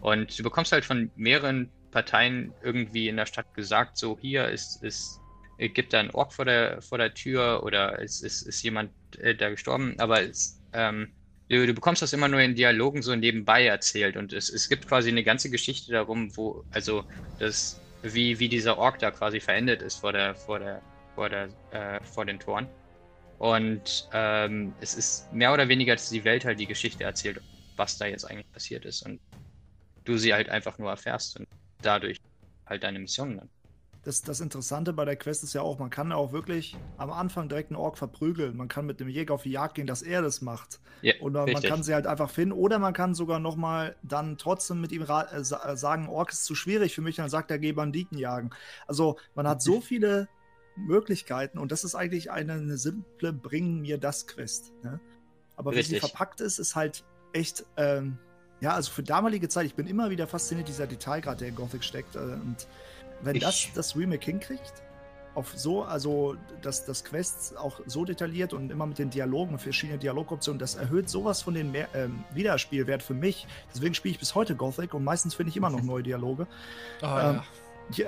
Und 0.00 0.38
du 0.38 0.42
bekommst 0.42 0.72
halt 0.72 0.84
von 0.84 1.10
mehreren 1.16 1.70
Parteien 1.90 2.52
irgendwie 2.62 3.08
in 3.08 3.16
der 3.16 3.26
Stadt 3.26 3.52
gesagt, 3.54 3.96
so 3.96 4.18
hier 4.20 4.48
ist, 4.48 4.82
ist 4.82 5.20
gibt 5.58 5.92
da 5.92 5.98
ein 5.98 6.12
Ork 6.12 6.32
vor 6.32 6.44
der, 6.44 6.80
vor 6.82 6.98
der 6.98 7.14
Tür 7.14 7.62
oder 7.64 8.00
es 8.00 8.22
ist, 8.22 8.42
ist 8.42 8.62
jemand 8.62 8.92
äh, 9.18 9.34
da 9.34 9.50
gestorben, 9.50 9.94
aber 9.98 10.22
es, 10.22 10.60
ähm, 10.72 11.08
du, 11.48 11.66
du, 11.66 11.74
bekommst 11.74 12.00
das 12.00 12.12
immer 12.12 12.28
nur 12.28 12.40
in 12.40 12.54
Dialogen 12.54 13.02
so 13.02 13.16
nebenbei 13.16 13.66
erzählt 13.66 14.16
und 14.16 14.32
es, 14.32 14.48
es 14.48 14.68
gibt 14.68 14.86
quasi 14.86 15.08
eine 15.08 15.24
ganze 15.24 15.50
Geschichte 15.50 15.90
darum, 15.90 16.36
wo, 16.36 16.64
also 16.70 17.04
das, 17.40 17.80
wie, 18.02 18.38
wie 18.38 18.48
dieser 18.48 18.78
Ork 18.78 19.00
da 19.00 19.10
quasi 19.10 19.40
verendet 19.40 19.82
ist 19.82 19.96
vor 19.96 20.12
der, 20.12 20.36
vor 20.36 20.60
der 20.60 20.80
vor, 21.18 21.28
der, 21.28 21.48
äh, 21.72 22.00
vor 22.04 22.24
den 22.24 22.38
Toren. 22.38 22.68
Und 23.40 24.08
ähm, 24.12 24.72
es 24.80 24.94
ist 24.94 25.32
mehr 25.32 25.52
oder 25.52 25.68
weniger, 25.68 25.94
dass 25.96 26.10
die 26.10 26.24
Welt 26.24 26.44
halt 26.44 26.60
die 26.60 26.66
Geschichte 26.66 27.02
erzählt, 27.02 27.40
was 27.76 27.98
da 27.98 28.06
jetzt 28.06 28.24
eigentlich 28.24 28.50
passiert 28.52 28.84
ist. 28.84 29.04
Und 29.04 29.18
du 30.04 30.16
sie 30.16 30.32
halt 30.32 30.48
einfach 30.48 30.78
nur 30.78 30.90
erfährst 30.90 31.36
und 31.36 31.48
dadurch 31.82 32.18
halt 32.66 32.84
deine 32.84 33.00
Missionen 33.00 33.38
dann. 33.38 33.48
Das, 34.04 34.22
das 34.22 34.40
Interessante 34.40 34.92
bei 34.92 35.04
der 35.04 35.16
Quest 35.16 35.42
ist 35.42 35.54
ja 35.54 35.62
auch, 35.62 35.80
man 35.80 35.90
kann 35.90 36.12
auch 36.12 36.30
wirklich 36.30 36.76
am 36.98 37.10
Anfang 37.10 37.48
direkt 37.48 37.70
einen 37.70 37.80
Ork 37.80 37.98
verprügeln. 37.98 38.56
Man 38.56 38.68
kann 38.68 38.86
mit 38.86 39.00
dem 39.00 39.08
Jäger 39.08 39.34
auf 39.34 39.42
die 39.42 39.50
Jagd 39.50 39.74
gehen, 39.74 39.88
dass 39.88 40.02
er 40.02 40.22
das 40.22 40.40
macht. 40.40 40.78
Ja, 41.02 41.14
oder 41.20 41.46
richtig. 41.46 41.64
man 41.64 41.68
kann 41.68 41.82
sie 41.82 41.94
halt 41.94 42.06
einfach 42.06 42.30
finden. 42.30 42.52
Oder 42.52 42.78
man 42.78 42.94
kann 42.94 43.14
sogar 43.14 43.40
nochmal 43.40 43.96
dann 44.02 44.38
trotzdem 44.38 44.80
mit 44.80 44.92
ihm 44.92 45.02
äh, 45.02 45.42
sagen, 45.42 46.08
Ork 46.08 46.30
ist 46.30 46.44
zu 46.44 46.54
schwierig 46.54 46.94
für 46.94 47.02
mich. 47.02 47.16
Dann 47.16 47.28
sagt 47.28 47.50
er, 47.50 47.58
geh 47.58 47.72
Banditen 47.72 48.18
jagen. 48.18 48.50
Also 48.86 49.18
man 49.34 49.48
hat 49.48 49.62
so 49.62 49.80
viele 49.80 50.28
Möglichkeiten 50.86 51.58
und 51.58 51.72
das 51.72 51.84
ist 51.84 51.94
eigentlich 51.94 52.30
eine, 52.30 52.54
eine 52.54 52.78
simple 52.78 53.32
Bringen 53.32 53.80
mir 53.80 53.98
das 53.98 54.26
Quest. 54.26 54.72
Ne? 54.82 55.00
Aber 55.56 55.72
Richtig. 55.72 55.90
wie 55.90 55.94
sie 55.94 56.00
verpackt 56.00 56.40
ist, 56.40 56.58
ist 56.58 56.76
halt 56.76 57.04
echt, 57.32 57.64
ähm, 57.76 58.18
ja, 58.60 58.74
also 58.74 58.90
für 58.90 59.02
damalige 59.02 59.48
Zeit, 59.48 59.66
ich 59.66 59.74
bin 59.74 59.86
immer 59.86 60.10
wieder 60.10 60.26
fasziniert, 60.26 60.68
dieser 60.68 60.86
Detailgrad, 60.86 61.40
der 61.40 61.48
in 61.48 61.54
Gothic 61.54 61.84
steckt. 61.84 62.16
Äh, 62.16 62.20
und 62.20 62.68
wenn 63.22 63.36
ich. 63.36 63.42
das 63.42 63.68
das 63.74 63.96
Remake 63.96 64.24
hinkriegt, 64.24 64.82
auf 65.34 65.52
so, 65.56 65.84
also 65.84 66.36
dass 66.62 66.84
das 66.84 67.04
Quest 67.04 67.56
auch 67.56 67.80
so 67.86 68.04
detailliert 68.04 68.52
und 68.52 68.72
immer 68.72 68.86
mit 68.86 68.98
den 68.98 69.10
Dialogen, 69.10 69.58
verschiedene 69.58 69.98
Dialogoptionen, 69.98 70.58
das 70.58 70.74
erhöht 70.74 71.08
sowas 71.08 71.42
von 71.42 71.54
den 71.54 71.70
Mehr, 71.70 71.88
ähm, 71.94 72.24
Wiederspielwert 72.32 73.04
für 73.04 73.14
mich. 73.14 73.46
Deswegen 73.72 73.94
spiele 73.94 74.12
ich 74.12 74.18
bis 74.18 74.34
heute 74.34 74.56
Gothic 74.56 74.94
und 74.94 75.04
meistens 75.04 75.34
finde 75.34 75.50
ich 75.50 75.56
immer 75.56 75.70
noch 75.70 75.82
neue 75.82 76.02
Dialoge. 76.02 76.46
Oh, 77.00 77.06
ähm, 77.06 77.36
ja. 77.36 77.44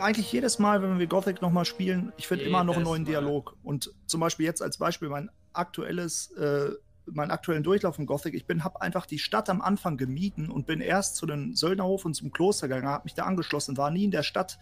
Eigentlich 0.00 0.30
jedes 0.32 0.58
Mal, 0.58 0.82
wenn 0.82 0.98
wir 0.98 1.06
Gothic 1.06 1.40
nochmal 1.42 1.64
spielen, 1.64 2.12
ich 2.16 2.26
finde 2.26 2.44
immer 2.44 2.64
noch 2.64 2.76
einen 2.76 2.84
neuen 2.84 3.02
Mal. 3.04 3.10
Dialog. 3.10 3.56
Und 3.62 3.92
zum 4.06 4.20
Beispiel 4.20 4.46
jetzt 4.46 4.62
als 4.62 4.78
Beispiel 4.78 5.08
mein 5.08 5.30
aktuelles, 5.52 6.30
äh, 6.32 6.70
meinen 7.06 7.30
aktuellen 7.30 7.62
Durchlauf 7.62 7.98
in 7.98 8.06
Gothic. 8.06 8.34
Ich 8.34 8.46
bin, 8.46 8.62
habe 8.62 8.80
einfach 8.82 9.06
die 9.06 9.18
Stadt 9.18 9.48
am 9.48 9.60
Anfang 9.60 9.96
gemieden 9.96 10.50
und 10.50 10.66
bin 10.66 10.80
erst 10.80 11.16
zu 11.16 11.26
dem 11.26 11.54
Söldnerhof 11.54 12.04
und 12.04 12.14
zum 12.14 12.30
Kloster 12.30 12.68
gegangen, 12.68 12.88
habe 12.88 13.04
mich 13.04 13.14
da 13.14 13.24
angeschlossen, 13.24 13.76
war 13.76 13.90
nie 13.90 14.04
in 14.04 14.10
der 14.10 14.22
Stadt. 14.22 14.58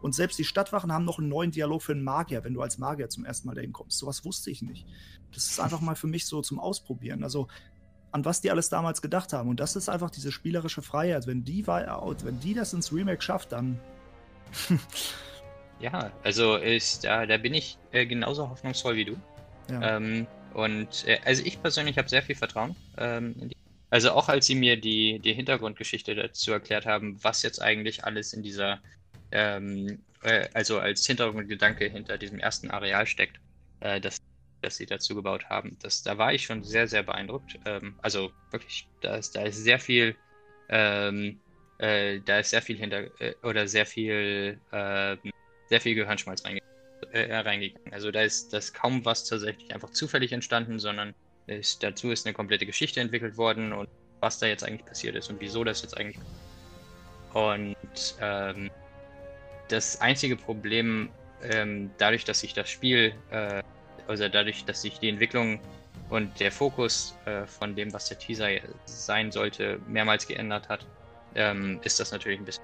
Und 0.00 0.14
selbst 0.14 0.38
die 0.38 0.44
Stadtwachen 0.44 0.92
haben 0.92 1.04
noch 1.04 1.18
einen 1.18 1.28
neuen 1.28 1.52
Dialog 1.52 1.82
für 1.82 1.92
einen 1.92 2.02
Magier, 2.02 2.42
wenn 2.44 2.54
du 2.54 2.62
als 2.62 2.78
Magier 2.78 3.08
zum 3.08 3.24
ersten 3.24 3.46
Mal 3.46 3.54
dahin 3.54 3.72
kommst. 3.72 3.98
Sowas 3.98 4.24
wusste 4.24 4.50
ich 4.50 4.62
nicht. 4.62 4.86
Das 5.32 5.46
ist 5.46 5.60
einfach 5.60 5.80
mal 5.80 5.94
für 5.94 6.08
mich 6.08 6.26
so 6.26 6.40
zum 6.40 6.58
Ausprobieren. 6.58 7.22
Also 7.22 7.46
an 8.10 8.24
was 8.24 8.40
die 8.40 8.50
alles 8.50 8.68
damals 8.68 9.00
gedacht 9.00 9.32
haben. 9.32 9.48
Und 9.48 9.60
das 9.60 9.74
ist 9.74 9.88
einfach 9.88 10.10
diese 10.10 10.30
spielerische 10.32 10.82
Freiheit. 10.82 11.26
Wenn 11.26 11.44
die, 11.44 11.66
wenn 11.66 12.40
die 12.40 12.54
das 12.54 12.72
ins 12.72 12.92
Remake 12.92 13.22
schafft, 13.22 13.52
dann 13.52 13.78
ja, 15.80 16.12
also 16.22 16.56
ist, 16.56 17.04
da, 17.04 17.26
da 17.26 17.36
bin 17.36 17.54
ich 17.54 17.78
äh, 17.92 18.06
genauso 18.06 18.48
hoffnungsvoll 18.48 18.96
wie 18.96 19.04
du. 19.04 19.16
Ja. 19.70 19.96
Ähm, 19.96 20.26
und 20.54 21.06
äh, 21.06 21.18
also 21.24 21.42
ich 21.44 21.60
persönlich 21.60 21.98
habe 21.98 22.08
sehr 22.08 22.22
viel 22.22 22.34
Vertrauen. 22.34 22.76
Ähm, 22.98 23.50
also 23.90 24.12
auch 24.12 24.28
als 24.28 24.46
sie 24.46 24.54
mir 24.54 24.80
die, 24.80 25.18
die 25.18 25.34
Hintergrundgeschichte 25.34 26.14
dazu 26.14 26.52
erklärt 26.52 26.86
haben, 26.86 27.22
was 27.22 27.42
jetzt 27.42 27.60
eigentlich 27.60 28.04
alles 28.04 28.32
in 28.32 28.42
dieser, 28.42 28.80
ähm, 29.30 29.98
äh, 30.22 30.48
also 30.54 30.78
als 30.78 31.06
Hintergrundgedanke 31.06 31.86
hinter 31.86 32.16
diesem 32.16 32.38
ersten 32.38 32.70
Areal 32.70 33.06
steckt, 33.06 33.38
äh, 33.80 34.00
das, 34.00 34.16
das 34.62 34.76
sie 34.76 34.86
dazu 34.86 35.14
gebaut 35.14 35.50
haben. 35.50 35.76
Das, 35.82 36.02
da 36.02 36.16
war 36.16 36.32
ich 36.32 36.44
schon 36.44 36.62
sehr, 36.62 36.88
sehr 36.88 37.02
beeindruckt. 37.02 37.58
Ähm, 37.66 37.96
also 38.00 38.32
wirklich, 38.50 38.88
da 39.02 39.16
ist, 39.16 39.36
da 39.36 39.42
ist 39.42 39.62
sehr 39.62 39.78
viel 39.78 40.16
ähm, 40.70 41.38
äh, 41.78 42.20
da 42.20 42.38
ist 42.38 42.50
sehr 42.50 42.62
viel 42.62 42.76
hinter 42.76 43.08
äh, 43.20 43.34
oder 43.42 43.66
sehr 43.68 43.86
viel 43.86 44.60
äh, 44.70 45.16
sehr 45.68 45.80
viel 45.80 45.94
Gehirnschmalz 45.94 46.44
reinge 46.44 46.60
äh, 47.12 47.34
reingegangen. 47.34 47.92
Also 47.92 48.10
da 48.10 48.22
ist 48.22 48.52
das 48.52 48.72
kaum 48.72 49.04
was 49.04 49.24
tatsächlich 49.24 49.72
einfach 49.74 49.90
zufällig 49.90 50.32
entstanden, 50.32 50.78
sondern 50.78 51.14
ist, 51.46 51.82
dazu 51.82 52.10
ist 52.10 52.26
eine 52.26 52.34
komplette 52.34 52.66
Geschichte 52.66 53.00
entwickelt 53.00 53.36
worden 53.36 53.72
und 53.72 53.88
was 54.20 54.38
da 54.38 54.46
jetzt 54.46 54.62
eigentlich 54.62 54.86
passiert 54.86 55.16
ist 55.16 55.28
und 55.30 55.40
wieso 55.40 55.64
das 55.64 55.82
jetzt 55.82 55.96
eigentlich 55.96 56.18
und 57.34 57.76
ähm, 58.20 58.70
das 59.68 60.00
einzige 60.00 60.36
Problem 60.36 61.10
ähm, 61.42 61.90
dadurch, 61.98 62.24
dass 62.24 62.40
sich 62.40 62.52
das 62.52 62.68
Spiel 62.68 63.14
äh, 63.30 63.62
also 64.06 64.28
dadurch, 64.28 64.64
dass 64.64 64.82
sich 64.82 64.98
die 64.98 65.08
Entwicklung 65.08 65.60
und 66.10 66.38
der 66.40 66.52
Fokus 66.52 67.16
äh, 67.24 67.46
von 67.46 67.74
dem, 67.74 67.92
was 67.92 68.08
der 68.08 68.18
Teaser 68.18 68.48
sein 68.84 69.32
sollte, 69.32 69.80
mehrmals 69.88 70.26
geändert 70.26 70.68
hat, 70.68 70.86
ähm, 71.34 71.80
ist 71.82 72.00
das 72.00 72.10
natürlich 72.10 72.40
ein 72.40 72.44
bisschen. 72.44 72.62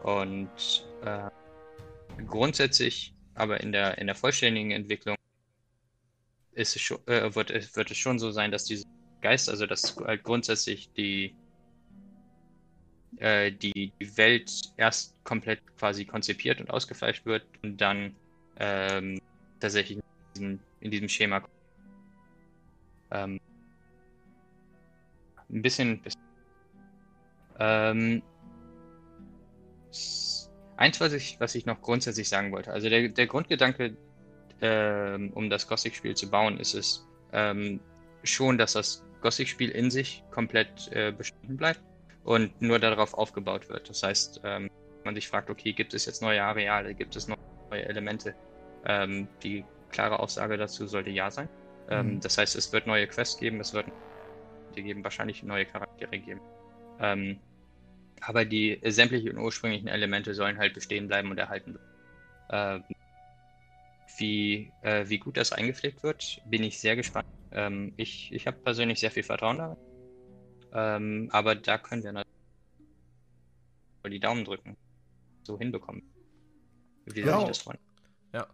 Und 0.00 0.50
äh, 1.00 1.28
grundsätzlich, 2.26 3.14
aber 3.34 3.60
in 3.60 3.72
der, 3.72 3.98
in 3.98 4.06
der 4.06 4.16
vollständigen 4.16 4.70
Entwicklung 4.72 5.16
ist 6.52 6.76
es 6.76 6.82
schon, 6.82 6.98
äh, 7.06 7.34
wird, 7.34 7.50
wird 7.76 7.90
es 7.90 7.96
schon 7.98 8.18
so 8.18 8.30
sein, 8.30 8.50
dass 8.50 8.64
dieser 8.64 8.84
Geist, 9.20 9.48
also 9.48 9.66
dass 9.66 9.96
halt 9.96 10.22
grundsätzlich 10.24 10.92
die, 10.92 11.34
äh, 13.18 13.52
die, 13.52 13.92
die 14.00 14.16
Welt 14.16 14.50
erst 14.76 15.22
komplett 15.24 15.60
quasi 15.76 16.04
konzipiert 16.04 16.60
und 16.60 16.70
ausgefleischt 16.70 17.24
wird 17.26 17.46
und 17.62 17.78
dann 17.78 18.16
ähm, 18.56 19.18
tatsächlich 19.60 19.98
in 19.98 20.02
diesem, 20.36 20.60
in 20.80 20.90
diesem 20.90 21.08
Schema 21.08 21.44
ähm, 23.10 23.38
ein 25.50 25.62
bisschen, 25.62 26.00
bisschen 26.02 26.27
ähm, 27.58 28.22
eins, 30.76 31.00
was 31.00 31.12
ich, 31.12 31.40
was 31.40 31.54
ich 31.54 31.66
noch 31.66 31.80
grundsätzlich 31.80 32.28
sagen 32.28 32.52
wollte. 32.52 32.72
Also 32.72 32.88
der, 32.88 33.08
der 33.08 33.26
Grundgedanke, 33.26 33.96
ähm, 34.60 35.32
um 35.34 35.50
das 35.50 35.66
Gothic-Spiel 35.66 36.14
zu 36.14 36.30
bauen, 36.30 36.58
ist 36.58 36.74
es 36.74 37.06
ähm, 37.32 37.80
schon, 38.22 38.58
dass 38.58 38.72
das 38.72 39.04
Gothic-Spiel 39.20 39.70
in 39.70 39.90
sich 39.90 40.22
komplett 40.30 40.90
äh, 40.92 41.12
bestanden 41.12 41.56
bleibt 41.56 41.80
und 42.24 42.60
nur 42.62 42.78
darauf 42.78 43.14
aufgebaut 43.14 43.68
wird. 43.68 43.88
Das 43.88 44.02
heißt, 44.02 44.40
ähm, 44.44 44.70
man 45.04 45.14
sich 45.14 45.28
fragt, 45.28 45.50
okay, 45.50 45.72
gibt 45.72 45.94
es 45.94 46.06
jetzt 46.06 46.22
neue 46.22 46.42
Areale, 46.42 46.94
gibt 46.94 47.16
es 47.16 47.28
neue 47.28 47.84
Elemente? 47.84 48.34
Ähm, 48.84 49.28
die 49.42 49.64
klare 49.90 50.20
Aussage 50.20 50.56
dazu 50.56 50.86
sollte 50.86 51.10
ja 51.10 51.30
sein. 51.30 51.48
Ähm, 51.90 52.14
mhm. 52.14 52.20
Das 52.20 52.38
heißt, 52.38 52.54
es 52.56 52.72
wird 52.72 52.86
neue 52.86 53.06
Quests 53.06 53.38
geben, 53.38 53.60
es 53.60 53.72
wird 53.72 53.86
geben, 54.74 55.02
wahrscheinlich 55.02 55.42
neue 55.42 55.64
Charaktere 55.64 56.18
geben. 56.18 56.40
Ähm, 57.00 57.40
aber 58.20 58.44
die 58.44 58.80
sämtlichen 58.84 59.38
ursprünglichen 59.38 59.88
Elemente 59.88 60.34
sollen 60.34 60.58
halt 60.58 60.74
bestehen 60.74 61.08
bleiben 61.08 61.30
und 61.30 61.38
erhalten 61.38 61.74
bleiben. 61.74 61.88
Ähm, 62.50 62.84
wie, 64.18 64.72
äh, 64.82 65.08
wie 65.08 65.18
gut 65.18 65.36
das 65.36 65.52
eingepflegt 65.52 66.02
wird, 66.02 66.40
bin 66.46 66.64
ich 66.64 66.78
sehr 66.80 66.96
gespannt. 66.96 67.28
Ähm, 67.52 67.92
ich 67.96 68.32
ich 68.32 68.46
habe 68.46 68.56
persönlich 68.58 69.00
sehr 69.00 69.10
viel 69.10 69.22
Vertrauen 69.22 69.58
darin. 69.58 69.76
Ähm, 70.72 71.28
aber 71.32 71.54
da 71.54 71.78
können 71.78 72.02
wir 72.02 72.12
natürlich 72.12 72.34
die 74.10 74.20
Daumen 74.20 74.44
drücken. 74.44 74.76
So 75.42 75.58
hinbekommen. 75.58 76.02
Wie 77.06 77.20
ja. 77.20 77.44
das 77.44 77.58
freuen. 77.58 77.78
Ja, 78.32 78.46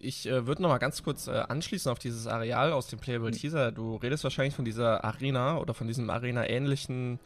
ich 0.00 0.26
äh, 0.26 0.46
würde 0.46 0.62
noch 0.62 0.68
mal 0.68 0.78
ganz 0.78 1.02
kurz 1.02 1.28
äh, 1.28 1.30
anschließen 1.30 1.90
auf 1.90 1.98
dieses 1.98 2.26
Areal 2.26 2.72
aus 2.72 2.88
dem 2.88 2.98
Playable 2.98 3.30
hm. 3.30 3.36
Teaser. 3.38 3.72
Du 3.72 3.96
redest 3.96 4.24
wahrscheinlich 4.24 4.54
von 4.54 4.64
dieser 4.64 5.04
Arena 5.04 5.58
oder 5.58 5.74
von 5.74 5.86
diesem 5.86 6.10
Arena-ähnlichen 6.10 7.18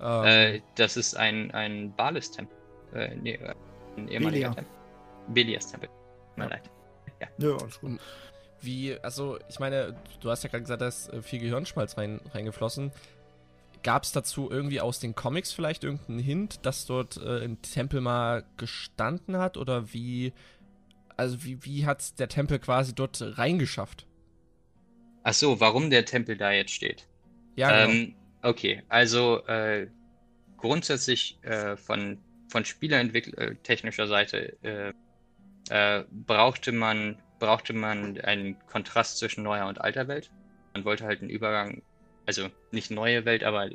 ähm, 0.00 0.24
äh, 0.24 0.60
das 0.76 0.96
ist 0.96 1.16
ein, 1.16 1.50
ein 1.52 1.94
Balis-Tempel. 1.94 2.56
Äh, 2.94 3.16
nee, 3.16 3.34
äh, 3.34 3.54
ein 3.96 4.08
ehemaliger 4.08 4.48
Belia. 4.48 4.54
Tempel. 4.54 4.74
Belias-Tempel. 5.28 5.88
Tut 5.88 6.38
mir 6.38 6.44
ja. 6.44 6.50
leid. 6.50 6.70
Ja. 7.20 7.28
ja, 7.38 7.56
alles 7.56 7.80
gut. 7.80 8.00
Wie, 8.62 8.98
also, 9.00 9.38
ich 9.48 9.58
meine, 9.58 9.96
du 10.20 10.30
hast 10.30 10.42
ja 10.42 10.50
gerade 10.50 10.62
gesagt, 10.62 10.82
da 10.82 10.88
ist 10.88 11.08
äh, 11.12 11.22
viel 11.22 11.38
Gehirnschmalz 11.40 11.96
rein, 11.96 12.20
reingeflossen. 12.32 12.92
Gab 13.82 14.02
es 14.02 14.12
dazu 14.12 14.50
irgendwie 14.50 14.80
aus 14.80 14.98
den 14.98 15.14
Comics 15.14 15.52
vielleicht 15.52 15.84
irgendeinen 15.84 16.18
Hint, 16.18 16.66
dass 16.66 16.84
dort 16.84 17.16
äh, 17.16 17.42
ein 17.42 17.62
Tempel 17.62 18.02
mal 18.02 18.44
gestanden 18.58 19.38
hat? 19.38 19.56
Oder 19.56 19.94
wie, 19.94 20.34
also 21.16 21.42
wie, 21.44 21.64
wie 21.64 21.86
hat 21.86 22.18
der 22.18 22.28
Tempel 22.28 22.58
quasi 22.58 22.94
dort 22.94 23.22
reingeschafft? 23.22 24.06
Ach 25.22 25.34
so, 25.34 25.60
warum 25.60 25.88
der 25.88 26.04
Tempel 26.04 26.36
da 26.36 26.50
jetzt 26.52 26.72
steht? 26.72 27.06
Ja, 27.56 27.86
genau. 27.86 27.92
Ähm, 27.92 28.14
Okay, 28.42 28.82
also 28.88 29.44
äh, 29.46 29.88
grundsätzlich 30.56 31.38
äh, 31.42 31.76
von, 31.76 32.18
von 32.48 32.64
spielerentwicklertechnischer 32.64 34.06
Seite 34.06 34.56
äh, 34.62 34.92
äh, 35.70 36.04
brauchte, 36.10 36.72
man, 36.72 37.22
brauchte 37.38 37.72
man 37.72 38.18
einen 38.20 38.58
Kontrast 38.66 39.18
zwischen 39.18 39.44
neuer 39.44 39.66
und 39.66 39.80
alter 39.80 40.08
Welt. 40.08 40.30
Man 40.74 40.84
wollte 40.84 41.04
halt 41.04 41.20
einen 41.20 41.30
Übergang, 41.30 41.82
also 42.26 42.48
nicht 42.72 42.90
neue 42.90 43.24
Welt, 43.24 43.44
aber 43.44 43.68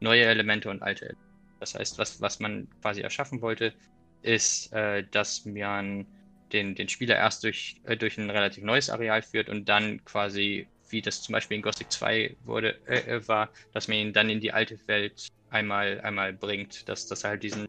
neue 0.00 0.24
Elemente 0.24 0.70
und 0.70 0.82
alte 0.82 1.06
Elemente. 1.06 1.28
Das 1.60 1.74
heißt, 1.74 1.98
was, 1.98 2.20
was 2.20 2.40
man 2.40 2.68
quasi 2.82 3.00
erschaffen 3.00 3.40
wollte, 3.42 3.74
ist, 4.22 4.72
äh, 4.72 5.04
dass 5.10 5.44
man 5.44 6.06
den, 6.52 6.74
den 6.74 6.88
Spieler 6.88 7.16
erst 7.16 7.44
durch, 7.44 7.80
äh, 7.84 7.96
durch 7.96 8.18
ein 8.18 8.30
relativ 8.30 8.64
neues 8.64 8.90
Areal 8.90 9.22
führt 9.22 9.48
und 9.48 9.68
dann 9.68 10.04
quasi 10.04 10.68
wie 10.90 11.02
das 11.02 11.22
zum 11.22 11.32
Beispiel 11.32 11.56
in 11.56 11.62
Gothic 11.62 11.90
2 11.90 12.36
wurde, 12.44 12.78
äh, 12.86 13.16
äh, 13.16 13.28
war, 13.28 13.52
dass 13.72 13.88
man 13.88 13.98
ihn 13.98 14.12
dann 14.12 14.30
in 14.30 14.40
die 14.40 14.52
alte 14.52 14.78
Welt 14.86 15.28
einmal, 15.50 16.00
einmal 16.00 16.32
bringt, 16.32 16.88
dass 16.88 17.06
das 17.06 17.24
halt 17.24 17.42
diesen, 17.42 17.66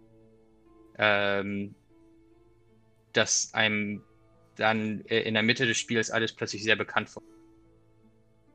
ähm, 0.97 1.75
dass 3.13 3.53
einem 3.53 4.03
dann 4.55 5.01
äh, 5.05 5.21
in 5.21 5.33
der 5.33 5.43
Mitte 5.43 5.65
des 5.65 5.77
Spiels 5.77 6.11
alles 6.11 6.33
plötzlich 6.33 6.63
sehr 6.63 6.75
bekannt 6.75 7.09
vor. 7.09 7.23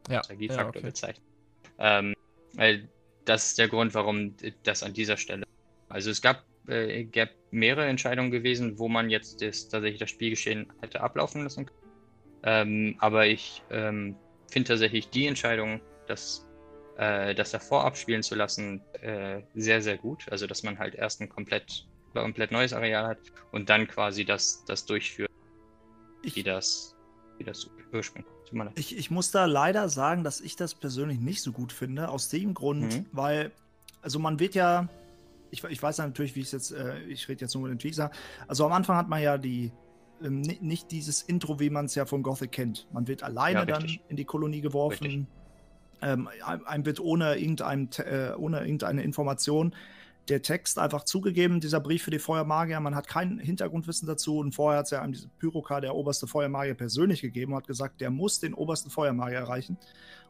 Ja, 0.08 0.22
ja 0.28 0.68
okay. 0.68 0.80
bezeichnet. 0.80 1.22
Ähm, 1.78 2.14
weil 2.52 2.88
das 3.24 3.48
ist 3.48 3.58
der 3.58 3.68
Grund, 3.68 3.94
warum 3.94 4.36
das 4.62 4.82
an 4.82 4.92
dieser 4.92 5.16
Stelle. 5.16 5.44
Also 5.88 6.10
es 6.10 6.20
gab, 6.20 6.44
äh, 6.68 7.04
gab 7.04 7.30
mehrere 7.50 7.86
Entscheidungen 7.86 8.30
gewesen, 8.30 8.78
wo 8.78 8.88
man 8.88 9.10
jetzt 9.10 9.40
das, 9.40 9.68
tatsächlich 9.68 10.00
das 10.00 10.10
Spielgeschehen 10.10 10.70
hätte 10.80 11.00
ablaufen 11.00 11.42
lassen 11.42 11.66
können. 11.66 11.84
Ähm, 12.42 12.96
aber 12.98 13.26
ich 13.26 13.62
ähm, 13.70 14.16
finde 14.54 14.68
tatsächlich 14.68 15.10
die 15.10 15.26
Entscheidung, 15.26 15.80
das, 16.06 16.46
äh, 16.96 17.34
das 17.34 17.50
davor 17.50 17.84
abspielen 17.84 18.22
zu 18.22 18.36
lassen, 18.36 18.80
äh, 19.02 19.42
sehr, 19.54 19.82
sehr 19.82 19.98
gut. 19.98 20.26
Also, 20.30 20.46
dass 20.46 20.62
man 20.62 20.78
halt 20.78 20.94
erst 20.94 21.20
ein 21.20 21.28
komplett, 21.28 21.86
komplett 22.14 22.52
neues 22.52 22.72
Areal 22.72 23.06
hat 23.06 23.18
und 23.52 23.68
dann 23.68 23.88
quasi 23.88 24.24
das, 24.24 24.64
das 24.64 24.86
durchführt, 24.86 25.30
ich, 26.22 26.36
wie 26.36 26.44
das, 26.44 26.94
wie 27.38 27.44
das 27.44 27.68
ursprünglich. 27.92 28.32
Ich, 28.76 28.96
ich 28.96 29.10
muss 29.10 29.32
da 29.32 29.46
leider 29.46 29.88
sagen, 29.88 30.22
dass 30.22 30.40
ich 30.40 30.54
das 30.54 30.74
persönlich 30.74 31.18
nicht 31.18 31.42
so 31.42 31.50
gut 31.50 31.72
finde, 31.72 32.08
aus 32.08 32.28
dem 32.28 32.54
Grund, 32.54 32.94
mhm. 32.94 33.06
weil, 33.10 33.50
also 34.02 34.20
man 34.20 34.38
wird 34.38 34.54
ja, 34.54 34.88
ich, 35.50 35.64
ich 35.64 35.82
weiß 35.82 35.96
ja 35.96 36.06
natürlich, 36.06 36.36
wie 36.36 36.40
ich 36.40 36.46
es 36.46 36.52
jetzt, 36.52 36.70
äh, 36.70 37.00
ich 37.00 37.28
rede 37.28 37.40
jetzt 37.40 37.54
nur 37.54 37.64
mit 37.64 37.72
dem 37.72 37.80
Teaser, 37.80 38.12
also 38.46 38.64
am 38.64 38.72
Anfang 38.72 38.96
hat 38.96 39.08
man 39.08 39.20
ja 39.20 39.36
die, 39.36 39.72
ähm, 40.24 40.40
nicht 40.40 40.90
dieses 40.90 41.22
Intro, 41.22 41.60
wie 41.60 41.70
man 41.70 41.86
es 41.86 41.94
ja 41.94 42.06
von 42.06 42.22
Gothic 42.22 42.52
kennt. 42.52 42.88
Man 42.92 43.06
wird 43.06 43.22
alleine 43.22 43.60
ja, 43.60 43.64
dann 43.64 43.86
in 44.08 44.16
die 44.16 44.24
Kolonie 44.24 44.60
geworfen. 44.60 45.26
Ähm, 46.02 46.28
einem 46.42 46.84
wird 46.84 47.00
ohne, 47.00 47.36
irgendein, 47.36 47.88
äh, 47.98 48.32
ohne 48.36 48.60
irgendeine 48.60 49.02
Information 49.02 49.74
der 50.28 50.42
Text 50.42 50.78
einfach 50.78 51.04
zugegeben, 51.04 51.60
dieser 51.60 51.80
Brief 51.80 52.02
für 52.02 52.10
die 52.10 52.18
Feuermagier. 52.18 52.80
Man 52.80 52.94
hat 52.94 53.06
kein 53.06 53.38
Hintergrundwissen 53.38 54.06
dazu. 54.06 54.38
Und 54.38 54.54
vorher 54.54 54.78
hat 54.78 54.86
es 54.86 54.90
ja 54.90 55.02
einem 55.02 55.14
Pyrokar, 55.38 55.80
der 55.80 55.94
oberste 55.94 56.26
Feuermagier, 56.26 56.74
persönlich 56.74 57.20
gegeben 57.20 57.52
und 57.52 57.58
hat 57.58 57.66
gesagt, 57.66 58.00
der 58.00 58.10
muss 58.10 58.40
den 58.40 58.54
obersten 58.54 58.90
Feuermagier 58.90 59.38
erreichen. 59.38 59.76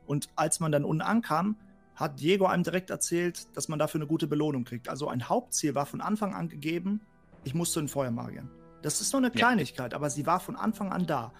Und 0.06 0.28
als 0.36 0.60
man 0.60 0.72
dann 0.72 0.84
unten 0.84 1.02
ankam, 1.02 1.56
hat 1.94 2.20
Diego 2.20 2.46
einem 2.46 2.64
direkt 2.64 2.90
erzählt, 2.90 3.56
dass 3.56 3.68
man 3.68 3.78
dafür 3.78 4.00
eine 4.00 4.08
gute 4.08 4.26
Belohnung 4.26 4.64
kriegt. 4.64 4.88
Also 4.88 5.08
ein 5.08 5.28
Hauptziel 5.28 5.74
war 5.74 5.86
von 5.86 6.00
Anfang 6.00 6.34
an 6.34 6.48
gegeben, 6.48 7.00
ich 7.44 7.54
musste 7.54 7.80
den 7.80 7.88
Feuermagier. 7.88 8.48
Das 8.84 9.00
ist 9.00 9.12
nur 9.14 9.22
eine 9.22 9.30
Kleinigkeit, 9.30 9.92
ja. 9.92 9.98
aber 9.98 10.10
sie 10.10 10.26
war 10.26 10.40
von 10.40 10.56
Anfang 10.56 10.92
an 10.92 11.06
da. 11.06 11.32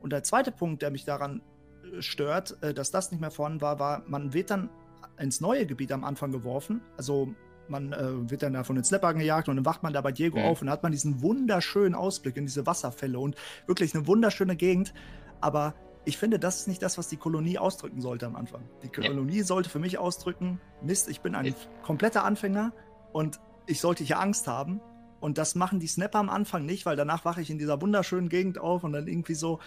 Und 0.00 0.12
der 0.12 0.22
zweite 0.22 0.52
Punkt, 0.52 0.80
der 0.80 0.92
mich 0.92 1.04
daran 1.04 1.42
äh, 1.82 2.00
stört, 2.00 2.62
äh, 2.62 2.72
dass 2.72 2.92
das 2.92 3.10
nicht 3.10 3.20
mehr 3.20 3.32
vorhanden 3.32 3.60
war, 3.60 3.80
war, 3.80 4.04
man 4.06 4.32
wird 4.32 4.50
dann 4.50 4.70
ins 5.18 5.40
neue 5.40 5.66
Gebiet 5.66 5.90
am 5.90 6.04
Anfang 6.04 6.30
geworfen. 6.30 6.82
Also 6.96 7.34
man 7.66 7.92
äh, 7.92 8.30
wird 8.30 8.44
dann 8.44 8.52
da 8.52 8.62
von 8.62 8.76
den 8.76 8.84
Snappern 8.84 9.18
gejagt 9.18 9.48
und 9.48 9.56
dann 9.56 9.64
wacht 9.64 9.82
man 9.82 9.92
da 9.92 10.02
bei 10.02 10.12
Diego 10.12 10.38
mhm. 10.38 10.44
auf 10.44 10.60
und 10.60 10.66
dann 10.68 10.72
hat 10.72 10.84
man 10.84 10.92
diesen 10.92 11.20
wunderschönen 11.20 11.96
Ausblick 11.96 12.36
in 12.36 12.46
diese 12.46 12.64
Wasserfälle 12.64 13.18
und 13.18 13.34
wirklich 13.66 13.92
eine 13.94 14.06
wunderschöne 14.06 14.54
Gegend. 14.54 14.94
Aber 15.40 15.74
ich 16.04 16.16
finde, 16.16 16.38
das 16.38 16.60
ist 16.60 16.68
nicht 16.68 16.82
das, 16.82 16.96
was 16.96 17.08
die 17.08 17.16
Kolonie 17.16 17.58
ausdrücken 17.58 18.00
sollte 18.00 18.26
am 18.26 18.36
Anfang. 18.36 18.62
Die 18.84 18.88
Kolonie 18.88 19.38
ja. 19.38 19.44
sollte 19.44 19.68
für 19.68 19.80
mich 19.80 19.98
ausdrücken, 19.98 20.60
Mist, 20.80 21.08
ich 21.08 21.22
bin 21.22 21.34
ein 21.34 21.56
kompletter 21.82 22.24
Anfänger 22.24 22.72
und 23.12 23.40
ich 23.66 23.80
sollte 23.80 24.04
hier 24.04 24.20
Angst 24.20 24.46
haben. 24.46 24.80
Und 25.24 25.38
das 25.38 25.54
machen 25.54 25.80
die 25.80 25.86
Snapper 25.86 26.18
am 26.18 26.28
Anfang 26.28 26.66
nicht, 26.66 26.84
weil 26.84 26.96
danach 26.96 27.24
wache 27.24 27.40
ich 27.40 27.48
in 27.48 27.58
dieser 27.58 27.80
wunderschönen 27.80 28.28
Gegend 28.28 28.58
auf 28.58 28.84
und 28.84 28.92
dann 28.92 29.08
irgendwie 29.08 29.32
so. 29.32 29.58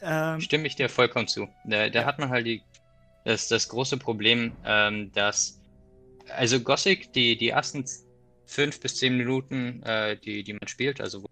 Ähm, 0.00 0.40
Stimme 0.40 0.66
ich 0.66 0.74
dir 0.74 0.88
vollkommen 0.88 1.28
zu. 1.28 1.48
Da, 1.64 1.88
da 1.88 2.00
ja. 2.00 2.04
hat 2.04 2.18
man 2.18 2.30
halt 2.30 2.44
die, 2.44 2.60
das, 3.24 3.46
das 3.46 3.68
große 3.68 3.98
Problem, 3.98 4.50
ähm, 4.64 5.12
dass 5.12 5.60
also 6.28 6.58
Gothic, 6.58 7.12
die, 7.12 7.36
die 7.36 7.50
ersten 7.50 7.84
fünf 8.46 8.80
bis 8.80 8.96
zehn 8.96 9.16
Minuten, 9.16 9.80
äh, 9.84 10.16
die, 10.16 10.42
die 10.42 10.54
man 10.54 10.66
spielt, 10.66 11.00
also 11.00 11.22
wo 11.22 11.28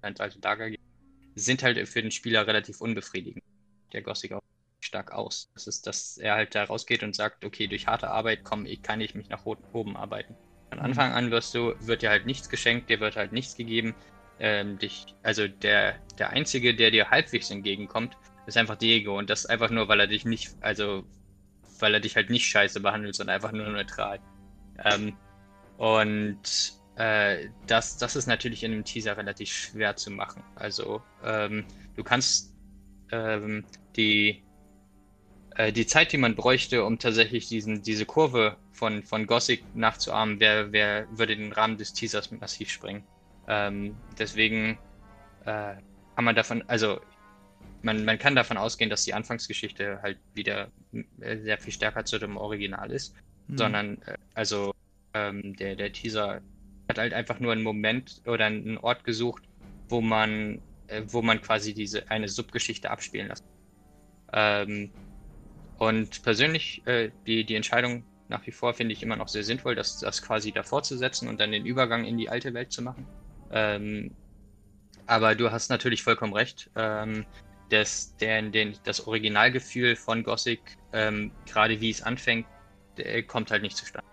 ein 0.00 0.18
alte 0.18 0.38
Lager 0.42 0.70
geht, 0.70 0.80
sind 1.34 1.62
halt 1.62 1.86
für 1.86 2.00
den 2.00 2.10
Spieler 2.10 2.46
relativ 2.46 2.80
unbefriedigend. 2.80 3.44
Der 3.92 4.00
Gothic 4.00 4.32
auch 4.32 4.42
stark 4.80 5.12
aus. 5.12 5.50
Das 5.52 5.66
ist, 5.66 5.86
dass 5.86 6.16
er 6.16 6.36
halt 6.36 6.54
da 6.54 6.64
rausgeht 6.64 7.02
und 7.02 7.14
sagt, 7.14 7.44
okay, 7.44 7.66
durch 7.66 7.86
harte 7.86 8.08
Arbeit 8.08 8.44
komm, 8.44 8.64
ich, 8.64 8.80
kann 8.80 9.02
ich 9.02 9.14
mich 9.14 9.28
nach 9.28 9.44
oben 9.44 9.94
arbeiten. 9.94 10.34
Von 10.70 10.80
Anfang 10.80 11.12
an 11.12 11.30
wirst 11.30 11.54
du, 11.54 11.74
wird 11.80 12.02
dir 12.02 12.10
halt 12.10 12.26
nichts 12.26 12.48
geschenkt, 12.48 12.90
dir 12.90 13.00
wird 13.00 13.16
halt 13.16 13.32
nichts 13.32 13.54
gegeben. 13.54 13.94
Ähm, 14.38 14.78
dich, 14.78 15.06
also 15.22 15.48
der, 15.48 15.94
der 16.18 16.30
Einzige, 16.30 16.74
der 16.74 16.90
dir 16.90 17.10
halbwegs 17.10 17.50
entgegenkommt, 17.50 18.16
ist 18.46 18.56
einfach 18.56 18.76
Diego. 18.76 19.18
Und 19.18 19.30
das 19.30 19.46
einfach 19.46 19.70
nur, 19.70 19.88
weil 19.88 20.00
er 20.00 20.06
dich 20.06 20.24
nicht, 20.24 20.54
also 20.60 21.04
weil 21.78 21.94
er 21.94 22.00
dich 22.00 22.16
halt 22.16 22.30
nicht 22.30 22.46
scheiße 22.46 22.80
behandelt, 22.80 23.14
sondern 23.14 23.36
einfach 23.36 23.52
nur 23.52 23.68
neutral. 23.68 24.20
Ähm, 24.84 25.16
und 25.78 26.40
äh, 26.96 27.48
das, 27.66 27.98
das 27.98 28.16
ist 28.16 28.26
natürlich 28.26 28.62
in 28.64 28.72
einem 28.72 28.84
Teaser 28.84 29.16
relativ 29.16 29.50
schwer 29.50 29.96
zu 29.96 30.10
machen. 30.10 30.42
Also 30.54 31.02
ähm, 31.22 31.64
du 31.94 32.02
kannst 32.02 32.54
ähm, 33.12 33.64
die, 33.96 34.42
äh, 35.56 35.72
die 35.72 35.86
Zeit, 35.86 36.12
die 36.12 36.18
man 36.18 36.34
bräuchte, 36.34 36.84
um 36.84 36.98
tatsächlich 36.98 37.48
diesen, 37.48 37.82
diese 37.82 38.04
Kurve 38.04 38.56
von, 38.72 39.02
von 39.02 39.26
Gothic 39.26 39.62
nachzuahmen, 39.74 40.38
wer, 40.38 40.72
wer 40.72 41.06
würde 41.10 41.36
den 41.36 41.52
Rahmen 41.52 41.78
des 41.78 41.92
Teasers 41.92 42.30
massiv 42.30 42.70
sprengen. 42.70 43.02
Ähm, 43.48 43.96
deswegen 44.18 44.78
äh, 45.44 45.74
kann 46.14 46.24
man 46.24 46.34
davon, 46.34 46.62
also 46.66 47.00
man, 47.82 48.04
man 48.04 48.18
kann 48.18 48.34
davon 48.34 48.56
ausgehen, 48.56 48.90
dass 48.90 49.04
die 49.04 49.14
Anfangsgeschichte 49.14 50.00
halt 50.02 50.18
wieder 50.34 50.68
äh, 51.20 51.38
sehr 51.38 51.58
viel 51.58 51.72
stärker 51.72 52.04
zu 52.04 52.18
dem 52.18 52.36
Original 52.36 52.90
ist, 52.90 53.14
mhm. 53.46 53.58
sondern 53.58 54.02
äh, 54.02 54.16
also 54.34 54.74
ähm, 55.14 55.56
der, 55.56 55.76
der 55.76 55.92
Teaser 55.92 56.40
hat 56.88 56.98
halt 56.98 57.14
einfach 57.14 57.40
nur 57.40 57.52
einen 57.52 57.62
Moment 57.62 58.20
oder 58.26 58.46
einen 58.46 58.78
Ort 58.78 59.04
gesucht, 59.04 59.44
wo 59.88 60.00
man, 60.00 60.60
äh, 60.88 61.02
wo 61.06 61.22
man 61.22 61.40
quasi 61.40 61.72
diese 61.72 62.10
eine 62.10 62.28
Subgeschichte 62.28 62.90
abspielen 62.90 63.28
lässt. 63.28 63.44
Ähm, 64.32 64.90
und 65.78 66.22
persönlich 66.22 66.86
äh, 66.86 67.10
die, 67.26 67.44
die 67.44 67.54
Entscheidung 67.54 68.04
nach 68.28 68.46
wie 68.46 68.52
vor 68.52 68.74
finde 68.74 68.92
ich 68.92 69.02
immer 69.02 69.16
noch 69.16 69.28
sehr 69.28 69.44
sinnvoll, 69.44 69.74
das, 69.74 70.00
das 70.00 70.22
quasi 70.22 70.52
davor 70.52 70.82
zu 70.82 70.96
setzen 70.96 71.28
und 71.28 71.40
dann 71.40 71.52
den 71.52 71.64
Übergang 71.64 72.04
in 72.04 72.18
die 72.18 72.28
alte 72.28 72.54
Welt 72.54 72.72
zu 72.72 72.82
machen. 72.82 73.06
Ähm, 73.50 74.10
aber 75.06 75.34
du 75.34 75.52
hast 75.52 75.68
natürlich 75.68 76.02
vollkommen 76.02 76.32
recht. 76.32 76.70
Ähm, 76.74 77.24
das, 77.70 78.16
der, 78.16 78.42
den, 78.42 78.76
das 78.84 79.06
Originalgefühl 79.06 79.96
von 79.96 80.22
Gothic, 80.22 80.60
ähm, 80.92 81.32
gerade 81.46 81.80
wie 81.80 81.90
es 81.90 82.02
anfängt, 82.02 82.46
kommt 83.26 83.50
halt 83.50 83.62
nicht 83.62 83.76
zustande. 83.76 84.08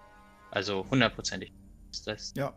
Also 0.51 0.85
hundertprozentig. 0.89 1.53
Ja. 2.35 2.53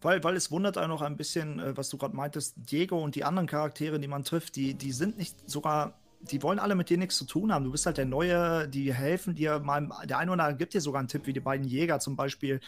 Weil, 0.00 0.22
weil 0.24 0.34
es 0.34 0.50
wundert 0.50 0.78
einen 0.78 0.92
auch 0.92 1.02
ein 1.02 1.16
bisschen, 1.16 1.60
äh, 1.60 1.76
was 1.76 1.88
du 1.88 1.96
gerade 1.96 2.14
meintest, 2.14 2.54
Diego 2.56 3.00
und 3.02 3.14
die 3.14 3.24
anderen 3.24 3.46
Charaktere, 3.46 4.00
die 4.00 4.08
man 4.08 4.24
trifft, 4.24 4.56
die, 4.56 4.74
die 4.74 4.92
sind 4.92 5.16
nicht 5.16 5.48
sogar 5.48 6.01
die 6.30 6.42
wollen 6.42 6.58
alle 6.58 6.74
mit 6.74 6.88
dir 6.88 6.98
nichts 6.98 7.16
zu 7.16 7.24
tun 7.24 7.52
haben. 7.52 7.64
Du 7.64 7.72
bist 7.72 7.84
halt 7.86 7.98
der 7.98 8.04
Neue, 8.04 8.68
die 8.68 8.94
helfen 8.94 9.34
dir 9.34 9.58
mal. 9.58 9.88
Der 10.04 10.18
eine 10.18 10.30
oder 10.30 10.44
andere 10.44 10.58
gibt 10.58 10.74
dir 10.74 10.80
sogar 10.80 11.00
einen 11.00 11.08
Tipp, 11.08 11.26
wie 11.26 11.32
die 11.32 11.40
beiden 11.40 11.66
Jäger 11.66 11.98
zum 11.98 12.16
Beispiel, 12.16 12.60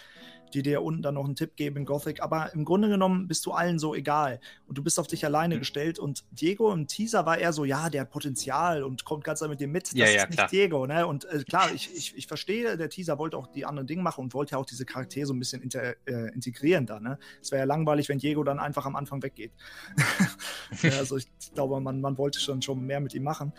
die 0.52 0.62
dir 0.62 0.82
unten 0.82 1.02
dann 1.02 1.14
noch 1.14 1.24
einen 1.24 1.36
Tipp 1.36 1.56
geben 1.56 1.78
in 1.78 1.84
Gothic. 1.84 2.22
Aber 2.22 2.52
im 2.54 2.64
Grunde 2.64 2.88
genommen 2.88 3.26
bist 3.28 3.46
du 3.46 3.52
allen 3.52 3.78
so 3.78 3.94
egal. 3.94 4.40
Und 4.66 4.78
du 4.78 4.82
bist 4.82 4.98
auf 4.98 5.06
dich 5.06 5.24
alleine 5.24 5.56
mhm. 5.56 5.60
gestellt. 5.60 5.98
Und 5.98 6.24
Diego 6.30 6.72
im 6.72 6.86
Teaser 6.86 7.26
war 7.26 7.38
eher 7.38 7.52
so, 7.52 7.64
ja, 7.64 7.90
der 7.90 8.02
hat 8.02 8.10
Potenzial 8.10 8.82
und 8.82 9.04
kommt 9.04 9.24
ganz 9.24 9.40
mit 9.42 9.60
dir 9.60 9.68
mit. 9.68 9.86
Das 9.86 9.94
ja, 9.94 10.06
ja, 10.06 10.24
ist 10.24 10.30
nicht 10.30 10.52
Diego, 10.52 10.86
ne? 10.86 11.06
Und 11.06 11.24
äh, 11.26 11.42
klar, 11.44 11.70
ich, 11.74 11.94
ich, 11.94 12.16
ich 12.16 12.26
verstehe, 12.26 12.76
der 12.76 12.88
Teaser 12.88 13.18
wollte 13.18 13.36
auch 13.36 13.46
die 13.48 13.64
anderen 13.66 13.86
Dinge 13.86 14.02
machen 14.02 14.22
und 14.22 14.34
wollte 14.34 14.52
ja 14.52 14.58
auch 14.58 14.66
diese 14.66 14.84
Charaktere 14.84 15.26
so 15.26 15.34
ein 15.34 15.38
bisschen 15.38 15.62
inter, 15.62 15.94
äh, 16.06 16.32
integrieren 16.34 16.86
da, 16.86 17.00
ne? 17.00 17.18
Es 17.40 17.50
wäre 17.50 17.60
ja 17.60 17.66
langweilig, 17.66 18.08
wenn 18.08 18.18
Diego 18.18 18.44
dann 18.44 18.58
einfach 18.58 18.86
am 18.86 18.96
Anfang 18.96 19.22
weggeht. 19.22 19.52
ja, 20.82 20.98
also 20.98 21.16
ich 21.16 21.28
glaube, 21.54 21.80
man, 21.80 22.00
man 22.00 22.18
wollte 22.18 22.40
schon, 22.40 22.62
schon 22.62 22.84
mehr 22.84 23.00
mit 23.00 23.14
ihm 23.14 23.24
machen. 23.24 23.52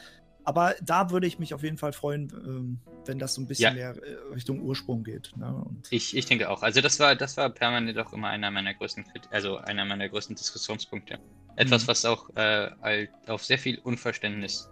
Aber 0.46 0.76
da 0.82 1.10
würde 1.10 1.28
ich 1.28 1.40
mich 1.40 1.54
auf 1.54 1.64
jeden 1.64 1.78
Fall 1.78 1.92
freuen, 1.92 2.32
ähm, 2.46 2.80
wenn 3.06 3.20
das 3.20 3.34
so 3.34 3.42
ein 3.42 3.48
bisschen 3.48 3.76
ja. 3.76 3.94
mehr 3.94 4.04
äh, 4.04 4.34
Richtung 4.34 4.62
Ursprung 4.62 5.04
geht. 5.04 5.32
Ne? 5.36 5.66
ich, 5.90 6.16
ich 6.16 6.26
denke 6.26 6.50
auch. 6.50 6.62
Also 6.62 6.82
das 6.82 7.00
war, 7.00 7.16
das 7.16 7.36
war 7.36 7.50
permanent 7.50 7.98
auch 7.98 8.14
immer 8.14 8.30
einer 8.30 8.52
meiner 8.52 8.74
größten, 8.74 9.06
also 9.32 9.58
einer 9.58 9.86
meiner 9.86 10.08
größten 10.08 10.36
Diskussionspunkte. 10.36 11.20
Etwas, 11.56 11.84
mhm. 11.84 11.88
was 11.88 12.06
auch 12.06 12.30
äh, 12.36 13.08
auf 13.28 13.44
sehr 13.44 13.58
viel 13.58 13.80
Unverständnis 13.80 14.70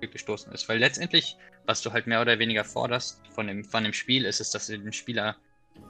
gestoßen 0.00 0.52
ist. 0.52 0.68
Weil 0.68 0.78
letztendlich, 0.78 1.36
was 1.64 1.82
du 1.82 1.92
halt 1.92 2.06
mehr 2.06 2.20
oder 2.20 2.38
weniger 2.38 2.64
forderst 2.64 3.20
von 3.30 3.46
dem, 3.46 3.64
von 3.64 3.84
dem 3.84 3.92
Spiel, 3.92 4.24
ist 4.24 4.40
es, 4.40 4.50
dass 4.50 4.68
er 4.68 4.78
den 4.78 4.92
Spieler 4.92 5.36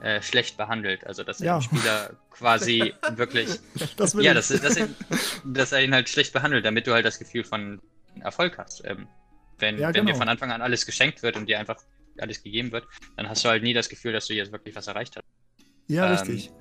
äh, 0.01 0.21
schlecht 0.21 0.57
behandelt. 0.57 1.05
Also 1.05 1.23
dass 1.23 1.41
er 1.41 1.45
ja. 1.45 1.59
den 1.59 1.63
Spieler 1.63 2.11
quasi 2.31 2.93
wirklich. 3.11 3.59
Das 3.97 4.13
ja, 4.13 4.33
dass, 4.33 4.47
dass, 4.47 4.77
er, 4.77 4.89
dass 5.43 5.71
er 5.71 5.83
ihn 5.83 5.93
halt 5.93 6.09
schlecht 6.09 6.33
behandelt, 6.33 6.65
damit 6.65 6.87
du 6.87 6.93
halt 6.93 7.05
das 7.05 7.19
Gefühl 7.19 7.43
von 7.43 7.81
Erfolg 8.21 8.57
hast. 8.57 8.83
Ähm, 8.85 9.07
wenn, 9.59 9.77
ja, 9.77 9.87
wenn 9.87 9.93
genau. 9.93 10.11
dir 10.11 10.15
von 10.15 10.29
Anfang 10.29 10.51
an 10.51 10.61
alles 10.61 10.85
geschenkt 10.85 11.23
wird 11.23 11.35
und 11.35 11.47
dir 11.47 11.59
einfach 11.59 11.77
alles 12.17 12.41
gegeben 12.41 12.71
wird, 12.71 12.87
dann 13.15 13.29
hast 13.29 13.43
du 13.45 13.49
halt 13.49 13.63
nie 13.63 13.73
das 13.73 13.89
Gefühl, 13.89 14.13
dass 14.13 14.27
du 14.27 14.33
jetzt 14.33 14.51
wirklich 14.51 14.75
was 14.75 14.87
erreicht 14.87 15.15
hast. 15.15 15.25
Ja, 15.87 16.07
ähm, 16.07 16.17
richtig. 16.17 16.51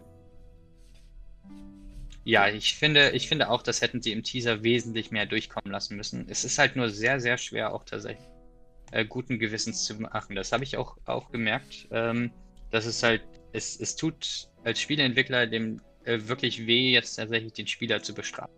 Ja, 2.24 2.48
ich 2.48 2.74
finde, 2.74 3.10
ich 3.10 3.28
finde 3.28 3.50
auch, 3.50 3.62
das 3.62 3.80
hätten 3.82 4.02
sie 4.02 4.12
im 4.12 4.24
Teaser 4.24 4.64
wesentlich 4.64 5.12
mehr 5.12 5.26
durchkommen 5.26 5.70
lassen 5.70 5.96
müssen. 5.96 6.26
Es 6.28 6.44
ist 6.44 6.58
halt 6.58 6.74
nur 6.74 6.90
sehr, 6.90 7.20
sehr 7.20 7.38
schwer, 7.38 7.72
auch 7.72 7.84
tatsächlich 7.84 8.26
äh, 8.90 9.04
guten 9.04 9.38
Gewissens 9.38 9.84
zu 9.84 9.94
machen. 9.94 10.34
Das 10.34 10.52
habe 10.52 10.64
ich 10.64 10.76
auch, 10.76 10.96
auch 11.04 11.30
gemerkt. 11.30 11.86
Ähm, 11.92 12.32
dass 12.70 12.84
es 12.84 13.02
halt, 13.02 13.22
es, 13.52 13.78
es 13.80 13.96
tut 13.96 14.48
als 14.64 14.80
Spieleentwickler 14.80 15.46
dem 15.46 15.80
äh, 16.04 16.18
wirklich 16.22 16.66
weh, 16.66 16.92
jetzt 16.92 17.14
tatsächlich 17.14 17.52
den 17.52 17.66
Spieler 17.66 18.02
zu 18.02 18.14
bestrafen. 18.14 18.54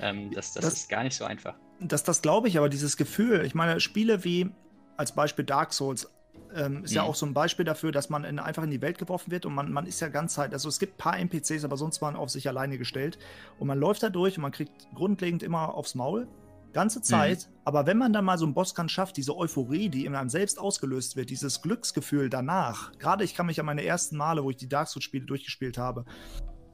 Ähm, 0.00 0.30
das, 0.32 0.52
das, 0.52 0.64
das, 0.64 0.74
ist 0.74 0.88
gar 0.88 1.04
nicht 1.04 1.16
so 1.16 1.24
einfach. 1.24 1.54
Das, 1.88 2.04
das 2.04 2.22
glaube 2.22 2.48
ich, 2.48 2.58
aber 2.58 2.68
dieses 2.68 2.96
Gefühl, 2.96 3.44
ich 3.44 3.54
meine, 3.54 3.80
Spiele 3.80 4.24
wie 4.24 4.50
als 4.96 5.12
Beispiel 5.12 5.44
Dark 5.44 5.72
Souls 5.72 6.08
ähm, 6.54 6.84
ist 6.84 6.90
mhm. 6.90 6.96
ja 6.96 7.02
auch 7.02 7.14
so 7.14 7.26
ein 7.26 7.34
Beispiel 7.34 7.64
dafür, 7.64 7.92
dass 7.92 8.10
man 8.10 8.24
in, 8.24 8.38
einfach 8.38 8.62
in 8.62 8.70
die 8.70 8.82
Welt 8.82 8.98
geworfen 8.98 9.30
wird 9.30 9.46
und 9.46 9.54
man, 9.54 9.72
man 9.72 9.86
ist 9.86 10.00
ja 10.00 10.08
ganz 10.08 10.38
halt, 10.38 10.52
also 10.52 10.68
es 10.68 10.78
gibt 10.78 10.94
ein 10.94 10.98
paar 10.98 11.18
NPCs, 11.18 11.64
aber 11.64 11.76
sonst 11.76 12.02
waren 12.02 12.16
auf 12.16 12.30
sich 12.30 12.48
alleine 12.48 12.78
gestellt 12.78 13.18
und 13.58 13.66
man 13.66 13.78
läuft 13.78 14.02
da 14.02 14.10
durch 14.10 14.36
und 14.36 14.42
man 14.42 14.52
kriegt 14.52 14.72
grundlegend 14.94 15.42
immer 15.42 15.74
aufs 15.74 15.94
Maul 15.94 16.28
ganze 16.72 16.98
mhm. 17.00 17.04
Zeit. 17.04 17.48
Mhm. 17.48 17.56
Aber 17.64 17.86
wenn 17.86 17.98
man 17.98 18.12
dann 18.12 18.24
mal 18.24 18.38
so 18.38 18.44
einen 18.44 18.54
Bosskampf 18.54 18.90
schafft, 18.90 19.16
diese 19.16 19.36
Euphorie, 19.36 19.88
die 19.88 20.06
in 20.06 20.14
einem 20.14 20.28
selbst 20.28 20.58
ausgelöst 20.58 21.16
wird, 21.16 21.30
dieses 21.30 21.62
Glücksgefühl 21.62 22.30
danach, 22.30 22.92
gerade 22.98 23.24
ich 23.24 23.34
kann 23.34 23.46
mich 23.46 23.60
an 23.60 23.66
meine 23.66 23.84
ersten 23.84 24.16
Male, 24.16 24.42
wo 24.42 24.50
ich 24.50 24.56
die 24.56 24.68
Dark 24.68 24.88
Souls-Spiele 24.88 25.26
durchgespielt 25.26 25.78
habe, 25.78 26.04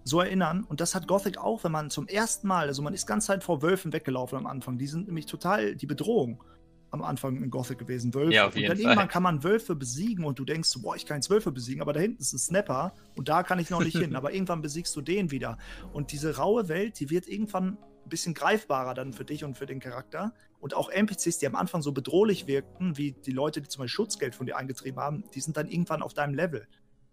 so 0.05 0.20
erinnern. 0.20 0.64
Und 0.64 0.80
das 0.80 0.94
hat 0.94 1.07
Gothic 1.07 1.38
auch, 1.38 1.64
wenn 1.64 1.72
man 1.72 1.90
zum 1.90 2.07
ersten 2.09 2.46
Mal, 2.49 2.68
also 2.68 2.82
man 2.82 2.94
ist 2.94 3.07
ganz 3.07 3.26
Zeit 3.26 3.44
vor 3.44 3.62
Wölfen 3.62 3.92
weggelaufen 3.92 4.38
am 4.38 4.46
Anfang. 4.46 4.78
Die 4.78 4.86
sind 4.86 5.07
nämlich 5.07 5.26
total 5.26 5.76
die 5.76 5.86
Bedrohung 5.86 6.42
am 6.90 7.03
Anfang 7.03 7.42
in 7.42 7.51
Gothic 7.51 7.78
gewesen, 7.78 8.14
Wölfe. 8.14 8.32
Ja, 8.32 8.46
und 8.46 8.57
dann 8.57 8.64
Fall. 8.64 8.78
irgendwann 8.78 9.09
kann 9.09 9.22
man 9.22 9.44
Wölfe 9.44 9.76
besiegen 9.76 10.24
und 10.24 10.38
du 10.38 10.44
denkst, 10.44 10.70
boah, 10.80 10.96
ich 10.96 11.07
kann 11.07 11.18
jetzt 11.18 11.30
Wölfe 11.30 11.53
besiegen, 11.53 11.82
aber 11.82 11.92
da 11.92 12.01
hinten 12.01 12.20
ist 12.20 12.32
ein 12.32 12.38
Snapper 12.38 12.94
und 13.14 13.28
da 13.28 13.42
kann 13.42 13.59
ich 13.59 13.70
noch 13.70 13.82
nicht 13.82 13.96
hin. 13.96 14.16
Aber 14.18 14.32
irgendwann 14.32 14.62
besiegst 14.62 14.96
du 14.96 15.03
den 15.03 15.30
wieder. 15.30 15.59
Und 15.92 16.12
diese 16.12 16.36
raue 16.36 16.68
Welt, 16.68 16.99
die 16.99 17.11
wird 17.11 17.28
irgendwann 17.28 17.76
ein 18.05 18.09
bisschen 18.09 18.34
greifbarer 18.34 18.94
dann 18.94 19.12
für 19.12 19.24
dich 19.24 19.44
und 19.44 19.57
für 19.57 19.66
den 19.66 19.80
Charakter. 19.80 20.32
Und 20.61 20.74
auch 20.74 20.88
NPCs, 20.88 21.38
die 21.38 21.46
am 21.46 21.55
Anfang 21.55 21.82
so 21.82 21.92
bedrohlich 21.92 22.46
wirkten, 22.46 22.96
wie 22.96 23.12
die 23.12 23.32
Leute, 23.32 23.61
die 23.61 23.68
zum 23.68 23.80
Beispiel 23.80 23.94
Schutzgeld 23.94 24.34
von 24.34 24.46
dir 24.46 24.57
eingetrieben 24.57 25.01
haben, 25.01 25.24
die 25.34 25.40
sind 25.40 25.57
dann 25.57 25.68
irgendwann 25.68 26.03
auf 26.03 26.14
deinem 26.14 26.34
Level. 26.34 26.66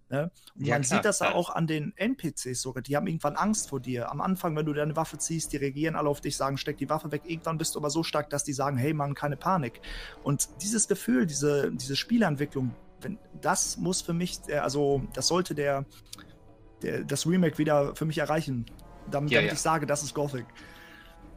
Ne? 0.10 0.32
Und 0.56 0.66
ja, 0.66 0.76
man 0.76 0.84
klar, 0.84 0.98
sieht 0.98 1.06
das 1.06 1.18
klar. 1.18 1.36
auch 1.36 1.50
an 1.50 1.66
den 1.66 1.94
NPCs 1.98 2.62
sogar. 2.62 2.84
Die 2.84 2.96
haben 2.96 3.08
irgendwann 3.08 3.36
Angst 3.36 3.70
vor 3.70 3.80
dir. 3.80 4.12
Am 4.12 4.22
Anfang, 4.22 4.56
wenn 4.56 4.66
du 4.66 4.74
deine 4.74 4.96
Waffe 4.96 5.18
ziehst, 5.18 5.52
die 5.52 5.58
reagieren 5.58 5.96
alle 5.96 6.10
auf 6.10 6.22
dich, 6.22 6.38
sagen, 6.38 6.58
steck 6.58 6.78
die 6.78 6.90
Waffe 6.90 7.12
weg. 7.12 7.24
Irgendwann 7.26 7.58
bist 7.58 7.76
du 7.76 7.80
aber 7.80 7.90
so 7.90 8.04
stark, 8.04 8.30
dass 8.30 8.44
die 8.44 8.54
sagen, 8.54 8.78
hey 8.78 8.94
Mann, 8.94 9.16
keine 9.16 9.36
Panik. 9.36 9.82
Und 10.24 10.48
dieses 10.62 10.88
Gefühl, 10.88 11.26
diese, 11.26 11.72
diese 11.72 11.96
Spielentwicklung, 11.96 12.76
wenn, 13.02 13.18
das 13.42 13.78
muss 13.78 14.02
für 14.02 14.14
mich, 14.14 14.40
also 14.62 15.02
das 15.14 15.28
sollte 15.28 15.56
der, 15.56 15.86
der, 16.84 17.04
das 17.04 17.26
Remake 17.26 17.58
wieder 17.58 17.96
für 17.96 18.06
mich 18.06 18.20
erreichen. 18.20 18.66
Damit, 19.10 19.32
ja, 19.32 19.40
damit 19.40 19.52
ja. 19.52 19.54
ich 19.54 19.62
sage, 19.62 19.86
das 19.88 20.04
ist 20.04 20.14
Gothic. 20.14 20.46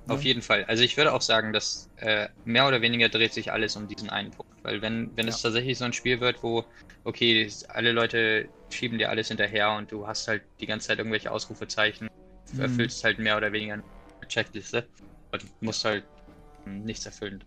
Auf 0.08 0.22
jeden 0.22 0.42
Fall. 0.42 0.64
Also 0.64 0.82
ich 0.82 0.96
würde 0.96 1.12
auch 1.12 1.20
sagen, 1.20 1.52
dass 1.52 1.90
äh, 1.96 2.28
mehr 2.44 2.66
oder 2.66 2.80
weniger 2.80 3.08
dreht 3.08 3.34
sich 3.34 3.52
alles 3.52 3.76
um 3.76 3.88
diesen 3.88 4.08
einen 4.08 4.30
Punkt. 4.30 4.47
Weil 4.68 4.82
wenn, 4.82 5.10
wenn 5.16 5.26
ja. 5.26 5.32
es 5.32 5.40
tatsächlich 5.40 5.78
so 5.78 5.86
ein 5.86 5.94
Spiel 5.94 6.20
wird, 6.20 6.42
wo, 6.42 6.62
okay, 7.04 7.50
alle 7.68 7.92
Leute 7.92 8.50
schieben 8.68 8.98
dir 8.98 9.08
alles 9.08 9.28
hinterher 9.28 9.72
und 9.72 9.90
du 9.90 10.06
hast 10.06 10.28
halt 10.28 10.42
die 10.60 10.66
ganze 10.66 10.88
Zeit 10.88 10.98
irgendwelche 10.98 11.32
Ausrufezeichen, 11.32 12.10
mhm. 12.52 12.60
erfüllst 12.60 13.02
halt 13.02 13.18
mehr 13.18 13.38
oder 13.38 13.50
weniger 13.50 13.74
eine 13.74 13.82
Checkliste 14.28 14.86
und 15.32 15.62
musst 15.62 15.86
halt 15.86 16.04
nichts 16.66 17.06
erfüllen. 17.06 17.42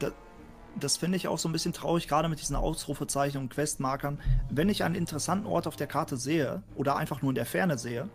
Das, 0.00 0.12
das 0.74 0.96
finde 0.96 1.16
ich 1.16 1.28
auch 1.28 1.38
so 1.38 1.48
ein 1.48 1.52
bisschen 1.52 1.72
traurig, 1.72 2.08
gerade 2.08 2.28
mit 2.28 2.40
diesen 2.40 2.56
Ausrufezeichen 2.56 3.40
und 3.40 3.50
Questmarkern. 3.50 4.20
Wenn 4.50 4.68
ich 4.68 4.82
einen 4.82 4.96
interessanten 4.96 5.46
Ort 5.46 5.68
auf 5.68 5.76
der 5.76 5.86
Karte 5.86 6.16
sehe 6.16 6.64
oder 6.74 6.96
einfach 6.96 7.22
nur 7.22 7.30
in 7.30 7.36
der 7.36 7.46
Ferne 7.46 7.78
sehe, 7.78 8.08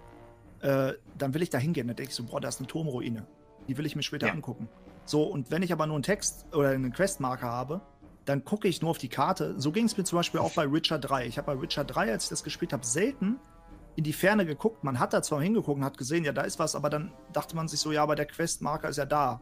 äh, 0.59 0.93
dann 1.17 1.33
will 1.33 1.41
ich 1.43 1.49
da 1.49 1.59
hingehen. 1.59 1.87
Dann 1.87 1.95
denke 1.95 2.09
ich 2.09 2.15
so, 2.15 2.25
boah, 2.25 2.41
da 2.41 2.49
ist 2.49 2.59
eine 2.59 2.67
Turmruine. 2.67 3.25
Die 3.69 3.77
will 3.77 3.85
ich 3.85 3.95
mir 3.95 4.03
später 4.03 4.27
ja. 4.27 4.33
angucken. 4.33 4.67
So, 5.05 5.23
und 5.23 5.49
wenn 5.49 5.63
ich 5.63 5.71
aber 5.71 5.87
nur 5.87 5.95
einen 5.95 6.03
Text 6.03 6.45
oder 6.53 6.69
einen 6.71 6.91
Questmarker 6.91 7.47
habe, 7.47 7.79
dann 8.25 8.43
gucke 8.45 8.67
ich 8.67 8.81
nur 8.81 8.91
auf 8.91 8.97
die 8.97 9.09
Karte. 9.09 9.55
So 9.59 9.71
ging 9.71 9.85
es 9.85 9.97
mir 9.97 10.03
zum 10.03 10.17
Beispiel 10.17 10.39
auch 10.39 10.53
bei 10.53 10.71
Witcher 10.71 10.99
3. 10.99 11.27
Ich 11.27 11.37
habe 11.37 11.55
bei 11.55 11.61
Witcher 11.61 11.83
3, 11.83 12.11
als 12.11 12.25
ich 12.25 12.29
das 12.29 12.43
gespielt 12.43 12.73
habe, 12.73 12.85
selten 12.85 13.39
in 13.95 14.03
die 14.03 14.13
Ferne 14.13 14.45
geguckt. 14.45 14.83
Man 14.83 14.99
hat 14.99 15.13
da 15.13 15.21
zwar 15.21 15.41
hingeguckt 15.41 15.77
und 15.77 15.85
hat 15.85 15.97
gesehen, 15.97 16.23
ja, 16.23 16.31
da 16.31 16.43
ist 16.43 16.59
was, 16.59 16.75
aber 16.75 16.89
dann 16.89 17.11
dachte 17.33 17.55
man 17.55 17.67
sich 17.67 17.79
so, 17.79 17.91
ja, 17.91 18.03
aber 18.03 18.15
der 18.15 18.25
Questmarker 18.25 18.89
ist 18.89 18.97
ja 18.97 19.05
da. 19.05 19.41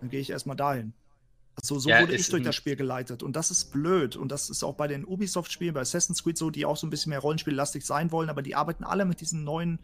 Dann 0.00 0.08
gehe 0.08 0.20
ich 0.20 0.30
erstmal 0.30 0.56
dahin. 0.56 0.94
Also 1.56 1.78
so 1.78 1.88
ja, 1.88 2.00
wurde 2.00 2.14
ich 2.14 2.28
durch 2.28 2.42
das 2.42 2.56
Spiel 2.56 2.76
geleitet. 2.76 3.22
Und 3.22 3.36
das 3.36 3.50
ist 3.50 3.70
blöd. 3.70 4.16
Und 4.16 4.32
das 4.32 4.50
ist 4.50 4.64
auch 4.64 4.74
bei 4.74 4.88
den 4.88 5.04
Ubisoft-Spielen, 5.04 5.74
bei 5.74 5.80
Assassin's 5.80 6.24
Creed 6.24 6.36
so, 6.36 6.50
die 6.50 6.66
auch 6.66 6.76
so 6.76 6.86
ein 6.86 6.90
bisschen 6.90 7.10
mehr 7.10 7.20
rollenspiellastig 7.20 7.86
sein 7.86 8.10
wollen, 8.10 8.28
aber 8.28 8.42
die 8.42 8.56
arbeiten 8.56 8.84
alle 8.84 9.04
mit 9.04 9.20
diesen 9.20 9.44
neuen 9.44 9.78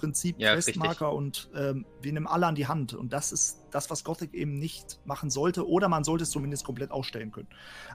Prinzip 0.00 0.36
ja, 0.38 0.54
Questmarker 0.54 1.12
und 1.12 1.50
ähm, 1.54 1.84
wir 2.00 2.12
nehmen 2.12 2.26
alle 2.26 2.46
an 2.46 2.54
die 2.54 2.66
Hand. 2.66 2.94
Und 2.94 3.12
das 3.12 3.32
ist 3.32 3.58
das, 3.70 3.90
was 3.90 4.02
Gothic 4.02 4.32
eben 4.32 4.58
nicht 4.58 4.98
machen 5.04 5.28
sollte. 5.28 5.68
Oder 5.68 5.88
man 5.88 6.04
sollte 6.04 6.24
es 6.24 6.30
zumindest 6.30 6.64
komplett 6.64 6.90
ausstellen 6.90 7.30
können. 7.30 7.48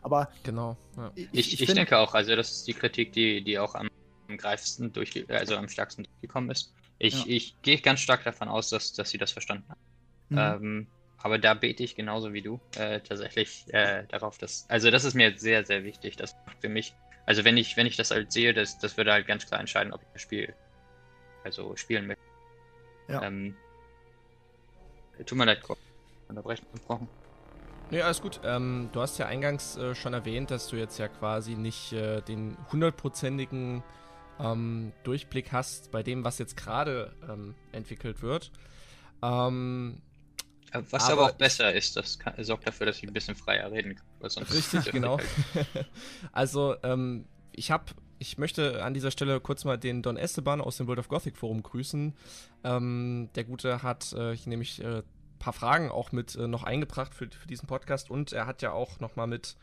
Aber 0.04 0.30
genau. 0.44 0.78
Ja. 0.96 1.12
Ich, 1.16 1.54
ich, 1.54 1.62
ich 1.62 1.74
denke 1.74 1.98
auch, 1.98 2.14
also 2.14 2.36
das 2.36 2.52
ist 2.52 2.68
die 2.68 2.74
Kritik, 2.74 3.12
die, 3.14 3.44
die 3.44 3.58
auch 3.58 3.74
am, 3.74 3.90
am 4.30 4.38
greifsten 4.38 4.94
durch, 4.94 5.26
also 5.30 5.56
am 5.56 5.68
stärksten 5.68 6.04
durchgekommen 6.04 6.52
ist. 6.52 6.74
Ich, 7.00 7.26
ja. 7.26 7.36
ich 7.36 7.62
gehe 7.64 7.80
ganz 7.80 8.02
stark 8.02 8.24
davon 8.24 8.48
aus, 8.48 8.70
dass, 8.70 8.94
dass 8.94 9.10
sie 9.10 9.18
das 9.18 9.32
verstanden 9.32 9.66
haben. 9.70 9.80
Mhm. 10.30 10.68
Ähm, 10.68 10.88
aber 11.18 11.40
da 11.40 11.56
bete 11.56 11.84
ich 11.84 11.96
genauso 11.96 12.34
wie 12.34 12.44
du 12.44 12.60
äh, 12.78 13.00
tatsächlich 13.00 13.66
äh, 13.74 14.04
darauf, 14.10 14.38
dass. 14.38 14.70
Also 14.70 14.92
das 14.92 15.06
ist 15.06 15.16
mir 15.16 15.36
sehr, 15.38 15.66
sehr 15.66 15.84
wichtig. 15.84 16.18
Das 16.18 16.36
macht 16.46 16.62
für 16.62 16.70
mich. 16.70 16.94
Also 17.26 17.44
wenn 17.44 17.58
ich, 17.58 17.76
wenn 17.78 17.88
ich 17.88 17.98
das 17.98 18.12
halt 18.12 18.32
sehe, 18.32 18.54
das, 18.54 18.78
das 18.78 18.96
würde 18.96 19.12
halt 19.12 19.26
ganz 19.26 19.48
klar 19.48 19.60
entscheiden, 19.60 19.92
ob 19.92 20.04
ich 20.04 20.08
das 20.14 20.22
Spiel 20.22 20.54
also 21.46 21.76
spielen 21.76 22.08
möchte. 22.08 22.24
Ja. 23.08 23.22
Ähm, 23.22 23.56
tut 25.26 25.38
mir 25.38 25.46
leid, 25.46 25.62
unterbrechen 26.28 26.66
gebrochen. 26.74 27.08
Nee, 27.92 28.02
alles 28.02 28.22
gut. 28.22 28.40
Ähm, 28.44 28.90
du 28.92 29.02
hast 29.02 29.20
ja 29.20 29.28
eingangs 29.28 29.78
äh, 29.78 29.94
schon 29.94 30.14
erwähnt, 30.14 30.50
dass 30.50 30.68
du 30.68 30.76
jetzt 30.76 30.98
ja 30.98 31.08
quasi 31.08 31.56
nicht 31.56 31.94
äh, 31.94 32.22
den 32.22 32.58
hundertprozentigen 32.72 33.84
ähm, 34.40 34.92
Durchblick 35.04 35.52
hast 35.52 35.92
bei 35.92 36.02
dem, 36.02 36.26
was 36.26 36.40
jetzt 36.40 36.58
gerade 36.58 37.14
ähm, 37.30 37.54
entwickelt 37.72 38.24
wird. 38.24 38.52
Ähm, 39.22 40.02
was 40.74 41.06
aber, 41.06 41.14
aber, 41.14 41.32
auch 41.32 41.36
besser 41.36 41.72
ist, 41.74 41.96
das 41.96 42.20
kann, 42.20 42.34
sorgt 42.44 42.68
dafür, 42.68 42.88
dass 42.88 42.98
ich 42.98 43.04
ein 43.04 43.14
bisschen 43.14 43.36
freier 43.36 43.72
reden 43.72 43.96
kann. 43.96 44.44
Richtig, 44.44 44.86
genau. 44.92 45.20
also, 46.32 46.76
ähm, 46.84 47.28
ich 47.52 47.72
habe 47.72 47.86
ich 48.26 48.40
möchte 48.40 48.84
an 48.84 48.96
dieser 48.96 49.12
Stelle 49.12 49.40
kurz 49.40 49.66
mal 49.66 49.78
den 49.78 50.02
Don 50.02 50.18
Esteban 50.18 50.60
aus 50.60 50.78
dem 50.78 50.88
World 50.88 51.00
of 51.00 51.10
Gothic 51.10 51.38
Forum 51.38 51.62
grüßen. 51.62 52.16
Ähm, 52.64 53.30
der 53.36 53.44
Gute 53.44 53.84
hat 53.84 54.14
äh, 54.14 54.36
nämlich 54.46 54.84
ein 54.84 54.94
äh, 54.94 55.04
paar 55.38 55.54
Fragen 55.54 55.92
auch 55.92 56.12
mit 56.12 56.36
äh, 56.36 56.48
noch 56.48 56.64
eingebracht 56.64 57.14
für, 57.14 57.30
für 57.30 57.48
diesen 57.48 57.68
Podcast 57.68 58.10
und 58.10 58.34
er 58.34 58.48
hat 58.48 58.64
ja 58.64 58.72
auch 58.72 59.00
noch 59.00 59.16
mal 59.16 59.28
mit 59.28 59.56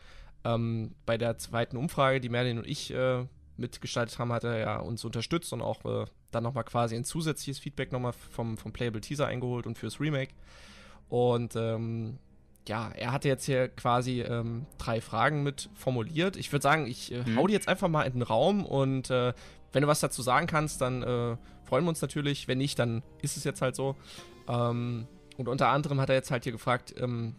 ähm, 0.44 0.94
bei 1.06 1.18
der 1.18 1.38
zweiten 1.38 1.76
Umfrage, 1.76 2.20
die 2.20 2.28
Merlin 2.28 2.58
und 2.58 2.66
ich 2.66 2.92
äh, 2.94 3.26
mitgestaltet 3.56 4.18
haben, 4.20 4.32
hat 4.32 4.44
er 4.44 4.58
ja 4.58 4.78
uns 4.78 5.04
unterstützt 5.04 5.52
und 5.52 5.60
auch 5.60 5.84
äh, 5.84 6.06
dann 6.30 6.44
noch 6.44 6.54
mal 6.54 6.62
quasi 6.62 6.94
ein 6.94 7.04
zusätzliches 7.04 7.58
Feedback 7.58 7.90
noch 7.90 8.00
mal 8.00 8.12
vom, 8.12 8.56
vom 8.56 8.72
Playable 8.72 9.00
Teaser 9.00 9.26
eingeholt 9.26 9.66
und 9.66 9.76
fürs 9.76 10.00
Remake. 10.00 10.34
Und 11.08 11.56
ähm, 11.56 12.18
ja, 12.68 12.90
er 12.94 13.12
hatte 13.12 13.28
jetzt 13.28 13.44
hier 13.44 13.68
quasi 13.68 14.20
ähm, 14.22 14.66
drei 14.78 15.00
Fragen 15.00 15.42
mit 15.42 15.68
formuliert. 15.74 16.36
Ich 16.36 16.52
würde 16.52 16.62
sagen, 16.62 16.86
ich 16.86 17.12
äh, 17.12 17.22
mhm. 17.24 17.36
hau 17.36 17.46
die 17.46 17.52
jetzt 17.52 17.68
einfach 17.68 17.88
mal 17.88 18.02
in 18.02 18.14
den 18.14 18.22
Raum 18.22 18.64
und 18.64 19.10
äh, 19.10 19.32
wenn 19.72 19.82
du 19.82 19.88
was 19.88 20.00
dazu 20.00 20.22
sagen 20.22 20.46
kannst, 20.46 20.80
dann 20.80 21.02
äh, 21.02 21.36
freuen 21.64 21.84
wir 21.84 21.88
uns 21.88 22.02
natürlich. 22.02 22.46
Wenn 22.46 22.58
nicht, 22.58 22.78
dann 22.78 23.02
ist 23.22 23.36
es 23.36 23.44
jetzt 23.44 23.62
halt 23.62 23.74
so. 23.74 23.96
Ähm, 24.48 25.06
und 25.38 25.48
unter 25.48 25.68
anderem 25.68 26.00
hat 26.00 26.10
er 26.10 26.14
jetzt 26.14 26.30
halt 26.30 26.44
hier 26.44 26.52
gefragt, 26.52 26.94
ähm, 26.98 27.34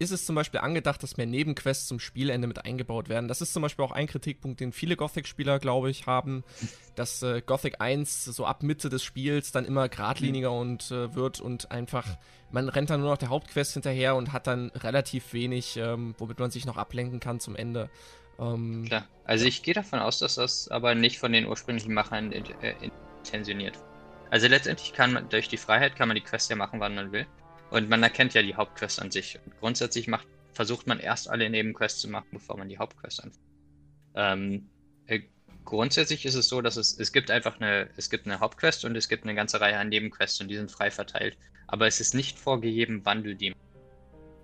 ist 0.00 0.12
es 0.12 0.24
zum 0.24 0.34
Beispiel 0.34 0.60
angedacht, 0.60 1.02
dass 1.02 1.18
mehr 1.18 1.26
Nebenquests 1.26 1.86
zum 1.86 2.00
Spielende 2.00 2.48
mit 2.48 2.64
eingebaut 2.64 3.10
werden. 3.10 3.28
Das 3.28 3.42
ist 3.42 3.52
zum 3.52 3.60
Beispiel 3.62 3.84
auch 3.84 3.92
ein 3.92 4.06
Kritikpunkt, 4.06 4.58
den 4.58 4.72
viele 4.72 4.96
Gothic-Spieler, 4.96 5.58
glaube 5.58 5.90
ich, 5.90 6.06
haben, 6.06 6.42
dass 6.94 7.22
äh, 7.22 7.42
Gothic 7.44 7.82
1 7.82 8.24
so 8.24 8.46
ab 8.46 8.62
Mitte 8.62 8.88
des 8.88 9.04
Spiels 9.04 9.52
dann 9.52 9.66
immer 9.66 9.90
geradliniger 9.90 10.52
und 10.52 10.90
äh, 10.90 11.14
wird 11.14 11.40
und 11.40 11.70
einfach, 11.70 12.06
man 12.50 12.70
rennt 12.70 12.88
dann 12.88 13.00
nur 13.00 13.10
noch 13.10 13.18
der 13.18 13.28
Hauptquest 13.28 13.74
hinterher 13.74 14.16
und 14.16 14.32
hat 14.32 14.46
dann 14.46 14.70
relativ 14.70 15.34
wenig, 15.34 15.76
ähm, 15.76 16.14
womit 16.16 16.38
man 16.38 16.50
sich 16.50 16.64
noch 16.64 16.78
ablenken 16.78 17.20
kann 17.20 17.38
zum 17.38 17.54
Ende. 17.54 17.90
Ähm, 18.38 18.86
Klar, 18.86 19.06
also 19.24 19.44
ich 19.44 19.62
gehe 19.62 19.74
davon 19.74 19.98
aus, 19.98 20.18
dass 20.18 20.36
das 20.36 20.68
aber 20.68 20.94
nicht 20.94 21.18
von 21.18 21.32
den 21.32 21.46
ursprünglichen 21.46 21.92
Machern 21.92 22.32
äh, 22.32 22.74
intensioniert. 23.22 23.78
Also 24.30 24.48
letztendlich 24.48 24.94
kann 24.94 25.12
man 25.12 25.28
durch 25.28 25.48
die 25.48 25.58
Freiheit 25.58 25.94
kann 25.94 26.08
man 26.08 26.14
die 26.14 26.22
Quest 26.22 26.48
ja 26.48 26.56
machen, 26.56 26.80
wann 26.80 26.94
man 26.94 27.12
will. 27.12 27.26
Und 27.70 27.88
man 27.88 28.02
erkennt 28.02 28.34
ja 28.34 28.42
die 28.42 28.54
Hauptquest 28.54 29.00
an 29.00 29.10
sich. 29.10 29.38
Und 29.44 29.58
grundsätzlich 29.60 30.08
macht, 30.08 30.26
versucht 30.52 30.86
man 30.86 30.98
erst 30.98 31.30
alle 31.30 31.48
Nebenquests 31.48 32.00
zu 32.00 32.08
machen, 32.08 32.28
bevor 32.32 32.56
man 32.56 32.68
die 32.68 32.78
Hauptquest 32.78 33.22
anfängt. 33.22 33.46
Ähm, 34.14 34.68
äh, 35.06 35.20
grundsätzlich 35.64 36.26
ist 36.26 36.34
es 36.34 36.48
so, 36.48 36.60
dass 36.60 36.76
es, 36.76 36.98
es 36.98 37.12
gibt 37.12 37.30
einfach 37.30 37.60
eine, 37.60 37.88
es 37.96 38.10
gibt 38.10 38.26
eine 38.26 38.40
Hauptquest 38.40 38.84
und 38.84 38.96
es 38.96 39.08
gibt 39.08 39.24
eine 39.24 39.34
ganze 39.34 39.60
Reihe 39.60 39.78
an 39.78 39.88
Nebenquests 39.88 40.40
und 40.40 40.48
die 40.48 40.56
sind 40.56 40.70
frei 40.70 40.90
verteilt. 40.90 41.36
Aber 41.68 41.86
es 41.86 42.00
ist 42.00 42.14
nicht 42.14 42.38
vorgegeben, 42.38 43.02
wann 43.04 43.22
du 43.22 43.36
die 43.36 43.54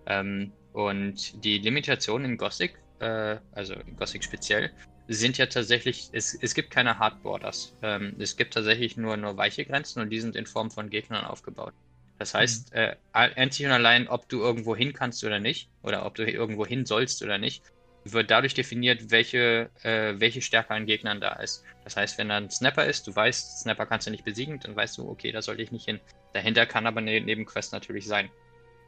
ähm, 0.06 0.52
und 0.72 1.44
die 1.44 1.58
Limitationen 1.58 2.32
in 2.32 2.36
Gothic, 2.36 2.78
äh, 3.00 3.38
also 3.52 3.74
in 3.74 3.96
Gothic 3.96 4.22
speziell, 4.22 4.70
sind 5.08 5.38
ja 5.38 5.46
tatsächlich, 5.46 6.10
es, 6.12 6.34
es 6.34 6.54
gibt 6.54 6.70
keine 6.70 6.98
Hardborders. 6.98 7.74
Ähm, 7.82 8.14
es 8.18 8.36
gibt 8.36 8.54
tatsächlich 8.54 8.96
nur, 8.96 9.16
nur 9.16 9.36
weiche 9.36 9.64
Grenzen 9.64 10.00
und 10.00 10.10
die 10.10 10.20
sind 10.20 10.36
in 10.36 10.46
Form 10.46 10.70
von 10.70 10.90
Gegnern 10.90 11.24
aufgebaut. 11.24 11.74
Das 12.18 12.34
heißt, 12.34 12.72
mhm. 12.72 12.78
äh, 12.78 12.96
einzig 13.12 13.66
und 13.66 13.72
allein, 13.72 14.08
ob 14.08 14.28
du 14.28 14.40
irgendwo 14.40 14.74
hin 14.74 14.92
kannst 14.92 15.22
oder 15.24 15.38
nicht, 15.38 15.68
oder 15.82 16.06
ob 16.06 16.14
du 16.14 16.24
irgendwo 16.24 16.66
hin 16.66 16.86
sollst 16.86 17.22
oder 17.22 17.38
nicht, 17.38 17.62
wird 18.04 18.30
dadurch 18.30 18.54
definiert, 18.54 19.10
welche, 19.10 19.70
äh, 19.82 20.14
welche 20.18 20.40
Stärke 20.40 20.70
an 20.70 20.86
Gegnern 20.86 21.20
da 21.20 21.34
ist. 21.34 21.64
Das 21.84 21.96
heißt, 21.96 22.18
wenn 22.18 22.28
da 22.28 22.36
ein 22.36 22.50
Snapper 22.50 22.86
ist, 22.86 23.06
du 23.06 23.14
weißt, 23.14 23.60
Snapper 23.60 23.86
kannst 23.86 24.06
du 24.06 24.10
nicht 24.10 24.24
besiegen, 24.24 24.60
dann 24.60 24.76
weißt 24.76 24.98
du, 24.98 25.08
okay, 25.08 25.32
da 25.32 25.42
sollte 25.42 25.62
ich 25.62 25.72
nicht 25.72 25.84
hin. 25.84 26.00
Dahinter 26.32 26.66
kann 26.66 26.86
aber 26.86 27.00
eine 27.00 27.20
Nebenquest 27.20 27.72
natürlich 27.72 28.06
sein. 28.06 28.30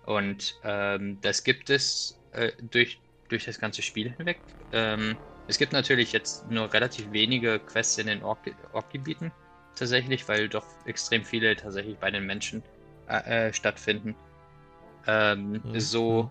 Und 0.07 0.55
ähm, 0.65 1.19
das 1.21 1.43
gibt 1.45 1.69
es 1.71 2.19
äh, 2.33 2.53
durch, 2.71 3.01
durch 3.29 3.45
das 3.45 3.59
ganze 3.59 3.83
Spiel 3.83 4.15
hinweg. 4.17 4.41
Ähm, 4.73 5.19
es 5.49 5.59
gibt 5.59 5.73
natürlich 5.73 6.13
jetzt 6.13 6.49
nur 6.51 6.73
relativ 6.73 7.11
wenige 7.13 7.59
Quests 7.59 7.99
in 7.99 8.07
den 8.07 8.23
Ork-Gebieten 8.23 9.27
Ork 9.27 9.35
tatsächlich, 9.75 10.29
weil 10.29 10.49
doch 10.49 10.67
extrem 10.87 11.25
viele 11.25 11.57
tatsächlich 11.57 11.97
bei 11.99 12.11
den 12.11 12.27
Menschen 12.27 12.63
äh, 13.09 13.53
stattfinden. 13.53 14.15
Ähm, 15.07 15.63
mhm. 15.65 15.81
So. 15.81 16.31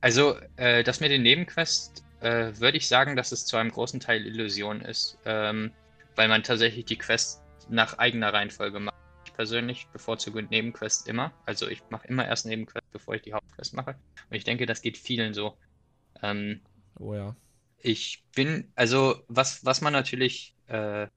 Also, 0.00 0.36
äh, 0.56 0.84
das 0.84 1.00
mit 1.00 1.10
den 1.10 1.22
Nebenquests 1.22 2.04
äh, 2.20 2.52
würde 2.58 2.78
ich 2.78 2.86
sagen, 2.86 3.16
dass 3.16 3.32
es 3.32 3.44
zu 3.44 3.56
einem 3.56 3.72
großen 3.72 4.00
Teil 4.00 4.24
Illusion 4.24 4.80
ist, 4.80 5.18
ähm, 5.24 5.72
weil 6.14 6.28
man 6.28 6.42
tatsächlich 6.42 6.84
die 6.84 6.96
Quest 6.96 7.42
nach 7.68 7.98
eigener 7.98 8.32
Reihenfolge 8.32 8.78
macht. 8.78 8.94
Ich 9.24 9.32
persönlich 9.32 9.88
bevorzuge 9.88 10.42
Nebenquests 10.44 11.06
immer. 11.06 11.32
Also, 11.44 11.68
ich 11.68 11.82
mache 11.90 12.06
immer 12.06 12.26
erst 12.26 12.46
Nebenquests, 12.46 12.88
bevor 12.92 13.14
ich 13.14 13.22
die 13.22 13.32
Hauptquest 13.32 13.74
mache. 13.74 13.96
Und 14.30 14.36
ich 14.36 14.44
denke, 14.44 14.66
das 14.66 14.80
geht 14.80 14.96
vielen 14.96 15.34
so. 15.34 15.58
Ähm, 16.22 16.60
oh 16.98 17.14
ja. 17.14 17.34
Ich 17.78 18.22
bin, 18.34 18.72
also, 18.76 19.24
was, 19.28 19.64
was 19.64 19.80
man 19.80 19.92
natürlich, 19.92 20.54
äh, 20.68 21.08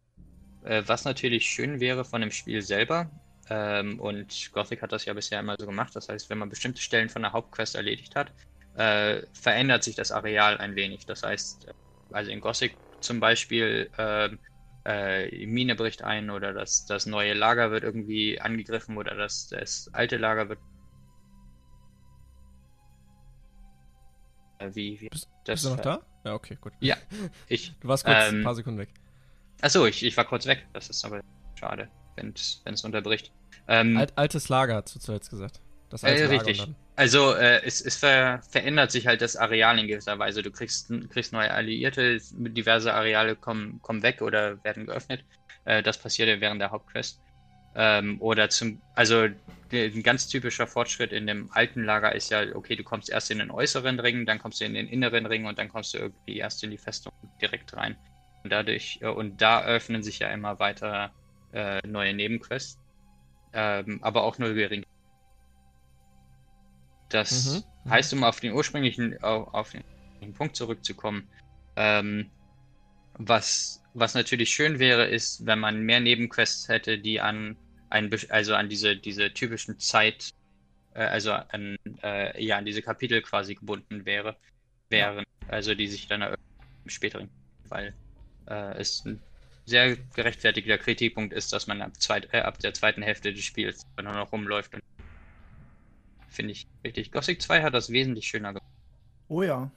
äh 0.64 0.84
was 0.86 1.06
natürlich 1.06 1.46
schön 1.48 1.80
wäre 1.80 2.04
von 2.04 2.22
dem 2.22 2.32
Spiel 2.32 2.62
selber, 2.62 3.12
ähm, 3.50 4.00
und 4.00 4.52
Gothic 4.54 4.82
hat 4.82 4.92
das 4.92 5.06
ja 5.06 5.14
bisher 5.14 5.40
immer 5.40 5.56
so 5.60 5.66
gemacht. 5.66 5.96
Das 5.96 6.08
heißt, 6.08 6.30
wenn 6.30 6.38
man 6.38 6.50
bestimmte 6.50 6.82
Stellen 6.82 7.10
von 7.10 7.24
der 7.24 7.34
Hauptquest 7.34 7.76
erledigt 7.76 8.16
hat, 8.16 8.32
äh, 8.76 9.24
verändert 9.34 9.84
sich 9.84 9.96
das 9.96 10.12
Areal 10.12 10.58
ein 10.58 10.76
wenig. 10.76 11.06
Das 11.06 11.24
heißt, 11.24 11.68
also 12.12 12.32
in 12.32 12.42
Gothic 12.42 12.76
zum 13.02 13.20
Beispiel 13.20 13.90
äh, 13.98 14.30
äh, 14.86 15.46
Mine 15.48 15.76
bricht 15.76 16.04
ein 16.04 16.30
oder 16.30 16.54
das, 16.54 16.86
das 16.86 17.06
neue 17.06 17.34
Lager 17.34 17.72
wird 17.72 17.84
irgendwie 17.84 18.40
angegriffen 18.40 18.98
oder 18.98 19.16
das, 19.16 19.48
das 19.48 19.90
alte 19.94 20.18
Lager 20.18 20.50
wird. 20.50 20.60
Äh, 24.60 24.70
wie, 24.76 25.02
wie 25.02 25.10
bist, 25.10 25.28
das, 25.46 25.64
bist 25.64 25.66
du 25.66 25.70
noch 25.70 25.80
da? 25.80 26.02
Ja, 26.24 26.36
okay, 26.36 26.58
gut. 26.62 26.74
Ja, 26.82 26.98
ich. 27.48 27.74
Du 27.80 27.88
warst 27.88 28.06
kurz 28.06 28.30
ähm, 28.30 28.42
ein 28.42 28.44
paar 28.44 28.56
Sekunden 28.56 28.80
weg. 28.80 28.90
Achso, 29.62 29.86
ich, 29.88 30.04
ich 30.04 30.16
war 30.16 30.26
kurz 30.26 30.46
weg. 30.46 30.68
Das 30.74 30.90
ist 30.90 31.04
aber 31.04 31.22
schade, 31.56 31.90
wenn 32.16 32.34
es 32.34 32.84
unterbricht. 32.84 33.32
Ähm, 33.70 33.98
Alt, 33.98 34.18
altes 34.18 34.50
Lager, 34.50 34.76
hast 34.76 34.96
du 34.96 35.00
zuletzt 35.00 35.30
gesagt. 35.30 35.62
Das 35.90 36.04
alte 36.04 36.24
äh, 36.24 36.26
richtig. 36.26 36.68
Also 36.96 37.34
äh, 37.34 37.62
es, 37.64 37.82
es 37.82 37.96
ver 37.96 38.42
verändert 38.50 38.92
sich 38.92 39.08
halt 39.08 39.22
das 39.22 39.36
Areal 39.36 39.80
in 39.80 39.88
gewisser 39.88 40.20
Weise. 40.20 40.42
Du 40.42 40.52
kriegst, 40.52 40.92
kriegst 41.10 41.32
neue 41.32 41.52
Alliierte, 41.52 42.20
diverse 42.32 42.94
Areale 42.94 43.36
kommen, 43.36 43.80
kommen 43.82 44.04
weg 44.04 44.22
oder 44.22 44.62
werden 44.64 44.86
geöffnet. 44.86 45.24
Äh, 45.66 45.84
das 45.84 45.98
passiert 45.98 46.28
ja 46.28 46.42
während 46.42 46.60
der 46.60 46.72
Hauptquest. 46.72 47.22
Ähm, 47.76 48.20
oder 48.20 48.50
zum, 48.50 48.82
also 48.96 49.28
ein 49.72 50.04
ganz 50.04 50.28
typischer 50.28 50.66
Fortschritt 50.66 51.14
in 51.14 51.28
dem 51.28 51.52
alten 51.54 51.84
Lager 51.84 52.14
ist 52.16 52.32
ja, 52.32 52.44
okay, 52.56 52.76
du 52.76 52.84
kommst 52.84 53.10
erst 53.10 53.30
in 53.30 53.38
den 53.38 53.52
äußeren 53.52 54.00
Ring, 54.00 54.26
dann 54.26 54.40
kommst 54.40 54.60
du 54.60 54.66
in 54.66 54.74
den 54.74 54.88
inneren 54.88 55.28
Ring 55.28 55.46
und 55.46 55.60
dann 55.60 55.70
kommst 55.70 55.94
du 55.94 56.00
irgendwie 56.00 56.38
erst 56.38 56.64
in 56.64 56.72
die 56.72 56.78
Festung 56.80 57.14
direkt 57.40 57.76
rein. 57.78 57.96
Und 58.44 58.52
dadurch, 58.52 59.00
äh, 59.02 59.08
und 59.08 59.42
da 59.42 59.64
öffnen 59.64 60.02
sich 60.02 60.20
ja 60.20 60.30
immer 60.30 60.60
weiter 60.60 61.12
äh, 61.54 61.86
neue 61.88 62.14
Nebenquests. 62.14 62.80
Ähm, 63.54 64.00
aber 64.04 64.24
auch 64.24 64.38
nur 64.38 64.54
gering. 64.54 64.86
Das 67.10 67.54
mhm, 67.54 67.64
mhm. 67.86 67.90
heißt, 67.90 68.14
um 68.14 68.24
auf 68.24 68.40
den 68.40 68.54
ursprünglichen, 68.54 69.22
auf, 69.24 69.54
auf 69.54 69.72
den 70.22 70.34
Punkt 70.34 70.56
zurückzukommen, 70.56 71.28
ähm, 71.76 72.30
was, 73.14 73.84
was 73.94 74.14
natürlich 74.14 74.52
schön 74.52 74.80
wäre, 74.80 75.06
ist, 75.06 75.46
wenn 75.46 75.60
man 75.60 75.82
mehr 75.82 76.00
Nebenquests 76.00 76.70
hätte, 76.70 77.00
die 77.00 77.20
an 77.20 77.58
ein, 77.90 78.10
also 78.30 78.56
an 78.56 78.70
diese, 78.70 78.96
diese 78.96 79.34
typischen 79.34 79.80
Zeit, 79.80 80.30
äh, 80.94 81.04
also 81.04 81.34
an, 81.34 81.78
äh, 82.04 82.44
ja, 82.44 82.58
an 82.58 82.66
diese 82.66 82.82
Kapitel 82.82 83.22
quasi 83.22 83.56
gebunden 83.56 84.06
wäre, 84.06 84.38
wären, 84.90 85.26
also 85.48 85.74
die 85.74 85.88
sich 85.88 86.08
dann 86.08 86.22
im 86.22 86.90
späteren, 86.90 87.30
weil 87.68 87.94
äh, 88.48 88.78
es 88.78 89.04
ein 89.06 89.20
sehr 89.70 89.96
gerechtfertigter 90.16 90.78
Kritikpunkt 90.78 91.34
ist, 91.34 91.54
dass 91.54 91.68
man 91.68 91.82
ab, 91.82 91.92
zweit, 92.00 92.34
äh, 92.34 92.42
ab 92.42 92.60
der 92.60 92.74
zweiten 92.74 93.02
Hälfte 93.02 93.34
des 93.34 93.44
Spiels 93.44 93.86
nur 94.02 94.14
noch 94.14 94.32
rumläuft 94.32 94.74
und 94.74 94.84
finde 96.28 96.52
ich 96.52 96.68
richtig. 96.84 97.12
Gothic 97.12 97.42
2 97.42 97.64
hat 97.64 97.74
das 97.74 97.90
wesentlich 97.90 98.28
schöner 98.28 98.54
gemacht. 98.54 98.72
Oh 99.28 99.44
ja. 99.44 99.72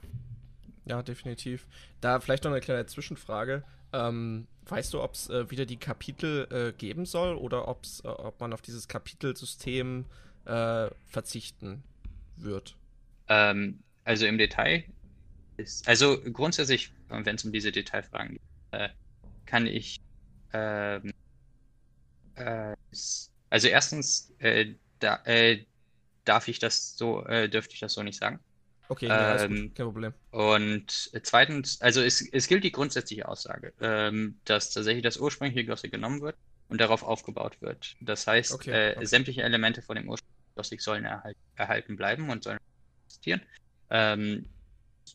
Ja, 0.85 1.01
definitiv. 1.01 1.67
Da 2.01 2.19
vielleicht 2.19 2.43
noch 2.43 2.51
eine 2.51 2.61
kleine 2.61 2.85
Zwischenfrage. 2.85 3.63
Ähm, 3.93 4.47
weißt 4.65 4.93
du, 4.93 5.01
ob 5.01 5.13
es 5.13 5.29
äh, 5.29 5.49
wieder 5.49 5.65
die 5.65 5.77
Kapitel 5.77 6.47
äh, 6.51 6.77
geben 6.77 7.05
soll 7.05 7.35
oder 7.35 7.67
ob's, 7.67 8.01
äh, 8.03 8.07
ob 8.07 8.39
man 8.39 8.53
auf 8.53 8.61
dieses 8.61 8.87
Kapitelsystem 8.87 10.05
äh, 10.45 10.89
verzichten 11.05 11.83
wird? 12.37 12.75
Ähm, 13.29 13.79
also 14.03 14.25
im 14.25 14.37
Detail 14.37 14.83
ist, 15.57 15.87
also 15.87 16.19
grundsätzlich, 16.19 16.91
wenn 17.09 17.35
es 17.35 17.45
um 17.45 17.51
diese 17.51 17.71
Detailfragen 17.71 18.33
geht, 18.33 18.41
äh, 18.71 18.89
kann 19.45 19.67
ich, 19.67 19.99
ähm, 20.53 21.13
äh, 22.35 22.75
also 23.49 23.67
erstens, 23.67 24.33
da, 24.99 25.23
darf 26.25 26.47
ich 26.47 26.59
das 26.59 26.97
so, 26.97 27.25
äh, 27.25 27.49
dürfte 27.49 27.73
ich 27.73 27.79
das 27.79 27.93
so 27.93 28.03
nicht 28.03 28.17
sagen. 28.19 28.39
Okay, 28.89 29.07
ja, 29.07 29.41
ähm, 29.41 29.73
kein 29.73 29.85
Problem. 29.85 30.13
Und 30.31 31.11
zweitens, 31.23 31.81
also 31.81 32.01
es, 32.01 32.21
es 32.21 32.47
gilt 32.47 32.63
die 32.63 32.71
grundsätzliche 32.71 33.27
Aussage, 33.27 33.73
ähm, 33.81 34.39
dass 34.45 34.71
tatsächlich 34.71 35.03
das 35.03 35.17
ursprüngliche 35.17 35.65
Gothic 35.65 35.91
genommen 35.91 36.21
wird 36.21 36.35
und 36.69 36.81
darauf 36.81 37.03
aufgebaut 37.03 37.61
wird. 37.61 37.95
Das 38.01 38.27
heißt, 38.27 38.51
okay, 38.51 38.71
äh, 38.71 38.95
okay. 38.95 39.05
sämtliche 39.05 39.41
Elemente 39.43 39.81
von 39.81 39.95
dem 39.95 40.09
ursprünglichen 40.09 40.55
Gothic 40.55 40.81
sollen 40.81 41.05
erhalt, 41.05 41.37
erhalten 41.55 41.95
bleiben 41.95 42.29
und 42.29 42.43
sollen 42.43 42.59
existieren. 43.07 43.41
Ähm, 43.89 44.45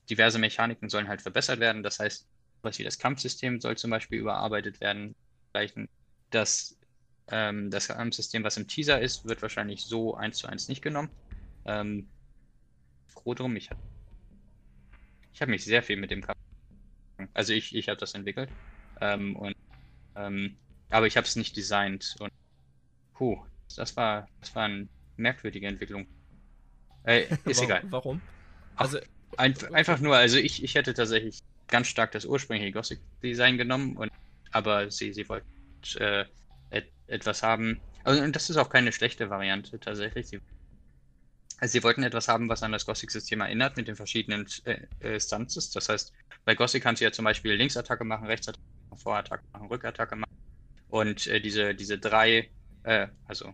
diverse 0.09 0.38
Mechaniken 0.38 0.88
sollen 0.88 1.09
halt 1.09 1.22
verbessert 1.22 1.60
werden. 1.60 1.82
Das 1.82 1.98
heißt, 2.00 2.26
was 2.62 2.78
wie 2.78 2.85
das 2.85 2.98
Kampfsystem 2.98 3.60
soll 3.60 3.76
zum 3.76 3.90
Beispiel 3.90 4.18
überarbeitet 4.18 4.80
werden. 4.80 5.14
Das 6.30 6.78
ähm, 7.30 7.70
das 7.70 7.89
System, 8.10 8.44
was 8.44 8.56
im 8.56 8.66
Teaser 8.66 9.01
ist, 9.01 9.26
wird 9.26 9.43
wahrscheinlich 9.43 9.82
so 9.82 10.14
eins 10.14 10.39
zu 10.39 10.47
eins 10.47 10.68
nicht 10.68 10.82
genommen. 10.82 11.10
Ähm, 11.66 12.09
froh 13.06 13.35
drum, 13.35 13.56
ich 13.56 13.70
habe 13.70 13.80
ich 15.32 15.43
hab 15.43 15.48
mich 15.48 15.64
sehr 15.64 15.82
viel 15.82 15.97
mit 15.97 16.10
dem 16.10 16.22
Kampf. 16.22 16.39
Also 17.35 17.52
ich, 17.52 17.74
ich 17.74 17.89
habe 17.89 17.98
das 17.98 18.14
entwickelt. 18.14 18.51
Ähm, 19.01 19.36
und, 19.36 19.56
ähm, 20.16 20.56
aber 20.90 21.06
ich 21.06 21.16
habe 21.16 21.26
es 21.26 21.36
nicht 21.36 21.56
designt. 21.56 22.16
Und 22.18 22.32
puh, 23.14 23.39
das 23.76 23.97
war, 23.97 24.28
das 24.40 24.55
war 24.55 24.64
eine 24.64 24.89
merkwürdige 25.16 25.66
Entwicklung. 25.66 26.06
Äh, 27.05 27.26
ist 27.44 27.62
egal. 27.62 27.82
Warum? 27.90 28.20
Also 28.74 28.98
ein, 29.36 29.55
einfach 29.74 30.01
nur, 30.01 30.16
also 30.16 30.39
ich, 30.39 30.64
ich 30.64 30.74
hätte 30.74 30.94
tatsächlich 30.94 31.40
ganz 31.69 31.89
stark 31.89 32.12
das 32.12 32.24
ursprüngliche 32.24 32.73
Gothic 32.73 33.01
Design 33.23 33.59
genommen 33.59 33.97
und 33.97 34.11
aber 34.51 34.90
sie, 34.90 35.12
sie 35.12 35.28
wollten 35.28 35.47
äh, 35.99 36.24
etwas 37.09 37.43
haben. 37.43 37.81
Also, 38.05 38.23
und 38.23 38.36
das 38.36 38.51
ist 38.51 38.57
auch 38.57 38.70
keine 38.70 38.93
schlechte 38.93 39.31
Variante 39.31 39.78
tatsächlich. 39.81 40.28
Sie, 40.28 40.40
also 41.59 41.73
sie 41.73 41.82
wollten 41.82 42.03
etwas 42.03 42.28
haben, 42.28 42.49
was 42.49 42.62
an 42.62 42.73
das 42.73 42.86
Gothic-System 42.86 43.40
erinnert, 43.40 43.77
mit 43.77 43.89
den 43.89 43.97
verschiedenen 43.97 44.47
äh, 44.65 44.86
äh, 45.01 45.20
Stances. 45.20 45.70
Das 45.70 45.89
heißt, 45.89 46.12
bei 46.45 46.55
Gothic 46.55 46.82
kannst 46.82 47.01
du 47.01 47.05
ja 47.05 47.12
zum 47.12 47.24
Beispiel 47.24 47.55
Linksattacke 47.55 48.05
machen, 48.05 48.27
Rechtsattacke 48.27 48.62
machen, 48.90 49.01
Vorattacke 49.01 49.45
machen, 49.53 49.66
Rückattacke 49.69 50.16
machen. 50.16 50.39
Und 50.89 51.27
äh, 51.27 51.40
diese, 51.40 51.74
diese 51.74 51.99
drei, 51.99 52.51
äh, 52.85 53.09
also, 53.24 53.53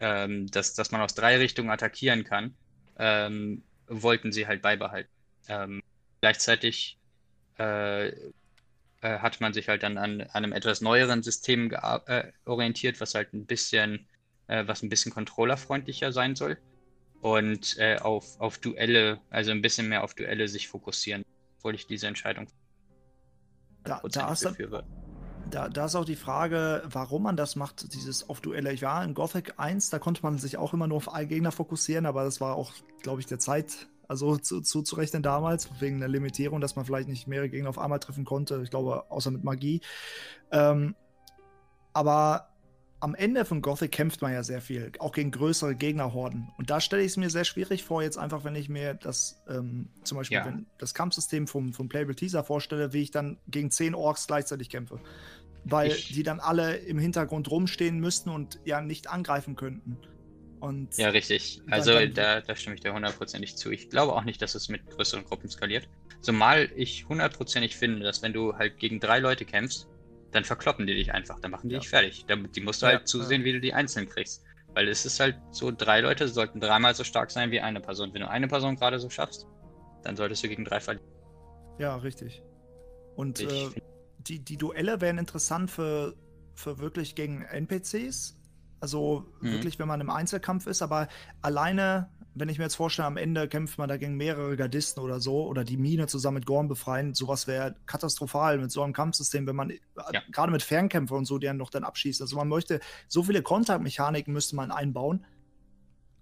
ähm, 0.00 0.48
dass, 0.48 0.74
dass 0.74 0.90
man 0.90 1.00
aus 1.00 1.14
drei 1.14 1.38
Richtungen 1.38 1.70
attackieren 1.70 2.24
kann, 2.24 2.56
ähm, 2.98 3.64
wollten 3.86 4.32
sie 4.32 4.46
halt 4.46 4.62
beibehalten. 4.62 5.10
Ähm, 5.48 5.80
gleichzeitig 6.20 6.98
äh, 7.58 8.08
äh, 8.08 9.18
hat 9.18 9.40
man 9.40 9.52
sich 9.52 9.68
halt 9.68 9.82
dann 9.82 9.98
an, 9.98 10.22
an 10.22 10.28
einem 10.32 10.52
etwas 10.52 10.80
neueren 10.80 11.22
System 11.22 11.70
äh, 11.70 12.32
orientiert, 12.46 13.00
was 13.00 13.14
halt 13.14 13.32
ein 13.34 13.46
bisschen, 13.46 14.06
äh, 14.46 14.66
was 14.66 14.82
ein 14.82 14.88
bisschen 14.88 15.12
controllerfreundlicher 15.12 16.12
sein 16.12 16.36
soll 16.36 16.58
und 17.20 17.78
äh, 17.78 17.98
auf, 17.98 18.40
auf 18.40 18.58
Duelle, 18.58 19.20
also 19.30 19.50
ein 19.50 19.62
bisschen 19.62 19.88
mehr 19.88 20.04
auf 20.04 20.14
Duelle 20.14 20.48
sich 20.48 20.68
fokussieren, 20.68 21.24
obwohl 21.58 21.74
ich 21.74 21.86
diese 21.86 22.06
Entscheidung 22.06 22.46
da, 23.84 24.00
da, 24.10 24.32
ist, 24.32 24.48
da, 25.50 25.68
da 25.68 25.84
ist 25.84 25.94
auch 25.94 26.04
die 26.04 26.16
Frage, 26.16 26.82
warum 26.86 27.24
man 27.24 27.36
das 27.36 27.54
macht, 27.54 27.92
dieses 27.94 28.28
auf 28.28 28.40
Duelle. 28.40 28.72
Ich 28.72 28.82
war 28.82 29.04
in 29.04 29.14
Gothic 29.14 29.54
1, 29.58 29.90
da 29.90 29.98
konnte 29.98 30.22
man 30.22 30.38
sich 30.38 30.56
auch 30.56 30.72
immer 30.72 30.86
nur 30.86 30.96
auf 30.96 31.12
einen 31.12 31.28
Gegner 31.28 31.52
fokussieren, 31.52 32.06
aber 32.06 32.24
das 32.24 32.40
war 32.40 32.56
auch, 32.56 32.72
glaube 33.02 33.20
ich, 33.20 33.26
der 33.26 33.38
Zeit 33.38 33.88
also 34.08 34.36
zu, 34.36 34.60
zuzurechnen 34.60 35.22
damals, 35.22 35.68
wegen 35.80 36.00
der 36.00 36.08
Limitierung, 36.08 36.60
dass 36.60 36.76
man 36.76 36.84
vielleicht 36.84 37.08
nicht 37.08 37.26
mehrere 37.26 37.48
Gegner 37.48 37.68
auf 37.68 37.78
einmal 37.78 38.00
treffen 38.00 38.24
konnte. 38.24 38.60
Ich 38.62 38.70
glaube, 38.70 39.10
außer 39.10 39.30
mit 39.30 39.44
Magie. 39.44 39.80
Ähm, 40.50 40.94
aber 41.92 42.48
am 43.04 43.14
Ende 43.14 43.44
von 43.44 43.60
Gothic 43.60 43.92
kämpft 43.92 44.22
man 44.22 44.32
ja 44.32 44.42
sehr 44.42 44.62
viel, 44.62 44.90
auch 44.98 45.12
gegen 45.12 45.30
größere 45.30 45.74
Gegnerhorden. 45.74 46.48
Und 46.56 46.70
da 46.70 46.80
stelle 46.80 47.02
ich 47.02 47.08
es 47.08 47.16
mir 47.18 47.28
sehr 47.28 47.44
schwierig 47.44 47.84
vor, 47.84 48.02
jetzt 48.02 48.16
einfach, 48.16 48.44
wenn 48.44 48.54
ich 48.54 48.70
mir 48.70 48.94
das 48.94 49.42
ähm, 49.46 49.90
zum 50.04 50.16
Beispiel 50.16 50.38
ja. 50.38 50.58
das 50.78 50.94
Kampfsystem 50.94 51.46
vom, 51.46 51.74
vom 51.74 51.90
Playable 51.90 52.14
Teaser 52.14 52.44
vorstelle, 52.44 52.94
wie 52.94 53.02
ich 53.02 53.10
dann 53.10 53.36
gegen 53.46 53.70
zehn 53.70 53.94
Orks 53.94 54.26
gleichzeitig 54.26 54.70
kämpfe. 54.70 55.00
Weil 55.64 55.92
ich 55.92 56.14
die 56.14 56.22
dann 56.22 56.40
alle 56.40 56.76
im 56.76 56.98
Hintergrund 56.98 57.50
rumstehen 57.50 57.98
müssten 57.98 58.30
und 58.30 58.58
ja 58.64 58.80
nicht 58.80 59.10
angreifen 59.10 59.54
könnten. 59.54 59.98
Und 60.64 60.96
ja, 60.96 61.10
richtig. 61.10 61.60
Also 61.68 62.06
da, 62.06 62.40
da 62.40 62.56
stimme 62.56 62.74
ich 62.74 62.80
dir 62.80 62.94
hundertprozentig 62.94 63.54
zu. 63.54 63.70
Ich 63.70 63.90
glaube 63.90 64.14
auch 64.14 64.24
nicht, 64.24 64.40
dass 64.40 64.54
es 64.54 64.70
mit 64.70 64.86
größeren 64.86 65.24
Gruppen 65.26 65.50
skaliert. 65.50 65.86
Zumal 66.22 66.70
ich 66.74 67.06
hundertprozentig 67.06 67.76
finde, 67.76 68.02
dass 68.02 68.22
wenn 68.22 68.32
du 68.32 68.54
halt 68.54 68.78
gegen 68.78 68.98
drei 68.98 69.18
Leute 69.18 69.44
kämpfst, 69.44 69.86
dann 70.30 70.42
verkloppen 70.42 70.86
die 70.86 70.94
dich 70.94 71.12
einfach, 71.12 71.38
dann 71.38 71.50
machen 71.50 71.68
die 71.68 71.74
ja. 71.74 71.80
dich 71.80 71.90
fertig. 71.90 72.24
Die 72.56 72.60
musst 72.62 72.80
du 72.80 72.86
ja, 72.86 72.92
halt 72.92 73.06
zusehen, 73.06 73.42
ja. 73.42 73.44
wie 73.44 73.52
du 73.52 73.60
die 73.60 73.74
einzeln 73.74 74.08
kriegst. 74.08 74.42
Weil 74.72 74.88
es 74.88 75.04
ist 75.04 75.20
halt 75.20 75.36
so, 75.50 75.70
drei 75.70 76.00
Leute 76.00 76.28
sollten 76.28 76.60
dreimal 76.60 76.94
so 76.94 77.04
stark 77.04 77.30
sein 77.30 77.50
wie 77.50 77.60
eine 77.60 77.80
Person. 77.80 78.14
Wenn 78.14 78.22
du 78.22 78.30
eine 78.30 78.48
Person 78.48 78.76
gerade 78.76 78.98
so 78.98 79.10
schaffst, 79.10 79.46
dann 80.02 80.16
solltest 80.16 80.44
du 80.44 80.48
gegen 80.48 80.64
drei 80.64 80.80
verlieren. 80.80 81.06
Ja, 81.78 81.96
richtig. 81.96 82.42
Und 83.16 83.40
äh, 83.40 83.68
die, 84.16 84.38
die 84.38 84.56
Duelle 84.56 85.02
wären 85.02 85.18
interessant 85.18 85.70
für, 85.70 86.14
für 86.54 86.78
wirklich 86.78 87.14
gegen 87.14 87.42
NPCs, 87.42 88.38
also 88.84 89.24
mhm. 89.40 89.52
wirklich, 89.52 89.78
wenn 89.78 89.88
man 89.88 90.02
im 90.02 90.10
Einzelkampf 90.10 90.66
ist, 90.66 90.82
aber 90.82 91.08
alleine, 91.40 92.10
wenn 92.34 92.50
ich 92.50 92.58
mir 92.58 92.64
jetzt 92.64 92.74
vorstelle, 92.74 93.06
am 93.06 93.16
Ende 93.16 93.48
kämpft 93.48 93.78
man 93.78 93.88
da 93.88 93.96
gegen 93.96 94.18
mehrere 94.18 94.58
Gardisten 94.58 95.00
oder 95.02 95.20
so 95.20 95.46
oder 95.46 95.64
die 95.64 95.78
Mine 95.78 96.06
zusammen 96.06 96.34
mit 96.34 96.44
Gorm 96.44 96.68
befreien, 96.68 97.14
sowas 97.14 97.46
wäre 97.46 97.76
katastrophal 97.86 98.58
mit 98.58 98.70
so 98.70 98.82
einem 98.82 98.92
Kampfsystem, 98.92 99.46
wenn 99.46 99.56
man 99.56 99.70
ja. 99.70 100.20
gerade 100.32 100.52
mit 100.52 100.62
Fernkämpfer 100.62 101.14
und 101.14 101.24
so, 101.24 101.38
die 101.38 101.46
dann 101.46 101.56
noch 101.56 101.70
dann 101.70 101.82
abschießt. 101.82 102.20
Also 102.20 102.36
man 102.36 102.46
möchte, 102.46 102.80
so 103.08 103.22
viele 103.22 103.40
Kontaktmechaniken 103.40 104.34
müsste 104.34 104.54
man 104.54 104.70
einbauen. 104.70 105.24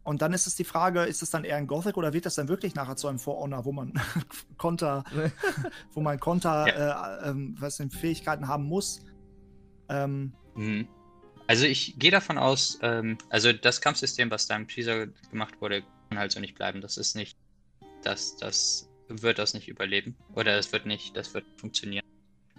Und 0.05 0.23
dann 0.23 0.33
ist 0.33 0.47
es 0.47 0.55
die 0.55 0.65
Frage, 0.65 1.03
ist 1.03 1.21
es 1.21 1.31
dann 1.31 1.43
eher 1.43 1.57
ein 1.57 1.67
Gothic 1.67 1.97
oder 1.97 2.13
wird 2.13 2.27
das 2.27 2.37
dann 2.37 2.47
wirklich 2.47 2.77
nachher 2.77 2.95
zu 2.95 3.09
einem 3.09 3.19
For 3.19 3.41
Honor, 3.41 3.65
wo 3.65 3.73
man 3.73 3.93
Konter, 4.57 5.03
wo 5.95 6.01
man 6.01 6.21
Konter, 6.21 6.69
ja. 6.69 7.19
äh, 7.23 7.31
äh, 7.31 7.35
was 7.59 7.79
denn 7.79 7.91
Fähigkeiten 7.91 8.47
haben 8.47 8.65
muss? 8.65 9.05
Ähm, 9.89 10.33
mhm. 10.55 10.87
Also 11.53 11.67
ich 11.67 11.99
gehe 11.99 12.11
davon 12.11 12.39
aus, 12.39 12.79
ähm, 12.81 13.19
also 13.29 13.53
das 13.53 13.83
Kampfsystem, 13.83 14.31
was 14.31 14.47
da 14.47 14.57
im 14.57 14.69
Teaser 14.69 15.09
gemacht 15.31 15.61
wurde, 15.61 15.83
kann 16.09 16.19
halt 16.19 16.33
so 16.33 16.41
nicht 16.41 16.55
bleiben. 16.55 16.81
Das 16.81 16.97
ist 16.97 17.15
nicht, 17.15 17.37
das, 18.03 18.39
das 18.39 18.89
wird 19.09 19.39
das 19.39 19.53
nicht 19.53 19.69
überleben. 19.69 20.17
Oder 20.35 20.57
es 20.57 20.73
wird 20.73 20.87
nicht, 20.87 21.15
das 21.15 21.35
wird 21.35 21.45
funktionieren. 21.59 22.07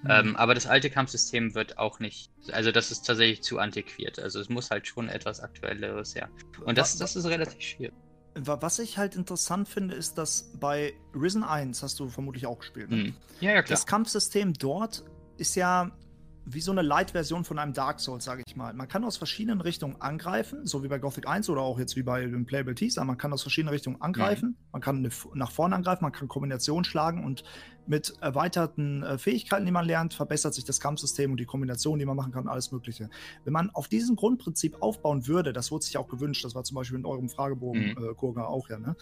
Mhm. 0.04 0.12
Ähm, 0.12 0.36
aber 0.36 0.54
das 0.54 0.68
alte 0.68 0.92
Kampfsystem 0.92 1.56
wird 1.56 1.80
auch 1.80 2.00
nicht, 2.00 2.30
also 2.52 2.72
das 2.72 2.92
ist 2.92 3.02
tatsächlich 3.02 3.42
zu 3.42 3.58
antiquiert. 3.58 4.20
Also 4.20 4.40
es 4.40 4.48
muss 4.50 4.70
halt 4.70 4.86
schon 4.86 5.10
etwas 5.10 5.40
Aktuelleres 5.40 6.14
her. 6.14 6.30
Und 6.64 6.78
das, 6.78 6.96
das 6.96 7.16
ist 7.16 7.26
relativ 7.26 7.60
schwierig. 7.62 7.96
Was 8.36 8.78
ich 8.78 9.00
halt 9.00 9.16
interessant 9.16 9.68
finde, 9.68 9.96
ist, 9.96 10.20
dass 10.20 10.52
bei 10.60 10.94
Risen 11.16 11.44
1 11.44 11.82
hast 11.82 12.00
du 12.00 12.10
vermutlich 12.10 12.46
auch 12.46 12.60
gespielt. 12.60 12.92
Ne? 12.92 12.96
Mhm. 12.98 13.16
Ja, 13.40 13.54
ja, 13.54 13.64
klar. 13.64 13.76
Das 13.76 13.88
Kampfsystem 13.88 14.54
dort 14.54 15.04
ist 15.38 15.56
ja 15.56 15.98
wie 16.46 16.62
so 16.62 16.72
eine 16.72 16.82
Light-Version 16.82 17.46
von 17.46 17.58
einem 17.58 17.74
Dark 17.74 18.00
Souls, 18.00 18.26
sage 18.26 18.44
ich 18.46 18.56
mal. 18.56 18.74
Man 18.74 18.88
kann 18.88 19.04
aus 19.04 19.18
verschiedenen 19.18 19.62
Richtungen 19.62 20.02
angreifen, 20.02 20.66
so 20.66 20.84
wie 20.84 20.88
bei 20.88 21.00
Gothic 21.00 21.28
1 21.28 21.50
oder 21.50 21.62
auch 21.62 21.80
jetzt 21.80 21.96
wie 21.96 22.04
bei 22.04 22.26
dem 22.26 22.46
Playable 22.46 22.76
Teaser. 22.76 23.04
Man 23.06 23.18
kann 23.18 23.32
aus 23.32 23.42
verschiedenen 23.42 23.74
Richtungen 23.74 24.02
angreifen, 24.02 24.50
mhm. 24.50 24.68
man 24.74 24.82
kann 24.82 25.10
nach 25.34 25.52
vorne 25.52 25.76
angreifen, 25.76 26.04
man 26.04 26.12
kann 26.12 26.28
Kombinationen 26.28 26.84
schlagen 26.84 27.24
und 27.24 27.44
mit 27.88 28.14
erweiterten 28.22 29.04
äh, 29.04 29.18
Fähigkeiten, 29.18 29.66
die 29.66 29.72
man 29.72 29.86
lernt, 29.86 30.14
verbessert 30.14 30.54
sich 30.54 30.66
das 30.66 30.80
Kampfsystem 30.80 31.32
und 31.32 31.40
die 31.40 31.46
Kombinationen, 31.46 32.00
die 32.00 32.06
man 32.06 32.16
machen 32.16 32.32
kann, 32.32 32.48
alles 32.48 32.72
Mögliche. 32.72 33.10
Wenn 33.44 33.54
man 33.54 33.70
auf 33.72 33.88
diesem 33.88 34.16
Grundprinzip 34.16 34.82
aufbauen 34.82 35.28
würde, 35.28 35.54
das 35.54 35.72
wurde 35.72 35.86
sich 35.86 35.98
auch 35.98 36.08
gewünscht, 36.08 36.44
das 36.44 36.56
war 36.56 36.64
zum 36.64 36.76
Beispiel 36.76 37.00
in 37.00 37.06
eurem 37.06 37.30
Fragebogen, 37.30 37.96
mhm. 37.98 38.10
äh, 38.12 38.14
Kurga, 38.16 38.46
auch 38.46 38.70
ja, 38.70 38.80
ne? 38.80 38.96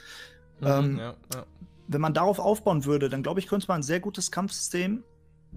Mhm, 0.60 0.68
ähm, 0.68 0.98
ja, 0.98 1.16
ja. 1.34 1.46
Wenn 1.88 2.02
man 2.02 2.14
darauf 2.14 2.40
aufbauen 2.40 2.86
würde, 2.86 3.10
dann 3.10 3.24
glaube 3.24 3.40
ich, 3.40 3.48
könnte 3.48 3.68
man 3.68 3.82
ein 3.82 3.84
sehr 3.84 4.00
gutes 4.00 4.32
Kampfsystem 4.32 5.04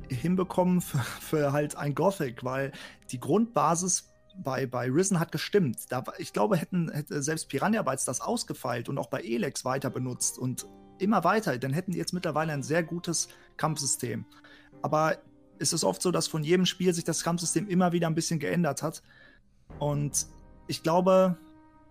hinbekommen 0.08 0.80
für, 0.80 0.98
für 1.20 1.52
halt 1.52 1.76
ein 1.76 1.94
Gothic, 1.94 2.44
weil 2.44 2.72
die 3.10 3.20
Grundbasis 3.20 4.10
bei, 4.36 4.66
bei 4.66 4.90
Risen 4.90 5.20
hat 5.20 5.32
gestimmt. 5.32 5.78
Da, 5.90 6.02
ich 6.18 6.32
glaube, 6.32 6.56
hätten, 6.56 6.90
hätte 6.90 7.22
selbst 7.22 7.48
Piranha 7.48 7.82
Bytes 7.82 8.04
das 8.04 8.20
ausgefeilt 8.20 8.88
und 8.88 8.98
auch 8.98 9.08
bei 9.08 9.20
Elex 9.20 9.64
weiter 9.64 9.90
benutzt 9.90 10.38
und 10.38 10.66
immer 10.98 11.24
weiter, 11.24 11.56
dann 11.58 11.72
hätten 11.72 11.92
die 11.92 11.98
jetzt 11.98 12.12
mittlerweile 12.12 12.52
ein 12.52 12.62
sehr 12.62 12.82
gutes 12.82 13.28
Kampfsystem. 13.56 14.24
Aber 14.82 15.18
es 15.58 15.72
ist 15.72 15.84
oft 15.84 16.02
so, 16.02 16.10
dass 16.10 16.26
von 16.26 16.42
jedem 16.42 16.66
Spiel 16.66 16.92
sich 16.92 17.04
das 17.04 17.22
Kampfsystem 17.22 17.68
immer 17.68 17.92
wieder 17.92 18.06
ein 18.06 18.14
bisschen 18.14 18.38
geändert 18.38 18.82
hat. 18.82 19.02
Und 19.78 20.26
ich 20.66 20.82
glaube, 20.82 21.36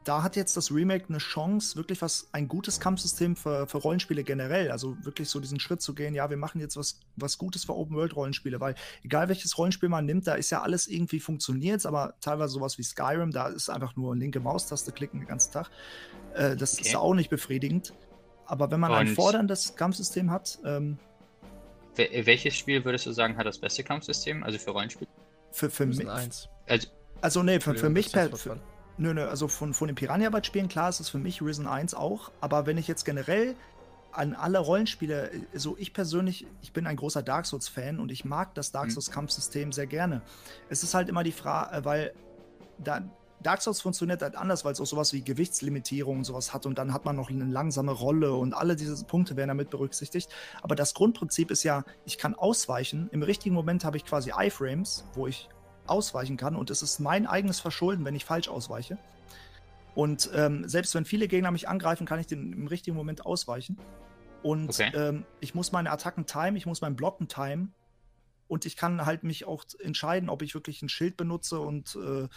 da 0.04 0.24
hat 0.24 0.36
jetzt 0.36 0.58
das 0.58 0.72
Remake 0.72 1.06
eine 1.10 1.18
Chance, 1.18 1.76
wirklich 1.76 2.02
was, 2.02 2.28
ein 2.32 2.48
gutes 2.48 2.80
Kampfsystem 2.80 3.36
für, 3.36 3.68
für 3.68 3.78
Rollenspiele 3.78 4.24
generell, 4.24 4.72
also 4.72 4.98
wirklich 5.04 5.30
so 5.30 5.40
diesen 5.40 5.60
Schritt 5.60 5.82
zu 5.82 5.94
gehen, 5.94 6.14
ja, 6.14 6.30
wir 6.30 6.38
machen 6.38 6.60
jetzt 6.60 6.78
was, 6.78 7.00
was 7.16 7.38
Gutes 7.38 7.66
für 7.66 7.76
Open-World-Rollenspiele, 7.76 8.60
weil 8.60 8.76
egal 9.04 9.30
welches 9.30 9.58
Rollenspiel 9.58 9.90
man 9.90 10.06
nimmt, 10.06 10.28
da 10.28 10.36
ist 10.36 10.50
ja 10.50 10.62
alles 10.62 10.88
irgendwie 10.88 11.20
funktioniert, 11.20 11.86
aber 11.86 12.16
teilweise 12.22 12.54
sowas 12.54 12.78
wie 12.78 12.84
Skyrim, 12.84 13.32
da 13.32 13.48
ist 13.48 13.70
einfach 13.70 13.96
nur 13.96 14.16
linke 14.16 14.40
Maustaste 14.40 14.92
klicken 14.92 15.20
den 15.20 15.28
ganzen 15.28 15.54
Tag. 15.54 15.70
Äh, 16.34 16.56
das 16.56 16.74
okay. 16.74 16.88
ist 16.88 16.96
auch 16.96 17.14
nicht 17.14 17.30
befriedigend. 17.30 17.94
Aber 18.46 18.70
wenn 18.72 18.80
man 18.80 18.92
Und 18.92 18.98
ein 18.98 19.08
forderndes 19.08 19.76
Kampfsystem 19.76 20.30
hat. 20.30 20.60
Ähm, 20.66 20.98
welches 21.96 22.56
Spiel 22.56 22.84
würdest 22.84 23.06
du 23.06 23.12
sagen, 23.12 23.38
hat 23.38 23.46
das 23.46 23.58
beste 23.58 23.84
Kampfsystem, 23.84 24.44
also 24.44 24.58
für 24.58 24.72
Rollenspiele? 24.72 25.10
Für, 25.52 25.70
für 25.70 25.86
mich. 25.86 26.08
Also, 26.08 26.88
also, 27.22 27.44
nee, 27.44 27.60
für, 27.60 27.76
für 27.76 27.90
mich 27.90 28.12
per, 28.12 28.36
für, 28.36 28.60
Nö, 28.98 29.14
nö, 29.14 29.28
also 29.28 29.48
von, 29.48 29.74
von 29.74 29.88
den 29.88 29.96
Piranha-Bytes-Spielen, 29.96 30.68
klar 30.68 30.90
ist 30.90 31.00
es 31.00 31.10
für 31.10 31.18
mich 31.18 31.42
Risen 31.42 31.68
1 31.68 31.96
auch, 31.96 32.32
aber 32.42 32.66
wenn 32.66 32.78
ich 32.78 32.88
jetzt 32.88 33.06
generell 33.06 33.56
an 34.12 34.36
alle 34.36 34.60
Rollenspiele, 34.60 35.32
so 35.34 35.72
also 35.72 35.76
ich 35.80 35.94
persönlich, 35.94 36.46
ich 36.62 36.74
bin 36.74 36.86
ein 36.86 36.96
großer 36.96 37.24
Dark 37.24 37.48
Souls-Fan 37.48 38.00
und 38.00 38.12
ich 38.12 38.26
mag 38.26 38.54
das 38.54 38.72
Dark 38.72 38.88
mhm. 38.88 38.92
Souls-Kampfsystem 38.92 39.72
sehr 39.72 39.88
gerne. 39.88 40.22
Es 40.70 40.84
ist 40.84 40.94
halt 40.94 41.10
immer 41.10 41.24
die 41.24 41.32
Frage, 41.32 41.76
äh, 41.76 41.86
weil 41.86 42.14
da, 42.78 43.02
Dark 43.42 43.62
Souls 43.62 43.82
funktioniert 43.82 44.22
halt 44.22 44.36
anders, 44.36 44.64
weil 44.64 44.72
es 44.72 44.80
auch 44.80 44.86
sowas 44.86 45.12
wie 45.12 45.22
Gewichtslimitierung 45.22 46.20
und 46.20 46.24
sowas 46.24 46.54
hat 46.54 46.66
und 46.66 46.78
dann 46.78 46.94
hat 46.94 47.04
man 47.04 47.16
noch 47.16 47.30
eine 47.30 47.46
langsame 47.46 47.92
Rolle 47.92 48.34
und 48.34 48.54
alle 48.54 48.76
diese 48.76 49.04
Punkte 49.06 49.36
werden 49.36 49.50
damit 49.50 49.70
berücksichtigt. 49.70 50.30
Aber 50.62 50.76
das 50.76 50.94
Grundprinzip 50.94 51.52
ist 51.52 51.64
ja, 51.64 51.84
ich 52.06 52.18
kann 52.18 52.36
ausweichen. 52.36 53.10
Im 53.12 53.22
richtigen 53.22 53.54
Moment 53.54 53.84
habe 53.84 53.98
ich 53.98 54.06
quasi 54.06 54.32
Iframes, 54.38 55.04
wo 55.14 55.28
ich 55.28 55.50
ausweichen 55.88 56.38
kann. 56.38 56.56
Und 56.56 56.70
es 56.70 56.82
ist 56.82 57.00
mein 57.00 57.28
eigenes 57.28 57.60
Verschulden, 57.60 58.06
wenn 58.06 58.16
ich 58.16 58.26
falsch 58.26 58.48
ausweiche. 58.48 58.98
Und 59.96 60.30
ähm, 60.34 60.68
selbst 60.68 60.96
wenn 60.96 61.06
viele 61.06 61.28
Gegner 61.28 61.52
mich 61.52 61.68
angreifen, 61.68 62.06
kann 62.06 62.20
ich 62.20 62.28
den 62.28 62.54
im 62.54 62.68
richtigen 62.68 62.96
Moment 62.96 63.26
ausweichen. 63.26 63.78
Und 64.42 64.70
okay. 64.70 64.92
ähm, 64.96 65.26
ich 65.40 65.56
muss 65.56 65.72
meine 65.72 65.92
Attacken 65.92 66.26
timen, 66.26 66.56
ich 66.56 66.66
muss 66.66 66.82
mein 66.82 66.96
Blocken 66.96 67.28
timen. 67.28 67.74
Und 68.48 68.66
ich 68.66 68.76
kann 68.76 69.06
halt 69.06 69.24
mich 69.24 69.46
auch 69.46 69.64
entscheiden, 69.80 70.30
ob 70.30 70.42
ich 70.42 70.54
wirklich 70.54 70.82
ein 70.82 70.90
Schild 70.90 71.18
benutze 71.18 71.60
und 71.60 71.96
äh, 71.96 72.28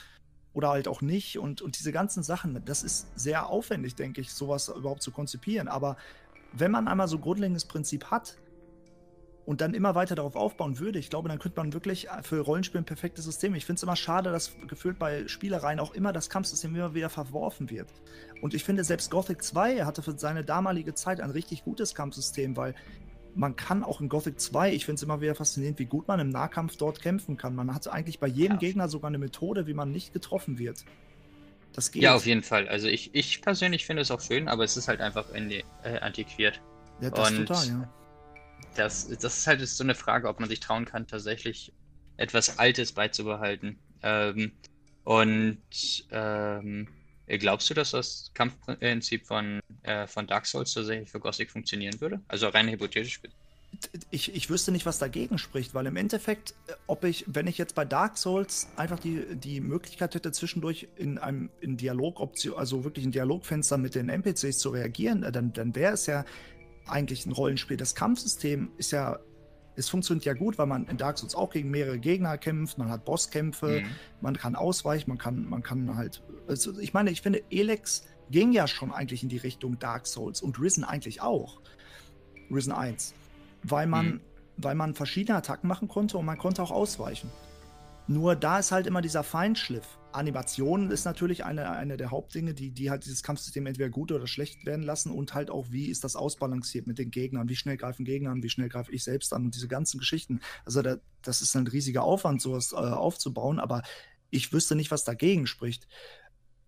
oder 0.52 0.70
halt 0.70 0.88
auch 0.88 1.02
nicht. 1.02 1.38
Und, 1.38 1.60
und 1.60 1.78
diese 1.78 1.92
ganzen 1.92 2.22
Sachen, 2.22 2.64
das 2.64 2.82
ist 2.82 3.08
sehr 3.18 3.48
aufwendig, 3.48 3.94
denke 3.94 4.20
ich, 4.20 4.32
sowas 4.32 4.68
überhaupt 4.68 5.02
zu 5.02 5.10
konzipieren. 5.10 5.68
Aber 5.68 5.96
wenn 6.52 6.70
man 6.70 6.88
einmal 6.88 7.08
so 7.08 7.16
ein 7.16 7.22
grundlegendes 7.22 7.66
Prinzip 7.66 8.10
hat, 8.10 8.38
und 9.46 9.60
dann 9.60 9.74
immer 9.74 9.94
weiter 9.94 10.16
darauf 10.16 10.34
aufbauen 10.34 10.80
würde, 10.80 10.98
ich 10.98 11.08
glaube, 11.08 11.28
dann 11.28 11.38
könnte 11.38 11.58
man 11.58 11.72
wirklich 11.72 12.08
für 12.22 12.40
Rollenspiel 12.40 12.80
ein 12.80 12.84
perfektes 12.84 13.24
System. 13.24 13.54
Ich 13.54 13.64
finde 13.64 13.78
es 13.78 13.84
immer 13.84 13.94
schade, 13.94 14.32
dass 14.32 14.52
gefühlt 14.66 14.98
bei 14.98 15.26
Spielereien 15.28 15.78
auch 15.78 15.94
immer 15.94 16.12
das 16.12 16.28
Kampfsystem 16.28 16.74
immer 16.74 16.94
wieder 16.94 17.08
verworfen 17.08 17.70
wird. 17.70 17.88
Und 18.42 18.54
ich 18.54 18.64
finde, 18.64 18.82
selbst 18.82 19.08
Gothic 19.08 19.42
2 19.44 19.84
hatte 19.84 20.02
für 20.02 20.18
seine 20.18 20.44
damalige 20.44 20.94
Zeit 20.94 21.20
ein 21.20 21.30
richtig 21.30 21.62
gutes 21.62 21.94
Kampfsystem, 21.94 22.56
weil 22.56 22.74
man 23.36 23.54
kann 23.54 23.84
auch 23.84 24.00
in 24.00 24.08
Gothic 24.08 24.40
2, 24.40 24.72
ich 24.72 24.84
finde 24.84 24.96
es 24.96 25.02
immer 25.04 25.20
wieder 25.20 25.36
faszinierend, 25.36 25.78
wie 25.78 25.86
gut 25.86 26.08
man 26.08 26.18
im 26.18 26.30
Nahkampf 26.30 26.76
dort 26.76 27.00
kämpfen 27.00 27.36
kann. 27.36 27.54
Man 27.54 27.72
hat 27.72 27.86
eigentlich 27.86 28.18
bei 28.18 28.26
jedem 28.26 28.54
ja. 28.54 28.58
Gegner 28.58 28.88
sogar 28.88 29.08
eine 29.08 29.18
Methode, 29.18 29.68
wie 29.68 29.74
man 29.74 29.92
nicht 29.92 30.12
getroffen 30.12 30.58
wird. 30.58 30.84
Das 31.72 31.92
geht. 31.92 32.02
Ja, 32.02 32.16
auf 32.16 32.26
jeden 32.26 32.42
Fall. 32.42 32.66
Also 32.66 32.88
ich, 32.88 33.14
ich 33.14 33.42
persönlich 33.42 33.86
finde 33.86 34.02
es 34.02 34.10
auch 34.10 34.20
schön, 34.20 34.48
aber 34.48 34.64
es 34.64 34.76
ist 34.76 34.88
halt 34.88 35.00
einfach 35.00 35.30
in 35.32 35.50
äh, 35.50 35.62
antiquiert. 36.00 36.60
Ja, 37.00 37.10
das 37.10 37.30
Und 37.30 37.46
total, 37.46 37.68
ja 37.68 37.88
das, 38.74 39.08
das 39.08 39.38
ist 39.38 39.46
halt 39.46 39.66
so 39.66 39.84
eine 39.84 39.94
Frage, 39.94 40.28
ob 40.28 40.40
man 40.40 40.48
sich 40.48 40.60
trauen 40.60 40.84
kann, 40.84 41.06
tatsächlich 41.06 41.72
etwas 42.16 42.58
Altes 42.58 42.92
beizubehalten. 42.92 43.78
Ähm, 44.02 44.52
und 45.04 45.58
ähm, 46.10 46.88
glaubst 47.26 47.70
du, 47.70 47.74
dass 47.74 47.92
das 47.92 48.30
Kampfprinzip 48.34 49.26
von, 49.26 49.60
äh, 49.82 50.06
von 50.06 50.26
Dark 50.26 50.46
Souls 50.46 50.72
tatsächlich 50.74 51.10
für 51.10 51.20
Gothic 51.20 51.50
funktionieren 51.50 52.00
würde? 52.00 52.20
Also 52.28 52.48
rein 52.48 52.68
hypothetisch. 52.68 53.20
Ich, 54.10 54.34
ich 54.34 54.48
wüsste 54.48 54.72
nicht, 54.72 54.86
was 54.86 54.98
dagegen 54.98 55.38
spricht, 55.38 55.74
weil 55.74 55.86
im 55.86 55.96
Endeffekt, 55.96 56.54
äh, 56.66 56.72
ob 56.86 57.04
ich, 57.04 57.24
wenn 57.26 57.46
ich 57.46 57.58
jetzt 57.58 57.74
bei 57.74 57.84
Dark 57.84 58.16
Souls 58.16 58.68
einfach 58.76 58.98
die, 58.98 59.24
die 59.36 59.60
Möglichkeit 59.60 60.14
hätte, 60.14 60.32
zwischendurch 60.32 60.88
in 60.96 61.18
einem 61.18 61.50
in 61.60 61.76
Dialogoption, 61.76 62.56
also 62.56 62.84
wirklich 62.84 63.04
ein 63.04 63.12
Dialogfenster 63.12 63.76
mit 63.76 63.94
den 63.94 64.08
NPCs 64.08 64.58
zu 64.58 64.70
reagieren, 64.70 65.22
äh, 65.22 65.32
dann, 65.32 65.52
dann 65.52 65.74
wäre 65.74 65.92
es 65.92 66.06
ja 66.06 66.24
eigentlich 66.88 67.26
ein 67.26 67.32
Rollenspiel. 67.32 67.76
Das 67.76 67.94
Kampfsystem 67.94 68.70
ist 68.76 68.90
ja, 68.92 69.18
es 69.74 69.88
funktioniert 69.88 70.24
ja 70.24 70.34
gut, 70.34 70.58
weil 70.58 70.66
man 70.66 70.86
in 70.86 70.96
Dark 70.96 71.18
Souls 71.18 71.34
auch 71.34 71.50
gegen 71.50 71.70
mehrere 71.70 71.98
Gegner 71.98 72.38
kämpft, 72.38 72.78
man 72.78 72.88
hat 72.88 73.04
Bosskämpfe, 73.04 73.82
mhm. 73.82 73.86
man 74.20 74.36
kann 74.36 74.56
ausweichen, 74.56 75.10
man 75.10 75.18
kann, 75.18 75.48
man 75.48 75.62
kann 75.62 75.96
halt. 75.96 76.22
Also 76.48 76.78
ich 76.78 76.94
meine, 76.94 77.10
ich 77.10 77.22
finde, 77.22 77.42
Elex 77.50 78.04
ging 78.30 78.52
ja 78.52 78.66
schon 78.66 78.92
eigentlich 78.92 79.22
in 79.22 79.28
die 79.28 79.36
Richtung 79.36 79.78
Dark 79.78 80.06
Souls 80.06 80.42
und 80.42 80.60
Risen 80.60 80.84
eigentlich 80.84 81.20
auch. 81.20 81.60
Risen 82.50 82.72
1. 82.72 83.14
Weil 83.62 83.86
man, 83.86 84.06
mhm. 84.06 84.20
weil 84.56 84.74
man 84.74 84.94
verschiedene 84.94 85.38
Attacken 85.38 85.68
machen 85.68 85.88
konnte 85.88 86.18
und 86.18 86.24
man 86.24 86.38
konnte 86.38 86.62
auch 86.62 86.70
ausweichen. 86.70 87.30
Nur 88.08 88.36
da 88.36 88.58
ist 88.58 88.72
halt 88.72 88.86
immer 88.86 89.02
dieser 89.02 89.24
Feinschliff. 89.24 89.98
Animation 90.16 90.90
ist 90.90 91.04
natürlich 91.04 91.44
eine, 91.44 91.70
eine 91.70 91.96
der 91.96 92.10
Hauptdinge, 92.10 92.54
die, 92.54 92.70
die 92.70 92.90
halt 92.90 93.04
dieses 93.04 93.22
Kampfsystem 93.22 93.66
entweder 93.66 93.90
gut 93.90 94.12
oder 94.12 94.26
schlecht 94.26 94.66
werden 94.66 94.82
lassen 94.82 95.10
und 95.10 95.34
halt 95.34 95.50
auch, 95.50 95.66
wie 95.70 95.86
ist 95.86 96.04
das 96.04 96.16
ausbalanciert 96.16 96.86
mit 96.86 96.98
den 96.98 97.10
Gegnern, 97.10 97.48
wie 97.48 97.56
schnell 97.56 97.76
greifen 97.76 98.04
Gegner 98.04 98.30
an, 98.30 98.42
wie 98.42 98.48
schnell 98.48 98.68
greife 98.68 98.92
ich 98.92 99.04
selbst 99.04 99.32
an 99.32 99.44
und 99.44 99.54
diese 99.54 99.68
ganzen 99.68 99.98
Geschichten. 99.98 100.40
Also 100.64 100.82
da, 100.82 100.96
das 101.22 101.42
ist 101.42 101.54
ein 101.56 101.66
riesiger 101.66 102.02
Aufwand, 102.02 102.42
sowas 102.42 102.72
äh, 102.72 102.76
aufzubauen, 102.76 103.58
aber 103.58 103.82
ich 104.30 104.52
wüsste 104.52 104.74
nicht, 104.74 104.90
was 104.90 105.04
dagegen 105.04 105.46
spricht. 105.46 105.86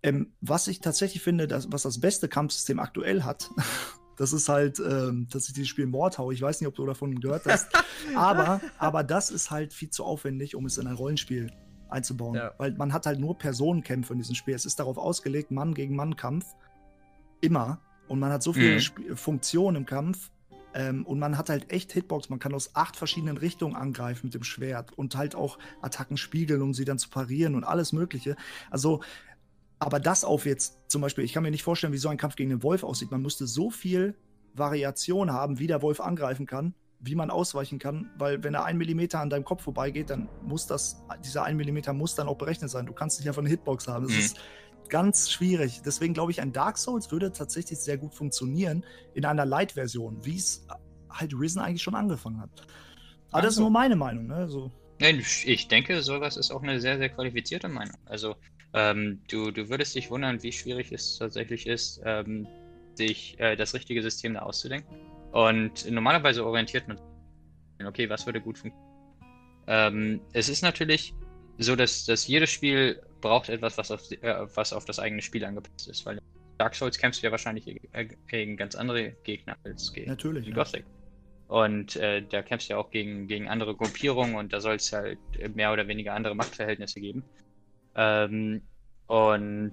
Ähm, 0.01 0.33
was 0.39 0.67
ich 0.67 0.79
tatsächlich 0.79 1.21
finde, 1.21 1.47
dass, 1.47 1.71
was 1.71 1.83
das 1.83 1.99
beste 1.99 2.29
Kampfsystem 2.29 2.79
aktuell 2.79 3.23
hat, 3.23 3.49
Das 4.19 4.33
ist 4.33 4.49
halt, 4.49 4.79
ähm, 4.79 5.29
dass 5.31 5.47
ich 5.47 5.53
dieses 5.53 5.69
Spiel 5.69 5.87
Mordhau. 5.87 6.29
Ich 6.31 6.41
weiß 6.41 6.59
nicht, 6.59 6.67
ob 6.67 6.75
du 6.75 6.85
davon 6.85 7.21
gehört 7.21 7.45
hast. 7.45 7.69
aber, 8.17 8.59
aber 8.77 9.01
das 9.01 9.31
ist 9.31 9.49
halt 9.49 9.71
viel 9.71 9.91
zu 9.91 10.03
aufwendig, 10.03 10.55
um 10.57 10.65
es 10.65 10.77
in 10.77 10.87
ein 10.87 10.95
Rollenspiel 10.95 11.53
einzubauen. 11.89 12.35
Ja. 12.35 12.53
Weil 12.57 12.71
man 12.73 12.93
hat 12.93 13.05
halt 13.05 13.19
nur 13.19 13.37
Personenkämpfe 13.37 14.13
in 14.13 14.19
diesem 14.19 14.35
Spiel. 14.35 14.55
Es 14.55 14.65
ist 14.65 14.79
darauf 14.79 14.97
ausgelegt, 14.97 15.51
Mann 15.51 15.73
gegen 15.73 15.95
Mann 15.95 16.15
Kampf. 16.15 16.55
Immer. 17.41 17.79
Und 18.07 18.19
man 18.19 18.31
hat 18.31 18.43
so 18.43 18.53
viele 18.53 18.79
mhm. 18.79 19.15
Funktionen 19.17 19.77
im 19.77 19.85
Kampf. 19.85 20.31
Ähm, 20.73 21.05
und 21.05 21.19
man 21.19 21.37
hat 21.37 21.49
halt 21.49 21.71
echt 21.71 21.91
Hitbox. 21.91 22.29
Man 22.29 22.39
kann 22.39 22.53
aus 22.53 22.75
acht 22.75 22.95
verschiedenen 22.95 23.37
Richtungen 23.37 23.75
angreifen 23.75 24.27
mit 24.27 24.33
dem 24.33 24.43
Schwert 24.43 24.91
und 24.97 25.15
halt 25.15 25.35
auch 25.35 25.57
Attacken 25.81 26.17
spiegeln, 26.17 26.61
um 26.61 26.73
sie 26.73 26.85
dann 26.85 26.99
zu 26.99 27.09
parieren 27.09 27.55
und 27.55 27.63
alles 27.63 27.91
Mögliche. 27.91 28.35
Also 28.69 29.01
Aber 29.79 29.99
das 29.99 30.23
auf 30.25 30.45
jetzt 30.45 30.77
zum 30.87 31.01
Beispiel, 31.01 31.23
ich 31.23 31.33
kann 31.33 31.43
mir 31.43 31.51
nicht 31.51 31.63
vorstellen, 31.63 31.93
wie 31.93 31.97
so 31.97 32.09
ein 32.09 32.17
Kampf 32.17 32.35
gegen 32.35 32.49
den 32.49 32.63
Wolf 32.63 32.83
aussieht. 32.83 33.11
Man 33.11 33.21
musste 33.21 33.47
so 33.47 33.69
viel 33.69 34.15
Variation 34.53 35.31
haben, 35.31 35.57
wie 35.57 35.67
der 35.67 35.81
Wolf 35.81 36.01
angreifen 36.01 36.45
kann, 36.45 36.73
wie 36.99 37.15
man 37.15 37.31
ausweichen 37.31 37.79
kann, 37.79 38.09
weil 38.17 38.43
wenn 38.43 38.53
er 38.53 38.65
ein 38.65 38.77
Millimeter 38.77 39.19
an 39.19 39.29
deinem 39.29 39.45
Kopf 39.45 39.63
vorbeigeht, 39.63 40.09
dann 40.09 40.27
muss 40.43 40.67
das, 40.67 41.01
dieser 41.23 41.43
ein 41.43 41.55
Millimeter 41.55 41.93
muss 41.93 42.15
dann 42.15 42.27
auch 42.27 42.37
berechnet 42.37 42.69
sein. 42.69 42.85
Du 42.85 42.93
kannst 42.93 43.19
nicht 43.19 43.27
einfach 43.27 43.41
eine 43.41 43.49
Hitbox 43.49 43.87
haben. 43.87 44.05
Das 44.05 44.13
mhm. 44.13 44.19
ist 44.19 44.39
ganz 44.89 45.29
schwierig. 45.31 45.81
Deswegen 45.85 46.13
glaube 46.13 46.31
ich, 46.31 46.41
ein 46.41 46.51
Dark 46.51 46.77
Souls 46.77 47.11
würde 47.11 47.31
tatsächlich 47.31 47.79
sehr 47.79 47.97
gut 47.97 48.13
funktionieren 48.13 48.83
in 49.13 49.25
einer 49.25 49.45
Light-Version, 49.45 50.25
wie 50.25 50.35
es 50.35 50.67
halt 51.09 51.33
Risen 51.33 51.59
eigentlich 51.59 51.83
schon 51.83 51.95
angefangen 51.95 52.41
hat. 52.41 52.49
Aber 53.29 53.37
also. 53.37 53.45
das 53.45 53.53
ist 53.53 53.59
nur 53.59 53.69
meine 53.69 53.95
Meinung, 53.95 54.27
ne? 54.27 54.49
So. 54.49 54.71
Ich 54.99 55.67
denke, 55.69 56.01
sowas 56.01 56.35
ist 56.35 56.51
auch 56.51 56.61
eine 56.61 56.81
sehr, 56.81 56.97
sehr 56.97 57.09
qualifizierte 57.09 57.69
Meinung. 57.69 57.95
Also, 58.05 58.35
ähm, 58.73 59.21
du, 59.29 59.51
du 59.51 59.69
würdest 59.69 59.95
dich 59.95 60.11
wundern, 60.11 60.43
wie 60.43 60.51
schwierig 60.51 60.91
es 60.91 61.17
tatsächlich 61.17 61.65
ist, 61.65 62.01
ähm, 62.03 62.47
sich 62.95 63.39
äh, 63.39 63.55
das 63.55 63.73
richtige 63.73 64.01
System 64.01 64.33
da 64.33 64.41
auszudenken. 64.41 64.93
Und 65.31 65.89
normalerweise 65.89 66.45
orientiert 66.45 66.87
man, 66.87 66.99
okay, 67.85 68.09
was 68.09 68.25
würde 68.25 68.41
gut 68.41 68.57
funktionieren. 68.57 68.89
Ähm, 69.67 70.21
es 70.33 70.49
ist 70.49 70.63
natürlich 70.63 71.13
so, 71.59 71.75
dass, 71.75 72.05
dass 72.05 72.27
jedes 72.27 72.49
Spiel 72.49 73.01
braucht 73.21 73.49
etwas, 73.49 73.77
was 73.77 73.91
auf, 73.91 74.11
äh, 74.11 74.47
was 74.55 74.73
auf 74.73 74.85
das 74.85 74.97
eigene 74.97 75.21
Spiel 75.21 75.45
angepasst 75.45 75.87
ist, 75.87 76.05
weil 76.05 76.19
Dark 76.57 76.75
Souls 76.75 76.97
kämpfst 76.97 77.21
du 77.21 77.27
ja 77.27 77.31
wahrscheinlich 77.31 77.65
gegen 78.27 78.57
ganz 78.57 78.75
andere 78.75 79.11
Gegner 79.23 79.55
als 79.63 79.93
gegen 79.93 80.09
Natürlich, 80.09 80.47
ja. 80.47 80.55
Gothic. 80.55 80.85
Und 81.47 81.95
äh, 81.95 82.21
da 82.21 82.41
kämpfst 82.41 82.69
du 82.69 82.73
ja 82.73 82.79
auch 82.79 82.91
gegen, 82.91 83.27
gegen 83.27 83.47
andere 83.47 83.75
Gruppierungen 83.75 84.35
und 84.35 84.53
da 84.53 84.61
soll 84.61 84.75
es 84.75 84.91
halt 84.91 85.19
mehr 85.55 85.73
oder 85.73 85.87
weniger 85.87 86.13
andere 86.13 86.35
Machtverhältnisse 86.35 86.99
geben. 86.99 87.23
Ähm, 87.95 88.61
und 89.07 89.71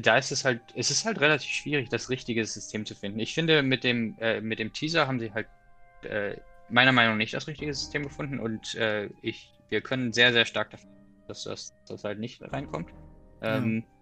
da 0.00 0.16
ist 0.16 0.32
es 0.32 0.44
halt, 0.44 0.60
es 0.74 0.90
ist 0.90 1.04
halt 1.04 1.20
relativ 1.20 1.50
schwierig, 1.50 1.88
das 1.88 2.10
richtige 2.10 2.44
System 2.44 2.86
zu 2.86 2.94
finden. 2.94 3.18
Ich 3.18 3.34
finde, 3.34 3.62
mit 3.62 3.84
dem, 3.84 4.16
äh, 4.20 4.40
mit 4.40 4.58
dem 4.58 4.72
Teaser 4.72 5.06
haben 5.06 5.20
sie 5.20 5.32
halt 5.32 5.48
äh, 6.02 6.36
meiner 6.68 6.92
Meinung 6.92 7.14
nach 7.14 7.18
nicht 7.18 7.34
das 7.34 7.46
richtige 7.46 7.72
System 7.72 8.02
gefunden 8.02 8.40
und 8.40 8.74
äh, 8.74 9.08
ich, 9.22 9.52
wir 9.68 9.80
können 9.80 10.12
sehr, 10.12 10.32
sehr 10.32 10.44
stark 10.44 10.70
dafür, 10.70 10.90
dass 11.28 11.44
das, 11.44 11.74
das 11.86 12.04
halt 12.04 12.18
nicht 12.18 12.42
reinkommt. 12.42 12.90
Ähm, 13.42 13.84
ja. 13.86 13.92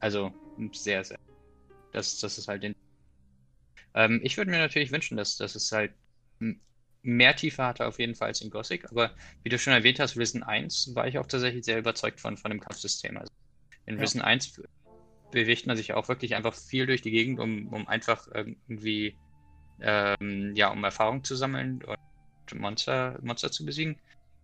Also 0.00 0.32
sehr, 0.72 1.04
sehr. 1.04 1.18
Das, 1.92 2.18
das 2.18 2.38
ist 2.38 2.48
halt 2.48 2.62
den. 2.62 2.74
Ähm, 3.94 4.20
ich 4.22 4.36
würde 4.36 4.50
mir 4.50 4.58
natürlich 4.58 4.92
wünschen, 4.92 5.16
dass, 5.16 5.36
dass 5.36 5.54
es 5.54 5.70
halt 5.72 5.92
mehr 7.02 7.34
Tiefe 7.36 7.64
hatte 7.64 7.86
auf 7.86 7.98
jeden 7.98 8.14
Fall 8.14 8.28
als 8.28 8.40
in 8.40 8.50
Gothic, 8.50 8.90
aber 8.90 9.14
wie 9.42 9.48
du 9.48 9.58
schon 9.58 9.72
erwähnt 9.72 10.00
hast, 10.00 10.16
Risen 10.16 10.42
1 10.42 10.94
war 10.94 11.06
ich 11.06 11.18
auch 11.18 11.26
tatsächlich 11.26 11.64
sehr 11.64 11.78
überzeugt 11.78 12.20
von, 12.20 12.36
von 12.36 12.50
dem 12.50 12.60
Kampfsystem. 12.60 13.16
Also 13.16 13.32
in 13.86 13.96
ja. 13.96 14.02
Risen 14.02 14.20
1 14.20 14.60
bewegt 15.30 15.66
man 15.66 15.76
sich 15.76 15.92
auch 15.92 16.08
wirklich 16.08 16.34
einfach 16.34 16.54
viel 16.54 16.86
durch 16.86 17.02
die 17.02 17.10
Gegend, 17.10 17.40
um, 17.40 17.68
um 17.68 17.86
einfach 17.88 18.28
irgendwie 18.32 19.16
ähm, 19.80 20.54
ja, 20.54 20.70
um 20.70 20.82
Erfahrung 20.84 21.24
zu 21.24 21.36
sammeln 21.36 21.82
und 21.84 22.60
Monster, 22.60 23.18
Monster 23.22 23.50
zu 23.50 23.64
besiegen. 23.64 23.96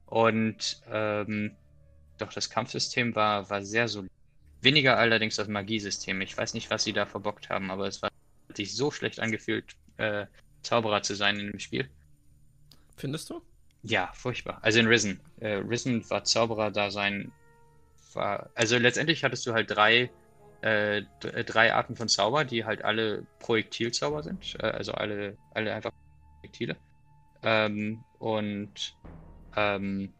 Und 0.07 0.83
ähm, 0.91 1.57
doch 2.19 2.33
das 2.33 2.51
Kampfsystem 2.51 3.15
war, 3.15 3.49
war 3.51 3.65
sehr 3.65 3.89
solid. 3.89 4.11
Weniger 4.61 4.97
allerdings 4.97 5.37
das 5.37 5.49
Magiesystem. 5.49 6.21
Ich 6.21 6.37
weiß 6.37 6.55
nicht, 6.55 6.71
was 6.71 6.85
sie 6.85 6.93
da 6.93 7.05
verbockt 7.07 7.51
haben, 7.51 7.71
aber 7.71 7.87
es 7.87 8.01
war 8.01 8.11
sich 8.55 8.75
so 8.75 8.91
schlecht 8.91 9.21
angefühlt, 9.21 9.77
äh, 9.97 10.27
Zauberer 10.63 11.03
zu 11.03 11.15
sein 11.15 11.39
in 11.39 11.51
dem 11.51 11.59
Spiel. 11.59 11.91
Findest 12.97 13.29
du? 13.31 13.43
Ja, 13.83 14.11
furchtbar. 14.15 14.59
Also 14.63 14.81
in 14.81 14.87
Risen. 14.87 15.21
Äh, 15.41 15.57
Risen 15.57 16.09
war 16.09 16.25
Zauberer 16.25 16.71
da 16.71 16.91
sein. 16.91 17.33
War, 18.15 18.49
also 18.55 18.79
letztendlich 18.79 19.25
hattest 19.25 19.45
du 19.47 19.53
halt 19.53 19.71
drei 19.71 20.11
äh, 20.65 21.05
drei 21.45 21.75
Arten 21.75 21.95
von 21.95 22.09
Zauber, 22.09 22.45
die 22.45 22.65
halt 22.65 22.83
alle 22.83 23.27
Projektilzauber 23.39 24.23
sind, 24.23 24.57
äh, 24.61 24.67
also 24.67 24.93
alle, 24.93 25.37
alle 25.53 25.75
einfach 25.75 25.91
Projektile. 26.41 26.77
Ähm, 27.43 28.03
und 28.19 28.97
ähm, 29.57 30.15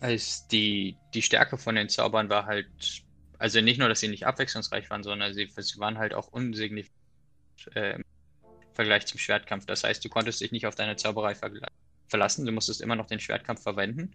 als 0.00 0.46
die, 0.46 0.96
die 1.14 1.22
Stärke 1.22 1.58
von 1.58 1.74
den 1.74 1.88
Zaubern 1.88 2.28
war 2.28 2.46
halt, 2.46 3.02
also 3.38 3.60
nicht 3.60 3.78
nur, 3.78 3.88
dass 3.88 4.00
sie 4.00 4.08
nicht 4.08 4.24
abwechslungsreich 4.24 4.88
waren, 4.90 5.02
sondern 5.02 5.34
sie, 5.34 5.50
sie 5.56 5.80
waren 5.80 5.98
halt 5.98 6.14
auch 6.14 6.28
unsignifikant 6.28 6.94
äh, 7.74 7.96
im 7.96 8.04
Vergleich 8.74 9.06
zum 9.06 9.18
Schwertkampf. 9.18 9.66
Das 9.66 9.82
heißt, 9.82 10.04
du 10.04 10.08
konntest 10.08 10.40
dich 10.40 10.52
nicht 10.52 10.66
auf 10.68 10.76
deine 10.76 10.94
Zauberei 10.94 11.34
verlassen, 12.06 12.46
du 12.46 12.52
musstest 12.52 12.80
immer 12.80 12.94
noch 12.94 13.06
den 13.06 13.18
Schwertkampf 13.18 13.62
verwenden 13.62 14.14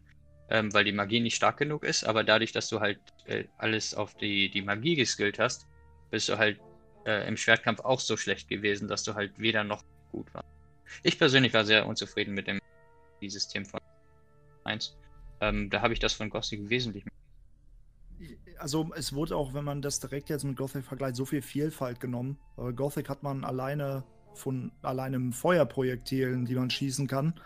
ähm, 0.50 0.74
weil 0.74 0.84
die 0.84 0.92
Magie 0.92 1.20
nicht 1.20 1.36
stark 1.36 1.58
genug 1.58 1.84
ist, 1.84 2.04
aber 2.04 2.24
dadurch, 2.24 2.52
dass 2.52 2.70
du 2.70 2.80
halt 2.80 3.00
äh, 3.26 3.46
alles 3.58 3.94
auf 3.94 4.16
die, 4.16 4.50
die 4.50 4.62
Magie 4.62 4.96
geskillt 4.96 5.40
hast, 5.40 5.68
bist 6.10 6.30
du 6.30 6.38
halt 6.38 6.60
äh, 7.06 7.28
im 7.28 7.38
Schwertkampf 7.38 7.82
auch 7.82 8.00
so 8.00 8.18
schlecht 8.18 8.48
gewesen, 8.48 8.88
dass 8.88 9.04
du 9.04 9.16
halt 9.16 9.40
weder 9.40 9.64
noch 9.64 9.84
gut 10.12 10.34
warst. 10.34 10.48
Ich 11.04 11.20
persönlich 11.20 11.54
war 11.54 11.66
sehr 11.66 11.86
unzufrieden 11.86 12.34
mit 12.34 12.48
dem 12.48 12.60
System 13.22 13.66
von 13.66 13.80
1. 14.64 14.98
Ähm, 15.42 15.70
da 15.70 15.82
habe 15.82 15.94
ich 15.94 16.00
das 16.00 16.14
von 16.14 16.30
Gothic 16.30 16.70
wesentlich 16.70 17.06
mehr. 17.06 17.14
Also 18.58 18.90
es 18.96 19.14
wurde 19.14 19.36
auch, 19.38 19.54
wenn 19.54 19.64
man 19.64 19.82
das 19.82 20.00
direkt 20.00 20.30
jetzt 20.30 20.44
mit 20.44 20.58
Gothic 20.58 20.84
vergleicht, 20.84 21.16
so 21.16 21.26
viel 21.26 21.42
Vielfalt 21.42 22.00
genommen. 22.00 22.38
Aber 22.58 22.74
Gothic 22.74 23.08
hat 23.08 23.24
man 23.24 23.46
alleine 23.46 24.04
von 24.34 24.72
alleinem 24.82 25.32
Feuerprojektilen, 25.32 26.46
die 26.46 26.56
man 26.56 26.70
schießen 26.70 27.08
kann, 27.08 27.40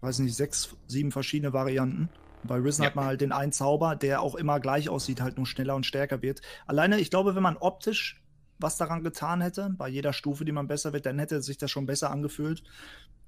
weiß 0.00 0.20
nicht, 0.20 0.34
sechs, 0.34 0.76
sieben 0.86 1.12
verschiedene 1.12 1.52
Varianten. 1.52 2.08
Bei 2.44 2.56
Risen 2.56 2.82
ja. 2.82 2.88
hat 2.88 2.96
man 2.96 3.04
halt 3.04 3.20
den 3.20 3.32
einen 3.32 3.52
Zauber, 3.52 3.96
der 3.96 4.22
auch 4.22 4.34
immer 4.34 4.60
gleich 4.60 4.88
aussieht, 4.88 5.20
halt 5.20 5.36
nur 5.36 5.46
schneller 5.46 5.74
und 5.74 5.86
stärker 5.86 6.22
wird. 6.22 6.40
Alleine, 6.66 7.00
ich 7.00 7.10
glaube, 7.10 7.34
wenn 7.34 7.42
man 7.42 7.56
optisch 7.56 8.22
was 8.60 8.76
daran 8.76 9.04
getan 9.04 9.40
hätte, 9.40 9.70
bei 9.76 9.88
jeder 9.88 10.12
Stufe, 10.12 10.44
die 10.44 10.52
man 10.52 10.66
besser 10.66 10.92
wird, 10.92 11.06
dann 11.06 11.18
hätte 11.18 11.40
sich 11.42 11.58
das 11.58 11.70
schon 11.70 11.86
besser 11.86 12.10
angefühlt. 12.10 12.62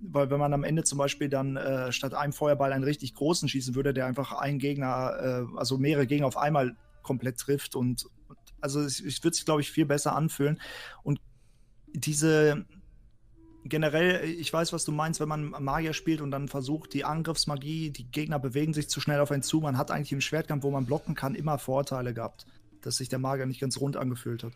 Weil 0.01 0.31
wenn 0.31 0.41
man 0.41 0.53
am 0.53 0.65
Ende 0.65 0.83
zum 0.83 0.99
Beispiel 0.99 1.29
dann 1.29 1.57
äh, 1.57 1.93
statt 1.93 2.15
einem 2.15 2.33
Feuerball 2.33 2.73
einen 2.73 2.85
richtig 2.85 3.15
großen 3.15 3.49
schießen 3.49 3.75
würde, 3.75 3.95
der 3.95 4.07
einfach 4.07 4.33
einen 4.33 4.59
Gegner, 4.59 5.47
äh, 5.53 5.59
also 5.59 5.79
mehrere 5.79 6.07
Gegner 6.07 6.27
auf 6.27 6.37
einmal 6.37 6.75
komplett 7.03 7.39
trifft 7.39 7.77
und, 7.77 8.07
und 8.29 8.39
also 8.61 8.81
es, 8.81 9.01
es 9.01 9.23
wird 9.23 9.35
sich, 9.35 9.45
glaube 9.45 9.61
ich, 9.61 9.71
viel 9.71 9.87
besser 9.87 10.17
anfühlen. 10.17 10.61
Und 11.03 11.21
diese, 11.93 12.65
generell, 13.65 14.25
ich 14.25 14.53
weiß, 14.53 14.73
was 14.73 14.85
du 14.85 14.93
meinst, 14.93 15.21
wenn 15.21 15.29
man 15.29 15.51
Magier 15.51 15.93
spielt 15.93 16.21
und 16.21 16.31
dann 16.31 16.49
versucht, 16.49 16.95
die 16.95 17.05
Angriffsmagie, 17.05 17.91
die 17.91 18.05
Gegner 18.05 18.39
bewegen 18.39 18.73
sich 18.73 18.89
zu 18.89 19.01
schnell 19.01 19.21
auf 19.21 19.31
einen 19.31 19.43
zu. 19.43 19.61
Man 19.61 19.77
hat 19.77 19.91
eigentlich 19.91 20.13
im 20.13 20.21
Schwertkampf, 20.21 20.63
wo 20.65 20.71
man 20.71 20.87
blocken 20.87 21.15
kann, 21.15 21.35
immer 21.35 21.59
Vorteile 21.59 22.15
gehabt, 22.15 22.47
dass 22.81 22.97
sich 22.97 23.09
der 23.09 23.19
Magier 23.19 23.47
nicht 23.47 23.61
ganz 23.61 23.79
rund 23.81 23.97
angefühlt 23.97 24.45
hat. 24.45 24.53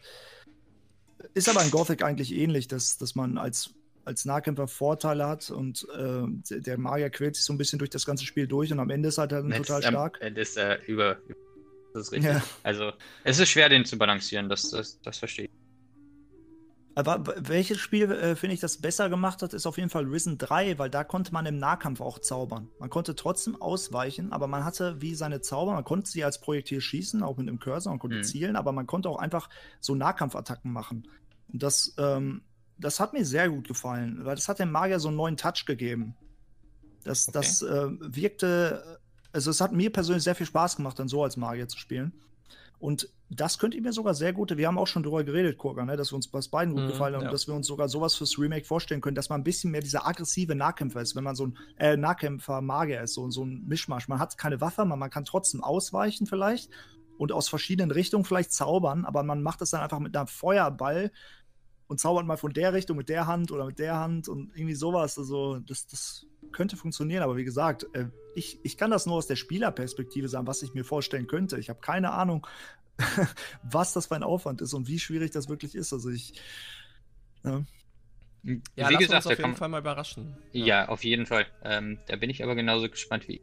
Ist 1.34 1.48
aber 1.48 1.62
in 1.62 1.70
Gothic 1.70 2.02
eigentlich 2.02 2.32
ähnlich, 2.34 2.68
dass, 2.68 2.98
dass 2.98 3.14
man 3.14 3.38
als, 3.38 3.74
als 4.04 4.24
Nahkämpfer 4.24 4.68
Vorteile 4.68 5.26
hat 5.26 5.50
und 5.50 5.86
äh, 5.96 6.60
der 6.60 6.78
Magier 6.78 7.10
quält 7.10 7.36
sich 7.36 7.44
so 7.44 7.52
ein 7.52 7.58
bisschen 7.58 7.78
durch 7.78 7.90
das 7.90 8.06
ganze 8.06 8.24
Spiel 8.24 8.46
durch 8.46 8.72
und 8.72 8.80
am 8.80 8.90
Ende 8.90 9.08
ist 9.08 9.18
er 9.18 9.26
dann 9.26 9.50
total 9.50 9.82
stark. 9.82 10.18
Am 10.20 10.28
Ende 10.28 10.40
ist 10.40 10.56
er 10.56 10.86
über. 10.86 11.18
Das 11.92 12.04
ist 12.04 12.12
richtig. 12.12 12.32
Ja. 12.32 12.42
Also, 12.62 12.92
es 13.22 13.38
ist 13.38 13.50
schwer, 13.50 13.68
den 13.68 13.84
zu 13.84 13.96
balancieren, 13.96 14.48
das, 14.48 14.70
das, 14.70 15.00
das 15.02 15.18
verstehe 15.18 15.44
ich. 15.44 15.63
Aber 16.96 17.24
welches 17.36 17.78
Spiel, 17.78 18.10
äh, 18.12 18.36
finde 18.36 18.54
ich, 18.54 18.60
das 18.60 18.78
besser 18.78 19.08
gemacht 19.10 19.42
hat, 19.42 19.52
ist 19.52 19.66
auf 19.66 19.78
jeden 19.78 19.90
Fall 19.90 20.04
Risen 20.04 20.38
3, 20.38 20.78
weil 20.78 20.90
da 20.90 21.02
konnte 21.02 21.32
man 21.32 21.44
im 21.44 21.56
Nahkampf 21.56 22.00
auch 22.00 22.20
zaubern. 22.20 22.68
Man 22.78 22.88
konnte 22.88 23.16
trotzdem 23.16 23.60
ausweichen, 23.60 24.32
aber 24.32 24.46
man 24.46 24.64
hatte 24.64 25.00
wie 25.00 25.16
seine 25.16 25.40
Zauber, 25.40 25.72
man 25.72 25.84
konnte 25.84 26.08
sie 26.08 26.22
als 26.22 26.40
Projektil 26.40 26.80
schießen, 26.80 27.22
auch 27.22 27.36
mit 27.36 27.48
dem 27.48 27.58
Cursor, 27.58 27.92
man 27.92 27.98
konnte 27.98 28.18
mhm. 28.18 28.24
zielen, 28.24 28.54
aber 28.54 28.70
man 28.70 28.86
konnte 28.86 29.08
auch 29.08 29.18
einfach 29.18 29.50
so 29.80 29.96
Nahkampfattacken 29.96 30.72
machen. 30.72 31.08
Und 31.52 31.62
das, 31.62 31.94
ähm, 31.98 32.42
das 32.78 33.00
hat 33.00 33.12
mir 33.12 33.24
sehr 33.24 33.48
gut 33.48 33.66
gefallen, 33.66 34.24
weil 34.24 34.36
das 34.36 34.48
hat 34.48 34.60
dem 34.60 34.70
Magier 34.70 35.00
so 35.00 35.08
einen 35.08 35.16
neuen 35.16 35.36
Touch 35.36 35.64
gegeben. 35.66 36.14
Das, 37.02 37.28
okay. 37.28 37.38
das 37.38 37.62
äh, 37.62 37.88
wirkte, 38.00 39.00
also 39.32 39.50
es 39.50 39.60
hat 39.60 39.72
mir 39.72 39.90
persönlich 39.90 40.22
sehr 40.22 40.36
viel 40.36 40.46
Spaß 40.46 40.76
gemacht, 40.76 40.98
dann 40.98 41.08
so 41.08 41.24
als 41.24 41.36
Magier 41.36 41.66
zu 41.66 41.78
spielen. 41.78 42.12
Und 42.84 43.08
das 43.30 43.58
könnte 43.58 43.78
ich 43.78 43.82
mir 43.82 43.94
sogar 43.94 44.12
sehr 44.12 44.34
gut, 44.34 44.54
wir 44.54 44.66
haben 44.66 44.76
auch 44.76 44.86
schon 44.86 45.02
darüber 45.02 45.24
geredet, 45.24 45.56
Kurga, 45.56 45.86
ne, 45.86 45.96
dass 45.96 46.12
wir 46.12 46.16
uns 46.16 46.28
bei 46.28 46.40
beiden 46.50 46.74
gut 46.74 46.84
mhm, 46.84 46.88
gefallen 46.88 47.14
haben 47.14 47.22
ja. 47.22 47.28
und 47.28 47.32
dass 47.32 47.48
wir 47.48 47.54
uns 47.54 47.66
sogar 47.66 47.88
sowas 47.88 48.14
fürs 48.14 48.38
Remake 48.38 48.66
vorstellen 48.66 49.00
können, 49.00 49.14
dass 49.14 49.30
man 49.30 49.40
ein 49.40 49.42
bisschen 49.42 49.70
mehr 49.70 49.80
dieser 49.80 50.06
aggressive 50.06 50.54
Nahkämpfer 50.54 51.00
ist, 51.00 51.16
wenn 51.16 51.24
man 51.24 51.34
so 51.34 51.46
ein 51.46 51.58
äh, 51.78 51.96
Nahkämpfer-Magier 51.96 53.00
ist, 53.00 53.14
so, 53.14 53.30
so 53.30 53.42
ein 53.42 53.64
Mischmasch. 53.66 54.08
Man 54.08 54.18
hat 54.18 54.36
keine 54.36 54.60
Waffe, 54.60 54.84
man, 54.84 54.98
man 54.98 55.08
kann 55.08 55.24
trotzdem 55.24 55.64
ausweichen 55.64 56.26
vielleicht 56.26 56.68
und 57.16 57.32
aus 57.32 57.48
verschiedenen 57.48 57.90
Richtungen 57.90 58.26
vielleicht 58.26 58.52
zaubern, 58.52 59.06
aber 59.06 59.22
man 59.22 59.42
macht 59.42 59.62
das 59.62 59.70
dann 59.70 59.80
einfach 59.80 59.98
mit 59.98 60.14
einem 60.14 60.26
Feuerball 60.26 61.10
und 61.86 62.00
zaubert 62.00 62.26
mal 62.26 62.36
von 62.36 62.52
der 62.52 62.72
Richtung 62.72 62.96
mit 62.96 63.08
der 63.08 63.26
Hand 63.26 63.52
oder 63.52 63.66
mit 63.66 63.78
der 63.78 63.96
Hand 63.96 64.28
und 64.28 64.50
irgendwie 64.54 64.74
sowas. 64.74 65.18
Also, 65.18 65.58
das, 65.60 65.86
das 65.86 66.26
könnte 66.52 66.76
funktionieren, 66.76 67.22
aber 67.22 67.36
wie 67.36 67.44
gesagt, 67.44 67.86
äh, 67.94 68.06
ich, 68.34 68.58
ich 68.62 68.76
kann 68.76 68.90
das 68.90 69.06
nur 69.06 69.16
aus 69.16 69.26
der 69.26 69.36
Spielerperspektive 69.36 70.28
sagen, 70.28 70.46
was 70.46 70.62
ich 70.62 70.74
mir 70.74 70.84
vorstellen 70.84 71.26
könnte. 71.26 71.58
Ich 71.58 71.68
habe 71.68 71.80
keine 71.80 72.12
Ahnung, 72.12 72.46
was 73.62 73.92
das 73.92 74.06
für 74.06 74.16
ein 74.16 74.22
Aufwand 74.22 74.60
ist 74.60 74.72
und 74.72 74.88
wie 74.88 74.98
schwierig 74.98 75.30
das 75.32 75.48
wirklich 75.48 75.74
ist. 75.74 75.92
Also 75.92 76.10
ich. 76.10 76.34
Ja. 77.42 77.64
Ja, 78.76 78.90
wie 78.90 78.96
gesagt, 78.96 79.24
uns 79.24 79.32
auf 79.32 79.38
jeden 79.38 79.56
Fall 79.56 79.70
mal 79.70 79.80
überraschen. 79.80 80.36
Ja, 80.52 80.66
ja 80.66 80.88
auf 80.88 81.02
jeden 81.02 81.24
Fall. 81.24 81.46
Ähm, 81.62 81.98
da 82.06 82.16
bin 82.16 82.28
ich 82.28 82.44
aber 82.44 82.54
genauso 82.54 82.90
gespannt 82.90 83.26
wie. 83.26 83.40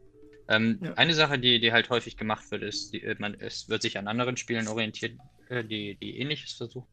Ähm, 0.48 0.78
ja. 0.80 0.94
Eine 0.94 1.14
Sache, 1.14 1.38
die, 1.38 1.60
die 1.60 1.72
halt 1.72 1.90
häufig 1.90 2.16
gemacht 2.16 2.50
wird, 2.50 2.62
ist, 2.62 2.92
die, 2.92 3.14
man, 3.18 3.34
es 3.34 3.68
wird 3.68 3.82
sich 3.82 3.98
an 3.98 4.06
anderen 4.06 4.36
Spielen 4.36 4.68
orientiert, 4.68 5.18
äh, 5.48 5.64
die, 5.64 5.96
die 5.96 6.18
ähnliches 6.18 6.52
versuchen. 6.52 6.86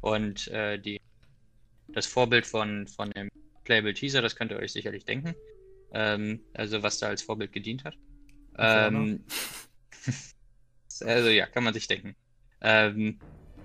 Und 0.00 0.48
äh, 0.48 0.78
die, 0.78 1.00
das 1.88 2.06
Vorbild 2.06 2.46
von, 2.46 2.86
von 2.86 3.10
dem 3.10 3.30
Playable 3.64 3.94
Teaser, 3.94 4.22
das 4.22 4.36
könnt 4.36 4.50
ihr 4.52 4.58
euch 4.58 4.72
sicherlich 4.72 5.04
denken. 5.04 5.34
Ähm, 5.92 6.40
also 6.54 6.82
was 6.82 6.98
da 6.98 7.08
als 7.08 7.22
Vorbild 7.22 7.52
gedient 7.52 7.84
hat. 7.84 7.94
Ähm, 8.58 9.24
also 11.00 11.28
ja, 11.28 11.46
kann 11.46 11.64
man 11.64 11.74
sich 11.74 11.88
denken. 11.88 12.14
Ähm, 12.60 13.18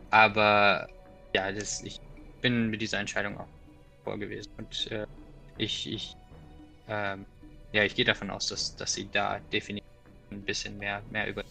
aber 0.09 0.87
ja, 1.33 1.51
das, 1.51 1.81
ich 1.83 1.99
bin 2.41 2.69
mit 2.69 2.81
dieser 2.81 2.99
Entscheidung 2.99 3.37
auch 3.37 3.47
vor 4.03 4.17
gewesen. 4.17 4.51
Und 4.57 4.91
äh, 4.91 5.05
ich, 5.57 5.91
ich, 5.91 6.15
ähm, 6.87 7.25
ja, 7.71 7.83
ich 7.83 7.95
gehe 7.95 8.05
davon 8.05 8.29
aus, 8.29 8.47
dass, 8.47 8.75
dass 8.75 8.93
sie 8.93 9.09
da 9.11 9.39
definitiv 9.51 9.89
ein 10.31 10.41
bisschen 10.41 10.77
mehr, 10.77 11.01
mehr 11.11 11.27
über. 11.27 11.43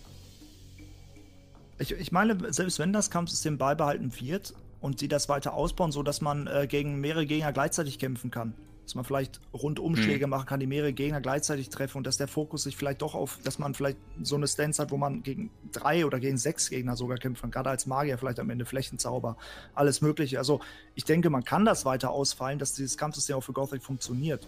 Ich, 1.79 1.93
ich 1.93 2.13
meine, 2.13 2.53
selbst 2.53 2.79
wenn 2.79 2.93
das 2.93 3.11
Kampfsystem 3.11 3.59
beibehalten 3.59 4.13
wird 4.21 4.55
und 4.85 4.99
sie 4.99 5.09
das 5.09 5.31
weiter 5.31 5.55
ausbauen, 5.55 5.93
sodass 5.93 6.21
man 6.21 6.47
äh, 6.47 6.67
gegen 6.67 7.01
mehrere 7.01 7.25
Gegner 7.25 7.55
gleichzeitig 7.55 7.99
kämpfen 7.99 8.31
kann, 8.31 8.53
dass 8.83 8.95
man 8.95 9.07
vielleicht 9.07 9.41
Rundumschläge 9.55 10.25
hm. 10.25 10.31
machen 10.31 10.45
kann, 10.45 10.61
die 10.61 10.67
mehrere 10.67 10.93
Gegner 10.93 11.23
gleichzeitig 11.23 11.71
treffen 11.71 11.97
und 11.97 12.07
dass 12.07 12.19
der 12.19 12.29
Fokus 12.29 12.65
sich 12.65 12.77
vielleicht 12.77 13.01
doch 13.01 13.15
auf, 13.15 13.39
dass 13.45 13.59
man 13.59 13.73
vielleicht 13.73 13.97
so 14.23 14.37
eine 14.37 14.47
Stance 14.47 14.83
hat, 14.83 14.91
wo 14.91 14.99
man 14.99 15.23
gegen 15.23 15.49
drei 15.73 16.05
oder 16.05 16.21
gegen 16.21 16.37
sechs 16.37 16.69
Gegner 16.69 16.97
sogar 16.97 17.17
kämpfen 17.17 17.45
kann, 17.45 17.51
gerade 17.51 17.71
als 17.71 17.87
Magier 17.87 18.19
vielleicht 18.19 18.39
am 18.41 18.51
Ende 18.51 18.67
Flächenzauber, 18.67 19.39
alles 19.75 20.03
mögliche. 20.03 20.37
Also 20.37 20.61
ich 20.95 21.05
denke, 21.05 21.31
man 21.31 21.45
kann 21.45 21.65
das 21.65 21.87
weiter 21.87 22.11
ausfallen, 22.11 22.59
dass 22.59 22.75
dieses 22.75 22.99
Kampfsystem 22.99 23.37
auch 23.37 23.41
für 23.41 23.55
Gothic 23.55 23.83
funktioniert. 23.83 24.47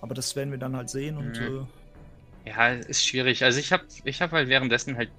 Aber 0.00 0.14
das 0.14 0.36
werden 0.36 0.52
wir 0.52 0.58
dann 0.58 0.76
halt 0.76 0.88
sehen 0.88 1.16
und. 1.16 1.40
Mhm. 1.40 1.66
Äh, 2.44 2.50
ja, 2.50 2.68
ist 2.68 3.04
schwierig. 3.04 3.42
Also 3.42 3.58
ich 3.58 3.72
habe 3.72 3.82
ich 4.04 4.22
hab 4.22 4.30
halt 4.30 4.48
währenddessen 4.48 4.96
halt 4.96 5.10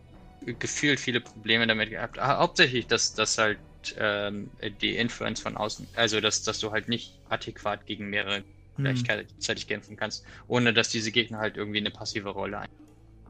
gefühlt 0.45 1.02
viele 1.02 1.19
Probleme 1.19 1.68
damit 1.68 1.90
gehabt. 1.90 2.19
Ah, 2.19 2.38
hauptsächlich, 2.38 2.88
dass 2.88 3.15
das 3.15 3.38
halt 3.38 3.57
ähm, 3.97 4.49
die 4.81 4.95
Influence 4.95 5.41
von 5.41 5.57
außen, 5.57 5.87
also 5.95 6.19
dass, 6.21 6.43
dass 6.43 6.59
du 6.59 6.71
halt 6.71 6.87
nicht 6.87 7.19
adäquat 7.29 7.85
gegen 7.85 8.09
mehrere 8.09 8.43
hm. 8.77 9.03
gleichzeitig 9.03 9.67
kämpfen 9.67 9.95
kannst, 9.95 10.25
ohne 10.47 10.73
dass 10.73 10.89
diese 10.89 11.11
Gegner 11.11 11.39
halt 11.39 11.57
irgendwie 11.57 11.79
eine 11.79 11.91
passive 11.91 12.29
Rolle 12.29 12.59
ein. 12.59 12.69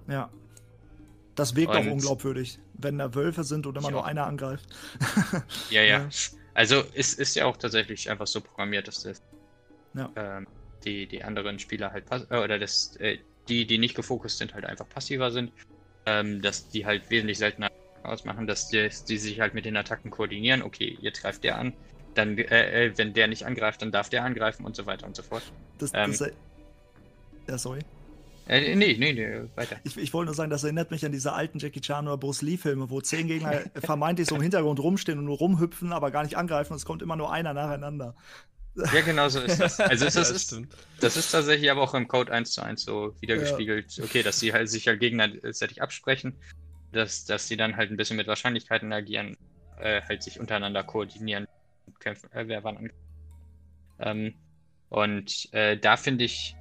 Ja. 0.07 0.29
Das 1.35 1.55
wirkt 1.55 1.75
Und, 1.75 1.77
auch 1.77 1.91
unglaubwürdig, 1.91 2.59
wenn 2.73 2.97
da 2.97 3.13
Wölfe 3.13 3.43
sind 3.43 3.67
und 3.67 3.77
immer 3.77 3.91
nur 3.91 4.05
einer 4.05 4.25
angreift. 4.25 4.65
ja, 5.69 5.81
ja, 5.81 5.99
ja. 5.99 6.09
Also 6.53 6.83
es 6.93 7.13
ist 7.13 7.35
ja 7.35 7.45
auch 7.45 7.57
tatsächlich 7.57 8.09
einfach 8.09 8.27
so 8.27 8.39
programmiert, 8.39 8.87
dass 8.87 9.03
das, 9.03 9.21
ja. 9.93 10.09
ähm, 10.15 10.47
die, 10.85 11.05
die 11.07 11.23
anderen 11.23 11.59
Spieler 11.59 11.91
halt 11.91 12.05
äh, 12.11 12.37
oder 12.37 12.57
das, 12.57 12.95
äh, 12.97 13.17
die, 13.49 13.67
die 13.67 13.77
nicht 13.77 13.95
gefokust 13.95 14.37
sind, 14.37 14.53
halt 14.53 14.65
einfach 14.65 14.87
passiver 14.87 15.31
sind. 15.31 15.51
Ähm, 16.05 16.41
dass 16.41 16.69
die 16.69 16.85
halt 16.85 17.09
wesentlich 17.09 17.39
seltener 17.39 17.71
ausmachen, 18.09 18.47
dass 18.47 18.69
die, 18.69 18.89
die, 19.07 19.17
sich 19.17 19.39
halt 19.39 19.53
mit 19.53 19.65
den 19.65 19.75
Attacken 19.75 20.11
koordinieren. 20.11 20.61
Okay, 20.61 20.97
jetzt 21.01 21.21
greift 21.21 21.43
der 21.43 21.57
an. 21.57 21.73
Dann, 22.13 22.37
äh, 22.37 22.85
äh, 22.85 22.97
wenn 22.97 23.13
der 23.13 23.27
nicht 23.27 23.45
angreift, 23.45 23.81
dann 23.81 23.91
darf 23.91 24.09
der 24.09 24.23
angreifen 24.23 24.65
und 24.65 24.75
so 24.75 24.85
weiter 24.85 25.05
und 25.05 25.15
so 25.15 25.23
fort. 25.23 25.43
Das, 25.77 25.91
ähm, 25.93 26.11
das, 26.11 26.31
ja, 27.47 27.57
sorry. 27.57 27.79
Äh, 28.47 28.75
nee, 28.75 28.95
nee, 28.97 29.13
nee, 29.13 29.41
weiter. 29.55 29.77
Ich, 29.83 29.97
ich, 29.97 30.13
wollte 30.13 30.27
nur 30.27 30.35
sagen, 30.35 30.51
das 30.51 30.63
erinnert 30.63 30.91
mich 30.91 31.03
an 31.03 31.11
diese 31.11 31.33
alten 31.33 31.57
Jackie 31.57 31.81
Chan 31.81 32.07
oder 32.07 32.17
Bruce 32.17 32.43
Lee-Filme, 32.43 32.89
wo 32.89 33.01
zehn 33.01 33.27
Gegner 33.27 33.63
vermeintlich 33.75 34.27
so 34.27 34.35
im 34.35 34.41
Hintergrund 34.41 34.79
rumstehen 34.79 35.17
und 35.17 35.25
nur 35.25 35.37
rumhüpfen, 35.37 35.91
aber 35.91 36.11
gar 36.11 36.23
nicht 36.23 36.37
angreifen 36.37 36.73
und 36.73 36.77
es 36.77 36.85
kommt 36.85 37.01
immer 37.01 37.15
nur 37.15 37.31
einer 37.31 37.53
nacheinander. 37.53 38.15
Ja, 38.75 39.01
genau 39.01 39.29
so 39.29 39.39
ist 39.39 39.59
das. 39.59 39.79
Also 39.79 40.05
es, 40.05 40.13
ja, 40.13 40.19
das, 40.21 40.31
ist, 40.31 40.61
das 40.99 41.17
ist 41.17 41.31
tatsächlich 41.31 41.71
aber 41.71 41.81
auch 41.81 41.93
im 41.95 42.07
Code 42.07 42.31
1 42.31 42.51
zu 42.51 42.61
1 42.61 42.83
so 42.83 43.15
wiedergespiegelt, 43.19 43.97
ja. 43.97 44.03
okay, 44.03 44.21
dass 44.21 44.39
sie 44.39 44.53
halt 44.53 44.69
sich 44.69 44.87
halt 44.87 44.99
gegenseitig 44.99 45.81
absprechen 45.81 46.35
dass, 46.91 47.25
dass 47.25 47.47
die 47.47 47.57
dann 47.57 47.75
halt 47.77 47.91
ein 47.91 47.97
bisschen 47.97 48.17
mit 48.17 48.27
Wahrscheinlichkeiten 48.27 48.91
agieren, 48.93 49.37
äh, 49.79 50.01
halt 50.01 50.23
sich 50.23 50.39
untereinander 50.39 50.83
koordinieren, 50.83 51.45
kämpfen, 51.99 52.31
äh, 52.31 52.47
wer 52.47 52.63
wann 52.63 52.89
ähm, 53.99 54.35
Und 54.89 55.53
äh, 55.53 55.77
da 55.77 55.97
finde 55.97 56.25
ich, 56.25 56.55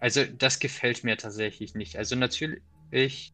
also 0.00 0.24
das 0.24 0.58
gefällt 0.58 1.04
mir 1.04 1.16
tatsächlich 1.16 1.74
nicht. 1.74 1.96
Also 1.96 2.16
natürlich, 2.16 3.32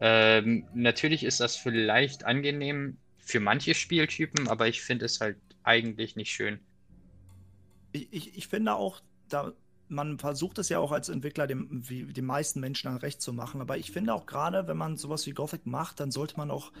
ähm, 0.00 0.66
natürlich 0.74 1.24
ist 1.24 1.40
das 1.40 1.56
vielleicht 1.56 2.24
angenehm 2.24 2.96
für 3.18 3.40
manche 3.40 3.74
Spieltypen, 3.74 4.48
aber 4.48 4.68
ich 4.68 4.82
finde 4.82 5.06
es 5.06 5.20
halt 5.20 5.38
eigentlich 5.62 6.16
nicht 6.16 6.30
schön. 6.30 6.58
Ich, 7.92 8.12
ich, 8.12 8.36
ich 8.36 8.48
finde 8.48 8.74
auch, 8.74 9.00
da 9.28 9.52
man 9.92 10.18
versucht 10.18 10.58
es 10.58 10.68
ja 10.68 10.78
auch 10.78 10.90
als 10.90 11.08
Entwickler 11.08 11.46
dem, 11.46 11.68
wie 11.88 12.04
den 12.12 12.24
meisten 12.24 12.60
Menschen 12.60 12.88
dann 12.88 12.96
recht 12.96 13.20
zu 13.20 13.32
machen. 13.32 13.60
Aber 13.60 13.76
ich 13.76 13.92
finde 13.92 14.14
auch 14.14 14.26
gerade, 14.26 14.66
wenn 14.66 14.76
man 14.76 14.96
sowas 14.96 15.26
wie 15.26 15.32
Gothic 15.32 15.66
macht, 15.66 16.00
dann 16.00 16.10
sollte 16.10 16.36
man 16.36 16.50
auch 16.50 16.72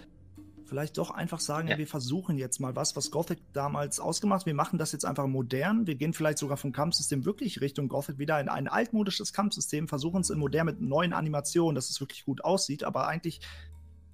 vielleicht 0.64 0.96
doch 0.96 1.10
einfach 1.10 1.40
sagen, 1.40 1.68
ja. 1.68 1.76
wir 1.76 1.86
versuchen 1.86 2.38
jetzt 2.38 2.58
mal 2.58 2.74
was, 2.74 2.96
was 2.96 3.10
Gothic 3.10 3.38
damals 3.52 4.00
ausgemacht 4.00 4.40
hat. 4.40 4.46
Wir 4.46 4.54
machen 4.54 4.78
das 4.78 4.92
jetzt 4.92 5.04
einfach 5.04 5.26
modern. 5.26 5.86
Wir 5.86 5.96
gehen 5.96 6.14
vielleicht 6.14 6.38
sogar 6.38 6.56
vom 6.56 6.72
Kampfsystem 6.72 7.26
wirklich 7.26 7.60
Richtung 7.60 7.88
Gothic 7.88 8.18
wieder 8.18 8.40
in 8.40 8.48
ein 8.48 8.68
altmodisches 8.68 9.34
Kampfsystem, 9.34 9.86
versuchen 9.86 10.22
es 10.22 10.30
in 10.30 10.38
modern 10.38 10.66
mit 10.66 10.80
neuen 10.80 11.12
Animationen, 11.12 11.74
dass 11.74 11.90
es 11.90 12.00
wirklich 12.00 12.24
gut 12.24 12.42
aussieht, 12.42 12.84
aber 12.84 13.06
eigentlich 13.06 13.40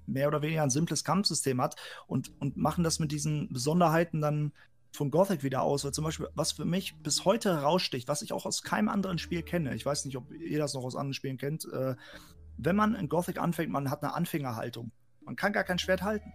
mehr 0.05 0.27
oder 0.27 0.41
weniger 0.41 0.63
ein 0.63 0.69
simples 0.69 1.05
Kampfsystem 1.05 1.61
hat 1.61 1.77
und, 2.07 2.31
und 2.39 2.57
machen 2.57 2.83
das 2.83 2.99
mit 2.99 3.11
diesen 3.13 3.47
Besonderheiten 3.53 4.19
dann 4.19 4.51
von 4.91 5.11
Gothic 5.11 5.43
wieder 5.43 5.61
aus, 5.61 5.83
weil 5.83 5.91
zum 5.91 6.03
Beispiel, 6.03 6.27
was 6.33 6.53
für 6.53 6.65
mich 6.65 6.95
bis 7.01 7.25
heute 7.25 7.55
heraussticht, 7.55 8.07
was 8.07 8.21
ich 8.21 8.33
auch 8.33 8.45
aus 8.45 8.63
keinem 8.63 8.89
anderen 8.89 9.17
Spiel 9.17 9.43
kenne, 9.43 9.75
ich 9.75 9.85
weiß 9.85 10.05
nicht, 10.05 10.17
ob 10.17 10.31
ihr 10.31 10.59
das 10.59 10.73
noch 10.73 10.83
aus 10.83 10.95
anderen 10.95 11.13
Spielen 11.13 11.37
kennt, 11.37 11.65
äh, 11.71 11.95
wenn 12.57 12.75
man 12.75 12.95
in 12.95 13.07
Gothic 13.07 13.39
anfängt, 13.39 13.71
man 13.71 13.89
hat 13.89 14.03
eine 14.03 14.13
Anfängerhaltung. 14.13 14.91
Man 15.21 15.35
kann 15.35 15.53
gar 15.53 15.63
kein 15.63 15.79
Schwert 15.79 16.01
halten. 16.01 16.33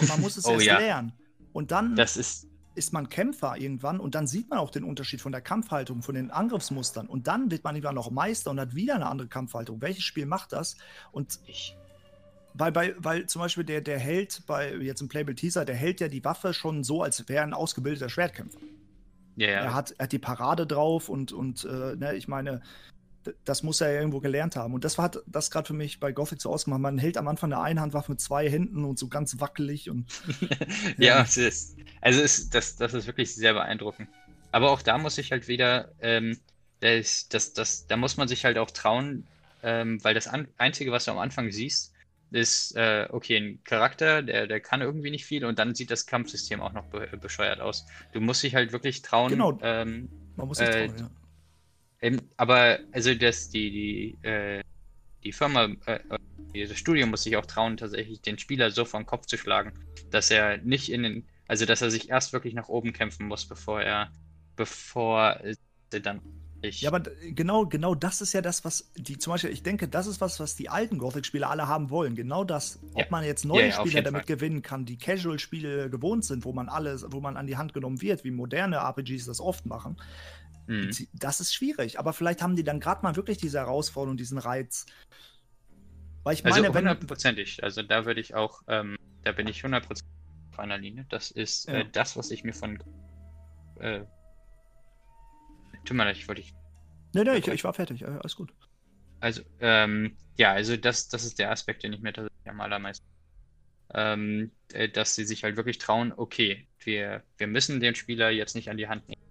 Und 0.00 0.08
man 0.08 0.20
muss 0.20 0.36
es 0.36 0.44
oh, 0.46 0.52
erst 0.52 0.66
ja. 0.66 0.78
lernen. 0.78 1.12
Und 1.52 1.70
dann 1.70 1.98
ist, 1.98 2.46
ist 2.74 2.92
man 2.92 3.08
Kämpfer 3.08 3.56
irgendwann 3.56 4.00
und 4.00 4.14
dann 4.14 4.26
sieht 4.26 4.48
man 4.48 4.60
auch 4.60 4.70
den 4.70 4.84
Unterschied 4.84 5.20
von 5.20 5.32
der 5.32 5.40
Kampfhaltung, 5.40 6.02
von 6.02 6.14
den 6.14 6.30
Angriffsmustern. 6.30 7.08
Und 7.08 7.26
dann 7.26 7.50
wird 7.50 7.64
man 7.64 7.74
irgendwann 7.74 7.96
noch 7.96 8.10
Meister 8.10 8.50
und 8.50 8.60
hat 8.60 8.74
wieder 8.74 8.94
eine 8.94 9.06
andere 9.06 9.28
Kampfhaltung. 9.28 9.82
Welches 9.82 10.04
Spiel 10.04 10.26
macht 10.26 10.52
das? 10.52 10.76
Und 11.10 11.40
ich 11.46 11.76
weil, 12.54 12.74
weil, 12.74 12.96
weil 12.98 13.26
zum 13.26 13.42
Beispiel 13.42 13.64
der, 13.64 13.80
der 13.80 13.98
Held 13.98 14.42
bei 14.46 14.74
jetzt 14.76 15.00
im 15.00 15.08
Playable 15.08 15.34
Teaser, 15.34 15.64
der 15.64 15.76
hält 15.76 16.00
ja 16.00 16.08
die 16.08 16.24
Waffe 16.24 16.54
schon 16.54 16.84
so, 16.84 17.02
als 17.02 17.28
wäre 17.28 17.42
ein 17.42 17.54
ausgebildeter 17.54 18.08
Schwertkämpfer. 18.08 18.58
Ja, 19.36 19.46
yeah. 19.46 19.64
Er, 19.64 19.74
hat, 19.74 19.94
er 19.98 20.04
hat 20.04 20.12
die 20.12 20.18
Parade 20.18 20.66
drauf 20.66 21.08
und, 21.08 21.32
und 21.32 21.64
äh, 21.64 21.94
ne, 21.96 22.14
ich 22.16 22.26
meine, 22.26 22.60
das 23.44 23.62
muss 23.62 23.80
er 23.80 23.92
ja 23.92 24.00
irgendwo 24.00 24.20
gelernt 24.20 24.56
haben. 24.56 24.74
Und 24.74 24.84
das 24.84 24.98
hat 24.98 25.22
das 25.26 25.50
gerade 25.50 25.66
für 25.66 25.74
mich 25.74 26.00
bei 26.00 26.12
Gothic 26.12 26.40
so 26.40 26.50
ausgemacht. 26.50 26.80
Man 26.80 26.98
hält 26.98 27.16
am 27.16 27.28
Anfang 27.28 27.52
eine 27.52 27.62
Einhandwaffe 27.62 28.12
mit 28.12 28.20
zwei 28.20 28.48
Händen 28.48 28.84
und 28.84 28.98
so 28.98 29.08
ganz 29.08 29.40
wackelig 29.40 29.90
und. 29.90 30.06
ja, 30.40 30.48
ja, 30.98 31.22
es 31.22 31.36
ist. 31.36 31.76
Also 32.00 32.20
ist, 32.20 32.54
das, 32.54 32.76
das 32.76 32.94
ist 32.94 33.06
wirklich 33.06 33.34
sehr 33.34 33.54
beeindruckend. 33.54 34.08
Aber 34.52 34.70
auch 34.70 34.82
da 34.82 34.98
muss 34.98 35.18
ich 35.18 35.30
halt 35.32 35.48
wieder, 35.48 35.90
ähm, 36.00 36.38
das, 36.80 37.28
das, 37.28 37.52
das, 37.52 37.86
da 37.86 37.96
muss 37.96 38.16
man 38.16 38.28
sich 38.28 38.44
halt 38.44 38.56
auch 38.56 38.70
trauen, 38.70 39.26
ähm, 39.62 40.02
weil 40.02 40.14
das 40.14 40.28
Einzige, 40.58 40.92
was 40.92 41.04
du 41.04 41.10
am 41.10 41.18
Anfang 41.18 41.50
siehst, 41.50 41.92
ist, 42.30 42.76
äh, 42.76 43.08
okay, 43.10 43.36
ein 43.36 43.64
Charakter, 43.64 44.22
der, 44.22 44.46
der 44.46 44.60
kann 44.60 44.80
irgendwie 44.80 45.10
nicht 45.10 45.24
viel 45.24 45.44
und 45.44 45.58
dann 45.58 45.74
sieht 45.74 45.90
das 45.90 46.06
Kampfsystem 46.06 46.60
auch 46.60 46.72
noch 46.72 46.86
be 46.86 47.08
bescheuert 47.20 47.60
aus. 47.60 47.86
Du 48.12 48.20
musst 48.20 48.42
dich 48.42 48.54
halt 48.54 48.72
wirklich 48.72 49.02
trauen. 49.02 49.30
Genau. 49.30 49.58
Ähm, 49.62 50.08
Man 50.36 50.48
muss 50.48 50.58
sich 50.58 50.68
äh, 50.68 50.88
trauen, 50.88 50.98
ja. 50.98 51.10
Ähm, 52.00 52.20
aber, 52.36 52.78
also, 52.92 53.14
das, 53.14 53.50
die, 53.50 53.70
die, 54.22 54.26
äh, 54.26 54.62
die 55.24 55.32
Firma, 55.32 55.68
äh, 55.86 55.98
das 56.54 56.78
Studio 56.78 57.06
muss 57.06 57.24
sich 57.24 57.36
auch 57.36 57.46
trauen, 57.46 57.76
tatsächlich 57.76 58.20
den 58.20 58.38
Spieler 58.38 58.70
so 58.70 58.84
vor 58.84 59.00
den 59.00 59.06
Kopf 59.06 59.26
zu 59.26 59.36
schlagen, 59.36 59.72
dass 60.10 60.30
er 60.30 60.58
nicht 60.58 60.92
in 60.92 61.02
den, 61.02 61.28
also, 61.48 61.66
dass 61.66 61.82
er 61.82 61.90
sich 61.90 62.10
erst 62.10 62.32
wirklich 62.32 62.54
nach 62.54 62.68
oben 62.68 62.92
kämpfen 62.92 63.26
muss, 63.26 63.46
bevor 63.46 63.82
er, 63.82 64.12
bevor 64.54 65.40
er 65.90 66.00
dann 66.00 66.20
ich 66.60 66.80
ja, 66.80 66.90
aber 66.90 67.08
genau, 67.22 67.66
genau 67.66 67.94
das 67.94 68.20
ist 68.20 68.32
ja 68.32 68.40
das, 68.40 68.64
was 68.64 68.90
die 68.96 69.16
zum 69.16 69.32
Beispiel, 69.32 69.50
ich 69.50 69.62
denke, 69.62 69.86
das 69.86 70.06
ist 70.08 70.20
was, 70.20 70.40
was 70.40 70.56
die 70.56 70.68
alten 70.68 70.98
Gothic-Spieler 70.98 71.48
alle 71.48 71.68
haben 71.68 71.90
wollen. 71.90 72.16
Genau 72.16 72.42
das. 72.42 72.80
Ja. 72.96 73.04
Ob 73.04 73.10
man 73.12 73.24
jetzt 73.24 73.44
neue 73.44 73.62
ja, 73.62 73.66
ja, 73.68 73.80
Spieler 73.80 74.02
damit 74.02 74.26
Fall. 74.26 74.36
gewinnen 74.36 74.62
kann, 74.62 74.84
die 74.84 74.98
Casual-Spiele 74.98 75.88
gewohnt 75.88 76.24
sind, 76.24 76.44
wo 76.44 76.52
man 76.52 76.68
alles, 76.68 77.04
wo 77.10 77.20
man 77.20 77.36
an 77.36 77.46
die 77.46 77.56
Hand 77.56 77.74
genommen 77.74 78.02
wird, 78.02 78.24
wie 78.24 78.32
moderne 78.32 78.76
RPGs 78.76 79.26
das 79.26 79.40
oft 79.40 79.66
machen. 79.66 79.96
Mhm. 80.66 80.90
Das 81.14 81.40
ist 81.40 81.54
schwierig. 81.54 81.98
Aber 81.98 82.12
vielleicht 82.12 82.42
haben 82.42 82.56
die 82.56 82.64
dann 82.64 82.80
gerade 82.80 83.02
mal 83.02 83.14
wirklich 83.14 83.38
diese 83.38 83.58
Herausforderung, 83.58 84.16
diesen 84.16 84.38
Reiz. 84.38 84.86
Weil 86.24 86.34
ich 86.34 86.44
also 86.44 86.56
meine, 86.56 86.68
also 86.68 86.78
hundertprozentig. 86.78 87.62
Also 87.62 87.82
da 87.82 88.04
würde 88.04 88.20
ich 88.20 88.34
auch, 88.34 88.62
ähm, 88.66 88.96
da 89.22 89.30
bin 89.30 89.46
ich 89.46 89.62
hundertprozentig 89.62 90.12
auf 90.52 90.58
einer 90.58 90.76
Linie. 90.76 91.06
Das 91.08 91.30
ist 91.30 91.68
äh, 91.68 91.84
das, 91.92 92.16
was 92.16 92.32
ich 92.32 92.42
mir 92.42 92.52
von 92.52 92.82
äh, 93.78 94.00
Tut 95.88 95.96
mir 95.96 96.04
leid, 96.04 96.18
ich 96.18 96.28
wollte 96.28 96.42
dich. 96.42 96.52
Nee, 97.14 97.24
nee, 97.24 97.36
ich, 97.36 97.48
ich, 97.48 97.64
war 97.64 97.72
fertig. 97.72 98.06
Alles 98.06 98.36
gut. 98.36 98.52
Also, 99.20 99.40
ähm, 99.58 100.14
ja, 100.36 100.52
also 100.52 100.76
das, 100.76 101.08
das 101.08 101.24
ist 101.24 101.38
der 101.38 101.50
Aspekt, 101.50 101.82
den 101.82 101.94
ich 101.94 102.02
mir 102.02 102.12
tatsächlich 102.12 102.46
am 102.46 102.60
allermeisten. 102.60 103.06
Ähm, 103.94 104.50
äh, 104.74 104.90
dass 104.90 105.14
sie 105.14 105.24
sich 105.24 105.44
halt 105.44 105.56
wirklich 105.56 105.78
trauen, 105.78 106.12
okay, 106.14 106.68
wir, 106.80 107.22
wir 107.38 107.46
müssen 107.46 107.80
den 107.80 107.94
Spieler 107.94 108.28
jetzt 108.28 108.54
nicht 108.54 108.68
an 108.68 108.76
die 108.76 108.86
Hand 108.86 109.08
nehmen. 109.08 109.22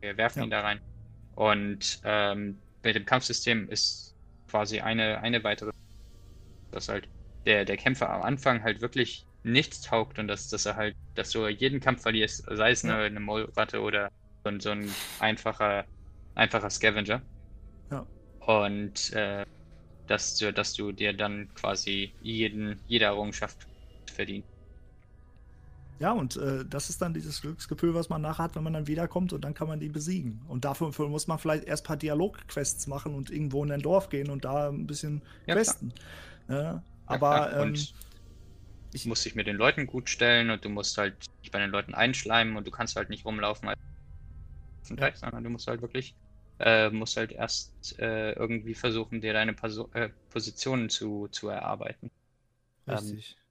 Wir 0.00 0.16
werfen 0.16 0.38
ja. 0.38 0.44
ihn 0.46 0.50
da 0.50 0.62
rein. 0.62 0.80
Und 1.34 2.00
ähm, 2.04 2.58
bei 2.82 2.94
dem 2.94 3.04
Kampfsystem 3.04 3.68
ist 3.68 4.16
quasi 4.48 4.80
eine, 4.80 5.20
eine 5.20 5.44
weitere, 5.44 5.72
dass 6.70 6.88
halt 6.88 7.06
der, 7.44 7.66
der 7.66 7.76
Kämpfer 7.76 8.08
am 8.08 8.22
Anfang 8.22 8.62
halt 8.62 8.80
wirklich 8.80 9.26
nichts 9.42 9.82
taugt 9.82 10.18
und 10.18 10.26
dass, 10.26 10.48
dass 10.48 10.64
er 10.64 10.76
halt, 10.76 10.96
dass 11.16 11.32
du 11.32 11.46
jeden 11.48 11.80
Kampf 11.80 12.00
verlierst, 12.00 12.46
sei 12.50 12.70
es 12.70 12.82
eine, 12.82 12.96
eine 12.96 13.20
Mollratte 13.20 13.82
oder 13.82 14.10
so 14.42 14.50
ein, 14.50 14.60
so 14.60 14.70
ein 14.70 14.90
einfacher, 15.20 15.84
einfacher 16.34 16.70
Scavenger. 16.70 17.22
Ja. 17.90 18.06
Und 18.40 19.12
äh, 19.12 19.44
dass, 20.06 20.36
du, 20.36 20.52
dass 20.52 20.74
du 20.74 20.92
dir 20.92 21.12
dann 21.12 21.52
quasi 21.54 22.12
jeden, 22.22 22.80
jede 22.86 23.06
Errungenschaft 23.06 23.66
verdienst. 24.12 24.48
Ja, 25.98 26.10
und 26.10 26.36
äh, 26.36 26.64
das 26.64 26.90
ist 26.90 27.00
dann 27.00 27.14
dieses 27.14 27.42
Glücksgefühl, 27.42 27.94
was 27.94 28.08
man 28.08 28.22
nachher 28.22 28.44
hat, 28.44 28.56
wenn 28.56 28.64
man 28.64 28.72
dann 28.72 28.88
wiederkommt 28.88 29.32
und 29.32 29.44
dann 29.44 29.54
kann 29.54 29.68
man 29.68 29.78
die 29.78 29.88
besiegen. 29.88 30.40
Und 30.48 30.64
dafür 30.64 30.90
muss 31.08 31.28
man 31.28 31.38
vielleicht 31.38 31.64
erst 31.64 31.84
ein 31.84 31.86
paar 31.86 31.96
Dialog-Quests 31.96 32.88
machen 32.88 33.14
und 33.14 33.30
irgendwo 33.30 33.62
in 33.62 33.70
ein 33.70 33.80
Dorf 33.80 34.08
gehen 34.08 34.28
und 34.28 34.44
da 34.44 34.68
ein 34.68 34.88
bisschen 34.88 35.22
ja, 35.46 35.54
questen. 35.54 35.92
Ja, 36.48 36.82
aber 37.06 37.52
ja, 37.52 37.62
ähm, 37.62 37.76
ich 38.92 39.06
muss 39.06 39.22
dich 39.22 39.36
mit 39.36 39.46
den 39.46 39.56
Leuten 39.56 39.86
gut 39.86 40.10
stellen 40.10 40.50
und 40.50 40.64
du 40.64 40.68
musst 40.68 40.98
halt 40.98 41.14
dich 41.42 41.52
bei 41.52 41.60
den 41.60 41.70
Leuten 41.70 41.94
einschleimen 41.94 42.56
und 42.56 42.66
du 42.66 42.72
kannst 42.72 42.96
halt 42.96 43.08
nicht 43.08 43.24
rumlaufen 43.24 43.68
als 43.68 43.78
ja. 44.88 45.14
sondern 45.14 45.44
du 45.44 45.50
musst 45.50 45.66
halt 45.66 45.82
wirklich 45.82 46.14
äh, 46.62 46.90
musst 46.90 47.16
halt 47.16 47.32
erst 47.32 47.98
äh, 47.98 48.32
irgendwie 48.32 48.74
versuchen, 48.74 49.20
dir 49.20 49.32
deine 49.32 49.52
Perso 49.52 49.90
äh, 49.94 50.10
Positionen 50.30 50.88
zu, 50.88 51.28
zu 51.28 51.48
erarbeiten. 51.48 52.10
Richtig. 52.86 53.36
Ähm, 53.36 53.42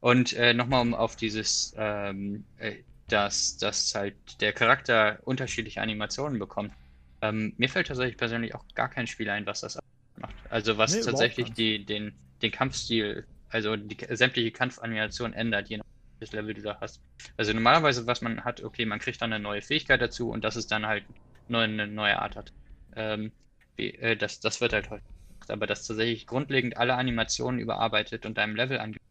und 0.00 0.32
äh, 0.34 0.54
nochmal 0.54 0.82
um 0.82 0.94
auf 0.94 1.16
dieses, 1.16 1.74
ähm, 1.76 2.44
äh, 2.58 2.76
dass, 3.08 3.56
dass 3.56 3.94
halt 3.94 4.14
der 4.40 4.52
Charakter 4.52 5.18
unterschiedliche 5.24 5.80
Animationen 5.80 6.38
bekommt. 6.38 6.72
Ähm, 7.20 7.54
mir 7.56 7.68
fällt 7.68 7.88
tatsächlich 7.88 8.16
persönlich 8.16 8.54
auch 8.54 8.64
gar 8.74 8.88
kein 8.88 9.06
Spiel 9.06 9.30
ein, 9.30 9.46
was 9.46 9.62
das 9.62 9.78
macht. 10.16 10.34
Also 10.50 10.76
was 10.76 10.94
nee, 10.94 11.00
tatsächlich 11.00 11.52
die, 11.52 11.84
den, 11.84 12.12
den 12.42 12.52
Kampfstil, 12.52 13.26
also 13.48 13.74
die 13.76 13.96
sämtliche 14.14 14.52
Kampfanimation 14.52 15.32
ändert, 15.32 15.68
je 15.68 15.78
nach 15.78 15.84
welches 16.18 16.32
Level 16.32 16.54
du 16.54 16.62
da 16.62 16.78
hast. 16.80 17.00
Also 17.36 17.52
normalerweise, 17.52 18.06
was 18.06 18.20
man 18.20 18.44
hat, 18.44 18.62
okay, 18.62 18.84
man 18.84 18.98
kriegt 18.98 19.20
dann 19.22 19.32
eine 19.32 19.42
neue 19.42 19.62
Fähigkeit 19.62 20.00
dazu 20.00 20.30
und 20.30 20.44
das 20.44 20.56
ist 20.56 20.70
dann 20.70 20.86
halt 20.86 21.04
neu, 21.48 21.62
eine 21.62 21.86
neue 21.86 22.20
Art 22.20 22.36
hat. 22.36 22.52
Ähm, 22.96 23.32
wie, 23.76 23.94
äh, 23.94 24.16
das, 24.16 24.40
das 24.40 24.60
wird 24.60 24.72
halt 24.72 24.90
heute 24.90 25.02
gemacht, 25.02 25.50
aber 25.50 25.66
das 25.66 25.86
tatsächlich 25.86 26.26
grundlegend 26.26 26.76
alle 26.76 26.94
Animationen 26.94 27.60
überarbeitet 27.60 28.26
und 28.26 28.38
deinem 28.38 28.56
Level 28.56 28.78
angeht 28.78 29.02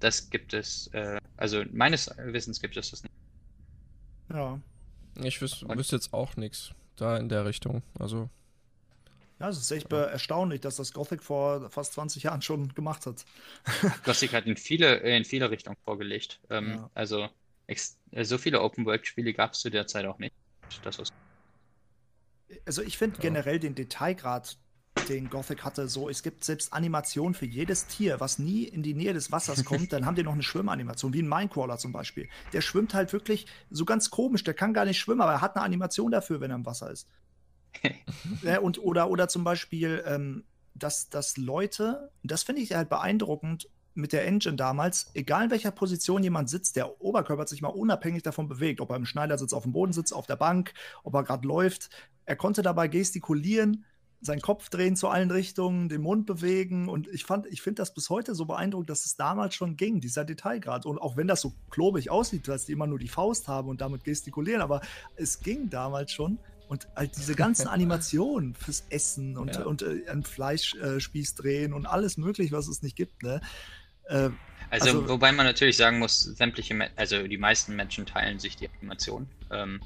das 0.00 0.30
gibt 0.30 0.54
es, 0.54 0.88
äh, 0.88 1.20
also 1.36 1.62
meines 1.70 2.10
Wissens 2.18 2.60
gibt 2.60 2.76
es 2.76 2.90
das 2.90 3.02
nicht. 3.02 3.14
Ja. 4.32 4.58
Ich 5.22 5.40
wüs 5.40 5.64
wüsste 5.68 5.96
jetzt 5.96 6.12
auch 6.12 6.36
nichts 6.36 6.72
da 6.96 7.16
in 7.16 7.28
der 7.28 7.44
Richtung. 7.44 7.82
Also. 7.98 8.28
Ja, 9.40 9.48
es 9.48 9.58
ist 9.58 9.70
echt 9.70 9.90
ja. 9.90 10.02
erstaunlich, 10.02 10.60
dass 10.60 10.76
das 10.76 10.92
Gothic 10.92 11.22
vor 11.22 11.70
fast 11.70 11.94
20 11.94 12.24
Jahren 12.24 12.42
schon 12.42 12.74
gemacht 12.74 13.06
hat. 13.06 13.24
Gothic 14.04 14.34
hat 14.34 14.44
in 14.46 14.56
viele, 14.56 14.96
in 14.96 15.24
viele 15.24 15.50
Richtungen 15.50 15.78
vorgelegt. 15.84 16.40
Ähm, 16.50 16.72
ja. 16.72 16.90
Also 16.94 17.28
so 18.22 18.38
viele 18.38 18.60
Open-World-Spiele 18.60 19.32
gab 19.32 19.52
es 19.52 19.60
zu 19.60 19.70
der 19.70 19.86
Zeit 19.86 20.04
auch 20.04 20.18
nicht. 20.18 20.34
Das 20.82 21.00
also 22.66 22.82
ich 22.82 22.98
finde 22.98 23.16
ja. 23.16 23.22
generell 23.22 23.58
den 23.58 23.74
Detailgrad 23.74 24.58
den 25.08 25.30
Gothic 25.30 25.64
hatte, 25.64 25.88
so, 25.88 26.08
es 26.08 26.22
gibt 26.22 26.44
selbst 26.44 26.72
Animationen 26.72 27.34
für 27.34 27.46
jedes 27.46 27.86
Tier, 27.86 28.20
was 28.20 28.38
nie 28.38 28.64
in 28.64 28.82
die 28.82 28.94
Nähe 28.94 29.12
des 29.12 29.32
Wassers 29.32 29.64
kommt, 29.64 29.92
dann 29.92 30.04
haben 30.04 30.14
die 30.16 30.22
noch 30.22 30.32
eine 30.32 30.42
Schwimmanimation, 30.42 31.12
wie 31.12 31.22
ein 31.22 31.28
Minecrawler 31.28 31.78
zum 31.78 31.92
Beispiel. 31.92 32.28
Der 32.52 32.60
schwimmt 32.60 32.92
halt 32.92 33.12
wirklich 33.12 33.46
so 33.70 33.84
ganz 33.84 34.10
komisch, 34.10 34.44
der 34.44 34.54
kann 34.54 34.74
gar 34.74 34.84
nicht 34.84 34.98
schwimmen, 34.98 35.20
aber 35.20 35.32
er 35.32 35.40
hat 35.40 35.56
eine 35.56 35.64
Animation 35.64 36.10
dafür, 36.10 36.40
wenn 36.40 36.50
er 36.50 36.56
im 36.56 36.66
Wasser 36.66 36.90
ist. 36.90 37.08
Ja, 38.42 38.60
und, 38.60 38.82
oder, 38.82 39.10
oder 39.10 39.28
zum 39.28 39.44
Beispiel, 39.44 40.02
ähm, 40.06 40.44
dass, 40.74 41.08
dass 41.08 41.36
Leute, 41.36 42.10
das 42.22 42.42
finde 42.42 42.62
ich 42.62 42.74
halt 42.74 42.88
beeindruckend, 42.88 43.68
mit 43.94 44.12
der 44.12 44.24
Engine 44.24 44.54
damals, 44.54 45.10
egal 45.14 45.44
in 45.44 45.50
welcher 45.50 45.72
Position 45.72 46.22
jemand 46.22 46.48
sitzt, 46.48 46.76
der 46.76 47.00
Oberkörper 47.02 47.46
sich 47.46 47.60
mal 47.60 47.68
unabhängig 47.68 48.22
davon 48.22 48.48
bewegt, 48.48 48.80
ob 48.80 48.90
er 48.90 48.96
im 48.96 49.04
Schneidersitz 49.04 49.52
auf 49.52 49.64
dem 49.64 49.72
Boden 49.72 49.92
sitzt, 49.92 50.14
auf 50.14 50.26
der 50.26 50.36
Bank, 50.36 50.72
ob 51.02 51.14
er 51.14 51.24
gerade 51.24 51.46
läuft, 51.46 51.90
er 52.24 52.36
konnte 52.36 52.62
dabei 52.62 52.86
gestikulieren 52.86 53.84
seinen 54.20 54.42
Kopf 54.42 54.68
drehen 54.68 54.96
zu 54.96 55.08
allen 55.08 55.30
Richtungen, 55.30 55.88
den 55.88 56.02
Mund 56.02 56.26
bewegen. 56.26 56.88
Und 56.88 57.08
ich 57.08 57.24
fand, 57.24 57.46
ich 57.46 57.62
finde 57.62 57.80
das 57.80 57.94
bis 57.94 58.10
heute 58.10 58.34
so 58.34 58.44
beeindruckend, 58.44 58.90
dass 58.90 59.06
es 59.06 59.16
damals 59.16 59.54
schon 59.54 59.76
ging, 59.76 60.00
dieser 60.00 60.24
Detailgrad. 60.24 60.84
Und 60.84 60.98
auch 60.98 61.16
wenn 61.16 61.26
das 61.26 61.40
so 61.40 61.54
klobig 61.70 62.10
aussieht, 62.10 62.46
dass 62.46 62.66
die 62.66 62.72
immer 62.72 62.86
nur 62.86 62.98
die 62.98 63.08
Faust 63.08 63.48
haben 63.48 63.68
und 63.68 63.80
damit 63.80 64.04
gestikulieren, 64.04 64.60
aber 64.60 64.82
es 65.16 65.40
ging 65.40 65.70
damals 65.70 66.12
schon. 66.12 66.38
Und 66.70 66.86
halt 66.94 67.16
diese 67.16 67.34
ganzen 67.34 67.66
Animationen 67.66 68.54
fürs 68.54 68.84
Essen 68.90 69.36
und, 69.36 69.56
ja. 69.56 69.64
und 69.64 69.82
äh, 69.82 70.08
einen 70.08 70.22
Fleischspieß 70.22 71.32
äh, 71.32 71.34
drehen 71.34 71.72
und 71.72 71.84
alles 71.84 72.16
mögliche, 72.16 72.52
was 72.52 72.68
es 72.68 72.80
nicht 72.80 72.94
gibt, 72.94 73.24
ne? 73.24 73.40
Äh, 74.04 74.30
also, 74.70 74.90
also, 74.90 75.08
wobei 75.08 75.32
man 75.32 75.46
natürlich 75.46 75.76
sagen 75.76 75.98
muss, 75.98 76.20
sämtliche, 76.20 76.88
also 76.94 77.26
die 77.26 77.38
meisten 77.38 77.74
Menschen 77.74 78.06
teilen 78.06 78.38
sich 78.38 78.54
die 78.54 78.70
Animation. 78.78 79.28
Ähm, 79.50 79.80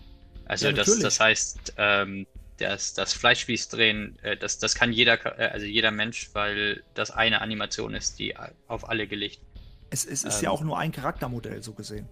also 0.44 0.66
ja, 0.66 0.72
das, 0.74 0.98
das 0.98 1.20
heißt, 1.20 1.72
ähm, 1.78 2.26
das, 2.58 2.92
das 2.92 3.14
Fleischspießdrehen, 3.14 4.18
äh, 4.18 4.36
das, 4.36 4.58
das 4.58 4.74
kann 4.74 4.92
jeder, 4.92 5.24
äh, 5.38 5.48
also 5.48 5.64
jeder 5.64 5.90
Mensch, 5.90 6.28
weil 6.34 6.84
das 6.92 7.10
eine 7.10 7.40
Animation 7.40 7.94
ist, 7.94 8.18
die 8.18 8.34
auf 8.68 8.86
alle 8.86 9.06
gelegt. 9.06 9.40
Es, 9.88 10.04
es 10.04 10.22
ist 10.22 10.40
ähm, 10.40 10.44
ja 10.44 10.50
auch 10.50 10.60
nur 10.60 10.78
ein 10.78 10.92
Charaktermodell, 10.92 11.62
so 11.62 11.72
gesehen. 11.72 12.06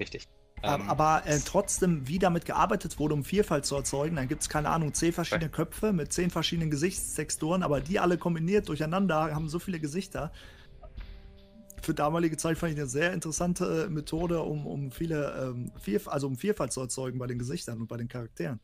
Richtig. 0.00 0.26
Aber, 0.62 0.82
ähm, 0.82 0.88
aber 0.88 1.22
äh, 1.26 1.38
trotzdem, 1.44 2.08
wie 2.08 2.18
damit 2.18 2.44
gearbeitet 2.44 2.98
wurde, 2.98 3.14
um 3.14 3.24
Vielfalt 3.24 3.66
zu 3.66 3.76
erzeugen, 3.76 4.16
dann 4.16 4.28
gibt 4.28 4.42
es, 4.42 4.48
keine 4.48 4.70
Ahnung, 4.70 4.94
zehn 4.94 5.12
verschiedene 5.12 5.50
Köpfe 5.50 5.92
mit 5.92 6.12
zehn 6.12 6.30
verschiedenen 6.30 6.70
Gesichtstexturen, 6.70 7.62
aber 7.62 7.80
die 7.80 8.00
alle 8.00 8.18
kombiniert 8.18 8.68
durcheinander 8.68 9.34
haben 9.34 9.48
so 9.48 9.58
viele 9.58 9.80
Gesichter. 9.80 10.32
Für 11.82 11.94
damalige 11.94 12.36
Zeit 12.36 12.58
fand 12.58 12.72
ich 12.72 12.78
eine 12.78 12.88
sehr 12.88 13.12
interessante 13.12 13.84
äh, 13.84 13.88
Methode, 13.88 14.40
um, 14.40 14.66
um 14.66 14.90
viele, 14.90 15.50
ähm, 15.50 15.70
Vielf 15.78 16.08
also 16.08 16.26
um 16.26 16.36
Vielfalt 16.36 16.72
zu 16.72 16.80
erzeugen 16.80 17.18
bei 17.18 17.26
den 17.26 17.38
Gesichtern 17.38 17.80
und 17.80 17.86
bei 17.86 17.96
den 17.96 18.08
Charakteren 18.08 18.60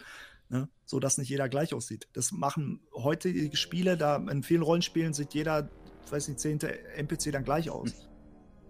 ne? 0.52 0.69
so 0.85 1.01
dass 1.01 1.19
nicht 1.19 1.31
jeder 1.31 1.48
gleich 1.48 1.74
aussieht. 1.74 2.06
Das 2.12 2.31
machen 2.31 2.81
heutige 2.93 3.56
Spiele, 3.56 3.97
da 3.97 4.16
in 4.16 4.43
vielen 4.43 4.62
Rollenspielen 4.62 5.14
sieht 5.14 5.35
jeder, 5.35 5.69
weiß 6.10 6.28
nicht, 6.28 6.39
zehnte 6.39 6.85
NPC 6.94 7.32
dann 7.32 7.44
gleich 7.44 7.70
aus. 7.70 8.09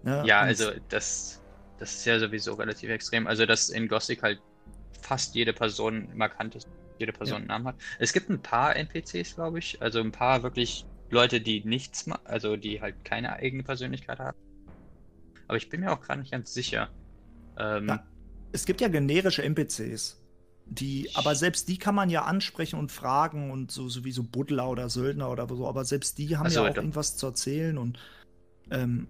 Ne? 0.04 0.22
Ja, 0.24 0.40
Und 0.40 0.48
also 0.48 0.70
das, 0.88 1.41
das 1.82 1.96
ist 1.96 2.04
ja 2.04 2.18
sowieso 2.18 2.54
relativ 2.54 2.90
extrem. 2.90 3.26
Also, 3.26 3.44
dass 3.44 3.68
in 3.68 3.88
Gothic 3.88 4.22
halt 4.22 4.40
fast 5.00 5.34
jede 5.34 5.52
Person 5.52 6.08
markant 6.14 6.54
ist, 6.54 6.68
jede 6.98 7.12
Person 7.12 7.34
ja. 7.34 7.38
einen 7.38 7.48
Namen 7.48 7.66
hat. 7.66 7.74
Es 7.98 8.12
gibt 8.12 8.30
ein 8.30 8.40
paar 8.40 8.76
NPCs, 8.76 9.34
glaube 9.34 9.58
ich, 9.58 9.82
also 9.82 9.98
ein 9.98 10.12
paar 10.12 10.44
wirklich 10.44 10.86
Leute, 11.10 11.40
die 11.40 11.64
nichts 11.64 12.08
also 12.24 12.56
die 12.56 12.80
halt 12.80 13.04
keine 13.04 13.32
eigene 13.32 13.64
Persönlichkeit 13.64 14.20
haben. 14.20 14.38
Aber 15.48 15.56
ich 15.56 15.68
bin 15.68 15.80
mir 15.80 15.90
auch 15.90 16.00
gerade 16.00 16.20
nicht 16.20 16.30
ganz 16.30 16.54
sicher. 16.54 16.88
Ähm, 17.58 17.88
ja, 17.88 18.06
es 18.52 18.64
gibt 18.64 18.80
ja 18.80 18.86
generische 18.86 19.42
NPCs 19.42 20.22
die, 20.66 21.10
aber 21.14 21.34
selbst 21.34 21.68
die 21.68 21.76
kann 21.76 21.96
man 21.96 22.08
ja 22.08 22.22
ansprechen 22.22 22.78
und 22.78 22.92
fragen 22.92 23.50
und 23.50 23.72
so, 23.72 23.88
so 23.88 24.04
wie 24.04 24.12
so 24.12 24.22
Buddler 24.22 24.68
oder 24.68 24.88
Söldner 24.88 25.28
oder 25.30 25.48
so, 25.48 25.66
aber 25.66 25.84
selbst 25.84 26.18
die 26.18 26.36
haben 26.36 26.44
also, 26.44 26.64
ja 26.64 26.70
auch 26.70 26.76
irgendwas 26.76 27.16
zu 27.16 27.26
erzählen 27.26 27.76
und 27.76 27.98
ähm, 28.70 29.08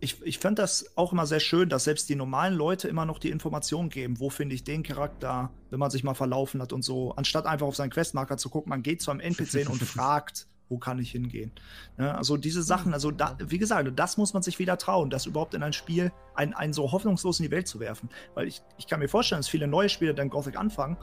ich, 0.00 0.22
ich 0.22 0.38
fand 0.38 0.58
das 0.58 0.96
auch 0.96 1.12
immer 1.12 1.26
sehr 1.26 1.40
schön, 1.40 1.68
dass 1.68 1.84
selbst 1.84 2.08
die 2.08 2.16
normalen 2.16 2.54
Leute 2.54 2.88
immer 2.88 3.06
noch 3.06 3.18
die 3.18 3.30
Informationen 3.30 3.88
geben, 3.88 4.20
wo 4.20 4.30
finde 4.30 4.54
ich 4.54 4.64
den 4.64 4.82
Charakter, 4.82 5.50
wenn 5.70 5.78
man 5.78 5.90
sich 5.90 6.04
mal 6.04 6.14
verlaufen 6.14 6.60
hat 6.60 6.72
und 6.72 6.82
so, 6.82 7.12
anstatt 7.12 7.46
einfach 7.46 7.66
auf 7.66 7.76
seinen 7.76 7.90
Questmarker 7.90 8.36
zu 8.36 8.50
gucken, 8.50 8.70
man 8.70 8.82
geht 8.82 9.00
zu 9.00 9.10
einem 9.10 9.20
NPC 9.20 9.68
und 9.70 9.82
fragt, 9.82 10.46
wo 10.68 10.78
kann 10.78 10.98
ich 10.98 11.12
hingehen? 11.12 11.52
Ja, 11.98 12.14
also 12.14 12.36
diese 12.36 12.62
Sachen, 12.62 12.92
also 12.92 13.10
da, 13.10 13.36
wie 13.38 13.58
gesagt, 13.58 13.90
das 13.96 14.16
muss 14.16 14.34
man 14.34 14.42
sich 14.42 14.58
wieder 14.58 14.76
trauen, 14.78 15.10
das 15.10 15.26
überhaupt 15.26 15.54
in 15.54 15.62
ein 15.62 15.72
Spiel, 15.72 16.12
ein, 16.34 16.54
ein 16.54 16.72
so 16.72 16.92
hoffnungslos 16.92 17.40
in 17.40 17.44
die 17.44 17.50
Welt 17.50 17.68
zu 17.68 17.80
werfen. 17.80 18.08
Weil 18.34 18.48
ich, 18.48 18.62
ich 18.76 18.86
kann 18.86 19.00
mir 19.00 19.08
vorstellen, 19.08 19.38
dass 19.38 19.48
viele 19.48 19.68
neue 19.68 19.88
Spieler 19.88 20.12
dann 20.12 20.28
Gothic 20.28 20.56
anfangen, 20.56 20.96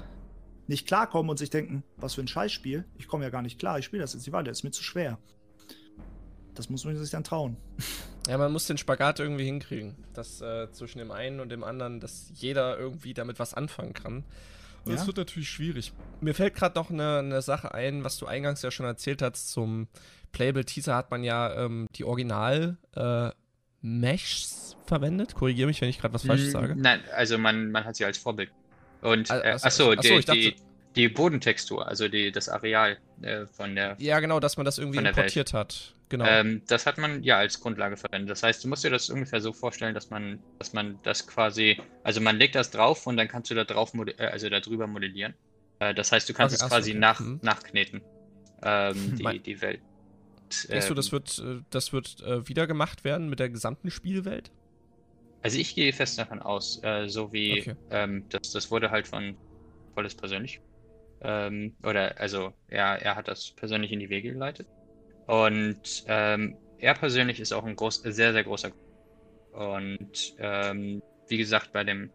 nicht 0.67 0.87
klarkommen 0.87 1.29
und 1.29 1.37
sich 1.37 1.49
denken, 1.49 1.83
was 1.97 2.13
für 2.13 2.21
ein 2.21 2.27
Scheißspiel, 2.27 2.85
ich 2.97 3.07
komme 3.07 3.23
ja 3.23 3.29
gar 3.29 3.41
nicht 3.41 3.59
klar, 3.59 3.79
ich 3.79 3.85
spiele 3.85 4.01
das 4.01 4.13
jetzt 4.13 4.25
nicht 4.25 4.33
weiter, 4.33 4.49
das 4.49 4.59
ist 4.59 4.63
mir 4.63 4.71
zu 4.71 4.83
schwer. 4.83 5.17
Das 6.53 6.69
muss 6.69 6.85
man 6.85 6.95
sich 6.95 7.09
dann 7.09 7.23
trauen. 7.23 7.57
Ja, 8.27 8.37
man 8.37 8.51
muss 8.51 8.67
den 8.67 8.77
Spagat 8.77 9.19
irgendwie 9.19 9.45
hinkriegen, 9.45 9.95
dass 10.13 10.41
äh, 10.41 10.71
zwischen 10.71 10.99
dem 10.99 11.11
einen 11.11 11.39
und 11.39 11.49
dem 11.49 11.63
anderen, 11.63 11.99
dass 11.99 12.31
jeder 12.33 12.77
irgendwie 12.77 13.13
damit 13.13 13.39
was 13.39 13.53
anfangen 13.53 13.93
kann. 13.93 14.23
Und 14.85 14.91
ja. 14.91 14.97
das 14.97 15.07
wird 15.07 15.17
natürlich 15.17 15.49
schwierig. 15.49 15.93
Mir 16.21 16.33
fällt 16.33 16.55
gerade 16.55 16.75
noch 16.75 16.89
eine, 16.89 17.19
eine 17.19 17.41
Sache 17.41 17.73
ein, 17.73 18.03
was 18.03 18.17
du 18.17 18.25
eingangs 18.25 18.61
ja 18.61 18.71
schon 18.71 18.85
erzählt 18.85 19.21
hast. 19.21 19.49
Zum 19.51 19.87
Playable 20.31 20.65
Teaser 20.65 20.95
hat 20.95 21.11
man 21.11 21.23
ja 21.23 21.53
ähm, 21.65 21.87
die 21.95 22.03
Original 22.03 22.77
äh, 22.95 23.29
Meshs 23.81 24.77
verwendet. 24.85 25.35
Korrigiere 25.35 25.67
mich, 25.67 25.81
wenn 25.81 25.89
ich 25.89 25.99
gerade 25.99 26.13
was 26.13 26.25
Falsches 26.25 26.51
sage. 26.51 26.75
Nein, 26.77 27.01
also 27.15 27.37
man, 27.37 27.71
man 27.71 27.85
hat 27.85 27.95
sie 27.95 28.05
als 28.05 28.17
Vorbild. 28.17 28.51
Und, 29.01 29.29
äh, 29.29 29.33
achso, 29.33 29.91
achso, 29.91 29.91
achso 29.91 30.33
die, 30.33 30.51
die, 30.51 30.55
die 30.95 31.09
Bodentextur, 31.09 31.87
also 31.87 32.07
die, 32.07 32.31
das 32.31 32.49
Areal 32.49 32.97
äh, 33.21 33.45
von 33.47 33.75
der. 33.75 33.95
Ja, 33.99 34.19
genau, 34.19 34.39
dass 34.39 34.57
man 34.57 34.65
das 34.65 34.77
irgendwie 34.77 34.99
importiert 34.99 35.53
Welt. 35.53 35.59
hat. 35.59 35.93
Genau. 36.09 36.25
Ähm, 36.25 36.61
das 36.67 36.85
hat 36.85 36.97
man 36.97 37.23
ja 37.23 37.37
als 37.37 37.59
Grundlage 37.59 37.97
verwendet. 37.97 38.29
Das 38.29 38.43
heißt, 38.43 38.63
du 38.63 38.67
musst 38.67 38.83
dir 38.83 38.91
das 38.91 39.09
ungefähr 39.09 39.41
so 39.41 39.51
vorstellen, 39.51 39.95
dass 39.95 40.11
man, 40.11 40.39
dass 40.59 40.73
man 40.73 40.99
das 41.01 41.25
quasi, 41.25 41.79
also 42.03 42.21
man 42.21 42.37
legt 42.37 42.55
das 42.55 42.69
drauf 42.69 43.07
und 43.07 43.17
dann 43.17 43.27
kannst 43.27 43.49
du 43.49 43.55
da 43.55 43.63
drauf, 43.63 43.93
äh, 43.95 44.25
also 44.25 44.49
da 44.49 44.59
drüber 44.59 44.85
modellieren. 44.85 45.33
Äh, 45.79 45.95
das 45.95 46.11
heißt, 46.11 46.29
du 46.29 46.33
kannst 46.33 46.55
okay, 46.55 46.65
es 46.65 46.69
quasi 46.69 46.91
okay. 46.91 46.99
nach, 46.99 47.19
hm. 47.19 47.39
nachkneten, 47.41 48.01
ähm, 48.61 49.15
die, 49.17 49.39
die 49.39 49.61
Welt. 49.61 49.81
Denkst 50.69 50.87
du, 50.87 50.93
das 50.93 51.07
ähm, 51.07 51.11
wird, 51.13 51.39
äh, 51.39 51.63
das 51.71 51.93
wird 51.93 52.21
äh, 52.21 52.47
wieder 52.47 52.67
gemacht 52.67 53.03
werden 53.03 53.27
mit 53.27 53.39
der 53.39 53.49
gesamten 53.49 53.89
Spielwelt? 53.89 54.51
Also 55.41 55.57
ich 55.57 55.73
gehe 55.73 55.91
fest 55.91 56.17
davon 56.19 56.41
aus, 56.41 56.79
so 57.07 57.33
wie 57.33 57.59
okay. 57.59 57.75
ähm, 57.89 58.23
das, 58.29 58.51
das 58.53 58.71
wurde 58.71 58.91
halt 58.91 59.09
von 59.09 59.35
Wallace 59.93 60.15
persönlich. 60.15 60.61
Ähm, 61.23 61.75
oder 61.83 62.19
also 62.19 62.53
er, 62.67 63.01
er 63.01 63.15
hat 63.15 63.27
das 63.27 63.51
persönlich 63.51 63.91
in 63.91 63.99
die 63.99 64.09
Wege 64.09 64.33
geleitet. 64.33 64.67
Und 65.25 66.03
ähm, 66.07 66.57
er 66.79 66.93
persönlich 66.95 67.39
ist 67.39 67.53
auch 67.53 67.63
ein 67.63 67.75
groß, 67.75 68.01
sehr, 68.03 68.33
sehr 68.33 68.43
großer. 68.43 68.71
Und 69.53 70.35
ähm, 70.37 71.01
wie 71.27 71.37
gesagt, 71.37 71.71
bei 71.71 71.83
dem 71.83 72.11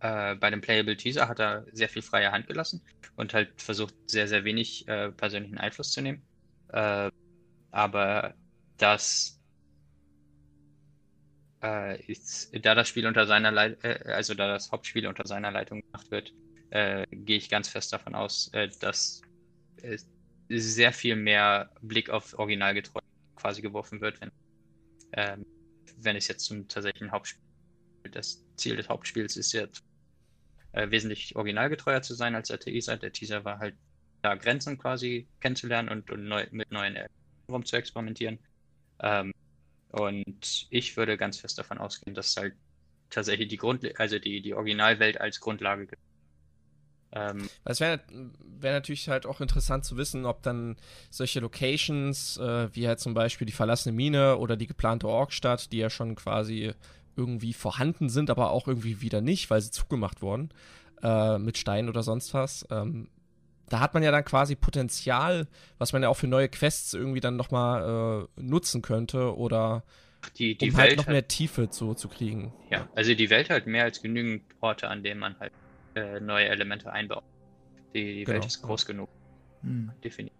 äh, 0.00 0.34
bei 0.36 0.50
dem 0.50 0.60
Playable 0.60 0.96
Teaser 0.96 1.28
hat 1.28 1.40
er 1.40 1.64
sehr 1.72 1.88
viel 1.88 2.02
freie 2.02 2.30
Hand 2.30 2.46
gelassen 2.46 2.82
und 3.16 3.32
halt 3.32 3.60
versucht, 3.60 3.94
sehr, 4.06 4.28
sehr 4.28 4.44
wenig 4.44 4.86
äh, 4.88 5.10
persönlichen 5.12 5.58
Einfluss 5.58 5.92
zu 5.92 6.02
nehmen. 6.02 6.22
Äh, 6.68 7.10
aber 7.70 8.34
das 8.76 9.40
äh, 11.62 12.00
ist, 12.04 12.50
da 12.64 12.74
das 12.74 12.88
Spiel 12.88 13.06
unter 13.06 13.26
seiner 13.26 13.50
Leit 13.50 13.82
äh, 13.84 14.00
also 14.12 14.34
da 14.34 14.48
das 14.48 14.70
Hauptspiel 14.72 15.06
unter 15.06 15.26
seiner 15.26 15.50
Leitung 15.50 15.80
gemacht 15.82 16.10
wird, 16.10 16.32
äh, 16.74 17.06
gehe 17.10 17.36
ich 17.36 17.48
ganz 17.48 17.68
fest 17.68 17.92
davon 17.92 18.14
aus, 18.14 18.50
äh, 18.52 18.68
dass 18.80 19.22
sehr 20.48 20.92
viel 20.92 21.14
mehr 21.16 21.70
Blick 21.80 22.10
auf 22.10 22.36
Originalgetreu 22.38 23.00
quasi 23.36 23.62
geworfen 23.62 24.00
wird, 24.00 24.20
wenn, 24.20 24.30
ähm, 25.12 25.46
wenn 25.98 26.16
es 26.16 26.26
jetzt 26.28 26.44
zum 26.44 26.66
tatsächlichen 26.66 27.12
Hauptspiel 27.12 27.42
das 28.10 28.44
Ziel 28.56 28.76
des 28.76 28.88
Hauptspiels 28.88 29.36
ist 29.36 29.52
jetzt 29.52 29.82
äh, 30.72 30.90
wesentlich 30.90 31.36
originalgetreuer 31.36 32.02
zu 32.02 32.14
sein 32.14 32.34
als 32.34 32.48
der 32.48 32.58
Teaser. 32.58 32.96
Der 32.96 33.12
Teaser 33.12 33.44
war 33.44 33.58
halt 33.58 33.76
da 34.22 34.34
Grenzen 34.34 34.76
quasi 34.76 35.28
kennenzulernen 35.40 35.88
und, 35.88 36.10
und 36.10 36.26
neu, 36.26 36.46
mit 36.50 36.70
neuen 36.70 36.98
rum 37.48 37.64
zu 37.64 37.76
experimentieren. 37.76 38.38
Ähm, 39.00 39.32
und 39.90 40.66
ich 40.70 40.96
würde 40.96 41.16
ganz 41.16 41.38
fest 41.38 41.56
davon 41.58 41.78
ausgehen, 41.78 42.14
dass 42.14 42.36
halt 42.36 42.54
tatsächlich 43.10 43.48
die 43.48 43.58
Grund, 43.58 44.00
also 44.00 44.18
die, 44.18 44.42
die 44.42 44.54
Originalwelt 44.54 45.20
als 45.20 45.40
Grundlage. 45.40 45.86
Ähm, 47.14 47.48
es 47.64 47.80
wäre 47.80 48.00
wär 48.58 48.72
natürlich 48.72 49.08
halt 49.08 49.24
auch 49.24 49.40
interessant 49.40 49.84
zu 49.84 49.96
wissen, 49.96 50.26
ob 50.26 50.42
dann 50.42 50.76
solche 51.10 51.40
Locations, 51.40 52.36
äh, 52.38 52.74
wie 52.74 52.88
halt 52.88 52.98
zum 52.98 53.14
Beispiel 53.14 53.46
die 53.46 53.52
verlassene 53.52 53.94
Mine 53.94 54.36
oder 54.38 54.56
die 54.56 54.66
geplante 54.66 55.08
Orkstadt, 55.08 55.70
die 55.72 55.78
ja 55.78 55.90
schon 55.90 56.16
quasi 56.16 56.72
irgendwie 57.16 57.52
vorhanden 57.52 58.08
sind, 58.08 58.30
aber 58.30 58.50
auch 58.50 58.66
irgendwie 58.66 59.00
wieder 59.00 59.20
nicht, 59.20 59.48
weil 59.48 59.60
sie 59.60 59.70
zugemacht 59.70 60.22
wurden, 60.22 60.50
äh, 61.02 61.38
mit 61.38 61.56
Steinen 61.56 61.88
oder 61.88 62.02
sonst 62.02 62.34
was, 62.34 62.66
ähm, 62.70 63.08
da 63.68 63.80
hat 63.80 63.94
man 63.94 64.02
ja 64.02 64.10
dann 64.10 64.24
quasi 64.24 64.56
Potenzial, 64.56 65.46
was 65.78 65.92
man 65.92 66.02
ja 66.02 66.08
auch 66.08 66.16
für 66.16 66.26
neue 66.26 66.48
Quests 66.48 66.94
irgendwie 66.94 67.20
dann 67.20 67.36
nochmal 67.36 68.26
äh, 68.36 68.40
nutzen 68.40 68.82
könnte 68.82 69.36
oder 69.36 69.84
die, 70.38 70.56
die 70.56 70.70
um 70.70 70.76
halt 70.76 70.90
Welt 70.90 70.98
halt 70.98 71.06
noch 71.06 71.12
mehr 71.12 71.28
Tiefe 71.28 71.70
zu, 71.70 71.94
zu 71.94 72.08
kriegen. 72.08 72.52
Ja, 72.70 72.88
also 72.94 73.14
die 73.14 73.30
Welt 73.30 73.50
hat 73.50 73.66
mehr 73.66 73.84
als 73.84 74.02
genügend 74.02 74.42
Orte, 74.60 74.88
an 74.88 75.02
denen 75.02 75.20
man 75.20 75.38
halt 75.38 75.52
äh, 75.94 76.20
neue 76.20 76.48
Elemente 76.48 76.92
einbaut. 76.92 77.24
Die, 77.94 78.14
die 78.14 78.24
genau. 78.24 78.36
Welt 78.36 78.46
ist 78.46 78.62
groß 78.62 78.86
genug. 78.86 79.08
Hm. 79.62 79.90
Definitiv. 80.02 80.38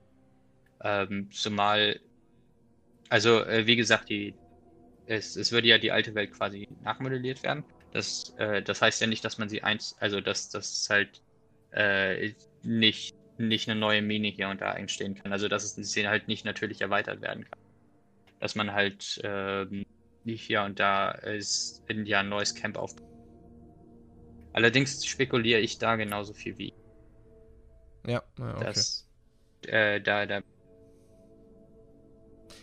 Ähm, 0.83 1.31
zumal, 1.31 2.01
also 3.09 3.45
äh, 3.45 3.67
wie 3.67 3.77
gesagt, 3.77 4.09
die, 4.09 4.35
es, 5.07 5.37
es 5.37 5.53
würde 5.53 5.69
ja 5.69 5.79
die 5.79 5.93
alte 5.93 6.15
Welt 6.15 6.33
quasi 6.33 6.69
nachmodelliert 6.83 7.43
werden. 7.43 7.65
Das, 7.93 8.35
äh, 8.39 8.63
das 8.63 8.83
heißt 8.83 9.01
ja 9.01 9.07
nicht, 9.07 9.25
dass 9.25 9.39
man 9.39 9.49
sie 9.49 9.63
eins, 9.63 9.97
also 10.01 10.21
dass 10.21 10.51
das 10.51 10.89
halt 10.91 11.23
äh, 11.71 12.35
nicht, 12.63 13.15
nicht 13.39 13.69
eine 13.69 13.79
neue 13.79 14.03
Mine 14.03 14.29
hier 14.29 14.49
und 14.49 14.61
da 14.61 14.73
einstehen 14.73 15.15
kann. 15.15 15.33
Also 15.33 15.49
dass 15.49 15.79
es 15.79 15.97
halt 15.97 16.29
nicht 16.29 16.45
natürlich 16.45 16.81
erweitert 16.81 17.21
werden 17.23 17.45
kann. 17.45 17.61
Dass 18.41 18.55
man 18.55 18.73
halt 18.73 19.19
äh, 19.25 19.67
hier 20.27 20.63
und 20.63 20.81
da 20.81 21.11
ist 21.13 21.83
in 21.89 22.07
ja 22.07 22.21
ein 22.21 22.29
neues 22.29 22.55
Camp 22.55 22.77
aufbaut. 22.77 23.14
Allerdings 24.55 25.05
spekuliere 25.05 25.61
ich 25.61 25.79
da 25.79 25.97
genauso 25.97 26.33
viel 26.33 26.57
wie. 26.57 26.73
Ja, 28.07 28.23
okay. 28.39 28.65
Dass, 28.65 29.07
äh, 29.67 30.01
da, 30.01 30.25
da 30.25 30.43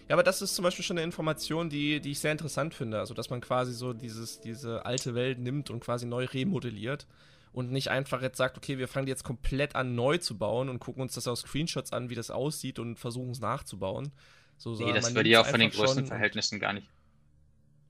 ja, 0.08 0.16
aber 0.16 0.24
das 0.24 0.42
ist 0.42 0.56
zum 0.56 0.64
Beispiel 0.64 0.84
schon 0.84 0.98
eine 0.98 1.06
Information, 1.06 1.70
die, 1.70 2.00
die 2.00 2.12
ich 2.12 2.20
sehr 2.20 2.32
interessant 2.32 2.74
finde. 2.74 3.00
Also, 3.00 3.14
dass 3.14 3.30
man 3.30 3.40
quasi 3.40 3.74
so 3.74 3.94
dieses, 3.94 4.42
diese 4.42 4.86
alte 4.86 5.16
Welt 5.16 5.40
nimmt 5.40 5.70
und 5.70 5.80
quasi 5.80 6.06
neu 6.06 6.26
remodelliert 6.26 7.08
und 7.54 7.72
nicht 7.72 7.90
einfach 7.90 8.22
jetzt 8.22 8.38
sagt, 8.38 8.58
okay, 8.58 8.78
wir 8.78 8.88
fangen 8.88 9.08
jetzt 9.08 9.24
komplett 9.24 9.76
an 9.76 9.96
neu 9.96 10.18
zu 10.18 10.38
bauen 10.38 10.70
und 10.70 10.80
gucken 10.80 11.02
uns 11.02 11.14
das 11.14 11.28
aus 11.28 11.42
Screenshots 11.42 11.94
an, 11.94 12.10
wie 12.10 12.16
das 12.16 12.32
aussieht 12.32 12.80
und 12.80 12.98
versuchen 12.98 13.32
es 13.32 13.40
nachzubauen. 13.40 14.12
So, 14.58 14.76
nee, 14.76 14.94
das 14.94 15.16
würde 15.16 15.30
ja 15.30 15.42
auch 15.42 15.48
von 15.48 15.60
den 15.60 15.72
größten 15.72 16.06
Verhältnissen 16.06 16.60
gar 16.60 16.74
nicht. 16.74 16.90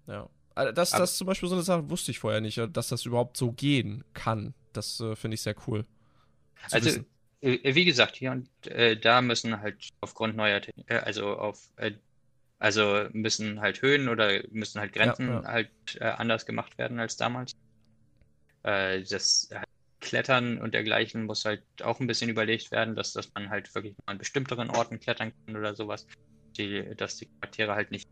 Ja. 0.08 0.30
Also 0.56 0.72
das, 0.72 0.92
das 0.92 1.18
zum 1.18 1.28
Beispiel 1.28 1.50
so 1.50 1.56
eine 1.56 1.64
Sache 1.64 1.90
wusste 1.90 2.12
ich 2.12 2.20
vorher 2.20 2.42
nicht, 2.42 2.62
dass 2.74 2.90
das 2.90 3.06
überhaupt 3.06 3.38
so 3.38 3.52
gehen 3.52 4.04
kann. 4.14 4.54
Das 4.74 5.00
äh, 5.00 5.16
finde 5.16 5.36
ich 5.36 5.42
sehr 5.42 5.56
cool. 5.68 5.86
Also, 6.70 6.88
wissen. 6.88 7.06
Äh, 7.42 7.76
wie 7.76 7.86
gesagt, 7.86 8.16
hier 8.16 8.32
und 8.32 8.50
äh, 8.68 8.98
da 8.98 9.22
müssen 9.22 9.62
halt 9.62 9.90
aufgrund 10.02 10.36
neuer, 10.36 10.62
äh, 10.88 10.98
also 10.98 11.38
auf, 11.38 11.70
äh, 11.78 11.92
also 12.60 13.08
müssen 13.14 13.62
halt 13.62 13.82
Höhen 13.82 14.10
oder 14.10 14.42
müssen 14.52 14.80
halt 14.80 14.94
Grenzen 14.94 15.28
ja, 15.28 15.42
ja. 15.42 15.48
halt 15.48 15.70
äh, 16.00 16.04
anders 16.06 16.46
gemacht 16.46 16.78
werden 16.78 17.00
als 17.00 17.18
damals. 17.18 17.54
Äh, 18.64 19.02
das 19.04 19.50
Klettern 20.00 20.60
und 20.60 20.74
dergleichen 20.74 21.26
muss 21.26 21.46
halt 21.46 21.64
auch 21.84 22.00
ein 22.00 22.08
bisschen 22.08 22.30
überlegt 22.30 22.72
werden, 22.72 22.96
dass, 22.96 23.14
dass 23.14 23.32
man 23.34 23.50
halt 23.50 23.74
wirklich 23.76 23.96
an 24.06 24.18
bestimmteren 24.18 24.70
Orten 24.70 25.00
klettern 25.00 25.32
kann 25.46 25.56
oder 25.56 25.76
sowas. 25.76 26.08
Die, 26.58 26.96
dass 26.98 27.18
die 27.18 27.28
Charaktere 27.28 27.76
halt 27.76 27.92
nicht 27.92 28.10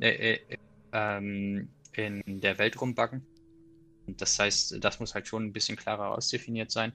äh, 0.00 0.34
äh, 0.34 0.53
ähm, 0.94 1.68
in 1.92 2.40
der 2.40 2.56
Welt 2.58 2.80
rumbacken. 2.80 3.26
Das 4.06 4.38
heißt, 4.38 4.82
das 4.82 5.00
muss 5.00 5.14
halt 5.14 5.26
schon 5.26 5.44
ein 5.44 5.52
bisschen 5.52 5.76
klarer 5.76 6.12
ausdefiniert 6.12 6.70
sein. 6.70 6.92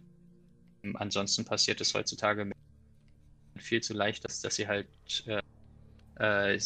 Ähm, 0.83 0.95
ansonsten 0.95 1.45
passiert 1.45 1.81
es 1.81 1.93
heutzutage 1.93 2.51
viel 3.57 3.81
zu 3.81 3.93
leicht, 3.93 4.23
dass, 4.23 4.41
dass 4.41 4.55
sie 4.55 4.67
halt 4.67 4.87
äh, 5.27 5.41
äh, 6.19 6.59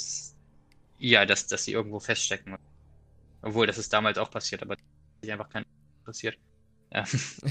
ja, 0.99 1.25
dass, 1.25 1.47
dass 1.47 1.65
sie 1.65 1.73
irgendwo 1.73 1.99
feststecken. 1.99 2.55
Obwohl, 3.41 3.67
das 3.67 3.77
ist 3.77 3.91
damals 3.91 4.17
auch 4.17 4.31
passiert, 4.31 4.61
aber 4.61 4.77
sich 5.21 5.31
einfach 5.31 5.49
kein 5.49 5.65
passiert. 6.05 6.37
Ja. 6.93 7.05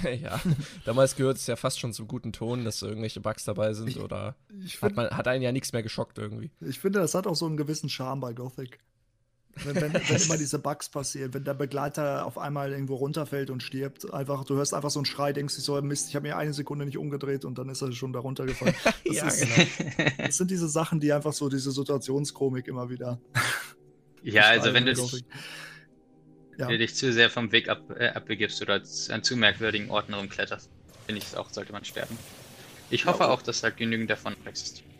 ja, 0.11 0.41
damals 0.85 1.17
gehört 1.17 1.37
es 1.37 1.47
ja 1.49 1.57
fast 1.57 1.81
schon 1.81 1.93
zum 1.93 2.07
guten 2.07 2.33
Ton, 2.33 2.65
dass 2.65 2.81
irgendwelche 2.81 3.21
Bugs 3.21 3.45
dabei 3.45 3.73
sind 3.73 3.89
ich, 3.89 3.99
oder 3.99 4.37
ich 4.65 4.79
find, 4.79 4.93
hat, 4.93 4.97
man, 4.97 5.11
hat 5.17 5.27
einen 5.29 5.43
ja 5.43 5.51
nichts 5.51 5.73
mehr 5.73 5.83
geschockt 5.83 6.19
irgendwie. 6.19 6.51
Ich 6.61 6.79
finde, 6.79 7.01
das 7.01 7.15
hat 7.15 7.27
auch 7.27 7.35
so 7.35 7.47
einen 7.47 7.57
gewissen 7.57 7.89
Charme 7.89 8.21
bei 8.21 8.33
Gothic. 8.33 8.79
Wenn, 9.65 9.77
wenn, 9.77 9.93
wenn, 9.93 10.23
immer 10.23 10.37
diese 10.39 10.59
Bugs 10.59 10.89
passieren, 10.89 11.35
wenn 11.35 11.45
der 11.45 11.55
Begleiter 11.55 12.24
auf 12.24 12.39
einmal 12.39 12.73
irgendwo 12.73 12.97
runterfällt 12.97 13.51
und 13.51 13.62
stirbt, 13.62 14.12
einfach, 14.12 14.45
du 14.45 14.57
hörst 14.57 14.73
einfach 14.73 14.91
so 14.91 14.99
einen 14.99 15.07
Schrei, 15.07 15.33
denkst 15.33 15.57
dich 15.57 15.65
so, 15.65 15.81
Mist, 15.83 16.09
ich 16.09 16.16
habe 16.16 16.27
mir 16.27 16.37
eine 16.37 16.53
Sekunde 16.53 16.87
nicht 16.87 16.97
umgedreht 16.97 17.45
und 17.45 17.59
dann 17.59 17.69
ist 17.69 17.83
er 17.83 17.93
schon 17.93 18.12
da 18.12 18.20
runtergefallen. 18.20 18.74
Das, 19.05 19.16
ja, 19.16 19.27
ist, 19.27 19.41
genau. 19.97 20.11
das 20.19 20.37
sind 20.39 20.51
diese 20.51 20.69
Sachen, 20.69 21.01
die 21.01 21.12
einfach 21.12 21.33
so 21.33 21.49
diese 21.49 21.70
Situationskomik 21.70 22.66
immer 22.69 22.89
wieder. 22.91 23.20
Ja, 24.24 24.45
also 24.45 24.73
wenn 24.73 24.87
du 24.87 24.95
dich, 24.95 25.24
ja. 26.57 26.69
du 26.69 26.79
dich 26.79 26.95
zu 26.95 27.12
sehr 27.12 27.29
vom 27.29 27.51
Weg 27.51 27.69
ab, 27.69 27.83
äh, 27.99 28.07
abbegibst 28.11 28.62
oder 28.62 28.81
an 29.09 29.24
zu 29.24 29.37
merkwürdigen 29.37 29.91
Orten 29.91 30.15
rumkletterst, 30.15 30.70
finde 31.07 31.20
ich 31.20 31.37
auch, 31.37 31.51
sollte 31.51 31.73
man 31.73 31.85
sterben. 31.85 32.16
Ich 32.89 33.07
hoffe 33.07 33.24
ja, 33.24 33.31
auch, 33.31 33.43
dass 33.43 33.65
halt 33.65 33.77
genügend 33.79 34.11
davon 34.11 34.37
existiert. 34.45 34.91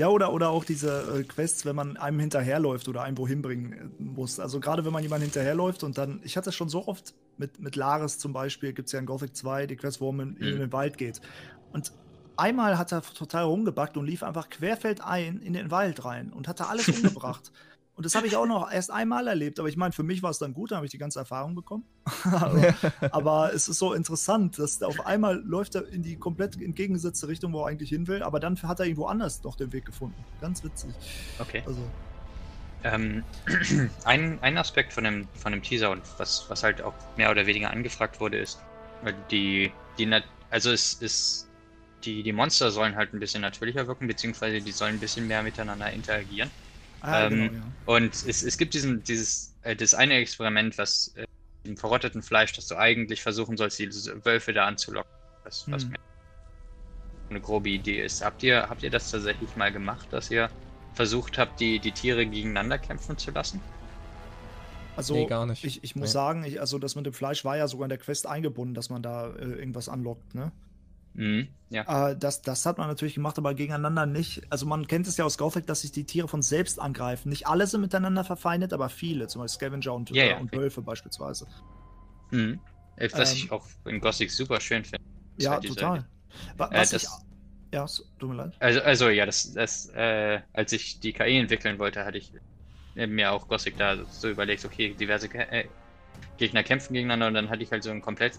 Ja, 0.00 0.08
oder, 0.08 0.32
oder 0.32 0.48
auch 0.48 0.64
diese 0.64 1.18
äh, 1.18 1.24
Quests, 1.24 1.66
wenn 1.66 1.76
man 1.76 1.98
einem 1.98 2.18
hinterherläuft 2.20 2.88
oder 2.88 3.02
einem 3.02 3.18
wohin 3.18 3.42
bringen 3.42 3.72
äh, 3.74 4.02
muss. 4.02 4.40
Also 4.40 4.58
gerade 4.58 4.82
wenn 4.86 4.94
man 4.94 5.02
jemanden 5.02 5.24
hinterherläuft 5.24 5.84
und 5.84 5.98
dann, 5.98 6.22
ich 6.24 6.38
hatte 6.38 6.52
schon 6.52 6.70
so 6.70 6.88
oft 6.88 7.12
mit, 7.36 7.60
mit 7.60 7.76
Laris 7.76 8.18
zum 8.18 8.32
Beispiel, 8.32 8.72
gibt 8.72 8.86
es 8.86 8.92
ja 8.92 8.98
in 8.98 9.04
Gothic 9.04 9.36
2 9.36 9.66
die 9.66 9.76
Quest, 9.76 10.00
wo 10.00 10.10
man 10.10 10.30
mhm. 10.30 10.36
in 10.38 10.58
den 10.58 10.72
Wald 10.72 10.96
geht. 10.96 11.20
Und 11.74 11.92
einmal 12.38 12.78
hat 12.78 12.92
er 12.92 13.02
total 13.02 13.44
rumgebackt 13.44 13.98
und 13.98 14.06
lief 14.06 14.22
einfach 14.22 14.48
querfeldein 14.48 15.42
in 15.42 15.52
den 15.52 15.70
Wald 15.70 16.02
rein 16.02 16.32
und 16.32 16.48
hatte 16.48 16.66
alles 16.68 16.88
umgebracht. 16.96 17.52
Und 18.00 18.06
das 18.06 18.14
habe 18.14 18.26
ich 18.26 18.34
auch 18.34 18.46
noch 18.46 18.72
erst 18.72 18.90
einmal 18.90 19.28
erlebt. 19.28 19.58
Aber 19.58 19.68
ich 19.68 19.76
meine, 19.76 19.92
für 19.92 20.02
mich 20.02 20.22
war 20.22 20.30
es 20.30 20.38
dann 20.38 20.54
gut, 20.54 20.70
da 20.70 20.76
habe 20.76 20.86
ich 20.86 20.90
die 20.90 20.96
ganze 20.96 21.18
Erfahrung 21.18 21.54
bekommen. 21.54 21.84
aber, 22.32 22.74
aber, 23.10 23.52
es 23.52 23.68
ist 23.68 23.78
so 23.78 23.92
interessant, 23.92 24.58
dass 24.58 24.82
auf 24.82 25.04
einmal 25.04 25.36
läuft 25.44 25.74
er 25.74 25.86
in 25.86 26.02
die 26.02 26.16
komplett 26.16 26.58
entgegengesetzte 26.58 27.28
Richtung, 27.28 27.52
wo 27.52 27.60
er 27.60 27.66
eigentlich 27.66 27.90
hin 27.90 28.06
will. 28.06 28.22
Aber 28.22 28.40
dann 28.40 28.56
hat 28.62 28.80
er 28.80 28.86
irgendwo 28.86 29.04
anders 29.04 29.44
noch 29.44 29.54
den 29.54 29.74
Weg 29.74 29.84
gefunden. 29.84 30.16
Ganz 30.40 30.64
witzig. 30.64 30.94
Okay. 31.40 31.62
Also. 31.66 31.82
Ähm, 32.84 33.22
ein, 34.04 34.38
ein 34.40 34.56
Aspekt 34.56 34.94
von 34.94 35.04
dem, 35.04 35.28
von 35.34 35.52
dem 35.52 35.62
Teaser 35.62 35.90
und 35.90 36.00
was, 36.16 36.46
was 36.48 36.62
halt 36.62 36.80
auch 36.80 36.94
mehr 37.18 37.30
oder 37.30 37.44
weniger 37.44 37.70
angefragt 37.70 38.18
wurde, 38.18 38.38
ist, 38.38 38.60
die, 39.30 39.70
die 39.98 40.10
also 40.48 40.72
es 40.72 40.94
ist, 40.94 41.50
die, 42.04 42.22
die 42.22 42.32
Monster 42.32 42.70
sollen 42.70 42.96
halt 42.96 43.12
ein 43.12 43.20
bisschen 43.20 43.42
natürlicher 43.42 43.86
wirken, 43.86 44.06
beziehungsweise 44.06 44.62
die 44.62 44.72
sollen 44.72 44.94
ein 44.94 45.00
bisschen 45.00 45.28
mehr 45.28 45.42
miteinander 45.42 45.92
interagieren. 45.92 46.50
Ah, 47.00 47.26
ähm, 47.26 47.30
genau, 47.30 47.52
ja. 47.52 47.62
Und 47.86 48.14
es, 48.26 48.42
es 48.42 48.58
gibt 48.58 48.74
diesen, 48.74 49.02
dieses, 49.04 49.54
äh, 49.62 49.74
das 49.74 49.94
eine 49.94 50.14
Experiment, 50.14 50.78
was 50.78 51.12
äh, 51.16 51.26
im 51.64 51.76
verrotteten 51.76 52.22
Fleisch, 52.22 52.52
dass 52.52 52.68
du 52.68 52.76
eigentlich 52.76 53.22
versuchen 53.22 53.56
sollst, 53.56 53.78
die 53.78 53.90
Wölfe 54.24 54.52
da 54.52 54.66
anzulocken. 54.66 55.10
was, 55.44 55.70
was 55.70 55.82
hm. 55.82 55.90
mir 55.90 55.98
eine 57.30 57.40
grobe 57.40 57.70
Idee 57.70 58.02
ist. 58.02 58.24
Habt 58.24 58.42
ihr, 58.42 58.68
habt 58.68 58.82
ihr 58.82 58.90
das 58.90 59.10
tatsächlich 59.10 59.54
mal 59.56 59.72
gemacht, 59.72 60.08
dass 60.10 60.30
ihr 60.30 60.50
versucht 60.94 61.38
habt, 61.38 61.60
die, 61.60 61.78
die 61.78 61.92
Tiere 61.92 62.26
gegeneinander 62.26 62.78
kämpfen 62.78 63.16
zu 63.16 63.30
lassen? 63.30 63.60
Also, 64.96 65.14
nee, 65.14 65.26
gar 65.26 65.46
nicht. 65.46 65.64
Ich, 65.64 65.82
ich 65.84 65.94
muss 65.94 66.08
nee. 66.08 66.12
sagen, 66.12 66.44
ich, 66.44 66.60
also 66.60 66.78
das 66.78 66.96
mit 66.96 67.06
dem 67.06 67.12
Fleisch 67.12 67.44
war 67.44 67.56
ja 67.56 67.68
sogar 67.68 67.86
in 67.86 67.90
der 67.90 67.98
Quest 67.98 68.26
eingebunden, 68.26 68.74
dass 68.74 68.90
man 68.90 69.02
da 69.02 69.28
äh, 69.28 69.44
irgendwas 69.44 69.88
anlockt, 69.88 70.34
ne? 70.34 70.50
Mhm, 71.14 71.48
ja. 71.70 72.10
Äh, 72.10 72.16
das, 72.16 72.42
das 72.42 72.66
hat 72.66 72.78
man 72.78 72.88
natürlich 72.88 73.14
gemacht, 73.14 73.38
aber 73.38 73.54
gegeneinander 73.54 74.06
nicht. 74.06 74.42
Also 74.50 74.66
man 74.66 74.86
kennt 74.86 75.06
es 75.06 75.16
ja 75.16 75.24
aus 75.24 75.38
Gothic, 75.38 75.66
dass 75.66 75.82
sich 75.82 75.92
die 75.92 76.04
Tiere 76.04 76.28
von 76.28 76.42
selbst 76.42 76.80
angreifen. 76.80 77.28
Nicht 77.28 77.46
alle 77.46 77.66
sind 77.66 77.80
miteinander 77.80 78.24
verfeindet, 78.24 78.72
aber 78.72 78.88
viele, 78.88 79.26
zum 79.26 79.42
Beispiel 79.42 79.68
Scavenger 79.68 79.94
und, 79.94 80.10
ja, 80.10 80.24
äh, 80.24 80.40
und 80.40 80.52
Wölfe 80.52 80.82
beispielsweise. 80.82 81.46
Mhm. 82.30 82.60
Was 82.96 83.32
ähm, 83.32 83.36
ich 83.36 83.52
auch 83.52 83.66
in 83.86 84.00
Gothic 84.00 84.30
super 84.30 84.60
schön 84.60 84.84
finde. 84.84 85.02
Ja, 85.38 85.58
total. 85.58 86.06
Was 86.56 86.70
äh, 86.70 86.96
das, 86.96 87.02
ich, 87.02 87.08
ja, 87.72 87.86
tut 88.18 88.28
mir 88.28 88.36
leid. 88.36 88.56
Also, 88.60 88.80
also 88.82 89.08
ja, 89.08 89.26
das, 89.26 89.52
das 89.52 89.88
äh, 89.94 90.40
als 90.52 90.72
ich 90.72 91.00
die 91.00 91.12
KI 91.12 91.38
entwickeln 91.38 91.78
wollte, 91.78 92.04
hatte 92.04 92.18
ich 92.18 92.32
mir 92.94 93.32
auch 93.32 93.48
Gothic 93.48 93.76
da 93.78 94.04
so 94.04 94.28
überlegt, 94.28 94.64
okay, 94.64 94.94
diverse 94.94 95.28
äh, 95.32 95.66
Gegner 96.36 96.62
kämpfen 96.62 96.94
gegeneinander 96.94 97.28
und 97.28 97.34
dann 97.34 97.50
hatte 97.50 97.62
ich 97.62 97.70
halt 97.70 97.82
so 97.82 97.90
ein 97.90 98.02
komplett 98.02 98.38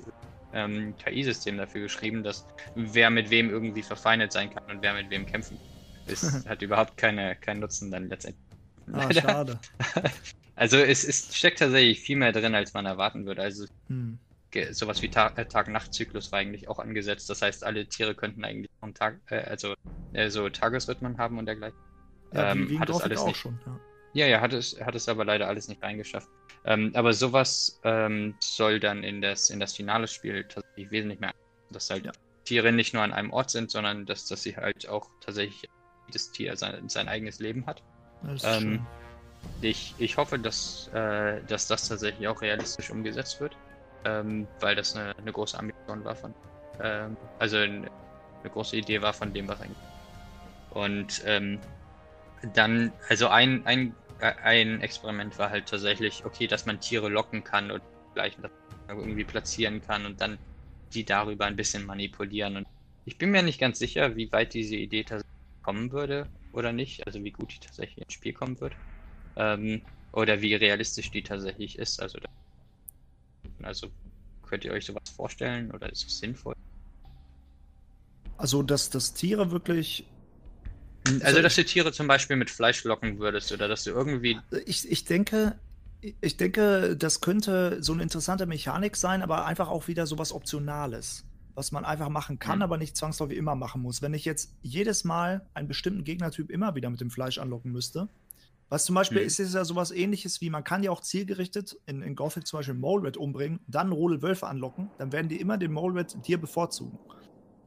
ähm, 0.54 0.96
KI-System 0.98 1.58
dafür 1.58 1.82
geschrieben, 1.82 2.24
dass 2.24 2.48
wer 2.76 3.10
mit 3.10 3.30
wem 3.30 3.50
irgendwie 3.50 3.84
verfeindet 3.84 4.32
sein 4.32 4.54
kann 4.54 4.64
und 4.70 4.82
wer 4.82 4.94
mit 4.94 5.10
wem 5.10 5.26
kämpfen. 5.26 5.58
Das 6.08 6.46
hat 6.48 6.62
überhaupt 6.62 6.98
keine, 6.98 7.36
keinen 7.36 7.60
Nutzen 7.60 7.92
dann 7.92 8.10
letztendlich. 8.10 8.46
Ah, 8.92 9.14
schade. 9.14 9.60
also 10.56 10.78
es, 10.78 11.04
es 11.04 11.36
steckt 11.36 11.60
tatsächlich 11.60 12.00
viel 12.00 12.18
mehr 12.18 12.32
drin, 12.32 12.56
als 12.56 12.74
man 12.74 12.86
erwarten 12.86 13.26
würde. 13.26 13.42
Also 13.42 13.66
hm. 13.88 14.18
sowas 14.72 15.02
wie 15.02 15.08
äh, 15.08 15.46
Tag-Nacht-Zyklus 15.46 16.32
war 16.32 16.40
eigentlich 16.40 16.68
auch 16.68 16.80
angesetzt. 16.80 17.30
Das 17.30 17.42
heißt, 17.42 17.64
alle 17.64 17.86
Tiere 17.88 18.16
könnten 18.16 18.44
eigentlich 18.44 18.72
einen 18.82 18.94
Tag, 18.94 19.20
äh, 19.30 19.42
also 19.42 19.76
äh, 20.14 20.30
so 20.30 20.50
Tagesrhythmen 20.50 21.18
haben 21.18 21.38
und 21.38 21.46
dergleichen. 21.46 21.78
Ja, 22.34 22.52
ähm, 22.52 22.80
hat 22.80 22.90
es 22.90 23.02
alles 23.02 23.20
auch 23.20 23.28
nicht. 23.28 23.38
schon. 23.38 23.60
Ja. 23.66 23.80
Ja, 24.14 24.26
ja, 24.28 24.42
hat 24.42 24.54
es, 24.54 24.80
hat 24.82 24.96
es 24.96 25.08
aber 25.08 25.24
leider 25.24 25.48
alles 25.48 25.68
nicht 25.68 25.82
reingeschafft. 25.82 26.28
Ähm, 26.64 26.92
aber 26.94 27.14
sowas 27.14 27.80
ähm, 27.84 28.36
soll 28.40 28.80
dann 28.80 29.04
in 29.04 29.22
das, 29.22 29.50
in 29.50 29.60
das 29.60 29.76
finale 29.76 30.08
Spiel 30.08 30.44
tatsächlich 30.44 30.92
wesentlich 30.92 31.20
mehr, 31.20 31.34
dass 31.72 31.90
halt 31.90 32.06
ja. 32.06 32.12
Tiere 32.46 32.72
nicht 32.72 32.94
nur 32.94 33.04
an 33.04 33.14
einem 33.14 33.32
Ort 33.32 33.50
sind, 33.50 33.72
sondern 33.72 34.06
dass, 34.06 34.28
dass 34.28 34.44
sie 34.44 34.56
halt 34.56 34.88
auch 34.88 35.10
tatsächlich 35.22 35.68
jedes 36.08 36.32
Tier 36.32 36.56
sein, 36.56 36.88
sein 36.90 37.08
eigenes 37.08 37.40
Leben 37.40 37.66
hat. 37.66 37.82
Ähm, 38.44 38.86
ich, 39.62 39.96
ich 39.98 40.18
hoffe, 40.18 40.38
dass, 40.38 40.90
äh, 40.94 41.42
dass 41.48 41.68
das 41.68 41.88
tatsächlich 41.88 42.28
auch 42.28 42.42
realistisch 42.42 42.92
umgesetzt 42.92 43.40
wird, 43.40 43.56
ähm, 44.06 44.48
weil 44.60 44.76
das 44.76 44.96
eine, 44.96 45.16
eine 45.18 45.32
große 45.32 45.58
Ambition 45.58 46.04
war 46.04 46.16
von, 46.16 46.34
ähm, 46.82 47.18
also 47.40 47.58
eine, 47.58 47.90
eine 48.42 48.50
große 48.52 48.76
Idee 48.78 49.02
war 49.02 49.14
von 49.14 49.34
dem, 49.34 49.48
was 49.48 49.62
eigentlich. 49.62 49.78
Und 50.72 51.22
ähm, 51.26 51.60
dann, 52.54 52.92
also 53.10 53.28
ein, 53.28 53.66
ein 53.66 53.96
ein 54.22 54.82
Experiment 54.82 55.38
war 55.38 55.50
halt 55.50 55.68
tatsächlich, 55.68 56.26
okay, 56.26 56.48
dass 56.48 56.66
man 56.66 56.80
Tiere 56.80 57.10
locken 57.10 57.44
kann 57.44 57.72
und 57.72 57.82
gleich 58.14 58.38
irgendwie 58.88 59.24
platzieren 59.24 59.82
kann 59.82 60.06
und 60.06 60.22
dann 60.22 60.38
die 60.94 61.06
darüber 61.06 61.46
ein 61.46 61.56
bisschen 61.56 61.86
manipulieren. 61.86 62.58
Und 62.58 62.68
ich 63.06 63.18
bin 63.18 63.32
mir 63.32 63.42
nicht 63.42 63.60
ganz 63.60 63.80
sicher, 63.80 64.16
wie 64.16 64.32
weit 64.32 64.54
diese 64.54 64.76
Idee 64.76 65.04
tatsächlich 65.04 65.32
kommen 65.64 65.92
würde 65.92 66.28
oder 66.54 66.72
nicht, 66.72 67.06
also 67.08 67.24
wie 67.24 67.32
gut 67.32 67.54
die 67.54 67.60
tatsächlich 67.60 68.04
ins 68.04 68.14
Spiel 68.14 68.34
kommen 68.34 68.60
wird. 68.60 68.74
Ähm, 69.38 69.82
oder 70.14 70.42
wie 70.42 70.54
realistisch 70.56 71.10
die 71.12 71.24
tatsächlich 71.24 71.80
ist. 71.80 72.02
Also, 72.02 72.20
also 73.64 73.88
könnt 74.44 74.66
ihr 74.66 74.74
euch 74.74 74.86
sowas 74.86 75.10
vorstellen 75.16 75.72
oder 75.72 75.90
ist 75.90 76.06
es 76.06 76.20
sinnvoll? 76.20 76.54
Also, 78.38 78.64
dass, 78.64 78.90
dass 78.90 79.14
Tiere 79.14 79.52
wirklich 79.52 80.06
also, 81.24 81.42
dass 81.42 81.56
du 81.56 81.66
Tiere 81.66 81.92
zum 81.92 82.08
Beispiel 82.08 82.36
mit 82.36 82.50
Fleisch 82.50 82.84
locken 82.84 83.20
würdest 83.20 83.52
oder 83.52 83.68
dass 83.68 83.84
du 83.84 83.92
irgendwie. 83.92 84.40
Ich, 84.66 84.90
ich 84.90 85.06
denke, 85.06 85.56
ich 86.22 86.38
denke, 86.38 86.96
das 86.98 87.22
könnte 87.22 87.82
so 87.82 87.94
eine 87.94 88.04
interessante 88.04 88.46
Mechanik 88.46 88.96
sein, 88.96 89.22
aber 89.22 89.46
einfach 89.46 89.70
auch 89.70 89.88
wieder 89.88 90.06
so 90.08 90.18
was 90.18 90.32
Optionales. 90.32 91.26
Was 91.54 91.74
man 91.74 91.84
einfach 91.84 92.08
machen 92.08 92.40
kann, 92.40 92.60
mhm. 92.60 92.64
aber 92.64 92.78
nicht 92.78 92.96
zwangsläufig 92.96 93.38
immer 93.38 93.56
machen 93.56 93.82
muss. 93.82 94.02
Wenn 94.02 94.14
ich 94.14 94.24
jetzt 94.24 94.54
jedes 94.62 95.04
Mal 95.04 95.46
einen 95.54 95.68
bestimmten 95.68 96.06
Gegnertyp 96.06 96.50
immer 96.50 96.76
wieder 96.76 96.90
mit 96.90 97.02
dem 97.02 97.12
Fleisch 97.12 97.40
anlocken 97.40 97.74
müsste, 97.74 98.08
was 98.70 98.86
zum 98.86 98.96
Beispiel 98.96 99.20
mhm. 99.20 99.28
ist, 99.28 99.40
ist 99.40 99.54
ja 99.54 99.66
sowas 99.66 99.92
ähnliches 99.92 100.40
wie, 100.40 100.50
man 100.50 100.64
kann 100.64 100.82
ja 100.82 100.92
auch 100.92 101.02
zielgerichtet 101.02 101.78
in, 101.88 102.02
in 102.02 102.16
Gothic 102.16 102.48
zum 102.48 102.60
Beispiel 102.60 102.74
Molered 102.74 103.18
umbringen, 103.18 103.60
dann 103.68 103.92
Rodel 103.92 104.22
Wölfe 104.22 104.48
anlocken, 104.48 104.90
dann 104.98 105.12
werden 105.12 105.28
die 105.28 105.42
immer 105.42 105.58
den 105.58 105.74
Molered 105.74 106.26
dir 106.26 106.40
bevorzugen. 106.40 106.98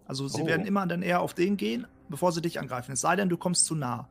Also 0.06 0.28
sie 0.28 0.42
oh. 0.42 0.46
werden 0.46 0.64
immer 0.64 0.86
dann 0.86 1.02
eher 1.02 1.20
auf 1.20 1.34
den 1.34 1.58
gehen, 1.58 1.86
bevor 2.08 2.32
sie 2.32 2.42
dich 2.42 2.58
angreifen. 2.58 2.92
Es 2.92 3.00
sei 3.00 3.16
denn, 3.16 3.28
du 3.28 3.36
kommst 3.36 3.66
zu 3.66 3.74
nah. 3.74 4.08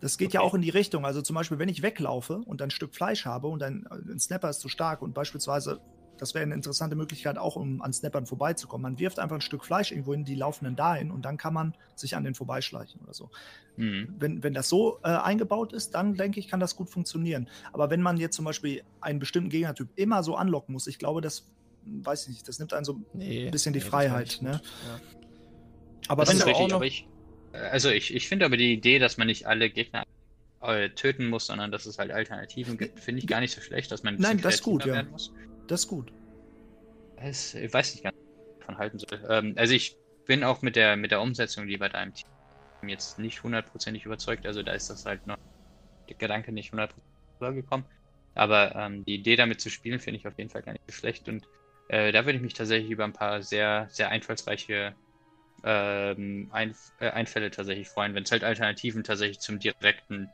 Das 0.00 0.18
geht 0.18 0.28
okay. 0.28 0.34
ja 0.34 0.40
auch 0.42 0.54
in 0.54 0.60
die 0.60 0.70
Richtung. 0.70 1.06
Also 1.06 1.22
zum 1.22 1.34
Beispiel, 1.34 1.58
wenn 1.58 1.68
ich 1.68 1.82
weglaufe 1.82 2.38
und 2.44 2.60
ein 2.60 2.70
Stück 2.70 2.94
Fleisch 2.94 3.24
habe 3.24 3.48
und 3.48 3.62
ein, 3.62 3.86
ein 3.86 4.18
Snapper 4.18 4.50
ist 4.50 4.60
zu 4.60 4.68
stark 4.68 5.00
und 5.00 5.14
beispielsweise, 5.14 5.80
das 6.18 6.34
wäre 6.34 6.42
eine 6.42 6.54
interessante 6.54 6.94
Möglichkeit, 6.94 7.38
auch 7.38 7.56
um 7.56 7.80
an 7.82 7.92
Snappern 7.92 8.26
vorbeizukommen. 8.26 8.82
Man 8.82 8.98
wirft 8.98 9.18
einfach 9.18 9.36
ein 9.36 9.40
Stück 9.40 9.64
Fleisch 9.64 9.92
irgendwo 9.92 10.12
in 10.12 10.24
die 10.24 10.34
laufenden 10.34 10.76
dahin 10.76 11.10
und 11.10 11.24
dann 11.24 11.38
kann 11.38 11.54
man 11.54 11.74
sich 11.96 12.16
an 12.16 12.24
den 12.24 12.34
vorbeischleichen 12.34 13.00
oder 13.00 13.14
so. 13.14 13.30
Mhm. 13.76 14.14
Wenn, 14.18 14.42
wenn 14.42 14.52
das 14.52 14.68
so 14.68 14.98
äh, 15.02 15.08
eingebaut 15.08 15.72
ist, 15.72 15.94
dann 15.94 16.14
denke 16.14 16.38
ich, 16.38 16.48
kann 16.48 16.60
das 16.60 16.76
gut 16.76 16.90
funktionieren. 16.90 17.48
Aber 17.72 17.90
wenn 17.90 18.02
man 18.02 18.18
jetzt 18.18 18.36
zum 18.36 18.44
Beispiel 18.44 18.82
einen 19.00 19.18
bestimmten 19.18 19.48
Gegnertyp 19.48 19.88
immer 19.96 20.22
so 20.22 20.36
anlocken 20.36 20.72
muss, 20.72 20.86
ich 20.86 20.98
glaube, 20.98 21.20
das 21.20 21.50
weiß 21.86 22.24
ich 22.24 22.28
nicht, 22.28 22.48
das 22.48 22.58
nimmt 22.58 22.72
einen 22.72 22.84
so 22.84 23.00
nee, 23.12 23.46
ein 23.46 23.50
bisschen 23.50 23.72
die 23.72 23.78
nee, 23.78 23.84
Freiheit. 23.84 24.38
Ne? 24.40 24.60
Ja. 24.86 25.00
Aber 26.08 26.24
das 26.24 26.34
ist 26.34 26.46
richtig, 26.46 26.68
noch... 26.68 26.76
aber 26.76 26.86
ich, 26.86 27.06
also 27.54 27.90
ich, 27.90 28.14
ich 28.14 28.28
finde 28.28 28.46
aber 28.46 28.56
die 28.56 28.72
Idee, 28.72 28.98
dass 28.98 29.16
man 29.16 29.26
nicht 29.26 29.46
alle 29.46 29.70
Gegner 29.70 30.04
äh, 30.60 30.90
töten 30.90 31.28
muss, 31.28 31.46
sondern 31.46 31.70
dass 31.70 31.86
es 31.86 31.98
halt 31.98 32.10
Alternativen 32.10 32.78
gibt, 32.78 33.00
finde 33.00 33.20
ich 33.20 33.26
gar 33.26 33.40
nicht 33.40 33.54
so 33.54 33.60
schlecht, 33.60 33.90
dass 33.90 34.02
man 34.02 34.16
Nein, 34.16 34.40
das 34.40 34.56
ist 34.56 34.62
gut, 34.62 34.84
ja. 34.84 35.02
Muss. 35.04 35.32
Das 35.66 35.82
ist 35.82 35.88
gut. 35.88 36.12
Das, 37.16 37.54
ich 37.54 37.72
weiß 37.72 37.94
nicht 37.94 38.02
ganz, 38.02 38.16
davon 38.60 38.78
halten 38.78 38.98
soll. 38.98 39.24
Ähm, 39.28 39.54
also 39.56 39.74
ich 39.74 39.96
bin 40.26 40.42
auch 40.42 40.62
mit 40.62 40.76
der 40.76 40.96
mit 40.96 41.10
der 41.10 41.20
Umsetzung, 41.20 41.66
die 41.66 41.76
bei 41.76 41.88
deinem 41.88 42.14
Team 42.14 42.24
jetzt 42.88 43.18
nicht 43.18 43.42
hundertprozentig 43.42 44.04
überzeugt. 44.04 44.46
Also 44.46 44.62
da 44.62 44.72
ist 44.72 44.90
das 44.90 45.04
halt 45.04 45.26
noch 45.26 45.38
der 46.08 46.16
Gedanke 46.16 46.52
nicht 46.52 46.72
hundertprozentig 46.72 47.40
rübergekommen. 47.40 47.86
Aber 48.34 48.74
ähm, 48.74 49.04
die 49.04 49.14
Idee 49.14 49.36
damit 49.36 49.60
zu 49.60 49.70
spielen, 49.70 50.00
finde 50.00 50.18
ich 50.18 50.26
auf 50.26 50.36
jeden 50.36 50.50
Fall 50.50 50.62
gar 50.62 50.72
nicht 50.72 50.84
so 50.88 50.92
schlecht. 50.92 51.28
Und 51.28 51.46
äh, 51.88 52.10
da 52.10 52.24
würde 52.24 52.36
ich 52.36 52.42
mich 52.42 52.54
tatsächlich 52.54 52.90
über 52.90 53.04
ein 53.04 53.12
paar 53.12 53.42
sehr, 53.42 53.88
sehr 53.90 54.08
einfallsreiche 54.08 54.94
ähm, 55.64 56.48
Einf 56.52 56.92
äh, 57.00 57.10
Einfälle 57.10 57.50
tatsächlich 57.50 57.88
freuen, 57.88 58.14
wenn 58.14 58.24
es 58.24 58.32
halt 58.32 58.44
Alternativen 58.44 59.02
tatsächlich 59.02 59.40
zum 59.40 59.58
direkten 59.58 60.28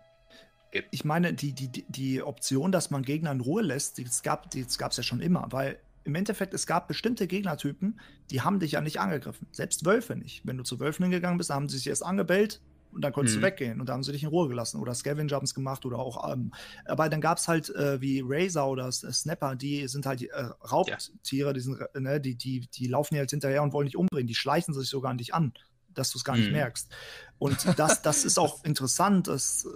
gibt. 0.70 0.89
Ich 0.90 1.05
meine, 1.05 1.32
die, 1.32 1.52
die, 1.52 1.85
die 1.89 2.23
Option, 2.23 2.73
dass 2.73 2.90
man 2.90 3.02
Gegner 3.02 3.32
in 3.32 3.40
Ruhe 3.40 3.62
lässt, 3.62 3.98
das 3.98 4.23
gab 4.23 4.55
es 4.55 4.97
ja 4.97 5.02
schon 5.02 5.20
immer, 5.20 5.47
weil 5.51 5.78
im 6.05 6.15
Endeffekt, 6.15 6.55
es 6.55 6.66
gab 6.66 6.89
bestimmte 6.89 7.27
Gegnertypen, 7.27 8.01
die 8.31 8.40
haben 8.40 8.59
dich 8.59 8.73
ja 8.73 8.81
nicht 8.81 8.98
angegriffen. 9.01 9.47
Selbst 9.52 9.85
Wölfe 9.85 10.16
nicht. 10.16 10.47
Wenn 10.47 10.57
du 10.57 10.65
zu 10.65 10.81
Wölfen 10.81 11.05
hingegangen 11.05 11.39
bist, 11.39 11.51
haben 11.51 11.69
sie 11.69 11.77
sich 11.77 11.89
erst 11.89 12.05
angebellt 12.05 12.61
und 12.93 13.03
dann 13.03 13.12
konntest 13.12 13.37
mhm. 13.37 13.41
du 13.41 13.47
weggehen 13.47 13.81
und 13.81 13.89
da 13.89 13.93
haben 13.93 14.03
sie 14.03 14.12
dich 14.12 14.23
in 14.23 14.29
Ruhe 14.29 14.49
gelassen. 14.49 14.81
Oder 14.81 14.95
Scavenger 14.95 15.37
haben 15.37 15.45
es 15.45 15.55
gemacht 15.55 15.85
oder 15.87 15.99
auch. 15.99 16.33
Ähm, 16.33 16.53
aber 16.85 17.09
dann 17.09 17.21
gab 17.21 17.39
es 17.39 17.49
halt 17.49 17.71
äh, 17.75 18.01
wie 18.01 18.23
Razor 18.25 18.69
oder 18.69 18.91
Snapper, 18.91 19.57
die 19.57 19.87
sind 19.89 20.07
halt 20.07 20.23
äh, 20.23 20.43
Raubtiere, 20.71 21.49
ja. 21.49 21.53
die, 21.53 21.61
sind, 21.61 21.81
äh, 21.81 22.01
ne, 22.01 22.21
die, 22.21 22.37
die, 22.37 22.61
die 22.61 22.87
laufen 22.87 23.15
dir 23.15 23.21
halt 23.21 23.31
hinterher 23.31 23.62
und 23.62 23.73
wollen 23.73 23.87
dich 23.87 23.97
umbringen. 23.97 24.27
Die 24.27 24.35
schleichen 24.35 24.75
sich 24.75 24.89
sogar 24.89 25.11
an 25.11 25.19
dich 25.19 25.35
an, 25.35 25.53
dass 25.95 26.11
du 26.11 26.19
es 26.19 26.25
gar 26.25 26.37
mhm. 26.37 26.43
nicht 26.43 26.53
merkst. 26.53 26.91
Und 27.39 27.67
das, 27.79 28.03
das 28.03 28.25
ist 28.25 28.39
auch 28.39 28.65
interessant, 28.65 29.29
dass, 29.29 29.67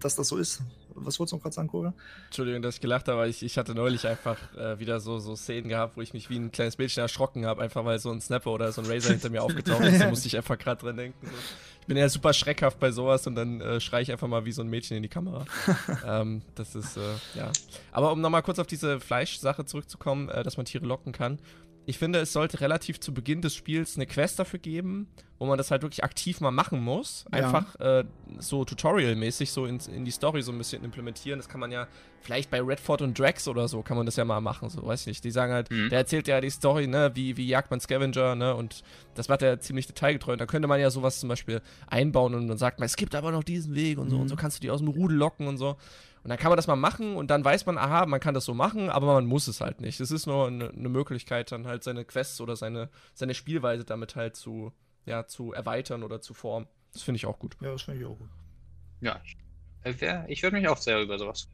dass 0.00 0.16
das 0.16 0.28
so 0.28 0.36
ist. 0.36 0.62
Was 0.94 1.18
wolltest 1.18 1.32
du 1.32 1.36
noch 1.36 1.42
gerade 1.42 1.54
sagen, 1.54 1.68
Koga? 1.68 1.94
Entschuldigung, 2.26 2.62
dass 2.62 2.74
ich 2.74 2.80
gelacht 2.80 3.08
habe, 3.08 3.18
aber 3.18 3.28
ich, 3.28 3.42
ich 3.42 3.56
hatte 3.56 3.74
neulich 3.74 4.06
einfach 4.06 4.36
äh, 4.54 4.78
wieder 4.78 5.00
so, 5.00 5.18
so 5.18 5.36
Szenen 5.36 5.68
gehabt, 5.68 5.96
wo 5.96 6.02
ich 6.02 6.12
mich 6.12 6.28
wie 6.30 6.36
ein 6.36 6.52
kleines 6.52 6.78
Mädchen 6.78 7.00
erschrocken 7.00 7.46
habe, 7.46 7.62
einfach 7.62 7.84
weil 7.84 7.98
so 7.98 8.10
ein 8.10 8.20
Snapper 8.20 8.50
oder 8.50 8.72
so 8.72 8.82
ein 8.82 8.86
Razor 8.86 9.12
hinter 9.12 9.30
mir 9.30 9.42
aufgetaucht 9.42 9.84
ist. 9.84 10.00
Da 10.00 10.10
musste 10.10 10.26
ich 10.26 10.36
einfach 10.36 10.58
gerade 10.58 10.82
dran 10.82 10.96
denken. 10.96 11.26
So. 11.26 11.32
Ich 11.90 11.92
bin 11.92 11.98
ja 11.98 12.08
super 12.08 12.32
schreckhaft 12.32 12.78
bei 12.78 12.92
sowas 12.92 13.26
und 13.26 13.34
dann 13.34 13.60
äh, 13.60 13.80
schreie 13.80 14.02
ich 14.02 14.12
einfach 14.12 14.28
mal 14.28 14.44
wie 14.44 14.52
so 14.52 14.62
ein 14.62 14.68
Mädchen 14.68 14.96
in 14.96 15.02
die 15.02 15.08
Kamera. 15.08 15.44
ähm, 16.06 16.42
das 16.54 16.76
ist, 16.76 16.96
äh, 16.96 17.00
ja. 17.34 17.50
Aber 17.90 18.12
um 18.12 18.20
nochmal 18.20 18.44
kurz 18.44 18.60
auf 18.60 18.68
diese 18.68 19.00
Fleischsache 19.00 19.64
zurückzukommen, 19.64 20.28
äh, 20.28 20.44
dass 20.44 20.56
man 20.56 20.66
Tiere 20.66 20.86
locken 20.86 21.10
kann. 21.10 21.40
Ich 21.86 21.98
finde, 21.98 22.20
es 22.20 22.32
sollte 22.32 22.60
relativ 22.60 23.00
zu 23.00 23.12
Beginn 23.12 23.42
des 23.42 23.54
Spiels 23.54 23.96
eine 23.96 24.06
Quest 24.06 24.38
dafür 24.38 24.58
geben, 24.58 25.08
wo 25.38 25.46
man 25.46 25.58
das 25.58 25.70
halt 25.70 25.82
wirklich 25.82 26.04
aktiv 26.04 26.40
mal 26.40 26.50
machen 26.50 26.80
muss. 26.80 27.24
Einfach 27.30 27.78
ja. 27.80 28.00
äh, 28.00 28.04
so 28.38 28.64
Tutorial-mäßig 28.64 29.50
so 29.50 29.66
in, 29.66 29.80
in 29.92 30.04
die 30.04 30.10
Story 30.10 30.42
so 30.42 30.52
ein 30.52 30.58
bisschen 30.58 30.84
implementieren. 30.84 31.38
Das 31.38 31.48
kann 31.48 31.60
man 31.60 31.72
ja 31.72 31.88
vielleicht 32.20 32.50
bei 32.50 32.60
Redford 32.60 33.02
und 33.02 33.18
Drax 33.18 33.48
oder 33.48 33.66
so 33.66 33.82
kann 33.82 33.96
man 33.96 34.06
das 34.06 34.16
ja 34.16 34.24
mal 34.24 34.40
machen, 34.40 34.68
so 34.68 34.84
weiß 34.84 35.00
ich 35.02 35.06
nicht. 35.06 35.24
Die 35.24 35.30
sagen 35.30 35.52
halt, 35.52 35.70
mhm. 35.70 35.88
der 35.88 36.00
erzählt 36.00 36.28
ja 36.28 36.40
die 36.40 36.50
Story, 36.50 36.86
ne, 36.86 37.10
wie, 37.14 37.36
wie 37.36 37.46
jagt 37.46 37.70
man 37.70 37.80
Scavenger, 37.80 38.34
ne, 38.34 38.54
und 38.54 38.82
das 39.14 39.28
macht 39.28 39.42
er 39.42 39.60
ziemlich 39.60 39.86
detailgetreu. 39.86 40.32
Und 40.32 40.40
da 40.40 40.46
könnte 40.46 40.68
man 40.68 40.80
ja 40.80 40.90
sowas 40.90 41.20
zum 41.20 41.28
Beispiel 41.28 41.62
einbauen 41.86 42.34
und 42.34 42.48
dann 42.48 42.58
sagt 42.58 42.78
man, 42.78 42.86
es 42.86 42.96
gibt 42.96 43.14
aber 43.14 43.32
noch 43.32 43.42
diesen 43.42 43.74
Weg 43.74 43.98
und 43.98 44.10
so 44.10 44.16
mhm. 44.16 44.22
und 44.22 44.28
so 44.28 44.36
kannst 44.36 44.58
du 44.58 44.60
die 44.60 44.70
aus 44.70 44.80
dem 44.80 44.88
Rudel 44.88 45.16
locken 45.16 45.48
und 45.48 45.56
so. 45.56 45.76
Und 46.22 46.28
dann 46.28 46.38
kann 46.38 46.50
man 46.50 46.56
das 46.56 46.66
mal 46.66 46.76
machen 46.76 47.16
und 47.16 47.30
dann 47.30 47.44
weiß 47.44 47.64
man, 47.66 47.78
aha, 47.78 48.04
man 48.06 48.20
kann 48.20 48.34
das 48.34 48.44
so 48.44 48.52
machen, 48.52 48.90
aber 48.90 49.14
man 49.14 49.26
muss 49.26 49.48
es 49.48 49.60
halt 49.60 49.80
nicht. 49.80 50.00
Es 50.00 50.10
ist 50.10 50.26
nur 50.26 50.48
eine, 50.48 50.68
eine 50.68 50.88
Möglichkeit, 50.88 51.50
dann 51.50 51.66
halt 51.66 51.82
seine 51.82 52.04
Quests 52.04 52.40
oder 52.40 52.56
seine, 52.56 52.90
seine 53.14 53.34
Spielweise 53.34 53.84
damit 53.84 54.16
halt 54.16 54.36
zu, 54.36 54.72
ja, 55.06 55.26
zu 55.26 55.52
erweitern 55.52 56.02
oder 56.02 56.20
zu 56.20 56.34
formen. 56.34 56.66
Das 56.92 57.02
finde 57.02 57.16
ich 57.16 57.26
auch 57.26 57.38
gut. 57.38 57.56
Ja, 57.62 57.72
das 57.72 57.82
finde 57.82 58.00
ich 58.00 58.06
auch 58.06 58.18
gut. 58.18 58.28
Ja, 59.00 59.20
ich, 59.84 60.02
äh, 60.02 60.24
ich 60.28 60.42
würde 60.42 60.56
mich 60.56 60.68
auch 60.68 60.76
sehr 60.76 61.00
über 61.00 61.18
sowas 61.18 61.48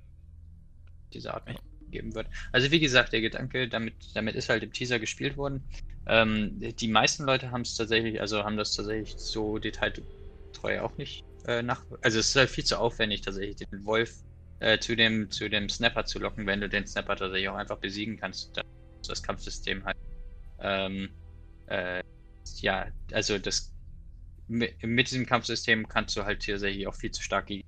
dieser 1.12 1.34
Art 1.34 1.44
geben 1.90 2.14
wird. 2.14 2.26
Also 2.50 2.70
wie 2.72 2.80
gesagt, 2.80 3.12
der 3.12 3.20
Gedanke, 3.20 3.68
damit, 3.68 3.94
damit 4.14 4.34
ist 4.34 4.48
halt 4.48 4.64
im 4.64 4.72
Teaser 4.72 4.98
gespielt 4.98 5.36
worden. 5.36 5.62
Ähm, 6.06 6.58
die 6.58 6.88
meisten 6.88 7.24
Leute 7.24 7.50
haben 7.50 7.62
es 7.62 7.76
tatsächlich, 7.76 8.20
also 8.20 8.42
haben 8.44 8.56
das 8.56 8.74
tatsächlich 8.74 9.14
so 9.16 9.58
detailtreu 9.58 10.80
auch 10.80 10.96
nicht 10.96 11.24
äh, 11.46 11.62
nach. 11.62 11.84
Also 12.02 12.18
es 12.18 12.28
ist 12.28 12.36
halt 12.36 12.50
viel 12.50 12.64
zu 12.64 12.78
aufwendig, 12.78 13.20
tatsächlich 13.22 13.56
den 13.56 13.84
Wolf 13.84 14.24
äh, 14.60 14.78
zu 14.78 14.96
dem 14.96 15.30
zu 15.30 15.48
dem 15.48 15.68
Snapper 15.68 16.04
zu 16.04 16.18
locken, 16.18 16.46
wenn 16.46 16.60
du 16.60 16.68
den 16.68 16.86
Snapper 16.86 17.16
tatsächlich 17.16 17.48
auch 17.48 17.56
einfach 17.56 17.78
besiegen 17.78 18.16
kannst. 18.18 18.60
Das 19.06 19.22
Kampfsystem 19.22 19.84
halt. 19.84 19.96
Ähm, 20.60 21.10
äh, 21.66 22.02
ja, 22.60 22.86
also 23.12 23.38
das 23.38 23.72
mit, 24.48 24.82
mit 24.82 25.10
diesem 25.10 25.26
Kampfsystem 25.26 25.88
kannst 25.88 26.16
du 26.16 26.24
halt 26.24 26.44
tatsächlich 26.44 26.86
auch 26.86 26.94
viel 26.94 27.10
zu 27.10 27.22
stark 27.22 27.46
gegen 27.46 27.64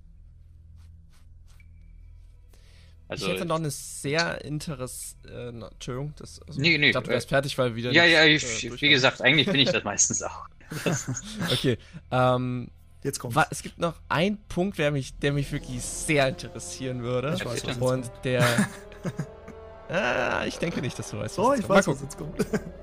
also, 3.08 3.26
ich 3.26 3.32
hätte 3.32 3.46
noch 3.46 3.56
eine 3.56 3.70
sehr 3.70 4.44
Interess... 4.44 5.16
Äh, 5.26 5.48
Entschuldigung, 5.48 6.12
das, 6.16 6.42
also, 6.42 6.60
nee, 6.60 6.76
nee, 6.76 6.88
ich 6.88 6.92
dachte, 6.92 7.06
du 7.06 7.12
wärst 7.12 7.28
äh, 7.28 7.30
fertig, 7.30 7.56
weil 7.56 7.74
wieder... 7.74 7.90
Ja, 7.90 8.02
nicht, 8.02 8.12
ja, 8.12 8.24
ich, 8.26 8.66
äh, 8.66 8.80
wie 8.82 8.90
gesagt, 8.90 9.22
eigentlich 9.22 9.46
bin 9.46 9.60
ich 9.60 9.70
das 9.70 9.82
meistens 9.84 10.22
auch. 10.22 10.46
okay, 11.50 11.78
ähm... 12.10 12.70
Jetzt 13.02 13.18
kommt's. 13.20 13.36
Es 13.50 13.62
gibt 13.62 13.78
noch 13.78 13.94
einen 14.08 14.38
Punkt, 14.48 14.78
der 14.78 14.90
mich, 14.90 15.18
der 15.18 15.32
mich 15.32 15.50
wirklich 15.52 15.82
sehr 15.82 16.28
interessieren 16.28 17.02
würde. 17.02 17.34
Ich 17.36 17.44
weiß, 17.44 17.76
und 17.78 18.10
der... 18.24 18.44
Ah, 19.90 20.44
ich 20.44 20.58
denke 20.58 20.82
nicht, 20.82 20.98
dass 20.98 21.10
du 21.10 21.18
weißt. 21.18 21.38
Oh, 21.38 21.54
ich 21.54 21.66
weiß, 21.66 21.88
was 21.88 22.02
jetzt 22.02 22.18
kommt. 22.18 22.34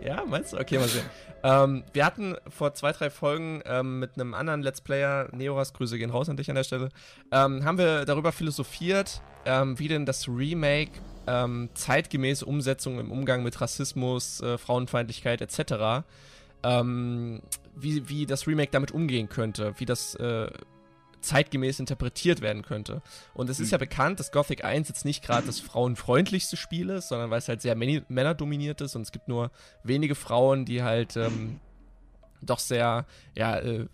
Ja, 0.01 0.23
meinst 0.25 0.53
du? 0.53 0.59
Okay, 0.59 0.79
mal 0.79 0.87
sehen. 0.87 1.05
Ähm, 1.43 1.83
wir 1.93 2.03
hatten 2.03 2.35
vor 2.49 2.73
zwei, 2.73 2.91
drei 2.91 3.11
Folgen 3.11 3.61
ähm, 3.65 3.99
mit 3.99 4.15
einem 4.15 4.33
anderen 4.33 4.63
Let's 4.63 4.81
Player, 4.81 5.27
Neoras, 5.31 5.73
Grüße 5.73 5.99
gehen 5.99 6.09
raus 6.09 6.29
an 6.29 6.37
dich 6.37 6.49
an 6.49 6.55
der 6.55 6.63
Stelle, 6.63 6.89
ähm, 7.31 7.63
haben 7.63 7.77
wir 7.77 8.05
darüber 8.05 8.31
philosophiert, 8.31 9.21
ähm, 9.45 9.77
wie 9.77 9.87
denn 9.87 10.07
das 10.07 10.27
Remake 10.27 10.91
ähm, 11.27 11.69
zeitgemäße 11.75 12.45
Umsetzung 12.45 12.99
im 12.99 13.11
Umgang 13.11 13.43
mit 13.43 13.61
Rassismus, 13.61 14.41
äh, 14.41 14.57
Frauenfeindlichkeit 14.57 15.41
etc., 15.41 16.03
ähm, 16.63 17.41
wie, 17.75 18.09
wie 18.09 18.25
das 18.25 18.47
Remake 18.47 18.71
damit 18.71 18.91
umgehen 18.91 19.29
könnte, 19.29 19.73
wie 19.77 19.85
das 19.85 20.15
äh, 20.15 20.49
zeitgemäß 21.21 21.79
interpretiert 21.79 22.41
werden 22.41 22.61
könnte. 22.61 23.01
Und 23.33 23.49
es 23.49 23.59
ist 23.59 23.71
ja 23.71 23.77
mhm. 23.77 23.81
bekannt, 23.81 24.19
dass 24.19 24.31
Gothic 24.31 24.63
1 24.63 24.87
jetzt 24.87 25.05
nicht 25.05 25.23
gerade 25.23 25.45
das 25.45 25.59
frauenfreundlichste 25.59 26.55
Spiel 26.55 26.89
ist, 26.89 27.09
sondern 27.09 27.29
weil 27.31 27.39
es 27.39 27.47
halt 27.47 27.61
sehr 27.61 27.75
männerdominiert 27.75 28.81
ist 28.81 28.95
und 28.95 29.01
es 29.01 29.11
gibt 29.11 29.27
nur 29.27 29.51
wenige 29.83 30.15
Frauen, 30.15 30.65
die 30.65 30.83
halt 30.83 31.17
ähm, 31.17 31.59
doch 32.41 32.59
sehr 32.59 33.05
ja, 33.35 33.57
äh, 33.59 33.87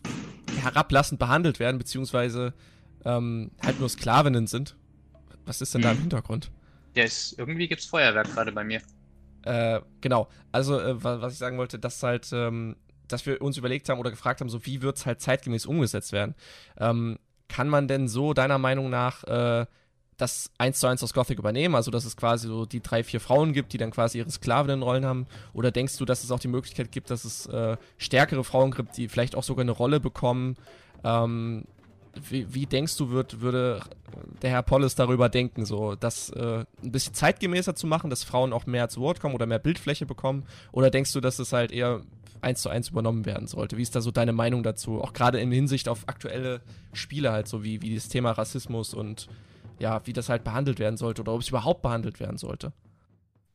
herablassend 0.60 1.20
behandelt 1.20 1.60
werden, 1.60 1.78
beziehungsweise 1.78 2.53
ähm, 3.06 3.52
halt 3.64 3.80
nur 3.80 3.90
Sklavinnen 3.90 4.48
sind. 4.48 4.76
Was 5.45 5.62
ist 5.62 5.74
denn 5.74 5.82
da 5.82 5.91
im 5.91 5.98
mhm. 5.98 6.02
Hintergrund? 6.02 6.52
Ja, 6.95 7.03
ist, 7.03 7.40
irgendwie 7.40 7.68
gibt's 7.68 7.86
Feuerwerk 7.86 8.32
gerade 8.32 8.52
bei 8.52 8.64
mir. 8.64 8.82
Äh, 9.44 9.80
genau. 10.02 10.28
Also, 10.52 10.80
äh, 10.80 11.03
was 11.03 11.34
ich 11.34 11.40
sagen 11.40 11.58
wollte, 11.58 11.80
dass 11.80 12.03
halt, 12.03 12.30
ähm, 12.34 12.76
dass 13.12 13.26
wir 13.26 13.42
uns 13.42 13.58
überlegt 13.58 13.90
haben 13.90 14.00
oder 14.00 14.12
gefragt 14.12 14.42
haben, 14.42 14.50
so 14.50 14.66
wie 14.66 14.82
wird 14.82 14.98
es 14.98 15.06
halt 15.06 15.22
zeitgemäß 15.22 15.66
umgesetzt 15.66 16.12
werden. 16.12 16.36
Ähm, 16.78 17.18
kann 17.48 17.68
man 17.68 17.88
denn 17.88 18.08
so 18.08 18.34
deiner 18.34 18.58
Meinung 18.58 18.90
nach 18.90 19.24
äh, 19.26 19.66
das 20.18 20.52
eins 20.58 20.80
zu 20.80 20.88
eins 20.88 21.04
aus 21.04 21.14
Gothic 21.14 21.40
übernehmen? 21.40 21.76
Also, 21.76 21.92
dass 21.92 22.06
es 22.06 22.16
quasi 22.16 22.48
so 22.48 22.66
die 22.66 22.82
drei, 22.82 23.04
vier 23.04 23.20
Frauen 23.20 23.54
gibt, 23.54 23.74
die 23.74 23.78
dann 23.78 23.92
quasi 23.92 24.20
ihre 24.20 24.30
Sklavinnenrollen 24.30 25.06
haben? 25.06 25.28
Oder 25.54 25.72
denkst 25.72 25.98
du, 25.98 26.06
dass 26.06 26.24
es 26.24 26.32
auch 26.32 26.40
die 26.40 26.48
Möglichkeit 26.48 26.92
gibt, 26.92 27.10
dass 27.10 27.26
es 27.26 27.48
äh, 27.48 27.78
stärkere 27.98 28.44
Frauen 28.44 28.72
gibt, 28.72 28.98
die 28.98 29.10
vielleicht 29.10 29.36
auch 29.36 29.44
sogar 29.44 29.64
eine 29.64 29.72
Rolle 29.72 30.00
bekommen? 30.00 30.56
Ähm, 31.04 31.66
wie, 32.30 32.54
wie, 32.54 32.66
denkst 32.66 32.98
du, 32.98 33.10
wird, 33.10 33.42
würde 33.42 33.82
der 34.42 34.50
Herr 34.50 34.64
Polles 34.64 34.96
darüber 34.96 35.30
denken, 35.30 35.66
so 35.66 35.96
das 35.96 36.30
äh, 36.32 36.66
ein 36.84 36.92
bisschen 36.92 37.14
zeitgemäßer 37.14 37.76
zu 37.76 37.88
machen, 37.88 38.10
dass 38.10 38.24
Frauen 38.24 38.54
auch 38.54 38.66
mehr 38.66 38.90
zu 38.90 39.02
Wort 39.02 39.20
kommen 39.20 39.34
oder 39.34 39.46
mehr 39.46 39.60
Bildfläche 39.60 40.06
bekommen? 40.06 40.46
Oder 40.72 40.90
denkst 40.90 41.14
du, 41.14 41.22
dass 41.22 41.40
es 41.40 41.54
halt 41.54 41.72
eher 41.72 42.02
eins 42.41 42.61
zu 42.61 42.69
eins 42.69 42.89
übernommen 42.89 43.26
werden 43.26 43.47
sollte? 43.47 43.77
Wie 43.77 43.81
ist 43.81 43.95
da 43.95 44.01
so 44.01 44.11
deine 44.11 44.34
Meinung 44.34 44.63
dazu? 44.63 45.01
Auch 45.01 45.13
gerade 45.13 45.39
in 45.39 45.51
Hinsicht 45.51 45.88
auf 45.88 46.07
aktuelle 46.07 46.61
Spiele 46.93 47.31
halt, 47.31 47.47
so 47.47 47.63
wie, 47.63 47.81
wie 47.81 47.95
das 47.95 48.09
Thema 48.09 48.31
Rassismus 48.31 48.93
und 48.93 49.27
ja, 49.80 50.01
wie 50.05 50.13
das 50.13 50.30
halt 50.30 50.43
behandelt 50.43 50.80
werden 50.80 50.97
sollte 50.97 51.22
oder 51.22 51.34
ob 51.34 51.41
es 51.41 51.49
überhaupt 51.49 51.81
behandelt 51.81 52.19
werden 52.19 52.38
sollte. 52.38 52.72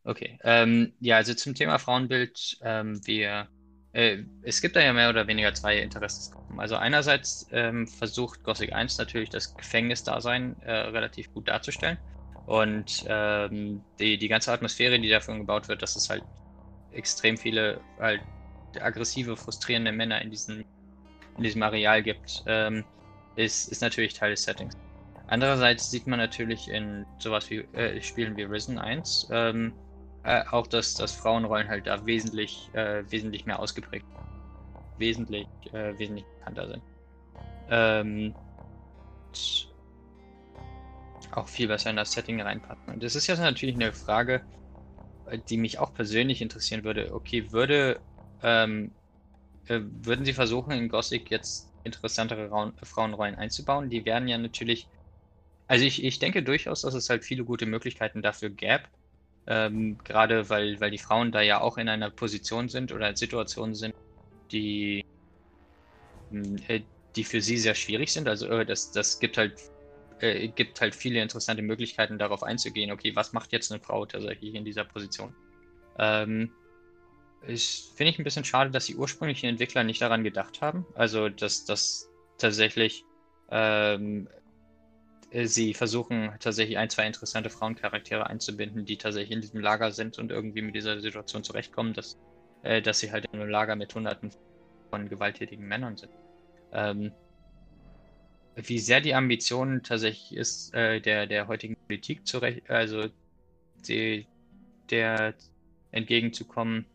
Okay, 0.05 0.39
ähm, 0.45 0.93
ja, 1.01 1.17
also 1.17 1.35
zum 1.35 1.55
Thema 1.55 1.79
Frauenbild, 1.79 2.59
ähm, 2.63 3.01
wir 3.07 3.49
äh, 3.97 4.25
es 4.43 4.61
gibt 4.61 4.77
da 4.77 4.81
ja 4.81 4.93
mehr 4.93 5.09
oder 5.09 5.27
weniger 5.27 5.55
zwei 5.55 5.79
Interessensgruppen. 5.79 6.61
Also 6.61 6.77
einerseits 6.77 7.47
ähm, 7.51 7.89
versucht 7.89 8.45
Gothic 8.45 8.75
1 8.75 8.99
natürlich 8.99 9.31
das 9.31 9.57
Gefängnisdasein 9.57 10.55
äh, 10.61 10.71
relativ 10.71 11.33
gut 11.33 11.49
darzustellen. 11.49 11.97
Und 12.45 13.07
ähm, 13.09 13.83
die, 13.99 14.19
die 14.19 14.29
ganze 14.29 14.53
Atmosphäre, 14.53 15.01
die 15.01 15.09
dafür 15.09 15.39
gebaut 15.39 15.69
wird, 15.69 15.81
dass 15.81 15.97
es 15.97 16.11
halt 16.11 16.23
extrem 16.93 17.39
viele 17.39 17.81
halt 17.99 18.21
aggressive, 18.83 19.37
frustrierende 19.37 19.93
Männer 19.93 20.21
in, 20.23 20.31
diesen, 20.31 20.65
in 21.37 21.43
diesem 21.43 21.63
Areal 21.63 22.03
gibt, 22.03 22.43
ähm, 22.47 22.85
ist, 23.37 23.69
ist 23.69 23.83
natürlich 23.83 24.15
Teil 24.15 24.31
des 24.31 24.43
Settings. 24.43 24.77
Andererseits 25.29 25.91
sieht 25.91 26.07
man 26.07 26.19
natürlich 26.19 26.69
in 26.69 27.05
sowas 27.19 27.51
wie 27.51 27.59
äh, 27.75 28.01
Spielen 28.01 28.37
wie 28.37 28.45
Risen 28.45 28.79
1, 28.79 29.29
ähm, 29.31 29.73
äh, 30.23 30.43
auch, 30.51 30.67
dass, 30.67 30.95
dass 30.95 31.13
Frauenrollen 31.13 31.69
halt 31.69 31.87
da 31.87 32.05
wesentlich, 32.07 32.71
äh, 32.75 33.03
wesentlich 33.11 33.47
mehr 33.47 33.59
ausgeprägt, 33.59 34.07
wesentlich, 34.99 35.47
äh, 35.73 35.99
wesentlich 35.99 36.25
bekannter 36.39 36.69
sind. 36.69 36.83
Ähm, 37.71 38.35
auch 41.33 41.49
viel 41.49 41.69
besser 41.69 41.91
in 41.91 41.97
das 41.97 42.13
Setting 42.13 42.41
reinpassen. 42.41 42.95
Und 42.95 43.03
das 43.03 43.15
ist 43.15 43.27
jetzt 43.27 43.41
natürlich 43.41 43.75
eine 43.75 43.93
Frage, 43.93 44.43
die 45.49 45.59
mich 45.59 45.79
auch 45.79 45.93
persönlich 45.93 46.41
interessieren 46.41 46.85
würde. 46.85 47.13
Okay, 47.13 47.53
würde, 47.53 48.01
ähm, 48.47 48.97
äh, 49.67 49.81
würden 49.83 50.25
Sie 50.25 50.33
versuchen, 50.35 50.73
in 50.73 50.89
Gothic 50.89 51.31
jetzt 51.31 51.75
interessantere 51.85 52.49
Raun 52.51 52.77
Frauenrollen 52.83 53.37
einzubauen? 53.37 53.91
Die 53.91 54.05
werden 54.07 54.29
ja 54.29 54.39
natürlich, 54.39 54.91
also 55.69 55.85
ich, 55.85 56.05
ich 56.05 56.19
denke 56.21 56.43
durchaus, 56.45 56.83
dass 56.83 56.95
es 56.95 57.11
halt 57.11 57.25
viele 57.25 57.45
gute 57.45 57.67
Möglichkeiten 57.67 58.23
dafür 58.23 58.51
gäbe. 58.51 58.85
Ähm, 59.47 59.99
gerade 59.99 60.51
weil, 60.51 60.81
weil 60.81 60.91
die 60.93 60.99
Frauen 60.99 61.33
da 61.33 61.43
ja 61.43 61.61
auch 61.61 61.79
in 61.79 61.89
einer 61.89 62.11
Position 62.11 62.69
sind 62.71 62.93
oder 62.93 63.11
in 63.11 63.17
Situationen 63.17 63.75
sind, 63.77 63.95
die, 64.53 65.03
hm, 66.31 66.57
äh, 66.69 66.85
die 67.17 67.25
für 67.25 67.41
sie 67.41 67.59
sehr 67.59 67.75
schwierig 67.75 68.13
sind. 68.13 68.29
Also 68.29 68.47
äh, 68.49 68.67
das, 68.67 68.91
das 68.91 69.19
gibt 69.19 69.39
halt 69.39 69.61
äh, 70.19 70.49
gibt 70.49 70.81
halt 70.81 70.95
viele 70.95 71.23
interessante 71.23 71.63
Möglichkeiten, 71.63 72.19
darauf 72.19 72.43
einzugehen, 72.43 72.91
okay, 72.93 73.15
was 73.17 73.33
macht 73.33 73.53
jetzt 73.53 73.71
eine 73.73 73.81
Frau 73.83 74.07
tatsächlich 74.07 74.55
in 74.55 74.65
dieser 74.65 74.85
Position? 74.85 75.37
Ähm, 75.99 76.57
ich 77.47 77.93
finde 77.95 78.11
ich 78.11 78.19
ein 78.19 78.25
bisschen 78.25 78.45
schade, 78.45 78.71
dass 78.71 78.87
die 78.87 78.97
ursprünglichen 78.97 79.49
Entwickler 79.49 79.85
nicht 79.85 80.01
daran 80.01 80.25
gedacht 80.25 80.61
haben. 80.63 80.87
Also, 80.95 81.29
dass 81.29 81.65
das 81.65 82.09
tatsächlich 82.39 83.05
ähm, 83.51 84.29
äh, 85.31 85.47
sie 85.47 85.75
versuchen 85.75 86.33
tatsächlich 86.41 86.79
ein, 86.79 86.91
zwei 86.91 87.07
interessante 87.07 87.51
Frauencharaktere 87.51 88.27
einzubinden, 88.27 88.85
die 88.85 88.97
tatsächlich 88.97 89.33
in 89.33 89.41
diesem 89.41 89.61
Lager 89.61 89.93
sind 89.93 90.19
und 90.19 90.31
irgendwie 90.31 90.63
mit 90.63 90.75
dieser 90.75 91.01
Situation 91.01 91.45
zurechtkommen, 91.45 91.95
dass, 91.95 92.17
äh, 92.63 92.83
dass 92.83 93.01
sie 93.01 93.13
halt 93.13 93.27
in 93.33 93.41
einem 93.41 93.51
Lager 93.51 93.77
mit 93.77 93.95
hunderten 93.95 94.31
von 94.91 95.09
gewalttätigen 95.09 95.67
Männern 95.67 95.97
sind. 95.97 96.13
Ähm, 96.73 97.13
wie 98.55 98.79
sehr 98.79 99.01
die 99.01 99.15
Ambition 99.15 99.83
tatsächlich 99.83 100.35
ist, 100.39 100.75
äh, 100.75 101.01
der, 101.01 101.27
der 101.27 101.47
heutigen 101.49 101.77
Politik 101.87 102.27
zurecht, 102.27 102.71
also 102.71 103.05
die, 103.87 104.27
der 104.91 105.35
entgegenzukommen. 105.91 106.87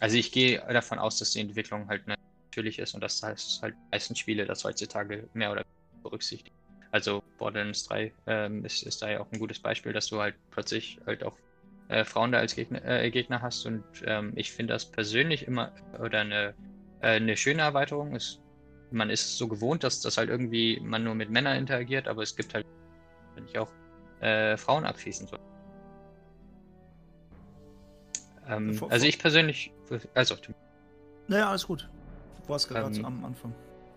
Also 0.00 0.16
ich 0.16 0.32
gehe 0.32 0.58
davon 0.58 0.98
aus, 0.98 1.18
dass 1.18 1.30
die 1.30 1.40
Entwicklung 1.40 1.88
halt 1.88 2.06
natürlich 2.06 2.78
ist 2.78 2.94
und 2.94 3.00
dass 3.00 3.20
das 3.20 3.60
halt 3.62 3.74
meisten 3.90 4.14
Spiele 4.14 4.44
das 4.44 4.64
heutzutage 4.64 5.28
mehr 5.34 5.52
oder 5.52 5.62
weniger 5.62 6.02
berücksichtigen. 6.02 6.54
Also 6.90 7.22
Borderlands 7.38 7.84
3 7.84 8.12
ähm, 8.26 8.64
ist, 8.64 8.82
ist 8.82 9.02
da 9.02 9.10
ja 9.10 9.20
auch 9.20 9.30
ein 9.32 9.38
gutes 9.38 9.58
Beispiel, 9.58 9.92
dass 9.92 10.08
du 10.08 10.20
halt 10.20 10.34
plötzlich 10.50 10.98
halt 11.06 11.24
auch 11.24 11.36
äh, 11.88 12.04
Frauen 12.04 12.32
da 12.32 12.38
als 12.38 12.54
Gegner, 12.54 12.84
äh, 12.84 13.10
Gegner 13.10 13.42
hast 13.42 13.66
und 13.66 13.84
ähm, 14.04 14.32
ich 14.36 14.52
finde 14.52 14.74
das 14.74 14.84
persönlich 14.84 15.46
immer 15.46 15.72
oder 15.98 16.20
eine, 16.20 16.54
äh, 17.00 17.16
eine 17.16 17.36
schöne 17.36 17.62
Erweiterung. 17.62 18.14
Ist, 18.14 18.40
man 18.90 19.10
ist 19.10 19.36
so 19.36 19.48
gewohnt, 19.48 19.84
dass 19.84 20.00
das 20.00 20.16
halt 20.16 20.30
irgendwie 20.30 20.80
man 20.80 21.04
nur 21.04 21.14
mit 21.14 21.30
Männern 21.30 21.58
interagiert, 21.58 22.08
aber 22.08 22.22
es 22.22 22.34
gibt 22.34 22.54
halt, 22.54 22.64
wenn 23.34 23.46
ich 23.46 23.58
auch 23.58 23.70
äh, 24.20 24.56
Frauen 24.56 24.84
abschießen 24.84 25.26
soll. 25.26 25.38
Ähm, 28.48 28.80
also 28.88 29.06
ich 29.06 29.18
persönlich, 29.18 29.72
also 30.14 30.36
naja, 31.28 31.50
alles 31.50 31.66
gut. 31.66 31.88
Du 32.42 32.48
warst 32.48 32.68
gerade 32.68 32.94
ähm, 32.96 33.04
am 33.04 33.24
Anfang. 33.24 33.54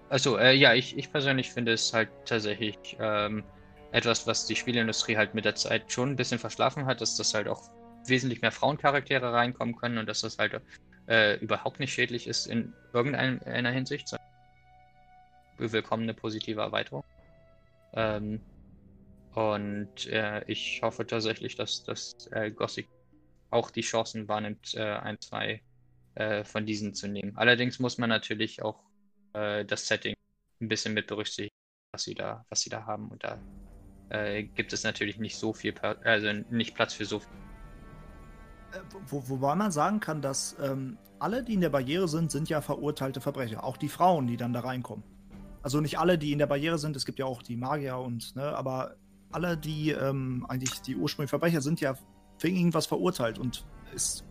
Also, 0.09 0.37
äh, 0.37 0.53
ja, 0.53 0.73
ich, 0.73 0.97
ich 0.97 1.11
persönlich 1.11 1.51
finde 1.51 1.73
es 1.73 1.93
halt 1.93 2.09
tatsächlich 2.25 2.77
ähm, 2.99 3.43
etwas, 3.91 4.25
was 4.25 4.47
die 4.47 4.55
Spielindustrie 4.55 5.17
halt 5.17 5.35
mit 5.35 5.45
der 5.45 5.55
Zeit 5.55 5.91
schon 5.91 6.11
ein 6.11 6.15
bisschen 6.15 6.39
verschlafen 6.39 6.85
hat, 6.85 7.01
dass 7.01 7.15
das 7.15 7.33
halt 7.33 7.47
auch 7.47 7.61
wesentlich 8.07 8.41
mehr 8.41 8.51
Frauencharaktere 8.51 9.31
reinkommen 9.31 9.75
können 9.75 9.99
und 9.99 10.07
dass 10.07 10.21
das 10.21 10.37
halt 10.39 10.59
äh, 11.07 11.37
überhaupt 11.37 11.79
nicht 11.79 11.93
schädlich 11.93 12.27
ist 12.27 12.47
in 12.47 12.73
irgendeiner 12.93 13.71
Hinsicht. 13.71 14.15
Willkommene 15.57 16.13
positive 16.13 16.61
Erweiterung. 16.61 17.03
Ähm, 17.93 18.41
und 19.35 20.07
äh, 20.07 20.43
ich 20.47 20.81
hoffe 20.81 21.05
tatsächlich, 21.05 21.55
dass, 21.55 21.83
dass 21.83 22.15
äh, 22.31 22.49
Gothic 22.49 22.87
auch 23.49 23.71
die 23.71 23.81
Chancen 23.81 24.27
wahrnimmt, 24.27 24.75
äh, 24.75 24.83
ein, 24.83 25.19
zwei 25.19 25.61
äh, 26.15 26.43
von 26.43 26.65
diesen 26.65 26.93
zu 26.93 27.07
nehmen. 27.07 27.37
Allerdings 27.37 27.79
muss 27.79 27.97
man 27.97 28.09
natürlich 28.09 28.61
auch 28.61 28.79
äh, 29.33 29.65
das 29.65 29.87
Setting 29.87 30.15
ein 30.61 30.67
bisschen 30.67 30.93
mit 30.93 31.07
berücksichtigen, 31.07 31.55
was 31.91 32.03
sie 32.03 32.15
da, 32.15 32.45
was 32.49 32.61
sie 32.61 32.69
da 32.69 32.85
haben. 32.85 33.09
Und 33.09 33.23
da 33.23 33.39
äh, 34.09 34.43
gibt 34.43 34.73
es 34.73 34.83
natürlich 34.83 35.17
nicht 35.17 35.37
so 35.37 35.53
viel, 35.53 35.73
also 35.79 36.33
nicht 36.49 36.75
Platz 36.75 36.93
für 36.93 37.05
so 37.05 37.19
viel. 37.19 37.29
Wo, 39.07 39.27
wobei 39.29 39.55
man 39.55 39.71
sagen 39.71 39.99
kann, 39.99 40.21
dass 40.21 40.55
ähm, 40.61 40.97
alle, 41.17 41.43
die 41.43 41.53
in 41.53 41.61
der 41.61 41.69
Barriere 41.69 42.07
sind, 42.07 42.31
sind 42.31 42.49
ja 42.49 42.61
verurteilte 42.61 43.19
Verbrecher. 43.19 43.63
Auch 43.63 43.77
die 43.77 43.89
Frauen, 43.89 44.27
die 44.27 44.37
dann 44.37 44.53
da 44.53 44.59
reinkommen. 44.59 45.03
Also 45.63 45.81
nicht 45.81 45.99
alle, 45.99 46.17
die 46.17 46.31
in 46.31 46.39
der 46.39 46.47
Barriere 46.47 46.77
sind, 46.77 46.95
es 46.95 47.05
gibt 47.05 47.19
ja 47.19 47.25
auch 47.25 47.41
die 47.41 47.57
Magier 47.57 47.97
und, 47.97 48.35
ne, 48.35 48.43
aber 48.43 48.95
alle, 49.31 49.57
die 49.57 49.91
ähm, 49.91 50.45
eigentlich 50.47 50.81
die 50.81 50.95
ursprünglichen 50.95 51.29
Verbrecher 51.29 51.61
sind, 51.61 51.81
ja 51.81 51.95
wegen 52.43 52.57
irgendwas 52.57 52.85
verurteilt 52.85 53.39
und 53.39 53.65
ist. 53.93 54.25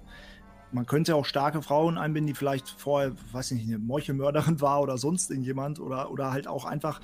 Man 0.71 0.85
könnte 0.85 1.17
auch 1.17 1.25
starke 1.25 1.63
Frauen 1.63 1.97
einbinden, 1.97 2.27
die 2.27 2.35
vielleicht 2.35 2.69
vorher, 2.69 3.13
weiß 3.33 3.53
ich 3.53 3.59
nicht, 3.59 3.69
eine 3.69 3.79
Meuchelmörderin 3.79 4.61
war 4.61 4.83
oder 4.83 4.99
sonst 4.99 5.31
irgendjemand 5.31 5.81
oder, 5.81 6.11
oder 6.11 6.31
halt 6.31 6.47
auch 6.47 6.67
einfach 6.67 7.01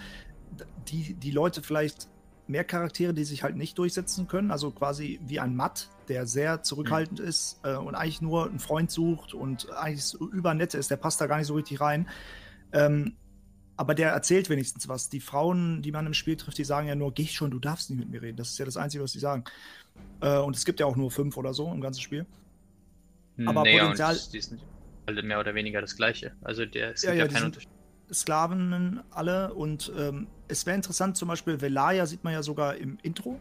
die, 0.89 1.15
die 1.15 1.31
Leute 1.31 1.63
vielleicht 1.63 2.09
mehr 2.47 2.65
Charaktere, 2.65 3.15
die 3.15 3.25
sich 3.25 3.43
halt 3.43 3.57
nicht 3.57 3.79
durchsetzen 3.79 4.29
können, 4.29 4.51
also 4.51 4.71
quasi 4.71 5.19
wie 5.25 5.41
ein 5.41 5.57
Matt, 5.57 5.89
der 6.09 6.27
sehr 6.27 6.63
zurückhaltend 6.63 7.21
mhm. 7.21 7.27
ist 7.27 7.61
äh, 7.63 7.75
und 7.75 7.95
eigentlich 7.95 8.21
nur 8.21 8.47
einen 8.47 8.59
Freund 8.59 8.91
sucht 8.91 9.33
und 9.33 9.71
eigentlich 9.73 10.05
so 10.05 10.29
übernett 10.31 10.75
ist, 10.75 10.91
der 10.91 10.97
passt 10.97 11.21
da 11.21 11.27
gar 11.27 11.39
nicht 11.39 11.47
so 11.47 11.55
richtig 11.55 11.81
rein. 11.81 12.09
Ähm, 12.73 13.17
aber 13.77 13.95
der 13.95 14.11
erzählt 14.11 14.51
wenigstens 14.51 14.89
was. 14.89 15.09
Die 15.09 15.21
Frauen, 15.21 15.83
die 15.83 15.91
man 15.91 16.07
im 16.07 16.15
Spiel 16.15 16.37
trifft, 16.37 16.59
die 16.59 16.65
sagen 16.65 16.87
ja 16.87 16.95
nur, 16.95 17.13
geh 17.13 17.27
schon, 17.27 17.51
du 17.51 17.59
darfst 17.59 17.91
nicht 17.91 17.99
mit 17.99 18.09
mir 18.09 18.23
reden. 18.23 18.37
Das 18.37 18.51
ist 18.51 18.59
ja 18.59 18.65
das 18.65 18.77
Einzige, 18.77 19.03
was 19.03 19.13
sie 19.13 19.19
sagen. 19.19 19.45
Äh, 20.21 20.39
und 20.39 20.57
es 20.57 20.65
gibt 20.65 20.81
ja 20.81 20.87
auch 20.87 20.97
nur 20.97 21.11
fünf 21.11 21.37
oder 21.37 21.55
so 21.55 21.71
im 21.73 21.81
ganzen 21.81 22.01
Spiel. 22.01 22.27
Aber 23.47 23.63
nee, 23.63 23.79
Potenzial. 23.79 24.19
die 24.33 24.41
sind 24.41 24.61
alle 25.07 25.23
mehr 25.23 25.41
oder 25.41 25.55
weniger 25.55 25.81
das 25.81 25.97
Gleiche. 25.97 26.33
Also 26.43 26.65
der 26.65 26.93
es 26.93 27.03
ja, 27.03 27.13
ja, 27.13 27.25
ja 27.25 27.29
keinen 27.29 27.47
Unterschied. 27.47 27.71
Sklaven 28.13 29.03
alle 29.11 29.55
und 29.55 29.91
ähm, 29.97 30.27
es 30.49 30.67
wäre 30.67 30.77
interessant, 30.77 31.17
zum 31.17 31.29
Beispiel 31.29 31.61
Velaya 31.61 32.07
sieht 32.07 32.23
man 32.23 32.33
ja 32.33 32.43
sogar 32.43 32.77
im 32.77 32.99
Intro, 33.03 33.41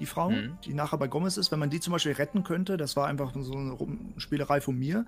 die 0.00 0.06
Frau, 0.06 0.30
mhm. 0.30 0.58
die 0.64 0.74
nachher 0.74 0.98
bei 0.98 1.06
Gomez 1.06 1.36
ist, 1.36 1.52
wenn 1.52 1.60
man 1.60 1.70
die 1.70 1.80
zum 1.80 1.92
Beispiel 1.92 2.12
retten 2.12 2.42
könnte, 2.42 2.76
das 2.76 2.96
war 2.96 3.06
einfach 3.06 3.32
so 3.38 3.54
eine 3.54 3.76
Spielerei 4.16 4.60
von 4.60 4.76
mir, 4.76 5.06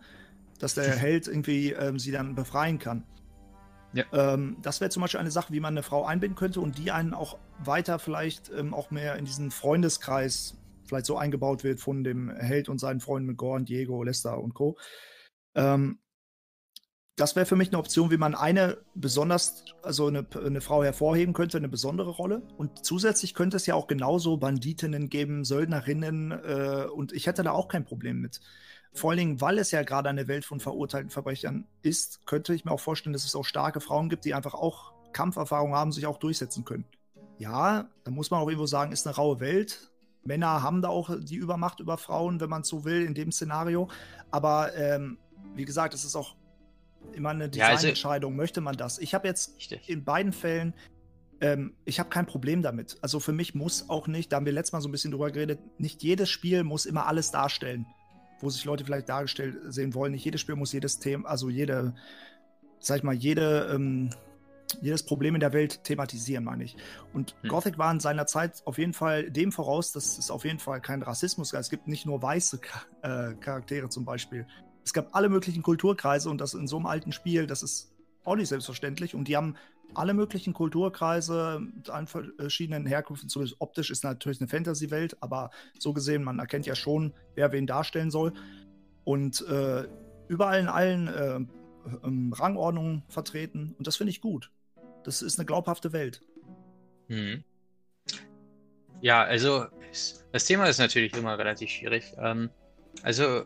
dass 0.60 0.74
der 0.74 0.84
Held 0.96 1.26
irgendwie 1.26 1.72
ähm, 1.72 1.98
sie 1.98 2.12
dann 2.12 2.36
befreien 2.36 2.78
kann. 2.78 3.02
Ja. 3.92 4.04
Ähm, 4.12 4.56
das 4.62 4.80
wäre 4.80 4.90
zum 4.90 5.00
Beispiel 5.00 5.20
eine 5.20 5.30
Sache, 5.30 5.52
wie 5.52 5.60
man 5.60 5.74
eine 5.74 5.82
Frau 5.82 6.04
einbinden 6.04 6.36
könnte 6.36 6.60
und 6.60 6.78
die 6.78 6.90
einen 6.90 7.12
auch 7.12 7.38
weiter 7.64 7.98
vielleicht 7.98 8.50
ähm, 8.50 8.72
auch 8.72 8.90
mehr 8.90 9.16
in 9.16 9.24
diesen 9.24 9.50
Freundeskreis 9.50 10.56
vielleicht 10.86 11.06
so 11.06 11.16
eingebaut 11.16 11.64
wird 11.64 11.80
von 11.80 12.04
dem 12.04 12.30
Held 12.30 12.68
und 12.68 12.78
seinen 12.78 13.00
Freunden 13.00 13.28
mit 13.28 13.36
Gorn, 13.36 13.64
Diego, 13.64 14.02
Lester 14.02 14.38
und 14.40 14.54
Co. 14.54 14.76
Ähm, 15.54 15.98
das 17.16 17.34
wäre 17.34 17.46
für 17.46 17.56
mich 17.56 17.68
eine 17.68 17.78
Option, 17.78 18.10
wie 18.10 18.18
man 18.18 18.34
eine 18.34 18.76
besonders, 18.94 19.64
also 19.82 20.06
eine, 20.06 20.26
eine, 20.44 20.60
Frau 20.60 20.84
hervorheben 20.84 21.32
könnte, 21.32 21.56
eine 21.56 21.68
besondere 21.68 22.10
Rolle. 22.10 22.42
Und 22.58 22.84
zusätzlich 22.84 23.32
könnte 23.32 23.56
es 23.56 23.64
ja 23.64 23.74
auch 23.74 23.86
genauso 23.86 24.36
Banditinnen 24.36 25.08
geben, 25.08 25.44
Söldnerinnen, 25.44 26.32
äh, 26.32 26.86
und 26.94 27.12
ich 27.12 27.26
hätte 27.26 27.42
da 27.42 27.52
auch 27.52 27.68
kein 27.68 27.86
Problem 27.86 28.20
mit. 28.20 28.40
Vor 28.92 29.10
allen 29.10 29.18
Dingen, 29.18 29.40
weil 29.40 29.58
es 29.58 29.70
ja 29.70 29.82
gerade 29.82 30.10
eine 30.10 30.28
Welt 30.28 30.44
von 30.44 30.60
verurteilten 30.60 31.10
Verbrechern 31.10 31.66
ist, 31.80 32.26
könnte 32.26 32.54
ich 32.54 32.66
mir 32.66 32.72
auch 32.72 32.80
vorstellen, 32.80 33.14
dass 33.14 33.24
es 33.24 33.34
auch 33.34 33.44
starke 33.44 33.80
Frauen 33.80 34.10
gibt, 34.10 34.26
die 34.26 34.34
einfach 34.34 34.54
auch 34.54 34.92
Kampferfahrung 35.12 35.74
haben, 35.74 35.92
sich 35.92 36.06
auch 36.06 36.18
durchsetzen 36.18 36.66
können. 36.66 36.84
Ja, 37.38 37.88
da 38.04 38.10
muss 38.10 38.30
man 38.30 38.40
auch 38.40 38.48
irgendwo 38.48 38.66
sagen, 38.66 38.92
ist 38.92 39.06
eine 39.06 39.16
raue 39.16 39.40
Welt. 39.40 39.90
Männer 40.26 40.62
haben 40.62 40.82
da 40.82 40.88
auch 40.88 41.10
die 41.18 41.36
Übermacht 41.36 41.80
über 41.80 41.98
Frauen, 41.98 42.40
wenn 42.40 42.50
man 42.50 42.64
so 42.64 42.84
will, 42.84 43.02
in 43.02 43.14
dem 43.14 43.32
Szenario. 43.32 43.88
Aber 44.30 44.74
ähm, 44.76 45.18
wie 45.54 45.64
gesagt, 45.64 45.94
es 45.94 46.04
ist 46.04 46.16
auch 46.16 46.36
immer 47.12 47.30
eine 47.30 47.48
Designentscheidung. 47.48 48.32
Ja, 48.32 48.34
also, 48.34 48.42
Möchte 48.42 48.60
man 48.60 48.76
das? 48.76 48.98
Ich 48.98 49.14
habe 49.14 49.26
jetzt 49.26 49.56
richtig. 49.56 49.88
in 49.88 50.04
beiden 50.04 50.32
Fällen, 50.32 50.74
ähm, 51.40 51.74
ich 51.84 51.98
habe 51.98 52.08
kein 52.08 52.26
Problem 52.26 52.62
damit. 52.62 52.98
Also 53.02 53.20
für 53.20 53.32
mich 53.32 53.54
muss 53.54 53.88
auch 53.88 54.06
nicht, 54.06 54.32
da 54.32 54.36
haben 54.36 54.46
wir 54.46 54.52
letztes 54.52 54.72
Mal 54.72 54.80
so 54.80 54.88
ein 54.88 54.92
bisschen 54.92 55.10
drüber 55.10 55.30
geredet, 55.30 55.60
nicht 55.78 56.02
jedes 56.02 56.30
Spiel 56.30 56.64
muss 56.64 56.86
immer 56.86 57.06
alles 57.06 57.30
darstellen, 57.30 57.86
wo 58.40 58.50
sich 58.50 58.64
Leute 58.64 58.84
vielleicht 58.84 59.08
dargestellt 59.08 59.56
sehen 59.68 59.94
wollen. 59.94 60.12
Nicht 60.12 60.24
jedes 60.24 60.40
Spiel 60.40 60.56
muss 60.56 60.72
jedes 60.72 60.98
Thema, 60.98 61.28
also 61.28 61.48
jede, 61.48 61.94
sag 62.78 62.98
ich 62.98 63.02
mal, 63.02 63.14
jede 63.14 63.70
ähm, 63.74 64.10
jedes 64.80 65.02
Problem 65.02 65.34
in 65.34 65.40
der 65.40 65.52
Welt 65.52 65.84
thematisieren, 65.84 66.44
meine 66.44 66.64
ich. 66.64 66.76
Und 67.12 67.34
hm. 67.42 67.50
Gothic 67.50 67.78
war 67.78 67.90
in 67.90 68.00
seiner 68.00 68.26
Zeit 68.26 68.62
auf 68.64 68.78
jeden 68.78 68.92
Fall 68.92 69.30
dem 69.30 69.52
voraus, 69.52 69.92
dass 69.92 70.18
es 70.18 70.30
auf 70.30 70.44
jeden 70.44 70.58
Fall 70.58 70.80
kein 70.80 71.02
Rassismus 71.02 71.52
gab. 71.52 71.60
Es 71.60 71.70
gibt 71.70 71.88
nicht 71.88 72.06
nur 72.06 72.22
weiße 72.22 72.60
äh, 73.02 73.34
Charaktere 73.34 73.88
zum 73.88 74.04
Beispiel. 74.04 74.46
Es 74.84 74.92
gab 74.92 75.14
alle 75.14 75.28
möglichen 75.28 75.62
Kulturkreise 75.62 76.30
und 76.30 76.40
das 76.40 76.54
in 76.54 76.68
so 76.68 76.76
einem 76.76 76.86
alten 76.86 77.12
Spiel, 77.12 77.46
das 77.46 77.62
ist 77.62 77.92
auch 78.24 78.36
nicht 78.36 78.48
selbstverständlich. 78.48 79.14
Und 79.14 79.28
die 79.28 79.36
haben 79.36 79.56
alle 79.94 80.14
möglichen 80.14 80.52
Kulturkreise 80.52 81.60
mit 81.60 81.90
allen 81.90 82.06
verschiedenen 82.06 82.86
Herkünften. 82.86 83.28
Zumindest 83.28 83.60
optisch 83.60 83.90
ist 83.90 84.04
natürlich 84.04 84.40
eine 84.40 84.48
Fantasy-Welt, 84.48 85.16
aber 85.20 85.50
so 85.78 85.92
gesehen, 85.92 86.22
man 86.22 86.38
erkennt 86.38 86.66
ja 86.66 86.74
schon, 86.74 87.14
wer 87.34 87.52
wen 87.52 87.66
darstellen 87.66 88.10
soll. 88.10 88.32
Und 89.04 89.46
äh, 89.48 89.86
überall 90.28 90.60
in 90.60 90.68
allen 90.68 91.08
äh, 91.08 91.40
ähm, 92.04 92.32
Rangordnungen 92.32 93.04
vertreten. 93.08 93.74
Und 93.78 93.86
das 93.86 93.96
finde 93.96 94.10
ich 94.10 94.20
gut. 94.20 94.50
Das 95.06 95.22
ist 95.22 95.38
eine 95.38 95.46
glaubhafte 95.46 95.92
Welt. 95.92 96.20
Hm. 97.06 97.44
Ja, 99.00 99.22
also 99.22 99.66
das 100.32 100.44
Thema 100.46 100.66
ist 100.66 100.78
natürlich 100.78 101.14
immer 101.16 101.38
relativ 101.38 101.70
schwierig. 101.70 102.12
Ähm, 102.18 102.50
also 103.04 103.44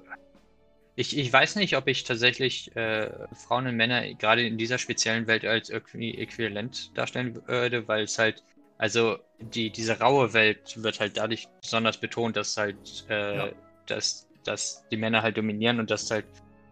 ich, 0.96 1.18
ich 1.18 1.30
weiß 1.30 1.56
nicht, 1.56 1.76
ob 1.76 1.86
ich 1.86 2.04
tatsächlich 2.04 2.74
äh, 2.76 3.10
Frauen 3.46 3.66
und 3.66 3.76
Männer 3.76 4.14
gerade 4.14 4.46
in 4.46 4.56
dieser 4.56 4.78
speziellen 4.78 5.26
Welt 5.26 5.44
als 5.44 5.68
irgendwie 5.68 6.16
äquivalent 6.16 6.96
darstellen 6.96 7.46
würde, 7.46 7.86
weil 7.86 8.04
es 8.04 8.18
halt, 8.18 8.42
also 8.78 9.18
die, 9.38 9.68
diese 9.68 10.00
raue 10.00 10.32
Welt 10.32 10.82
wird 10.82 10.98
halt 10.98 11.18
dadurch 11.18 11.46
besonders 11.60 11.98
betont, 11.98 12.36
dass 12.36 12.56
halt, 12.56 13.04
äh, 13.10 13.36
ja. 13.36 13.52
dass, 13.86 14.26
dass 14.44 14.86
die 14.90 14.96
Männer 14.96 15.20
halt 15.20 15.36
dominieren 15.36 15.78
und 15.78 15.90
dass 15.90 16.10
halt 16.10 16.24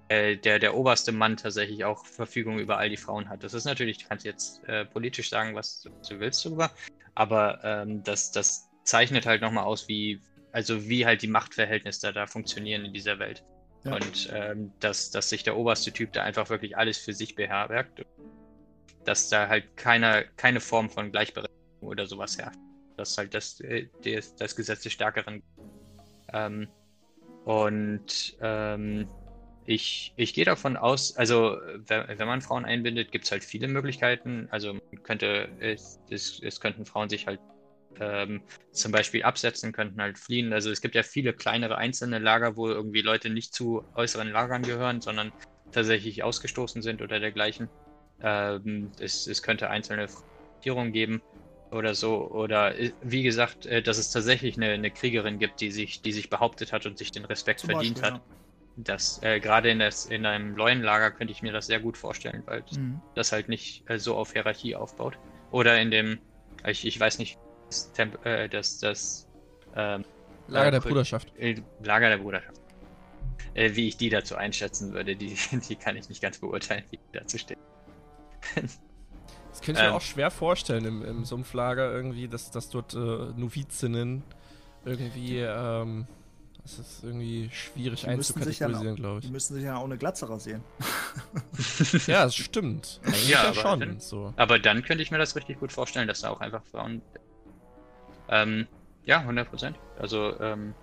äh, 0.09 0.37
der, 0.37 0.59
der 0.59 0.75
oberste 0.75 1.13
Mann 1.13 1.37
tatsächlich 1.37 1.85
auch 1.85 2.07
Verfügung 2.07 2.59
über 2.59 2.79
all 2.79 2.89
die 2.89 2.97
Frauen 2.97 3.29
hat. 3.29 3.45
Das 3.45 3.55
ist 3.55 3.65
natürlich, 3.65 3.99
du 3.99 4.09
kannst 4.09 4.25
jetzt 4.25 4.65
äh, 4.65 4.85
politisch 4.85 5.31
sagen, 5.31 5.55
was, 5.55 5.87
was, 5.99 6.09
du 6.09 6.19
willst 6.21 6.45
darüber, 6.45 6.71
aber 7.15 7.61
ähm, 7.63 8.03
das, 8.05 8.33
das 8.33 8.69
zeichnet 8.85 9.27
halt 9.27 9.43
nochmal 9.43 9.65
aus, 9.65 9.89
wie, 9.89 10.21
also 10.53 10.89
wie 10.89 11.05
halt 11.05 11.23
die 11.23 11.29
Machtverhältnisse 11.29 12.13
da 12.13 12.27
funktionieren 12.27 12.85
in 12.85 12.93
dieser 12.93 13.19
Welt. 13.19 13.45
Ja. 13.85 13.95
Und 13.95 14.31
ähm, 14.33 14.73
dass, 14.81 15.11
dass 15.11 15.29
sich 15.29 15.43
der 15.43 15.57
oberste 15.57 15.93
Typ 15.93 16.13
da 16.13 16.23
einfach 16.23 16.49
wirklich 16.51 16.77
alles 16.77 16.99
für 16.99 17.13
sich 17.13 17.35
beherbergt, 17.35 18.03
dass 19.05 19.29
da 19.29 19.49
halt 19.49 19.77
keine, 19.77 20.27
keine 20.37 20.61
Form 20.61 20.91
von 20.91 21.13
Gleichberechtigung 21.13 21.89
oder 21.89 22.07
sowas 22.07 22.39
herrscht. 22.39 22.59
Dass 22.97 23.17
halt 23.17 23.35
das, 23.35 23.61
äh, 23.61 23.89
das, 24.05 24.35
das 24.37 24.57
Gesetz 24.57 24.83
des 24.83 24.93
Stärkeren. 24.93 25.43
Ähm, 26.33 26.69
und 27.45 28.37
ähm, 28.41 29.09
ich, 29.69 30.15
ich 30.17 30.33
gehe 30.33 30.47
davon 30.47 30.79
aus, 30.79 31.15
also 31.15 31.59
wenn, 31.87 32.19
wenn 32.19 32.27
man 32.27 32.41
Frauen 32.41 32.65
einbindet, 32.65 33.13
gibt 33.13 33.27
es 33.27 33.31
halt 33.31 33.45
viele 33.45 33.69
Möglichkeiten. 33.69 34.49
Also 34.51 34.73
man 34.73 35.03
könnte, 35.03 35.51
es, 35.61 36.01
es, 36.09 36.41
es 36.43 36.59
könnten 36.59 36.87
Frauen 36.87 37.11
sich 37.11 37.27
halt 37.27 37.39
ähm, 38.01 38.41
zum 38.73 38.93
Beispiel 38.93 39.25
absetzen, 39.25 39.73
könnten 39.73 40.01
halt 40.01 40.19
fliehen. 40.19 40.55
Also 40.55 40.71
es 40.71 40.81
gibt 40.81 40.95
ja 40.95 41.03
viele 41.03 41.35
kleinere 41.35 41.77
einzelne 41.77 42.19
Lager, 42.19 42.57
wo 42.57 42.67
irgendwie 42.67 43.03
Leute 43.03 43.29
nicht 43.29 43.53
zu 43.53 43.85
äußeren 43.95 44.31
Lagern 44.31 44.63
gehören, 44.63 45.03
sondern 45.03 45.33
tatsächlich 45.71 46.23
ausgestoßen 46.23 46.81
sind 46.81 47.03
oder 47.03 47.21
dergleichen. 47.21 47.69
Ähm, 48.23 48.91
es, 48.99 49.27
es 49.27 49.43
könnte 49.43 49.69
einzelne 49.69 50.09
Regierungen 50.61 50.93
geben 50.93 51.21
oder 51.71 51.95
so. 51.95 52.27
Oder 52.31 52.75
äh, 52.79 52.95
wie 53.03 53.23
gesagt, 53.23 53.67
äh, 53.67 53.83
dass 53.83 53.99
es 53.99 54.11
tatsächlich 54.11 54.57
eine, 54.57 54.71
eine, 54.71 54.91
Kriegerin 54.91 55.39
gibt, 55.39 55.61
die 55.61 55.71
sich, 55.71 56.01
die 56.01 56.13
sich 56.13 56.31
behauptet 56.31 56.73
hat 56.73 56.87
und 56.87 56.97
sich 56.97 57.13
den 57.13 57.27
Respekt 57.27 57.61
Zum 57.61 57.69
verdient 57.69 58.01
Beispiel, 58.01 58.13
hat. 58.13 58.21
Ja 58.21 58.39
das 58.85 59.23
äh, 59.23 59.41
gerade 59.41 59.71
in, 59.71 59.81
in 59.81 60.27
einem 60.27 60.55
neuen 60.55 60.83
Lager 60.83 61.11
könnte 61.11 61.33
ich 61.33 61.43
mir 61.43 61.53
das 61.53 61.67
sehr 61.67 61.81
gut 61.81 61.97
vorstellen, 61.97 62.43
weil 62.47 62.63
mhm. 62.77 63.01
das 63.15 63.33
halt 63.33 63.49
nicht 63.49 63.89
äh, 63.91 63.99
so 63.99 64.17
auf 64.17 64.33
Hierarchie 64.33 64.77
aufbaut. 64.77 65.19
Oder 65.51 65.81
in 65.81 65.91
dem, 65.91 66.19
ich, 66.67 66.87
ich 66.87 66.99
weiß 66.99 67.19
nicht, 67.19 67.39
das, 67.67 67.93
Temp 67.93 68.25
äh, 68.25 68.49
das, 68.49 68.79
das 68.79 69.29
ähm, 69.75 70.05
Lager 70.47 70.71
der 70.71 70.81
Bruderschaft. 70.81 71.33
Äh, 71.39 71.57
Lager 71.83 72.09
der 72.09 72.19
Bruderschaft. 72.19 72.61
Äh, 73.55 73.75
wie 73.75 73.89
ich 73.89 73.97
die 73.97 74.11
dazu 74.11 74.37
einschätzen 74.37 74.93
würde, 74.93 75.17
die, 75.17 75.37
die 75.69 75.77
kann 75.77 75.97
ich 75.97 76.09
nicht 76.09 76.23
ganz 76.23 76.39
beurteilen, 76.39 76.85
wie 76.91 76.99
die 76.99 77.19
dazu 77.19 77.39
stehen. 77.39 77.59
könnte 79.69 79.83
ich 79.83 79.87
ähm, 79.87 79.93
mir 79.93 79.97
auch 79.97 80.03
schwer 80.03 80.31
vorstellen 80.31 80.85
im, 80.85 81.05
im 81.05 81.25
Sumpflager 81.25 81.93
irgendwie, 81.93 82.29
dass, 82.29 82.51
dass 82.51 82.71
dort 82.71 82.95
äh, 82.95 82.97
Novizinnen 82.97 84.23
irgendwie, 84.85 85.39
ähm, 85.41 86.07
das 86.77 86.87
ist 86.87 87.05
irgendwie 87.05 87.51
schwierig 87.53 88.03
die 88.03 88.09
einzukategorisieren, 88.09 88.97
glaube 88.97 89.21
ich. 89.21 89.27
Die 89.27 89.33
müssen 89.33 89.55
sich 89.55 89.65
ja 89.65 89.77
auch 89.77 89.85
eine 89.85 89.97
Glatze 89.97 90.29
rasieren. 90.29 90.63
ja, 92.07 92.25
das 92.25 92.37
stimmt. 92.37 93.01
Eigentlich 93.05 93.29
ja, 93.29 93.45
ja 93.47 93.55
schon. 93.55 93.81
Dann, 93.81 94.01
so. 94.01 94.35
Aber 94.37 94.59
dann 94.59 94.83
könnte 94.83 95.03
ich 95.03 95.11
mir 95.11 95.19
das 95.19 95.35
richtig 95.37 95.59
gut 95.61 95.73
vorstellen, 95.73 96.07
dass 96.07 96.21
da 96.21 96.31
auch 96.31 96.41
einfach 96.41 96.63
Frauen. 96.65 97.03
Ähm, 98.29 98.67
ja, 99.05 99.21
100 99.21 99.49
Prozent. 99.49 99.79
Also, 99.99 100.39
ähm, 100.41 100.75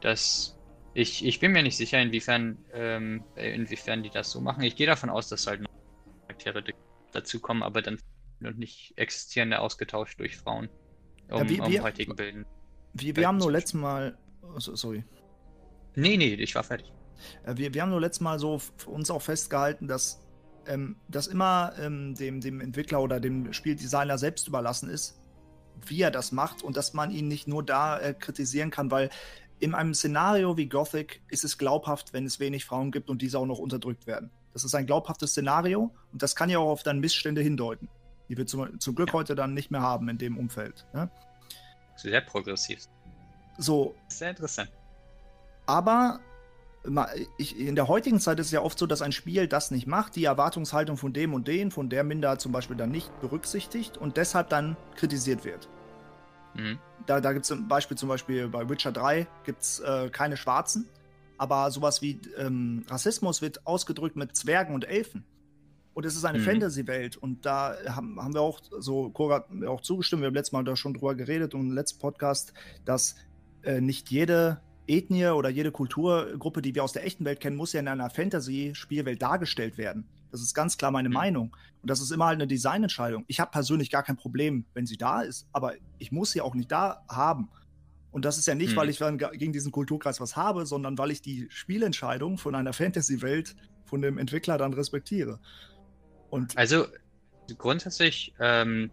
das. 0.00 0.54
Ich, 0.94 1.24
ich 1.24 1.38
bin 1.38 1.52
mir 1.52 1.62
nicht 1.62 1.76
sicher, 1.76 2.00
inwiefern, 2.00 2.58
ähm, 2.72 3.22
inwiefern 3.36 4.02
die 4.02 4.10
das 4.10 4.30
so 4.30 4.40
machen. 4.40 4.62
Ich 4.64 4.74
gehe 4.74 4.86
davon 4.86 5.10
aus, 5.10 5.28
dass 5.28 5.46
halt 5.46 5.60
noch 5.60 5.68
Charaktere 6.22 6.64
dazukommen, 7.12 7.62
aber 7.62 7.82
dann 7.82 7.98
nicht 8.40 8.94
existierende 8.96 9.60
ausgetauscht 9.60 10.18
durch 10.18 10.36
Frauen. 10.36 10.68
Um, 11.28 11.38
ja, 11.38 11.48
wie, 11.48 11.60
um 11.60 11.82
heutigen 11.82 12.16
Bilden. 12.16 12.46
Wir, 12.94 13.14
wir 13.14 13.28
haben 13.28 13.38
nur 13.38 13.52
letztes 13.52 13.74
Mal. 13.74 14.16
Sorry. 14.58 15.04
Nee, 15.94 16.16
nee, 16.16 16.34
ich 16.34 16.54
war 16.54 16.64
fertig. 16.64 16.92
Äh, 17.44 17.56
wir, 17.56 17.74
wir 17.74 17.82
haben 17.82 17.90
nur 17.90 18.00
letztes 18.00 18.20
Mal 18.20 18.38
so 18.38 18.60
uns 18.86 19.10
auch 19.10 19.22
festgehalten, 19.22 19.88
dass 19.88 20.20
ähm, 20.66 20.96
das 21.08 21.26
immer 21.26 21.72
ähm, 21.80 22.14
dem, 22.14 22.40
dem 22.40 22.60
Entwickler 22.60 23.02
oder 23.02 23.20
dem 23.20 23.52
Spieldesigner 23.52 24.18
selbst 24.18 24.48
überlassen 24.48 24.90
ist, 24.90 25.20
wie 25.86 26.02
er 26.02 26.10
das 26.10 26.32
macht 26.32 26.62
und 26.62 26.76
dass 26.76 26.94
man 26.94 27.10
ihn 27.10 27.28
nicht 27.28 27.48
nur 27.48 27.64
da 27.64 27.98
äh, 27.98 28.14
kritisieren 28.14 28.70
kann, 28.70 28.90
weil 28.90 29.10
in 29.60 29.74
einem 29.74 29.94
Szenario 29.94 30.56
wie 30.56 30.68
Gothic 30.68 31.22
ist 31.28 31.44
es 31.44 31.58
glaubhaft, 31.58 32.12
wenn 32.12 32.24
es 32.24 32.38
wenig 32.38 32.64
Frauen 32.64 32.92
gibt 32.92 33.10
und 33.10 33.22
diese 33.22 33.38
auch 33.38 33.46
noch 33.46 33.58
unterdrückt 33.58 34.06
werden. 34.06 34.30
Das 34.52 34.64
ist 34.64 34.74
ein 34.74 34.86
glaubhaftes 34.86 35.30
Szenario 35.30 35.94
und 36.12 36.22
das 36.22 36.36
kann 36.36 36.50
ja 36.50 36.58
auch 36.58 36.70
auf 36.70 36.82
dann 36.82 37.00
Missstände 37.00 37.40
hindeuten, 37.40 37.88
die 38.28 38.36
wir 38.36 38.46
zum, 38.46 38.78
zum 38.78 38.94
Glück 38.94 39.08
ja. 39.08 39.14
heute 39.14 39.34
dann 39.34 39.54
nicht 39.54 39.70
mehr 39.70 39.82
haben 39.82 40.08
in 40.08 40.18
dem 40.18 40.38
Umfeld. 40.38 40.86
Ne? 40.92 41.10
Sehr 41.96 42.20
progressiv. 42.20 42.86
So. 43.58 43.94
Sehr 44.08 44.30
interessant. 44.30 44.70
Aber 45.66 46.20
ich, 47.36 47.58
in 47.58 47.74
der 47.74 47.88
heutigen 47.88 48.20
Zeit 48.20 48.38
ist 48.38 48.46
es 48.46 48.52
ja 48.52 48.62
oft 48.62 48.78
so, 48.78 48.86
dass 48.86 49.02
ein 49.02 49.12
Spiel 49.12 49.48
das 49.48 49.70
nicht 49.70 49.86
macht, 49.86 50.16
die 50.16 50.24
Erwartungshaltung 50.24 50.96
von 50.96 51.12
dem 51.12 51.34
und 51.34 51.48
den, 51.48 51.70
von 51.70 51.90
der 51.90 52.04
Minderheit 52.04 52.40
zum 52.40 52.52
Beispiel 52.52 52.76
dann 52.76 52.90
nicht 52.90 53.20
berücksichtigt 53.20 53.98
und 53.98 54.16
deshalb 54.16 54.48
dann 54.48 54.76
kritisiert 54.96 55.44
wird. 55.44 55.68
Mhm. 56.54 56.78
Da, 57.06 57.20
da 57.20 57.32
gibt 57.32 57.44
es 57.44 57.52
ein 57.52 57.68
Beispiel 57.68 57.96
zum 57.96 58.08
Beispiel 58.08 58.48
bei 58.48 58.68
Witcher 58.68 58.92
3 58.92 59.26
gibt 59.44 59.62
es 59.62 59.80
äh, 59.80 60.08
keine 60.10 60.36
Schwarzen, 60.36 60.88
aber 61.36 61.70
sowas 61.70 62.00
wie 62.00 62.20
ähm, 62.36 62.84
Rassismus 62.88 63.42
wird 63.42 63.66
ausgedrückt 63.66 64.16
mit 64.16 64.36
Zwergen 64.36 64.74
und 64.74 64.86
Elfen. 64.86 65.24
Und 65.94 66.06
es 66.06 66.14
ist 66.14 66.24
eine 66.24 66.38
mhm. 66.38 66.44
Fantasy-Welt 66.44 67.16
und 67.16 67.44
da 67.44 67.74
haben, 67.88 68.22
haben 68.22 68.32
wir 68.32 68.40
auch 68.40 68.60
so, 68.78 69.10
Cora 69.10 69.36
hat 69.36 69.50
mir 69.50 69.68
auch 69.68 69.80
zugestimmt, 69.80 70.22
wir 70.22 70.28
haben 70.28 70.34
letztes 70.34 70.52
Mal 70.52 70.62
da 70.62 70.76
schon 70.76 70.94
drüber 70.94 71.16
geredet 71.16 71.54
und 71.54 71.60
im 71.62 71.72
letzten 71.72 71.98
Podcast, 71.98 72.52
dass 72.84 73.16
äh, 73.62 73.80
nicht 73.80 74.10
jede 74.10 74.60
Ethnie 74.86 75.28
oder 75.28 75.48
jede 75.48 75.70
Kulturgruppe, 75.70 76.62
die 76.62 76.74
wir 76.74 76.82
aus 76.82 76.92
der 76.92 77.04
echten 77.04 77.24
Welt 77.24 77.40
kennen, 77.40 77.56
muss 77.56 77.72
ja 77.72 77.80
in 77.80 77.88
einer 77.88 78.10
Fantasy-Spielwelt 78.10 79.20
dargestellt 79.20 79.76
werden. 79.78 80.08
Das 80.30 80.40
ist 80.40 80.54
ganz 80.54 80.76
klar 80.76 80.90
meine 80.90 81.08
mhm. 81.08 81.14
Meinung. 81.14 81.56
Und 81.82 81.90
das 81.90 82.00
ist 82.00 82.10
immer 82.10 82.26
halt 82.26 82.36
eine 82.36 82.46
Designentscheidung. 82.46 83.24
Ich 83.28 83.40
habe 83.40 83.50
persönlich 83.50 83.90
gar 83.90 84.02
kein 84.02 84.16
Problem, 84.16 84.64
wenn 84.74 84.86
sie 84.86 84.96
da 84.96 85.22
ist, 85.22 85.46
aber 85.52 85.74
ich 85.98 86.10
muss 86.10 86.32
sie 86.32 86.40
auch 86.40 86.54
nicht 86.54 86.72
da 86.72 87.04
haben. 87.08 87.48
Und 88.10 88.24
das 88.24 88.38
ist 88.38 88.46
ja 88.46 88.54
nicht, 88.54 88.72
mhm. 88.72 88.76
weil 88.76 88.88
ich 88.88 88.98
gegen 88.98 89.52
diesen 89.52 89.70
Kulturkreis 89.70 90.20
was 90.20 90.36
habe, 90.36 90.66
sondern 90.66 90.96
weil 90.98 91.10
ich 91.10 91.22
die 91.22 91.46
Spielentscheidung 91.50 92.38
von 92.38 92.54
einer 92.54 92.72
Fantasy-Welt 92.72 93.54
von 93.84 94.02
dem 94.02 94.18
Entwickler 94.18 94.58
dann 94.58 94.72
respektiere. 94.72 95.38
Und 96.30 96.56
also 96.56 96.86
grundsätzlich, 97.56 98.34
ähm, 98.40 98.90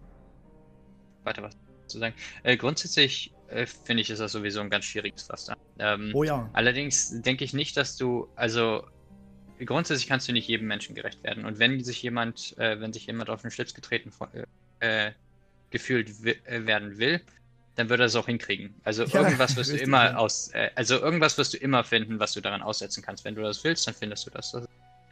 warte, 1.24 1.42
was 1.42 1.58
zu 1.88 2.00
sagen? 2.00 2.16
Äh, 2.44 2.58
grundsätzlich 2.58 3.34
finde 3.48 4.02
ich, 4.02 4.10
ist 4.10 4.20
das 4.20 4.32
sowieso 4.32 4.62
ein 4.62 4.70
ganz 4.70 4.86
schwieriges 4.86 5.24
Pflaster. 5.24 5.56
Ähm, 5.80 6.12
oh 6.14 6.24
ja. 6.24 6.50
Allerdings 6.54 7.22
denke 7.22 7.44
ich 7.44 7.54
nicht, 7.54 7.78
dass 7.78 7.98
du, 7.98 8.28
also 8.36 8.84
grundsätzlich 9.64 10.08
kannst 10.08 10.28
du 10.28 10.34
nicht 10.34 10.48
jedem 10.48 10.68
Menschen 10.68 10.96
gerecht 10.96 11.24
werden. 11.24 11.46
Und 11.46 11.60
wenn 11.60 11.84
sich 11.84 12.02
jemand, 12.02 12.58
äh, 12.58 12.80
wenn 12.80 12.92
sich 12.92 13.06
jemand 13.06 13.30
auf 13.30 13.42
den 13.42 13.52
Schlitz 13.52 13.74
getreten 13.74 14.12
äh, 14.80 15.12
gefühlt 15.70 16.10
äh, 16.26 16.66
werden 16.66 16.98
will, 16.98 17.22
dann 17.76 17.90
wird 17.90 18.00
er 18.00 18.06
es 18.06 18.16
auch 18.16 18.26
hinkriegen. 18.26 18.74
Also 18.84 19.04
ja, 19.04 19.22
irgendwas 19.22 19.56
wirst 19.58 19.72
du 19.72 19.78
immer 19.78 20.06
ja. 20.06 20.16
aus, 20.18 20.50
äh, 20.54 20.70
also 20.76 21.00
irgendwas 21.00 21.38
wirst 21.38 21.54
du 21.54 21.58
immer 21.58 21.84
finden, 21.84 22.20
was 22.20 22.34
du 22.34 22.42
daran 22.42 22.62
aussetzen 22.62 23.04
kannst. 23.04 23.26
Wenn 23.26 23.36
du 23.36 23.42
das 23.42 23.64
willst, 23.64 23.88
dann 23.88 23.94
findest 23.94 24.26
du 24.26 24.32
das. 24.32 24.56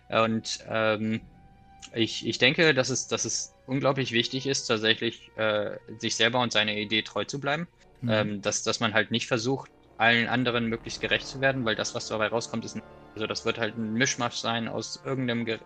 Und 0.09 0.59
ähm, 0.69 1.21
ich, 1.93 2.25
ich 2.25 2.37
denke, 2.37 2.73
dass 2.73 2.89
es, 2.89 3.07
dass 3.07 3.25
es 3.25 3.53
unglaublich 3.67 4.11
wichtig 4.11 4.47
ist, 4.47 4.67
tatsächlich 4.67 5.31
äh, 5.37 5.77
sich 5.97 6.15
selber 6.15 6.39
und 6.39 6.51
seiner 6.51 6.73
Idee 6.73 7.01
treu 7.01 7.25
zu 7.25 7.39
bleiben. 7.39 7.67
Mhm. 8.03 8.09
Ähm, 8.09 8.41
dass, 8.41 8.63
dass 8.63 8.79
man 8.79 8.93
halt 8.93 9.11
nicht 9.11 9.27
versucht, 9.27 9.71
allen 9.97 10.27
anderen 10.27 10.67
möglichst 10.67 10.99
gerecht 11.01 11.27
zu 11.27 11.39
werden, 11.39 11.63
weil 11.65 11.75
das, 11.75 11.95
was 11.95 12.07
dabei 12.07 12.27
rauskommt, 12.27 12.65
ist 12.65 12.75
ein, 12.75 12.81
also 13.15 13.27
das 13.27 13.45
wird 13.45 13.57
halt 13.57 13.77
ein 13.77 13.93
Mischmasch 13.93 14.35
sein 14.35 14.67
aus 14.67 15.01
irgendeinem 15.05 15.59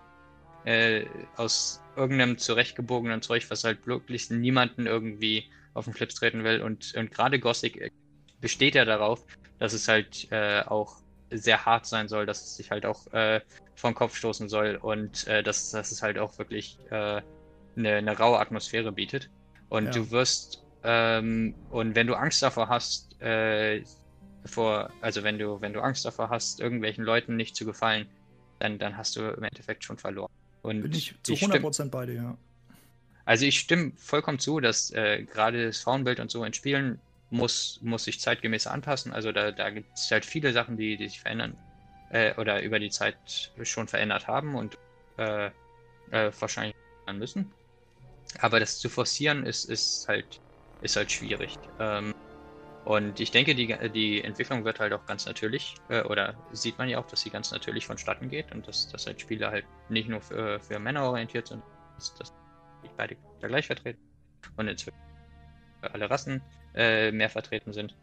äh, 0.65 1.05
aus 1.35 1.81
irgendeinem 1.95 2.38
zurechtgebogenen 2.38 3.22
Zeug, 3.22 3.49
was 3.49 3.64
halt 3.64 3.88
wirklich 3.88 4.30
niemanden 4.30 4.85
irgendwie 4.85 5.45
auf 5.73 5.85
den 5.85 5.93
Flips 5.93 6.15
treten 6.15 6.43
will. 6.43 6.61
Und, 6.61 6.93
und 6.95 7.09
gerade 7.11 7.39
Gothic 7.39 7.91
besteht 8.41 8.76
ja 8.76 8.85
darauf, 8.85 9.26
dass 9.59 9.73
es 9.73 9.88
halt 9.88 10.27
äh, 10.31 10.61
auch 10.61 10.97
sehr 11.31 11.65
hart 11.65 11.85
sein 11.85 12.07
soll, 12.07 12.26
dass 12.26 12.43
es 12.43 12.57
sich 12.57 12.69
halt 12.69 12.85
auch 12.85 13.07
äh, 13.14 13.41
vom 13.76 13.95
Kopf 13.95 14.15
stoßen 14.15 14.49
soll 14.49 14.77
und 14.81 15.26
äh, 15.27 15.41
dass, 15.41 15.72
dass 15.72 15.91
es 15.91 16.01
halt 16.01 16.19
auch 16.19 16.38
wirklich 16.38 16.77
äh, 16.91 17.22
eine, 17.76 17.95
eine 17.95 18.18
raue 18.18 18.39
Atmosphäre 18.39 18.91
bietet. 18.91 19.30
Und 19.69 19.85
ja. 19.85 19.91
du 19.91 20.11
wirst 20.11 20.66
ähm, 20.89 21.53
und 21.69 21.95
wenn 21.95 22.07
du 22.07 22.15
Angst 22.15 22.41
davor 22.41 22.69
hast, 22.69 23.22
äh, 23.22 23.84
vor, 24.45 24.89
also 25.01 25.22
wenn 25.22 25.38
du, 25.38 25.59
wenn 25.59 25.73
du 25.73 25.81
Angst 25.81 26.05
davor 26.05 26.30
hast, 26.30 26.61
irgendwelchen 26.61 27.03
Leuten 27.03 27.35
nicht 27.35 27.57
zu 27.57 27.65
gefallen, 27.65 28.07
dann, 28.59 28.80
dann 28.80 28.95
hast 28.95 29.18
du 29.18 29.22
im 29.22 29.43
Endeffekt 29.43 29.84
schon 29.84 29.97
verloren. 29.97 30.31
Und 30.61 30.84
Bin 30.84 30.93
ich 30.93 31.14
zu 31.23 31.34
100% 31.34 31.89
bei 31.89 32.05
dir, 32.05 32.14
ja. 32.14 32.38
Also 33.26 33.45
ich 33.45 33.59
stimme 33.59 33.91
vollkommen 33.97 34.39
zu, 34.39 34.61
dass 34.61 34.89
äh, 34.91 35.23
gerade 35.23 35.65
das 35.65 35.80
Frauenbild 35.80 36.22
und 36.22 36.31
so 36.31 36.45
in 36.45 36.53
Spielen 36.53 37.01
muss, 37.31 37.80
muss 37.81 38.05
sich 38.05 38.22
zeitgemäß 38.22 38.65
anpassen. 38.68 39.11
Also 39.11 39.34
da, 39.34 39.51
da 39.51 39.69
gibt 39.69 39.93
es 39.93 40.09
halt 40.09 40.26
viele 40.26 40.53
Sachen, 40.53 40.77
die, 40.77 40.95
die 40.95 41.09
sich 41.09 41.19
verändern 41.19 41.57
äh, 42.11 42.34
oder 42.35 42.64
über 42.64 42.80
die 42.80 42.91
Zeit 42.91 43.51
schon 43.64 43.89
verändert 43.89 44.27
haben 44.27 44.55
und 44.55 44.77
äh, 45.18 45.47
äh 46.11 46.31
wahrscheinlich 46.39 46.76
müssen. 47.11 47.51
Aber 48.39 48.61
das 48.61 48.80
zu 48.80 48.88
forcieren 48.88 49.45
ist, 49.45 49.65
ist 49.65 50.07
halt 50.07 50.39
ist 50.81 50.95
halt 50.95 51.11
schwierig. 51.11 51.57
Ähm, 51.79 52.13
und 52.85 53.19
ich 53.19 53.31
denke, 53.31 53.53
die, 53.53 53.67
die 53.91 54.23
Entwicklung 54.23 54.63
wird 54.63 54.79
halt 54.79 54.93
auch 54.93 55.05
ganz 55.05 55.25
natürlich, 55.25 55.75
äh, 55.89 56.03
oder 56.03 56.35
sieht 56.53 56.77
man 56.77 56.87
ja 56.87 56.99
auch, 56.99 57.07
dass 57.07 57.21
sie 57.21 57.29
ganz 57.29 57.51
natürlich 57.51 57.85
vonstatten 57.85 58.29
geht 58.29 58.51
und 58.53 58.67
dass, 58.67 58.87
dass 58.87 59.05
halt 59.07 59.19
Spiele 59.19 59.49
halt 59.49 59.65
nicht 59.89 60.07
nur 60.07 60.21
für, 60.21 60.59
für 60.61 60.79
Männer 60.79 61.03
orientiert 61.03 61.47
sind, 61.47 61.61
dass, 61.95 62.15
dass 62.15 62.33
die 62.83 62.89
beide 62.95 63.17
da 63.41 63.47
gleich 63.47 63.67
vertreten 63.67 63.99
und 64.55 64.67
inzwischen 64.69 64.97
alle 65.81 66.09
Rassen 66.09 66.41
äh, 66.75 67.11
mehr 67.11 67.29
vertreten 67.29 67.73
sind. 67.73 67.93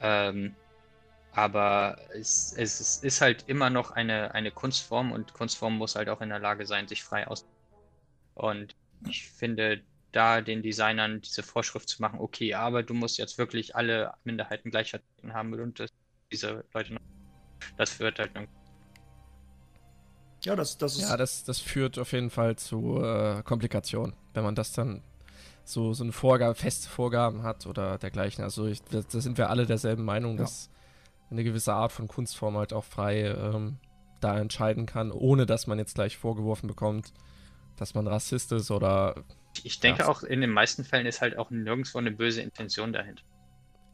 Ähm, 0.00 0.54
aber 1.32 1.96
es, 2.14 2.52
es, 2.56 3.02
ist 3.02 3.20
halt 3.20 3.44
immer 3.48 3.70
noch 3.70 3.92
eine, 3.92 4.34
eine 4.34 4.50
Kunstform 4.50 5.12
und 5.12 5.32
Kunstform 5.32 5.78
muss 5.78 5.94
halt 5.94 6.08
auch 6.08 6.20
in 6.20 6.28
der 6.28 6.40
Lage 6.40 6.66
sein, 6.66 6.88
sich 6.88 7.04
frei 7.04 7.26
aus. 7.26 7.46
Und 8.34 8.74
ich 9.08 9.28
finde, 9.28 9.80
da 10.12 10.40
den 10.40 10.62
Designern 10.62 11.20
diese 11.20 11.42
Vorschrift 11.42 11.88
zu 11.88 12.02
machen, 12.02 12.20
okay, 12.20 12.54
aber 12.54 12.82
du 12.82 12.94
musst 12.94 13.18
jetzt 13.18 13.38
wirklich 13.38 13.76
alle 13.76 14.12
Minderheiten 14.24 14.70
gleich 14.70 14.90
vertreten 14.90 15.34
haben 15.34 15.52
und 15.54 15.78
das, 15.78 15.90
diese 16.32 16.64
Leute 16.74 16.94
noch. 16.94 17.00
Das 17.76 17.90
führt 17.90 18.18
halt 18.18 18.30
ja, 20.44 20.56
das, 20.56 20.78
das 20.78 20.96
ist. 20.96 21.02
Ja, 21.02 21.16
das, 21.16 21.44
das 21.44 21.58
führt 21.58 21.98
auf 21.98 22.12
jeden 22.12 22.30
Fall 22.30 22.56
zu 22.56 23.02
äh, 23.02 23.42
Komplikationen, 23.42 24.14
wenn 24.32 24.42
man 24.42 24.54
das 24.54 24.72
dann 24.72 25.02
so, 25.64 25.92
so 25.92 26.02
eine 26.02 26.12
Vorgabe, 26.12 26.54
feste 26.54 26.88
Vorgaben 26.88 27.42
hat 27.42 27.66
oder 27.66 27.98
dergleichen. 27.98 28.42
Also 28.42 28.66
ich, 28.66 28.82
da, 28.82 29.00
da 29.02 29.20
sind 29.20 29.38
wir 29.38 29.50
alle 29.50 29.66
derselben 29.66 30.04
Meinung, 30.04 30.32
ja. 30.36 30.42
dass 30.42 30.70
eine 31.30 31.44
gewisse 31.44 31.74
Art 31.74 31.92
von 31.92 32.08
Kunstform 32.08 32.56
halt 32.56 32.72
auch 32.72 32.84
frei 32.84 33.26
ähm, 33.26 33.78
da 34.20 34.38
entscheiden 34.38 34.86
kann, 34.86 35.12
ohne 35.12 35.46
dass 35.46 35.66
man 35.66 35.78
jetzt 35.78 35.94
gleich 35.94 36.16
vorgeworfen 36.16 36.66
bekommt, 36.66 37.12
dass 37.80 37.94
man 37.94 38.06
Rassist 38.06 38.52
ist 38.52 38.70
oder 38.70 39.24
ich 39.64 39.80
denke 39.80 40.02
ja. 40.02 40.08
auch, 40.08 40.22
in 40.22 40.40
den 40.40 40.50
meisten 40.50 40.84
Fällen 40.84 41.06
ist 41.06 41.20
halt 41.20 41.36
auch 41.36 41.50
nirgendwo 41.50 41.98
eine 41.98 42.12
böse 42.12 42.40
Intention 42.40 42.92
dahinter. 42.92 43.24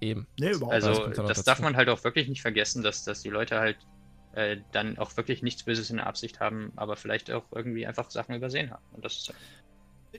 Eben. 0.01 0.27
Nee, 0.39 0.51
überhaupt 0.51 0.75
Also, 0.75 1.07
das, 1.07 1.27
das 1.29 1.45
darf 1.45 1.61
man 1.61 1.77
halt 1.77 1.89
auch 1.89 2.05
wirklich 2.05 2.29
nicht 2.29 2.43
vergessen, 2.43 2.83
dass, 2.83 3.05
dass 3.05 3.23
die 3.23 3.31
Leute 3.31 3.59
halt 3.59 3.79
äh, 4.35 4.59
dann 4.73 4.99
auch 4.99 5.17
wirklich 5.17 5.43
nichts 5.43 5.63
Böses 5.63 5.89
in 5.89 5.97
der 5.97 6.07
Absicht 6.07 6.41
haben, 6.41 6.73
aber 6.77 6.97
vielleicht 6.97 7.31
auch 7.31 7.45
irgendwie 7.53 7.87
einfach 7.87 8.11
Sachen 8.11 8.35
übersehen 8.35 8.71
haben. 8.71 8.85
Und 8.93 9.05
das 9.05 9.17
ist 9.17 9.29
halt 9.29 9.39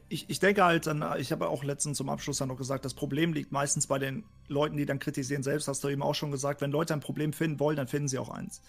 ich, 0.09 0.29
ich, 0.29 0.39
denke 0.39 0.63
halt, 0.63 0.87
dann, 0.87 1.03
ich 1.19 1.31
habe 1.31 1.49
auch 1.49 1.63
letztens 1.63 1.97
zum 1.97 2.09
Abschluss 2.09 2.37
dann 2.37 2.49
noch 2.49 2.57
gesagt, 2.57 2.85
das 2.85 2.93
Problem 2.93 3.33
liegt 3.33 3.51
meistens 3.51 3.87
bei 3.87 3.99
den 3.99 4.23
Leuten, 4.47 4.77
die 4.77 4.85
dann 4.85 4.99
kritisieren 4.99 5.43
selbst, 5.43 5.67
hast 5.67 5.83
du 5.83 5.89
eben 5.89 6.03
auch 6.03 6.15
schon 6.15 6.31
gesagt, 6.31 6.61
wenn 6.61 6.71
Leute 6.71 6.93
ein 6.93 6.99
Problem 6.99 7.33
finden 7.33 7.59
wollen, 7.59 7.77
dann 7.77 7.87
finden 7.87 8.07
sie 8.07 8.19
auch 8.19 8.29
eins. 8.29 8.61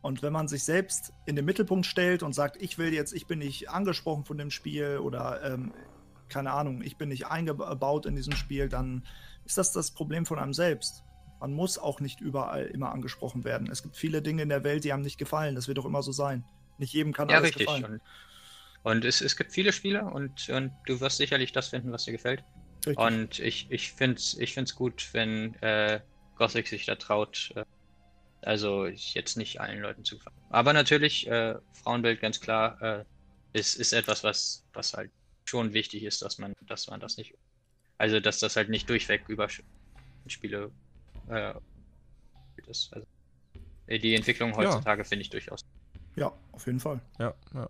Und 0.00 0.22
wenn 0.22 0.32
man 0.32 0.48
sich 0.48 0.64
selbst 0.64 1.12
in 1.26 1.36
den 1.36 1.44
Mittelpunkt 1.44 1.86
stellt 1.86 2.22
und 2.22 2.32
sagt, 2.32 2.60
ich 2.62 2.78
will 2.78 2.94
jetzt, 2.94 3.12
ich 3.12 3.26
bin 3.26 3.40
nicht 3.40 3.68
angesprochen 3.68 4.24
von 4.24 4.38
dem 4.38 4.50
Spiel 4.50 4.98
oder 4.98 5.42
ähm, 5.42 5.72
keine 6.28 6.52
Ahnung, 6.52 6.82
ich 6.82 6.96
bin 6.96 7.08
nicht 7.08 7.26
eingebaut 7.26 8.06
in 8.06 8.14
diesem 8.14 8.34
Spiel, 8.34 8.68
dann 8.68 9.04
ist 9.44 9.58
das 9.58 9.72
das 9.72 9.90
Problem 9.90 10.26
von 10.26 10.38
einem 10.38 10.54
selbst. 10.54 11.02
Man 11.40 11.52
muss 11.52 11.78
auch 11.78 12.00
nicht 12.00 12.20
überall 12.20 12.66
immer 12.66 12.92
angesprochen 12.92 13.44
werden. 13.44 13.68
Es 13.70 13.82
gibt 13.82 13.96
viele 13.96 14.22
Dinge 14.22 14.42
in 14.42 14.48
der 14.48 14.64
Welt, 14.64 14.84
die 14.84 14.92
einem 14.92 15.02
nicht 15.02 15.18
gefallen. 15.18 15.54
Das 15.54 15.68
wird 15.68 15.78
doch 15.78 15.84
immer 15.84 16.02
so 16.02 16.12
sein. 16.12 16.44
Nicht 16.78 16.92
jedem 16.92 17.12
kann 17.12 17.28
ja, 17.28 17.36
alles 17.36 17.50
richtig. 17.50 17.66
gefallen. 17.66 18.00
Und, 18.82 18.92
und 18.92 19.04
es, 19.04 19.20
es 19.20 19.36
gibt 19.36 19.52
viele 19.52 19.72
Spiele 19.72 20.04
und, 20.04 20.48
und 20.48 20.72
du 20.86 21.00
wirst 21.00 21.16
sicherlich 21.16 21.52
das 21.52 21.68
finden, 21.68 21.92
was 21.92 22.04
dir 22.04 22.12
gefällt. 22.12 22.44
Richtig. 22.86 22.98
Und 22.98 23.38
ich, 23.40 23.66
ich 23.70 23.92
finde 23.92 24.16
es 24.16 24.36
ich 24.38 24.54
find's 24.54 24.74
gut, 24.74 25.08
wenn 25.12 25.54
äh, 25.62 26.00
Gothic 26.36 26.68
sich 26.68 26.86
da 26.86 26.94
traut, 26.94 27.52
äh, 27.56 27.64
also 28.42 28.86
jetzt 28.86 29.36
nicht 29.36 29.60
allen 29.60 29.80
Leuten 29.80 30.04
zu 30.04 30.16
gefallen. 30.16 30.36
Aber 30.50 30.72
natürlich, 30.72 31.26
äh, 31.28 31.56
Frauenbild 31.72 32.20
ganz 32.20 32.40
klar, 32.40 32.80
äh, 32.82 33.04
ist, 33.52 33.74
ist 33.76 33.92
etwas, 33.92 34.24
was, 34.24 34.64
was 34.72 34.94
halt 34.94 35.10
schon 35.44 35.72
wichtig 35.72 36.04
ist, 36.04 36.22
dass 36.22 36.38
man, 36.38 36.54
dass 36.66 36.88
man 36.88 37.00
das 37.00 37.16
nicht. 37.16 37.34
Also 37.96 38.20
dass 38.20 38.38
das 38.38 38.56
halt 38.56 38.68
nicht 38.68 38.88
durchweg 38.88 39.28
über 39.28 39.48
Spiele 40.26 40.70
äh, 41.28 41.54
ist. 42.66 42.92
Also, 42.92 43.06
die 43.88 44.14
Entwicklung 44.14 44.54
heutzutage 44.54 45.02
ja. 45.02 45.08
finde 45.08 45.22
ich 45.22 45.30
durchaus. 45.30 45.64
Ja, 46.16 46.32
auf 46.52 46.66
jeden 46.66 46.80
Fall. 46.80 47.00
Ja, 47.18 47.34
ja. 47.54 47.68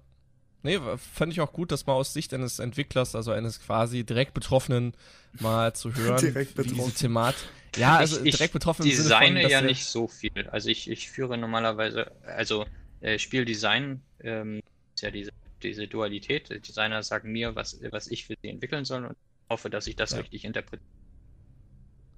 Nee, 0.63 0.79
fand 1.15 1.33
ich 1.33 1.41
auch 1.41 1.53
gut, 1.53 1.71
das 1.71 1.87
mal 1.87 1.93
aus 1.93 2.13
Sicht 2.13 2.35
eines 2.35 2.59
Entwicklers, 2.59 3.15
also 3.15 3.31
eines 3.31 3.61
quasi 3.61 4.05
direkt 4.05 4.35
Betroffenen, 4.35 4.93
mal 5.41 5.75
zu 5.75 5.95
hören. 5.95 6.21
direkt 6.21 6.55
betroffen. 6.55 6.85
Diese 6.85 6.95
Thematik. 6.95 7.49
Ja, 7.77 7.97
also 7.97 8.25
ich, 8.25 8.35
direkt 8.35 8.55
betroffen. 8.55 8.87
Ich 8.87 8.97
designe 8.97 9.43
von, 9.43 9.51
ja 9.51 9.61
nicht 9.61 9.85
so 9.85 10.09
viel. 10.09 10.49
Also 10.51 10.69
ich, 10.69 10.91
ich 10.91 11.11
führe 11.11 11.39
normalerweise, 11.39 12.11
also 12.25 12.67
äh, 13.01 13.19
Spieldesign 13.19 14.03
ähm, 14.21 14.61
ist 14.95 15.03
ja 15.03 15.11
diese, 15.11 15.31
diese 15.63 15.87
Dualität. 15.87 16.51
Die 16.51 16.61
Designer 16.61 17.03
sagen 17.03 17.31
mir, 17.31 17.55
was, 17.55 17.79
was 17.91 18.09
ich 18.09 18.27
für 18.27 18.35
sie 18.43 18.49
entwickeln 18.49 18.85
soll 18.85 19.05
und 19.05 19.17
hoffe, 19.49 19.71
dass 19.71 19.87
ich 19.87 19.97
das 19.97 20.11
ja. 20.11 20.19
richtig 20.19 20.45
interpretiere. 20.45 20.89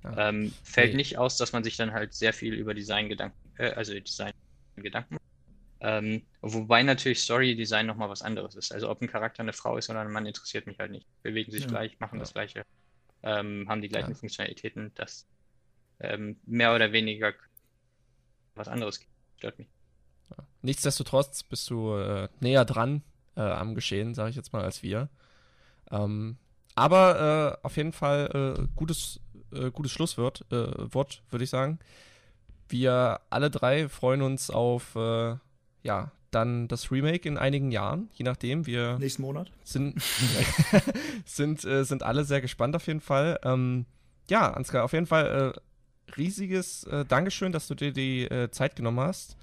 Ja. 0.04 0.30
Ähm, 0.30 0.52
fällt 0.62 0.92
nee. 0.92 0.96
nicht 0.96 1.18
aus, 1.18 1.36
dass 1.36 1.52
man 1.52 1.62
sich 1.62 1.76
dann 1.76 1.92
halt 1.92 2.14
sehr 2.14 2.32
viel 2.32 2.54
über 2.54 2.72
Design 2.72 3.08
Gedanken, 3.08 3.36
äh, 3.58 3.70
also 3.72 3.92
Design 3.98 4.32
Gedanken 4.76 5.14
macht. 5.14 5.29
Ähm, 5.82 6.22
wobei 6.42 6.82
natürlich 6.82 7.20
Story-Design 7.20 7.86
nochmal 7.86 8.10
was 8.10 8.22
anderes 8.22 8.54
ist. 8.54 8.72
Also 8.72 8.90
ob 8.90 9.00
ein 9.00 9.08
Charakter 9.08 9.42
eine 9.42 9.52
Frau 9.54 9.76
ist 9.76 9.88
oder 9.88 10.00
ein 10.00 10.10
Mann, 10.10 10.26
interessiert 10.26 10.66
mich 10.66 10.78
halt 10.78 10.90
nicht. 10.90 11.06
Bewegen 11.22 11.50
sich 11.50 11.62
ja. 11.62 11.68
gleich, 11.68 11.98
machen 12.00 12.16
ja. 12.16 12.20
das 12.20 12.34
gleiche, 12.34 12.64
ähm, 13.22 13.66
haben 13.68 13.80
die 13.80 13.88
gleichen 13.88 14.10
ja. 14.10 14.16
Funktionalitäten. 14.16 14.92
Das 14.94 15.26
ähm, 16.00 16.38
mehr 16.44 16.74
oder 16.74 16.92
weniger 16.92 17.32
was 18.54 18.68
anderes 18.68 19.00
stört 19.36 19.58
mich. 19.58 19.68
Nichtsdestotrotz 20.62 21.42
bist 21.42 21.70
du 21.70 21.94
äh, 21.96 22.28
näher 22.40 22.64
dran 22.64 23.02
äh, 23.36 23.40
am 23.40 23.74
Geschehen, 23.74 24.14
sage 24.14 24.30
ich 24.30 24.36
jetzt 24.36 24.52
mal, 24.52 24.62
als 24.62 24.82
wir. 24.82 25.08
Ähm, 25.90 26.36
aber 26.74 27.58
äh, 27.62 27.66
auf 27.66 27.76
jeden 27.76 27.92
Fall 27.92 28.58
äh, 28.58 28.66
gutes, 28.76 29.20
äh, 29.52 29.70
gutes 29.70 29.92
Schlusswort, 29.92 30.44
äh, 30.50 30.94
Wort, 30.94 31.22
würde 31.30 31.44
ich 31.44 31.50
sagen. 31.50 31.78
Wir 32.68 33.20
alle 33.30 33.50
drei 33.50 33.88
freuen 33.88 34.22
uns 34.22 34.50
auf 34.50 34.94
ja, 35.82 36.12
dann 36.30 36.68
das 36.68 36.90
Remake 36.90 37.28
in 37.28 37.38
einigen 37.38 37.70
Jahren, 37.70 38.08
je 38.14 38.24
nachdem. 38.24 38.66
Wir 38.66 38.98
Nächsten 38.98 39.22
Monat. 39.22 39.50
Sind, 39.64 40.00
sind, 41.24 41.64
äh, 41.64 41.84
sind 41.84 42.02
alle 42.02 42.24
sehr 42.24 42.40
gespannt 42.40 42.76
auf 42.76 42.86
jeden 42.86 43.00
Fall. 43.00 43.38
Ähm, 43.42 43.86
ja, 44.28 44.52
Ansgar, 44.52 44.84
auf 44.84 44.92
jeden 44.92 45.06
Fall 45.06 45.54
äh, 45.56 46.16
riesiges 46.16 46.84
äh, 46.84 47.04
Dankeschön, 47.04 47.52
dass 47.52 47.66
du 47.66 47.74
dir 47.74 47.92
die 47.92 48.24
äh, 48.24 48.50
Zeit 48.50 48.76
genommen 48.76 49.00
hast, 49.00 49.36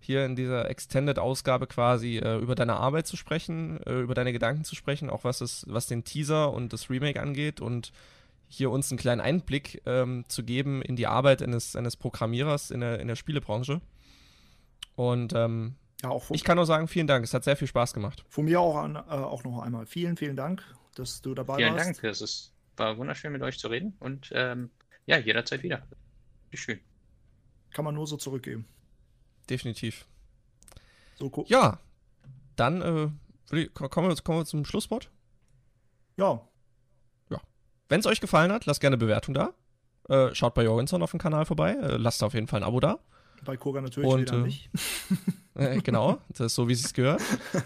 hier 0.00 0.24
in 0.24 0.34
dieser 0.34 0.68
Extended-Ausgabe 0.68 1.68
quasi 1.68 2.18
äh, 2.18 2.38
über 2.38 2.54
deine 2.54 2.76
Arbeit 2.76 3.06
zu 3.06 3.16
sprechen, 3.16 3.80
äh, 3.86 4.00
über 4.00 4.14
deine 4.14 4.32
Gedanken 4.32 4.64
zu 4.64 4.74
sprechen, 4.74 5.10
auch 5.10 5.24
was, 5.24 5.40
es, 5.40 5.64
was 5.68 5.86
den 5.86 6.04
Teaser 6.04 6.52
und 6.52 6.72
das 6.72 6.90
Remake 6.90 7.20
angeht 7.20 7.60
und 7.60 7.92
hier 8.48 8.70
uns 8.70 8.90
einen 8.90 8.98
kleinen 8.98 9.20
Einblick 9.20 9.80
ähm, 9.86 10.24
zu 10.28 10.42
geben 10.42 10.82
in 10.82 10.96
die 10.96 11.06
Arbeit 11.06 11.40
eines, 11.40 11.76
eines 11.76 11.96
Programmierers 11.96 12.70
in 12.70 12.80
der, 12.80 13.00
in 13.00 13.08
der 13.08 13.16
Spielebranche. 13.16 13.80
Und 14.94 15.32
ähm, 15.34 15.76
ja, 16.02 16.10
auch 16.10 16.30
ich 16.30 16.44
kann 16.44 16.56
nur 16.56 16.66
sagen, 16.66 16.88
vielen 16.88 17.06
Dank. 17.06 17.24
Es 17.24 17.32
hat 17.32 17.44
sehr 17.44 17.56
viel 17.56 17.68
Spaß 17.68 17.94
gemacht. 17.94 18.24
Von 18.28 18.44
mir 18.44 18.60
auch, 18.60 18.76
an, 18.76 18.96
äh, 18.96 18.98
auch 18.98 19.44
noch 19.44 19.62
einmal 19.62 19.86
vielen, 19.86 20.16
vielen 20.16 20.36
Dank, 20.36 20.62
dass 20.94 21.22
du 21.22 21.34
dabei 21.34 21.56
vielen 21.56 21.74
warst. 21.74 21.84
Vielen 21.84 21.94
Dank. 21.94 22.04
Es 22.04 22.20
ist, 22.20 22.54
war 22.76 22.98
wunderschön, 22.98 23.32
mit 23.32 23.42
euch 23.42 23.58
zu 23.58 23.68
reden. 23.68 23.96
Und 24.00 24.30
ähm, 24.34 24.70
ja, 25.06 25.18
jederzeit 25.18 25.62
wieder. 25.62 25.86
Schön. 26.52 26.80
Kann 27.72 27.84
man 27.84 27.94
nur 27.94 28.06
so 28.06 28.16
zurückgeben. 28.16 28.66
Definitiv. 29.48 30.06
So 31.14 31.30
cool. 31.36 31.44
Ja, 31.46 31.78
dann 32.56 32.82
äh, 32.82 33.66
kommen, 33.68 34.08
wir, 34.08 34.16
kommen 34.16 34.38
wir 34.38 34.44
zum 34.44 34.64
Schlusswort. 34.64 35.10
Ja. 36.16 36.46
Ja. 37.30 37.40
Wenn 37.88 38.00
es 38.00 38.06
euch 38.06 38.20
gefallen 38.20 38.52
hat, 38.52 38.66
lasst 38.66 38.80
gerne 38.80 38.94
eine 38.94 39.04
Bewertung 39.04 39.34
da. 39.34 39.54
Äh, 40.08 40.34
schaut 40.34 40.54
bei 40.54 40.64
Jorgensen 40.64 41.02
auf 41.02 41.12
dem 41.12 41.20
Kanal 41.20 41.46
vorbei. 41.46 41.76
Äh, 41.80 41.96
lasst 41.96 42.22
auf 42.22 42.34
jeden 42.34 42.48
Fall 42.48 42.60
ein 42.60 42.66
Abo 42.66 42.80
da. 42.80 42.98
Bei 43.44 43.56
Koga 43.56 43.80
natürlich 43.80 44.08
und, 44.08 44.20
wieder 44.22 44.38
äh, 44.38 44.42
nicht. 44.42 44.70
Äh, 45.54 45.82
genau, 45.82 46.18
das 46.30 46.46
ist 46.46 46.54
so, 46.54 46.66
wie 46.66 46.72
es 46.72 46.94
gehört. 46.94 47.20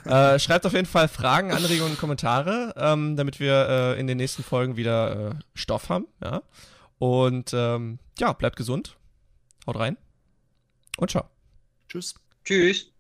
äh, 0.07 0.41
schreibt 0.41 0.67
auf 0.67 0.73
jeden 0.73 0.87
Fall 0.87 1.07
Fragen, 1.07 1.53
Anregungen 1.53 1.93
und 1.93 2.01
Kommentare, 2.01 2.75
ähm, 2.77 3.15
damit 3.15 3.39
wir 3.39 3.69
äh, 3.69 4.01
in 4.01 4.09
den 4.09 4.17
nächsten 4.17 4.43
Folgen 4.43 4.77
wieder 4.77 5.31
äh, 5.31 5.35
Stoff 5.55 5.89
haben. 5.89 6.09
Ja? 6.21 6.43
Und 6.99 7.53
ähm, 7.55 8.01
ja, 8.19 8.33
bleibt 8.33 8.57
gesund. 8.57 8.97
Haut 9.69 9.79
rein. 9.79 9.97
Und 10.97 11.13
ciao. 11.13 11.27
Tschüss. 11.89 12.17
Tschüss. 12.45 12.91